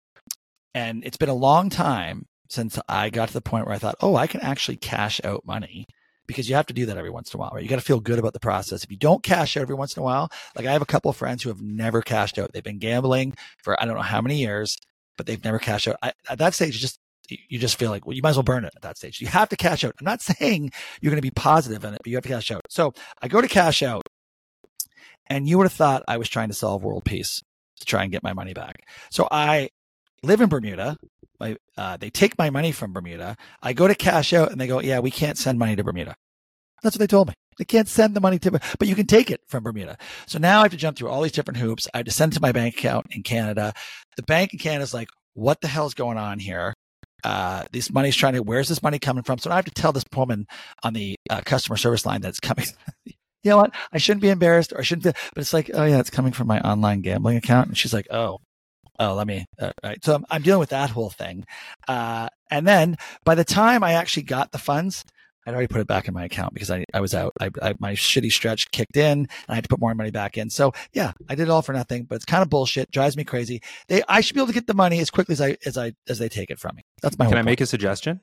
and 0.74 1.04
it's 1.04 1.16
been 1.16 1.28
a 1.28 1.34
long 1.34 1.70
time 1.70 2.26
since 2.48 2.78
I 2.88 3.10
got 3.10 3.28
to 3.28 3.34
the 3.34 3.40
point 3.40 3.66
where 3.66 3.74
I 3.74 3.78
thought, 3.78 3.96
oh, 4.00 4.16
I 4.16 4.26
can 4.26 4.40
actually 4.42 4.76
cash 4.76 5.20
out 5.24 5.46
money 5.46 5.86
because 6.26 6.48
you 6.48 6.54
have 6.54 6.66
to 6.66 6.74
do 6.74 6.86
that 6.86 6.96
every 6.96 7.10
once 7.10 7.32
in 7.32 7.38
a 7.38 7.40
while, 7.40 7.50
right? 7.52 7.62
You 7.62 7.68
got 7.68 7.76
to 7.76 7.82
feel 7.82 8.00
good 8.00 8.18
about 8.18 8.32
the 8.32 8.40
process. 8.40 8.84
If 8.84 8.90
you 8.90 8.96
don't 8.96 9.22
cash 9.22 9.56
out 9.56 9.62
every 9.62 9.74
once 9.74 9.96
in 9.96 10.02
a 10.02 10.04
while, 10.04 10.30
like 10.56 10.66
I 10.66 10.72
have 10.72 10.82
a 10.82 10.86
couple 10.86 11.10
of 11.10 11.16
friends 11.16 11.42
who 11.42 11.48
have 11.48 11.60
never 11.60 12.02
cashed 12.02 12.38
out. 12.38 12.52
They've 12.52 12.62
been 12.62 12.78
gambling 12.78 13.34
for 13.62 13.80
I 13.80 13.86
don't 13.86 13.96
know 13.96 14.02
how 14.02 14.20
many 14.20 14.36
years, 14.36 14.78
but 15.16 15.26
they've 15.26 15.42
never 15.42 15.58
cashed 15.58 15.88
out. 15.88 15.96
I, 16.02 16.12
at 16.28 16.38
that 16.38 16.54
stage, 16.54 16.78
just 16.80 16.98
you 17.28 17.58
just 17.58 17.78
feel 17.78 17.90
like 17.90 18.06
well, 18.06 18.14
you 18.14 18.22
might 18.22 18.30
as 18.30 18.36
well 18.36 18.42
burn 18.42 18.64
it 18.64 18.72
at 18.74 18.82
that 18.82 18.96
stage. 18.96 19.20
You 19.20 19.28
have 19.28 19.48
to 19.50 19.56
cash 19.56 19.84
out. 19.84 19.94
I'm 19.98 20.04
not 20.04 20.20
saying 20.22 20.72
you're 21.00 21.10
going 21.10 21.22
to 21.22 21.22
be 21.22 21.30
positive 21.30 21.84
in 21.84 21.94
it, 21.94 22.00
but 22.02 22.08
you 22.08 22.16
have 22.16 22.24
to 22.24 22.28
cash 22.28 22.50
out. 22.50 22.62
So 22.68 22.92
I 23.20 23.28
go 23.28 23.40
to 23.40 23.48
cash 23.48 23.82
out, 23.82 24.08
and 25.26 25.48
you 25.48 25.58
would 25.58 25.64
have 25.64 25.72
thought 25.72 26.04
I 26.08 26.18
was 26.18 26.28
trying 26.28 26.48
to 26.48 26.54
solve 26.54 26.82
world 26.82 27.04
peace 27.04 27.42
to 27.80 27.86
try 27.86 28.02
and 28.02 28.12
get 28.12 28.22
my 28.22 28.32
money 28.32 28.54
back. 28.54 28.76
So 29.10 29.28
I 29.30 29.70
live 30.22 30.40
in 30.40 30.48
Bermuda. 30.48 30.96
My, 31.40 31.56
uh, 31.76 31.96
they 31.96 32.10
take 32.10 32.38
my 32.38 32.50
money 32.50 32.70
from 32.70 32.92
Bermuda. 32.92 33.36
I 33.62 33.72
go 33.72 33.88
to 33.88 33.94
cash 33.94 34.32
out 34.32 34.52
and 34.52 34.60
they 34.60 34.66
go, 34.66 34.80
yeah, 34.80 35.00
we 35.00 35.10
can't 35.10 35.36
send 35.36 35.58
money 35.58 35.74
to 35.74 35.82
Bermuda. 35.82 36.14
That's 36.82 36.96
what 36.96 37.00
they 37.00 37.06
told 37.06 37.28
me. 37.28 37.34
They 37.58 37.64
can't 37.64 37.88
send 37.88 38.14
the 38.14 38.20
money 38.20 38.38
to, 38.40 38.50
but 38.50 38.88
you 38.88 38.94
can 38.94 39.06
take 39.06 39.30
it 39.30 39.40
from 39.48 39.62
Bermuda. 39.62 39.98
So 40.26 40.38
now 40.38 40.60
I 40.60 40.62
have 40.62 40.70
to 40.72 40.76
jump 40.76 40.96
through 40.96 41.10
all 41.10 41.22
these 41.22 41.32
different 41.32 41.58
hoops. 41.58 41.88
I 41.92 41.98
have 41.98 42.06
to 42.06 42.12
send 42.12 42.32
it 42.32 42.36
to 42.36 42.42
my 42.42 42.52
bank 42.52 42.76
account 42.76 43.06
in 43.10 43.22
Canada. 43.22 43.74
The 44.16 44.22
bank 44.22 44.52
in 44.52 44.58
Canada 44.58 44.84
is 44.84 44.94
like, 44.94 45.08
what 45.34 45.60
the 45.60 45.68
hell's 45.68 45.94
going 45.94 46.18
on 46.18 46.38
here? 46.38 46.74
Uh, 47.24 47.64
this 47.72 47.92
money's 47.92 48.16
trying 48.16 48.34
to, 48.34 48.42
where's 48.42 48.68
this 48.68 48.82
money 48.82 48.98
coming 48.98 49.22
from? 49.22 49.38
So 49.38 49.50
I 49.50 49.56
have 49.56 49.64
to 49.66 49.70
tell 49.70 49.92
this 49.92 50.04
woman 50.14 50.46
on 50.82 50.92
the 50.92 51.16
uh, 51.30 51.40
customer 51.44 51.76
service 51.76 52.04
line 52.04 52.20
that's 52.20 52.40
coming. 52.40 52.66
you 53.04 53.14
know 53.44 53.56
what? 53.56 53.72
I 53.92 53.98
shouldn't 53.98 54.22
be 54.22 54.28
embarrassed 54.28 54.72
or 54.72 54.80
I 54.80 54.82
shouldn't 54.82 55.04
be, 55.04 55.20
but 55.34 55.40
it's 55.40 55.52
like, 55.52 55.70
oh 55.74 55.84
yeah, 55.84 55.98
it's 55.98 56.10
coming 56.10 56.32
from 56.32 56.46
my 56.46 56.60
online 56.60 57.00
gambling 57.00 57.36
account. 57.36 57.68
And 57.68 57.78
she's 57.78 57.94
like, 57.94 58.06
oh, 58.10 58.38
oh, 58.98 59.14
let 59.14 59.26
me, 59.26 59.46
uh, 59.58 59.72
right. 59.82 60.04
So 60.04 60.14
I'm, 60.14 60.24
I'm 60.30 60.42
dealing 60.42 60.60
with 60.60 60.70
that 60.70 60.90
whole 60.90 61.10
thing. 61.10 61.44
Uh, 61.88 62.28
and 62.50 62.66
then 62.66 62.96
by 63.24 63.34
the 63.34 63.44
time 63.44 63.82
I 63.82 63.94
actually 63.94 64.24
got 64.24 64.52
the 64.52 64.58
funds, 64.58 65.04
I'd 65.47 65.55
already 65.55 65.66
put 65.66 65.80
it 65.80 65.86
back 65.86 66.07
in 66.07 66.14
my 66.14 66.24
account 66.24 66.55
because 66.55 66.70
I, 66.70 66.84
I 66.95 67.01
was 67.01 67.14
out. 67.14 67.32
I, 67.40 67.51
I, 67.61 67.74
my 67.80 67.95
shitty 67.95 68.30
stretch 68.30 68.70
kicked 68.70 68.97
in 68.97 69.18
and 69.18 69.28
I 69.49 69.57
had 69.57 69.64
to 69.64 69.68
put 69.68 69.80
more 69.80 69.95
money 69.95 70.11
back 70.11 70.38
in. 70.38 70.51
So 70.51 70.72
yeah, 70.93 71.12
I 71.28 71.34
did 71.34 71.45
it 71.45 71.51
all 71.51 71.62
for 71.62 71.72
nothing, 71.72 72.05
but 72.05 72.16
it's 72.16 72.24
kind 72.24 72.43
of 72.43 72.51
bullshit. 72.51 72.90
Drives 72.90 73.16
me 73.16 73.24
crazy. 73.24 73.61
They, 73.88 74.03
I 74.09 74.20
should 74.20 74.34
be 74.34 74.40
able 74.40 74.49
to 74.49 74.53
get 74.53 74.66
the 74.66 74.74
money 74.74 75.01
as 75.01 75.11
quickly 75.11 75.32
as 75.32 75.40
I, 75.40 75.57
as 75.66 75.76
I, 75.76 75.93
as 76.09 76.18
they 76.18 76.28
take 76.28 76.51
it 76.51 76.61
from 76.61 76.76
me. 76.76 76.82
That's 77.03 77.18
my 77.18 77.26
Can 77.26 77.34
I 77.34 77.38
point. 77.38 77.47
make 77.47 77.61
a 77.61 77.66
suggestion? 77.66 78.20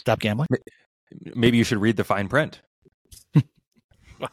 Stop 0.00 0.20
gambling. 0.20 0.48
Maybe 1.34 1.58
you 1.58 1.64
should 1.64 1.78
read 1.78 1.96
the 1.96 2.04
fine 2.04 2.28
print. 2.28 2.60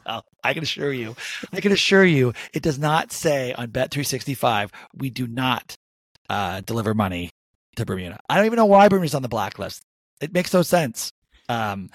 Well, 0.06 0.24
I 0.44 0.54
can 0.54 0.62
assure 0.62 0.94
you, 0.94 1.16
I 1.52 1.62
can 1.62 1.72
assure 1.72 2.06
you, 2.06 2.34
it 2.54 2.62
does 2.62 2.78
not 2.78 3.12
say 3.12 3.54
on 3.54 3.70
Bet365 3.70 4.70
we 4.94 5.10
do 5.10 5.26
not 5.26 5.76
uh, 6.30 6.62
deliver 6.62 6.94
money 6.94 7.32
to 7.76 7.86
Bermuda. 7.86 8.20
I 8.30 8.36
don't 8.36 8.46
even 8.46 8.58
know 8.58 8.68
why 8.68 8.88
Bermuda's 8.88 9.16
on 9.16 9.24
the 9.24 9.28
blacklist. 9.28 9.82
It 10.22 10.32
makes 10.32 10.54
no 10.54 10.62
sense. 10.62 11.12
Um, 11.48 11.90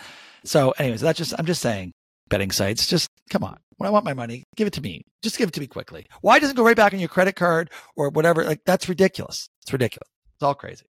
so, 0.44 0.72
anyways, 0.72 1.00
that's 1.00 1.18
just 1.18 1.34
I'm 1.38 1.46
just 1.46 1.62
saying, 1.62 1.92
betting 2.28 2.50
sites, 2.50 2.86
just 2.86 3.08
come 3.30 3.44
on. 3.44 3.58
When 3.76 3.88
I 3.88 3.90
want 3.90 4.04
my 4.04 4.14
money, 4.14 4.44
give 4.56 4.66
it 4.66 4.72
to 4.74 4.80
me. 4.80 5.02
Just 5.22 5.36
give 5.36 5.48
it 5.48 5.52
to 5.54 5.60
me 5.60 5.66
quickly. 5.66 6.06
Why 6.20 6.38
doesn't 6.38 6.54
it 6.54 6.56
go 6.56 6.64
right 6.64 6.76
back 6.76 6.92
on 6.92 7.00
your 7.00 7.08
credit 7.08 7.34
card 7.34 7.70
or 7.96 8.10
whatever? 8.10 8.44
Like 8.44 8.60
that's 8.64 8.88
ridiculous. 8.88 9.48
It's 9.62 9.72
ridiculous. 9.72 10.08
It's 10.34 10.42
all 10.42 10.54
crazy. 10.54 10.84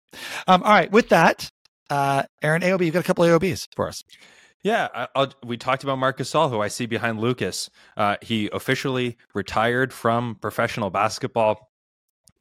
Um, 0.47 0.63
all 0.63 0.71
right, 0.71 0.91
with 0.91 1.09
that, 1.11 1.49
uh, 1.91 2.25
Aaron 2.43 2.63
AOB, 2.63 2.85
you've 2.85 2.95
got 2.95 3.01
a 3.01 3.07
couple 3.07 3.25
AOBs 3.25 3.69
for 3.75 3.89
us. 3.89 4.03
Yeah, 4.63 5.07
I'll, 5.17 5.33
we 5.45 5.57
talked 5.57 5.83
about 5.83 5.99
Marcus 5.99 6.31
Gasol, 6.31 6.49
who 6.49 6.61
I 6.61 6.69
see 6.69 6.87
behind 6.87 7.21
Lucas. 7.21 7.69
Uh, 7.97 8.17
he 8.23 8.49
officially 8.53 9.17
retired 9.35 9.93
from 9.93 10.37
professional 10.37 10.91
basketball. 10.91 11.72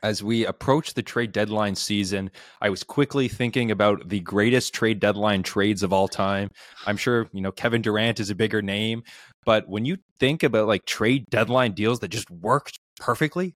As 0.04 0.24
we 0.24 0.46
approach 0.46 0.96
the 0.96 1.04
trade 1.04 1.32
deadline 1.32 1.76
season, 1.76 2.32
I 2.60 2.70
was 2.70 2.84
quickly 2.84 3.28
thinking 3.28 3.70
about 3.70 4.10
the 4.10 4.20
greatest 4.20 4.74
trade 4.74 5.00
deadline 5.00 5.44
trades 5.44 5.84
of 5.84 5.94
all 5.94 6.08
time. 6.08 6.50
I'm 6.88 6.98
sure, 6.98 7.30
you 7.34 7.42
know, 7.42 7.52
Kevin 7.52 7.84
Durant 7.84 8.20
is 8.20 8.32
a 8.32 8.36
bigger 8.36 8.64
name, 8.64 9.04
but 9.46 9.70
when 9.70 9.86
you 9.86 9.98
think 10.20 10.42
about 10.42 10.68
like 10.68 10.86
trade 10.86 11.26
deadline 11.30 11.74
deals 11.74 12.00
that 12.00 12.08
just 12.08 12.32
worked 12.32 12.80
perfectly, 13.00 13.56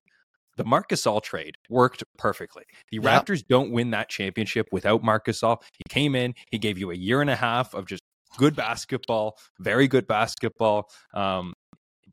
the 0.57 0.63
Marc 0.63 0.89
Gasol 0.89 1.21
trade 1.21 1.55
worked 1.67 2.03
perfectly. 2.17 2.63
The 2.91 2.99
yep. 3.01 3.25
Raptors 3.25 3.43
don't 3.45 3.71
win 3.71 3.89
that 3.91 4.09
championship 4.09 4.67
without 4.71 5.03
Marc 5.03 5.25
Gasol. 5.25 5.61
He 5.77 5.83
came 5.89 6.15
in, 6.15 6.35
he 6.51 6.59
gave 6.59 6.77
you 6.77 6.91
a 6.91 6.95
year 6.95 7.21
and 7.21 7.29
a 7.29 7.35
half 7.35 7.73
of 7.73 7.87
just 7.87 8.03
good 8.37 8.55
basketball, 8.55 9.37
very 9.59 9.87
good 9.87 10.07
basketball. 10.07 10.89
Um, 11.13 11.53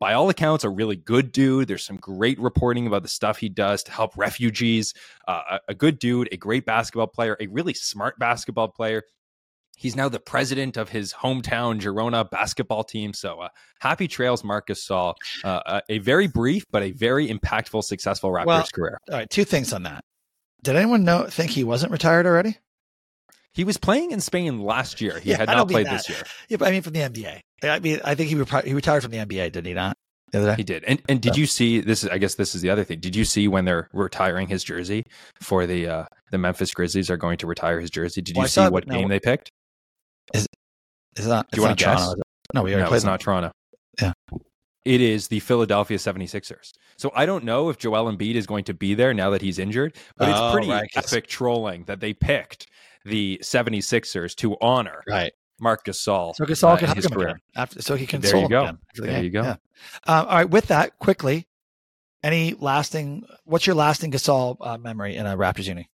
by 0.02 0.14
all 0.14 0.28
accounts, 0.28 0.64
a 0.64 0.68
really 0.68 0.96
good 0.96 1.30
dude. 1.30 1.68
There's 1.68 1.84
some 1.84 1.96
great 1.96 2.36
reporting 2.40 2.88
about 2.88 3.04
the 3.04 3.08
stuff 3.08 3.38
he 3.38 3.48
does 3.48 3.84
to 3.84 3.92
help 3.92 4.16
refugees. 4.16 4.94
Uh, 5.28 5.42
a, 5.48 5.60
a 5.68 5.74
good 5.74 6.00
dude, 6.00 6.28
a 6.32 6.36
great 6.36 6.66
basketball 6.66 7.06
player, 7.06 7.36
a 7.38 7.46
really 7.46 7.72
smart 7.72 8.18
basketball 8.18 8.66
player. 8.66 9.04
He's 9.76 9.94
now 9.94 10.08
the 10.08 10.18
president 10.18 10.76
of 10.76 10.88
his 10.88 11.12
hometown 11.12 11.80
Girona 11.80 12.28
basketball 12.28 12.82
team. 12.82 13.14
So 13.14 13.42
uh, 13.42 13.50
happy 13.78 14.08
trails, 14.08 14.42
Marcus 14.42 14.84
Gasol. 14.84 15.14
Uh, 15.44 15.82
a 15.88 15.98
very 15.98 16.26
brief 16.26 16.64
but 16.72 16.82
a 16.82 16.90
very 16.90 17.28
impactful, 17.28 17.84
successful 17.84 18.32
Raptors 18.32 18.46
well, 18.46 18.66
career. 18.74 18.98
All 19.08 19.18
right, 19.18 19.30
two 19.30 19.44
things 19.44 19.72
on 19.72 19.84
that. 19.84 20.02
Did 20.64 20.74
anyone 20.74 21.04
know 21.04 21.26
think 21.26 21.52
he 21.52 21.62
wasn't 21.62 21.92
retired 21.92 22.26
already? 22.26 22.58
He 23.54 23.64
was 23.64 23.76
playing 23.76 24.12
in 24.12 24.20
Spain 24.20 24.60
last 24.60 25.00
year. 25.00 25.18
He 25.18 25.30
yeah, 25.30 25.38
had 25.38 25.48
not 25.48 25.68
played 25.68 25.86
this 25.86 26.08
year. 26.08 26.22
Yeah, 26.48 26.56
but 26.56 26.68
I 26.68 26.70
mean 26.70 26.82
from 26.82 26.94
the 26.94 27.00
NBA. 27.00 27.40
I 27.64 27.78
mean, 27.78 28.00
I 28.04 28.14
think 28.14 28.30
he, 28.30 28.34
re- 28.34 28.62
he 28.64 28.74
retired 28.74 29.02
from 29.02 29.12
the 29.12 29.18
NBA, 29.18 29.52
did 29.52 29.66
he 29.66 29.74
not? 29.74 29.96
He 30.32 30.62
did. 30.62 30.84
And 30.84 31.02
and 31.10 31.20
did 31.20 31.36
you 31.36 31.44
see 31.44 31.80
this? 31.80 32.04
Is 32.04 32.10
I 32.10 32.16
guess 32.16 32.36
this 32.36 32.54
is 32.54 32.62
the 32.62 32.70
other 32.70 32.84
thing. 32.84 33.00
Did 33.00 33.14
you 33.14 33.24
see 33.26 33.48
when 33.48 33.66
they're 33.66 33.90
retiring 33.92 34.48
his 34.48 34.64
jersey 34.64 35.04
for 35.42 35.66
the 35.66 35.86
uh, 35.86 36.04
the 36.30 36.38
Memphis 36.38 36.72
Grizzlies 36.72 37.10
are 37.10 37.18
going 37.18 37.36
to 37.38 37.46
retire 37.46 37.78
his 37.78 37.90
jersey? 37.90 38.22
Did 38.22 38.36
you 38.36 38.40
well, 38.40 38.48
see 38.48 38.66
what 38.68 38.86
no, 38.86 38.96
game 38.96 39.08
they 39.08 39.20
picked? 39.20 39.50
Is 40.32 40.46
is 41.16 41.26
that? 41.26 41.46
Do 41.52 41.60
you 41.60 41.66
want 41.66 41.78
to 41.78 41.84
guess? 41.84 42.00
Toronto, 42.00 42.22
no, 42.54 42.62
we 42.62 42.72
already 42.72 42.90
no. 42.90 42.96
It's 42.96 43.04
not 43.04 43.20
Toronto. 43.20 43.52
Yeah. 44.00 44.12
It 44.84 45.00
is 45.00 45.28
the 45.28 45.38
Philadelphia 45.40 45.96
76ers. 45.96 46.72
So 46.96 47.12
I 47.14 47.24
don't 47.24 47.44
know 47.44 47.68
if 47.68 47.78
Joel 47.78 48.12
Embiid 48.12 48.34
is 48.34 48.46
going 48.46 48.64
to 48.64 48.74
be 48.74 48.94
there 48.94 49.14
now 49.14 49.30
that 49.30 49.40
he's 49.40 49.60
injured, 49.60 49.94
but 50.16 50.28
it's 50.28 50.38
oh, 50.38 50.50
pretty 50.52 50.70
right, 50.70 50.88
epic 50.96 51.28
trolling 51.28 51.84
that 51.84 52.00
they 52.00 52.12
picked 52.12 52.66
the 53.04 53.40
76ers 53.42 54.34
to 54.36 54.56
honor 54.60 55.02
right. 55.08 55.32
Marc 55.60 55.84
Gasol. 55.84 56.34
So 56.34 56.44
Gasol 56.44 56.74
uh, 56.74 56.76
can 56.76 56.88
hug 56.88 57.04
him 57.04 57.20
again 57.20 57.36
after, 57.54 57.82
so 57.82 57.94
he 57.94 58.06
can 58.06 58.20
there 58.20 58.36
you 58.36 58.48
go. 58.48 58.76
The 58.94 59.02
there 59.02 59.12
game. 59.12 59.24
you 59.24 59.30
go. 59.30 59.42
Yeah. 59.42 59.56
Um, 60.06 60.26
all 60.26 60.36
right. 60.36 60.50
With 60.50 60.68
that, 60.68 60.98
quickly, 60.98 61.46
any 62.22 62.54
lasting? 62.54 63.24
What's 63.44 63.66
your 63.66 63.76
lasting 63.76 64.12
Gasol 64.12 64.56
uh, 64.60 64.78
memory 64.78 65.16
in 65.16 65.26
a 65.26 65.36
Raptors 65.36 65.66
uni? 65.66 65.88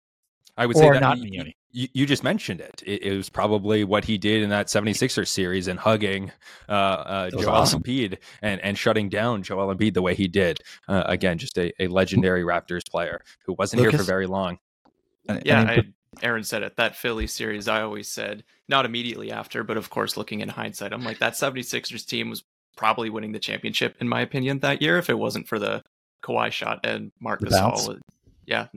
I 0.57 0.65
would 0.65 0.75
or 0.75 0.79
say 0.79 0.91
that 0.91 1.01
not 1.01 1.17
in 1.17 1.31
uni. 1.31 1.55
You, 1.71 1.87
you, 1.93 2.05
just 2.07 2.23
mentioned 2.23 2.61
it. 2.61 2.81
it. 2.85 3.03
it. 3.03 3.15
was 3.15 3.29
probably 3.29 3.83
what 3.83 4.03
he 4.05 4.17
did 4.17 4.41
in 4.41 4.49
that 4.49 4.67
76ers 4.67 5.27
series 5.27 5.67
and 5.67 5.77
hugging 5.77 6.31
uh, 6.67 6.71
uh, 6.71 7.29
Joel 7.29 7.49
awesome. 7.49 7.83
Embiid 7.83 8.17
and, 8.41 8.59
and 8.61 8.77
shutting 8.77 9.09
down 9.09 9.43
Joel 9.43 9.75
Embiid 9.75 9.93
the 9.93 10.01
way 10.01 10.15
he 10.15 10.27
did. 10.27 10.59
Uh, 10.87 11.03
again, 11.05 11.37
just 11.37 11.57
a, 11.59 11.71
a 11.79 11.87
legendary 11.87 12.43
Raptors 12.43 12.89
player 12.89 13.21
who 13.45 13.53
wasn't 13.53 13.81
Lucas? 13.81 13.93
here 13.93 13.99
for 13.99 14.05
very 14.05 14.25
long. 14.25 14.57
Yeah, 15.45 15.61
I, 15.61 15.83
Aaron 16.21 16.43
said 16.43 16.63
it. 16.63 16.75
That 16.77 16.95
Philly 16.95 17.27
series, 17.27 17.67
I 17.67 17.81
always 17.81 18.07
said, 18.07 18.43
not 18.67 18.85
immediately 18.85 19.31
after, 19.31 19.63
but 19.63 19.77
of 19.77 19.89
course, 19.89 20.17
looking 20.17 20.41
in 20.41 20.49
hindsight, 20.49 20.93
I'm 20.93 21.03
like, 21.03 21.19
that 21.19 21.33
76ers 21.33 22.05
team 22.05 22.29
was 22.29 22.43
probably 22.75 23.09
winning 23.09 23.31
the 23.31 23.39
championship, 23.39 23.95
in 23.99 24.07
my 24.07 24.21
opinion, 24.21 24.59
that 24.59 24.81
year 24.81 24.97
if 24.97 25.09
it 25.09 25.17
wasn't 25.17 25.47
for 25.47 25.59
the 25.59 25.83
Kawhi 26.23 26.51
shot 26.51 26.79
and 26.83 27.11
Marc 27.19 27.41
Gasol. 27.41 27.99
Yeah, 28.45 28.67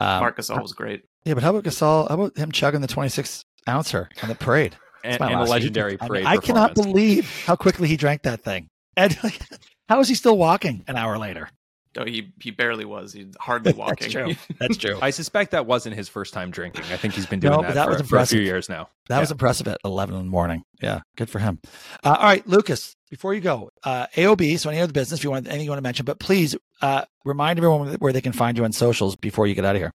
um, 0.00 0.20
Marc 0.20 0.38
Gasol 0.38 0.62
was 0.62 0.72
great. 0.72 1.04
Yeah, 1.24 1.34
but 1.34 1.42
how 1.42 1.50
about 1.50 1.64
Gasol? 1.64 2.08
How 2.08 2.14
about 2.14 2.36
him 2.36 2.52
chugging 2.52 2.80
the 2.80 2.86
26 2.86 3.44
ouncer 3.68 4.08
on 4.22 4.28
the 4.28 4.34
parade? 4.34 4.76
and, 5.04 5.20
and 5.20 5.34
a 5.34 5.44
legendary 5.44 5.96
parade. 5.96 6.24
I, 6.24 6.30
mean, 6.30 6.38
I 6.38 6.40
cannot 6.40 6.74
believe 6.74 7.30
how 7.46 7.54
quickly 7.56 7.86
he 7.86 7.96
drank 7.96 8.22
that 8.22 8.42
thing. 8.42 8.68
And 8.96 9.16
how 9.88 10.00
is 10.00 10.08
he 10.08 10.14
still 10.14 10.36
walking 10.36 10.84
an 10.88 10.96
hour 10.96 11.18
later? 11.18 11.50
No, 11.96 12.04
he 12.04 12.32
he 12.40 12.50
barely 12.50 12.84
was. 12.84 13.12
He's 13.12 13.34
hardly 13.38 13.72
walking. 13.72 14.10
That's 14.10 14.12
true. 14.12 14.56
That's 14.58 14.76
true. 14.76 14.98
I 15.00 15.10
suspect 15.10 15.52
that 15.52 15.66
wasn't 15.66 15.96
his 15.96 16.08
first 16.08 16.34
time 16.34 16.50
drinking. 16.50 16.84
I 16.90 16.96
think 16.96 17.14
he's 17.14 17.26
been 17.26 17.40
doing 17.40 17.52
no, 17.52 17.62
that, 17.62 17.74
that, 17.74 17.84
for, 17.84 17.92
was 17.92 18.00
impressive. 18.00 18.36
for 18.36 18.36
a 18.36 18.38
few 18.38 18.46
years 18.46 18.68
now. 18.68 18.88
That 19.08 19.16
yeah. 19.16 19.20
was 19.20 19.30
impressive 19.30 19.68
at 19.68 19.78
11 19.84 20.14
in 20.14 20.24
the 20.24 20.30
morning. 20.30 20.64
Yeah, 20.80 21.00
good 21.16 21.30
for 21.30 21.38
him. 21.38 21.60
Uh, 22.02 22.16
all 22.18 22.24
right, 22.24 22.46
Lucas, 22.46 22.96
before 23.10 23.34
you 23.34 23.40
go, 23.40 23.70
uh, 23.84 24.06
AOB, 24.16 24.58
so 24.58 24.70
any 24.70 24.80
other 24.80 24.92
business, 24.92 25.20
if 25.20 25.24
you 25.24 25.30
want 25.30 25.46
anything 25.46 25.64
you 25.64 25.70
want 25.70 25.78
to 25.78 25.82
mention, 25.82 26.04
but 26.04 26.18
please 26.18 26.56
uh, 26.82 27.04
remind 27.24 27.58
everyone 27.58 27.94
where 27.94 28.12
they 28.12 28.20
can 28.20 28.32
find 28.32 28.58
you 28.58 28.64
on 28.64 28.72
socials 28.72 29.14
before 29.16 29.46
you 29.46 29.54
get 29.54 29.64
out 29.64 29.76
of 29.76 29.80
here. 29.80 29.92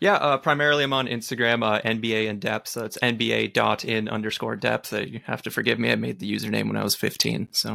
Yeah, 0.00 0.14
uh, 0.14 0.38
primarily 0.38 0.84
I'm 0.84 0.92
on 0.92 1.06
Instagram, 1.06 1.64
uh, 1.64 1.80
NBA 1.82 2.26
in 2.26 2.38
depth. 2.38 2.68
So 2.68 2.84
it's 2.84 2.98
NBA 2.98 3.52
dot 3.52 3.84
in 3.84 4.08
underscore 4.08 4.56
depth. 4.56 4.92
Uh, 4.92 5.00
you 5.00 5.20
have 5.24 5.42
to 5.42 5.50
forgive 5.50 5.78
me. 5.78 5.90
I 5.90 5.96
made 5.96 6.18
the 6.18 6.30
username 6.30 6.68
when 6.68 6.76
I 6.76 6.84
was 6.84 6.94
15. 6.94 7.48
So 7.52 7.74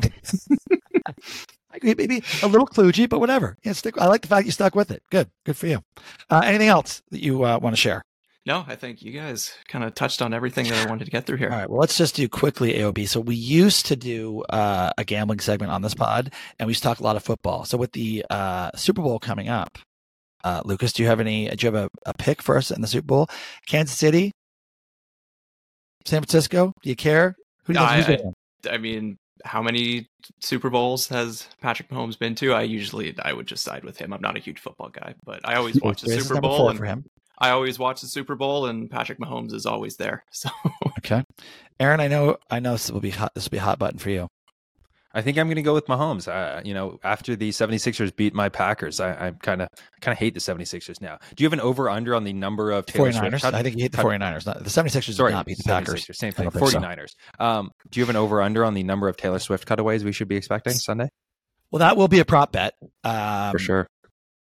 maybe 1.83 2.23
a 2.43 2.47
little 2.47 2.67
kludgy, 2.67 3.07
but 3.07 3.19
whatever. 3.19 3.57
Yeah, 3.63 3.73
stick. 3.73 3.97
I 3.99 4.07
like 4.07 4.21
the 4.21 4.27
fact 4.27 4.45
you 4.45 4.51
stuck 4.51 4.75
with 4.75 4.91
it. 4.91 5.03
Good, 5.11 5.29
good 5.45 5.57
for 5.57 5.67
you. 5.67 5.81
Uh, 6.29 6.41
anything 6.45 6.67
else 6.67 7.01
that 7.11 7.21
you 7.21 7.43
uh, 7.43 7.59
want 7.59 7.75
to 7.75 7.81
share? 7.81 8.03
No, 8.45 8.63
I 8.67 8.75
think 8.75 9.01
you 9.01 9.11
guys 9.11 9.55
kind 9.67 9.83
of 9.83 9.95
touched 9.95 10.21
on 10.21 10.31
everything 10.31 10.67
that 10.67 10.85
I 10.85 10.87
wanted 10.87 11.05
to 11.05 11.11
get 11.11 11.25
through 11.25 11.37
here. 11.37 11.49
All 11.49 11.57
right. 11.57 11.69
Well, 11.69 11.79
let's 11.79 11.97
just 11.97 12.15
do 12.15 12.29
quickly 12.29 12.73
AOB. 12.73 13.07
So 13.07 13.19
we 13.19 13.35
used 13.35 13.87
to 13.87 13.95
do 13.95 14.43
uh, 14.49 14.91
a 14.99 15.03
gambling 15.03 15.39
segment 15.39 15.71
on 15.71 15.81
this 15.81 15.95
pod, 15.95 16.31
and 16.59 16.67
we 16.67 16.71
used 16.71 16.83
to 16.83 16.87
talk 16.87 16.99
a 16.99 17.03
lot 17.03 17.15
of 17.15 17.23
football. 17.23 17.65
So 17.65 17.75
with 17.75 17.93
the 17.93 18.23
uh, 18.29 18.69
Super 18.75 19.01
Bowl 19.01 19.17
coming 19.17 19.49
up, 19.49 19.79
uh, 20.43 20.61
Lucas, 20.63 20.93
do 20.93 21.01
you 21.01 21.09
have 21.09 21.19
any? 21.19 21.49
Do 21.49 21.65
you 21.65 21.73
have 21.73 21.85
a, 21.85 21.89
a 22.05 22.13
pick 22.13 22.43
for 22.43 22.55
us 22.55 22.69
in 22.69 22.81
the 22.81 22.87
Super 22.87 23.07
Bowl? 23.07 23.27
Kansas 23.65 23.97
City, 23.97 24.31
San 26.05 26.21
Francisco. 26.21 26.71
Do 26.83 26.89
you 26.89 26.95
care? 26.95 27.35
Who 27.63 27.73
do 27.73 27.79
you 27.79 27.85
I, 27.85 28.19
I, 28.67 28.73
I 28.73 28.77
mean, 28.77 29.17
how 29.43 29.61
many 29.61 30.07
Super 30.39 30.69
Bowls 30.69 31.07
has 31.07 31.47
Patrick 31.61 31.89
Mahomes 31.89 32.17
been 32.17 32.35
to? 32.35 32.53
I 32.53 32.63
usually 32.63 33.15
I 33.19 33.33
would 33.33 33.47
just 33.47 33.63
side 33.63 33.83
with 33.83 33.97
him. 33.97 34.13
I'm 34.13 34.21
not 34.21 34.37
a 34.37 34.39
huge 34.39 34.59
football 34.59 34.89
guy, 34.89 35.15
but 35.25 35.41
I 35.43 35.55
always 35.55 35.79
watch 35.81 36.01
the 36.01 36.19
Super 36.19 36.41
Bowl 36.41 36.69
and 36.69 36.79
for 36.79 36.85
him. 36.85 37.05
I 37.37 37.49
always 37.49 37.77
watch 37.77 38.01
the 38.01 38.07
Super 38.07 38.35
Bowl 38.35 38.67
and 38.67 38.89
Patrick 38.89 39.19
Mahomes 39.19 39.53
is 39.53 39.65
always 39.65 39.97
there. 39.97 40.23
So 40.31 40.49
okay, 40.99 41.23
Aaron, 41.79 41.99
I 41.99 42.07
know 42.07 42.37
I 42.49 42.59
know 42.59 42.73
this 42.73 42.91
will 42.91 43.01
be 43.01 43.09
hot. 43.09 43.33
This 43.35 43.45
will 43.45 43.51
be 43.51 43.57
hot 43.57 43.79
button 43.79 43.99
for 43.99 44.09
you. 44.09 44.27
I 45.15 45.21
think 45.21 45.37
I'm 45.37 45.47
going 45.47 45.55
to 45.55 45.61
go 45.61 45.73
with 45.73 45.85
Mahomes. 45.85 46.27
Uh, 46.27 46.61
you 46.65 46.73
know, 46.73 46.99
after 47.01 47.37
the 47.37 47.49
76ers 47.49 48.13
beat 48.13 48.33
my 48.33 48.49
Packers, 48.49 48.99
I 48.99 49.31
kind 49.41 49.61
of 49.61 49.69
kind 50.01 50.11
of 50.11 50.19
hate 50.19 50.33
the 50.33 50.41
76ers 50.41 50.99
now. 50.99 51.17
Do 51.35 51.43
you 51.43 51.45
have 51.45 51.53
an 51.53 51.61
over 51.61 51.89
under 51.89 52.13
on 52.13 52.25
the 52.25 52.33
number 52.33 52.71
of 52.71 52.85
Taylor 52.85 53.11
49ers? 53.11 53.39
Swift? 53.39 53.45
I 53.45 53.63
think 53.63 53.77
you 53.77 53.83
hate 53.83 53.93
the 53.93 53.97
49ers. 53.99 54.45
Not, 54.45 54.61
the 54.61 54.69
76ers 54.69 55.13
Sorry, 55.13 55.31
did 55.31 55.35
not 55.35 55.45
beat 55.45 55.57
the 55.57 55.63
Packers. 55.63 56.05
Same 56.11 56.33
thing. 56.33 56.49
49ers. 56.49 57.15
So. 57.39 57.45
Um, 57.45 57.71
do 57.89 57.99
you 57.99 58.03
have 58.03 58.09
an 58.09 58.17
over 58.17 58.41
under 58.41 58.65
on 58.65 58.73
the 58.73 58.83
number 58.83 59.07
of 59.07 59.15
Taylor 59.15 59.39
Swift 59.39 59.65
cutaways 59.65 60.03
we 60.03 60.11
should 60.11 60.27
be 60.27 60.35
expecting 60.35 60.73
Sunday? 60.73 61.09
Well, 61.71 61.79
that 61.79 61.95
will 61.95 62.09
be 62.09 62.19
a 62.19 62.25
prop 62.25 62.51
bet. 62.51 62.73
Um, 63.05 63.53
for 63.53 63.59
sure. 63.59 63.87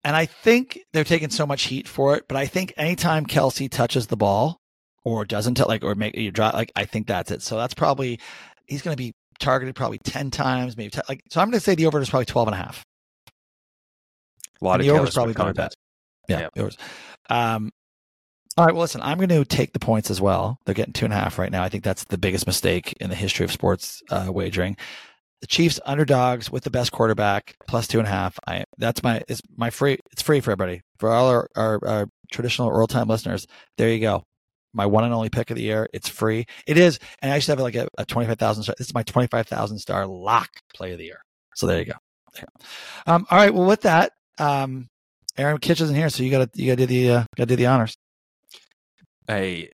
And 0.04 0.16
I 0.16 0.26
think 0.26 0.80
they're 0.92 1.04
taking 1.06 1.30
so 1.30 1.46
much 1.46 1.64
heat 1.64 1.88
for 1.88 2.16
it, 2.16 2.26
but 2.28 2.38
I 2.38 2.46
think 2.46 2.74
anytime 2.78 3.26
Kelsey 3.26 3.70
touches 3.70 4.08
the 4.08 4.18
ball 4.18 4.60
or 5.04 5.24
doesn't 5.24 5.66
like 5.66 5.84
or 5.84 5.96
make 5.96 6.16
you 6.18 6.32
drop 6.32 6.54
like 6.54 6.72
I 6.76 6.84
think 6.84 7.08
that's 7.08 7.32
it. 7.32 7.42
So 7.42 7.58
that's 7.58 7.74
probably 7.74 8.20
he's 8.66 8.82
going 8.82 8.96
to 8.96 9.02
be 9.02 9.14
targeted 9.40 9.76
probably 9.76 9.98
10 10.00 10.32
times, 10.32 10.78
maybe 10.78 10.90
10, 10.90 11.04
like, 11.10 11.22
so 11.30 11.42
I'm 11.42 11.48
going 11.48 11.60
to 11.60 11.64
say 11.64 11.76
the 11.76 11.86
over 11.86 12.00
is 12.00 12.10
probably 12.10 12.26
12 12.26 12.48
and 12.48 12.56
a 12.56 12.58
half. 12.58 12.84
A 14.62 14.66
lot 14.66 14.74
and 14.74 14.82
of 14.82 14.88
the 14.88 15.00
over 15.00 15.08
is 15.08 15.14
probably 15.14 15.34
better 15.34 15.54
bet. 15.54 15.74
Yeah. 16.28 16.50
yeah. 16.56 16.70
Um, 17.30 17.72
all 18.58 18.66
right. 18.66 18.74
Well, 18.74 18.82
listen, 18.82 19.02
I'm 19.02 19.18
going 19.18 19.30
to 19.30 19.46
take 19.46 19.74
the 19.74 19.80
points 19.80 20.10
as 20.10 20.20
well. 20.20 20.58
They're 20.66 20.76
getting 20.76 20.94
two 20.94 21.06
and 21.06 21.14
a 21.14 21.18
half 21.18 21.38
right 21.38 21.52
now. 21.52 21.64
I 21.64 21.70
think 21.70 21.84
that's 21.84 22.06
the 22.06 22.18
biggest 22.18 22.48
mistake 22.48 22.94
in 23.00 23.10
the 23.10 23.16
history 23.16 23.44
of 23.44 23.52
sports 23.52 24.02
uh, 24.10 24.28
wagering. 24.30 24.78
The 25.42 25.48
Chiefs 25.48 25.80
underdogs 25.86 26.52
with 26.52 26.64
the 26.64 26.72
best 26.72 26.92
quarterback 26.92 27.56
plus 27.68 27.88
two 27.88 28.00
and 28.00 28.08
a 28.08 28.12
half. 28.12 28.40
I 28.48 28.64
that's 28.80 29.04
my 29.04 29.22
it's 29.28 29.42
my 29.56 29.70
free. 29.70 30.00
It's 30.12 30.24
free 30.24 30.40
for 30.40 30.52
everybody 30.52 30.82
for 30.98 31.12
all 31.12 31.28
our, 31.28 31.48
our, 31.56 31.80
our 31.86 32.08
traditional 32.32 32.76
old 32.76 32.90
time 32.90 33.08
listeners. 33.08 33.46
There 33.78 33.90
you 33.90 34.00
go 34.00 34.24
my 34.78 34.86
one 34.86 35.04
and 35.04 35.14
only 35.14 35.30
pick 35.30 35.50
of 35.50 35.58
the 35.58 35.64
year. 35.64 35.90
It's 35.92 36.08
free. 36.08 36.46
It 36.68 36.78
is, 36.78 37.00
and 37.22 37.32
I 37.32 37.36
used 37.36 37.48
to 37.48 37.54
have 37.54 37.60
like 37.60 37.76
a, 37.76 37.90
a 37.98 38.06
twenty 38.06 38.28
five 38.28 38.38
thousand 38.38 38.64
star. 38.64 38.76
This 38.78 38.88
is 38.88 38.94
my 38.94 39.04
twenty 39.04 39.28
five 39.28 39.48
thousand 39.48 39.80
star 39.80 40.06
lock 40.06 40.50
play 40.74 40.94
of 40.94 41.00
the 41.00 41.06
year. 41.06 41.22
So 41.56 41.68
there 41.68 41.80
you 41.80 41.86
go. 41.86 41.96
There 42.34 42.44
you 42.44 42.48
go. 42.48 43.12
Um, 43.12 43.28
all 43.30 43.38
right. 43.38 43.54
Well, 43.54 43.66
with 43.66 43.82
that, 43.82 44.14
um, 44.38 44.88
Aaron 45.38 45.58
Kitch 45.58 45.82
isn't 45.82 45.96
here, 45.96 46.10
so 46.10 46.24
you 46.24 46.32
gotta 46.32 46.50
you 46.54 46.68
gotta 46.68 46.86
do 46.86 46.86
the 46.86 47.12
uh, 47.12 47.26
gotta 47.36 47.48
do 47.48 47.56
the 47.56 47.66
honors. 47.66 47.98
A 49.30 49.70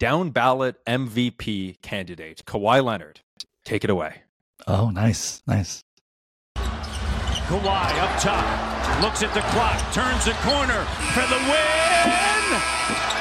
down 0.00 0.30
ballot 0.30 0.76
MVP 0.86 1.80
candidate, 1.82 2.42
Kawhi 2.46 2.82
Leonard. 2.82 3.20
Take 3.64 3.84
it 3.84 3.90
away. 3.90 4.22
Oh, 4.66 4.90
nice, 4.90 5.42
nice. 5.46 5.82
Kawhi 6.56 7.98
up 8.00 8.20
top, 8.20 9.02
looks 9.02 9.22
at 9.22 9.32
the 9.32 9.40
clock, 9.52 9.92
turns 9.92 10.24
the 10.24 10.32
corner 10.42 10.84
for 11.14 11.26
the 11.28 11.38
win. 11.50 13.15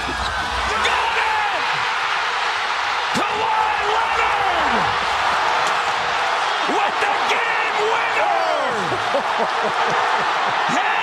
winner! 10.75 10.94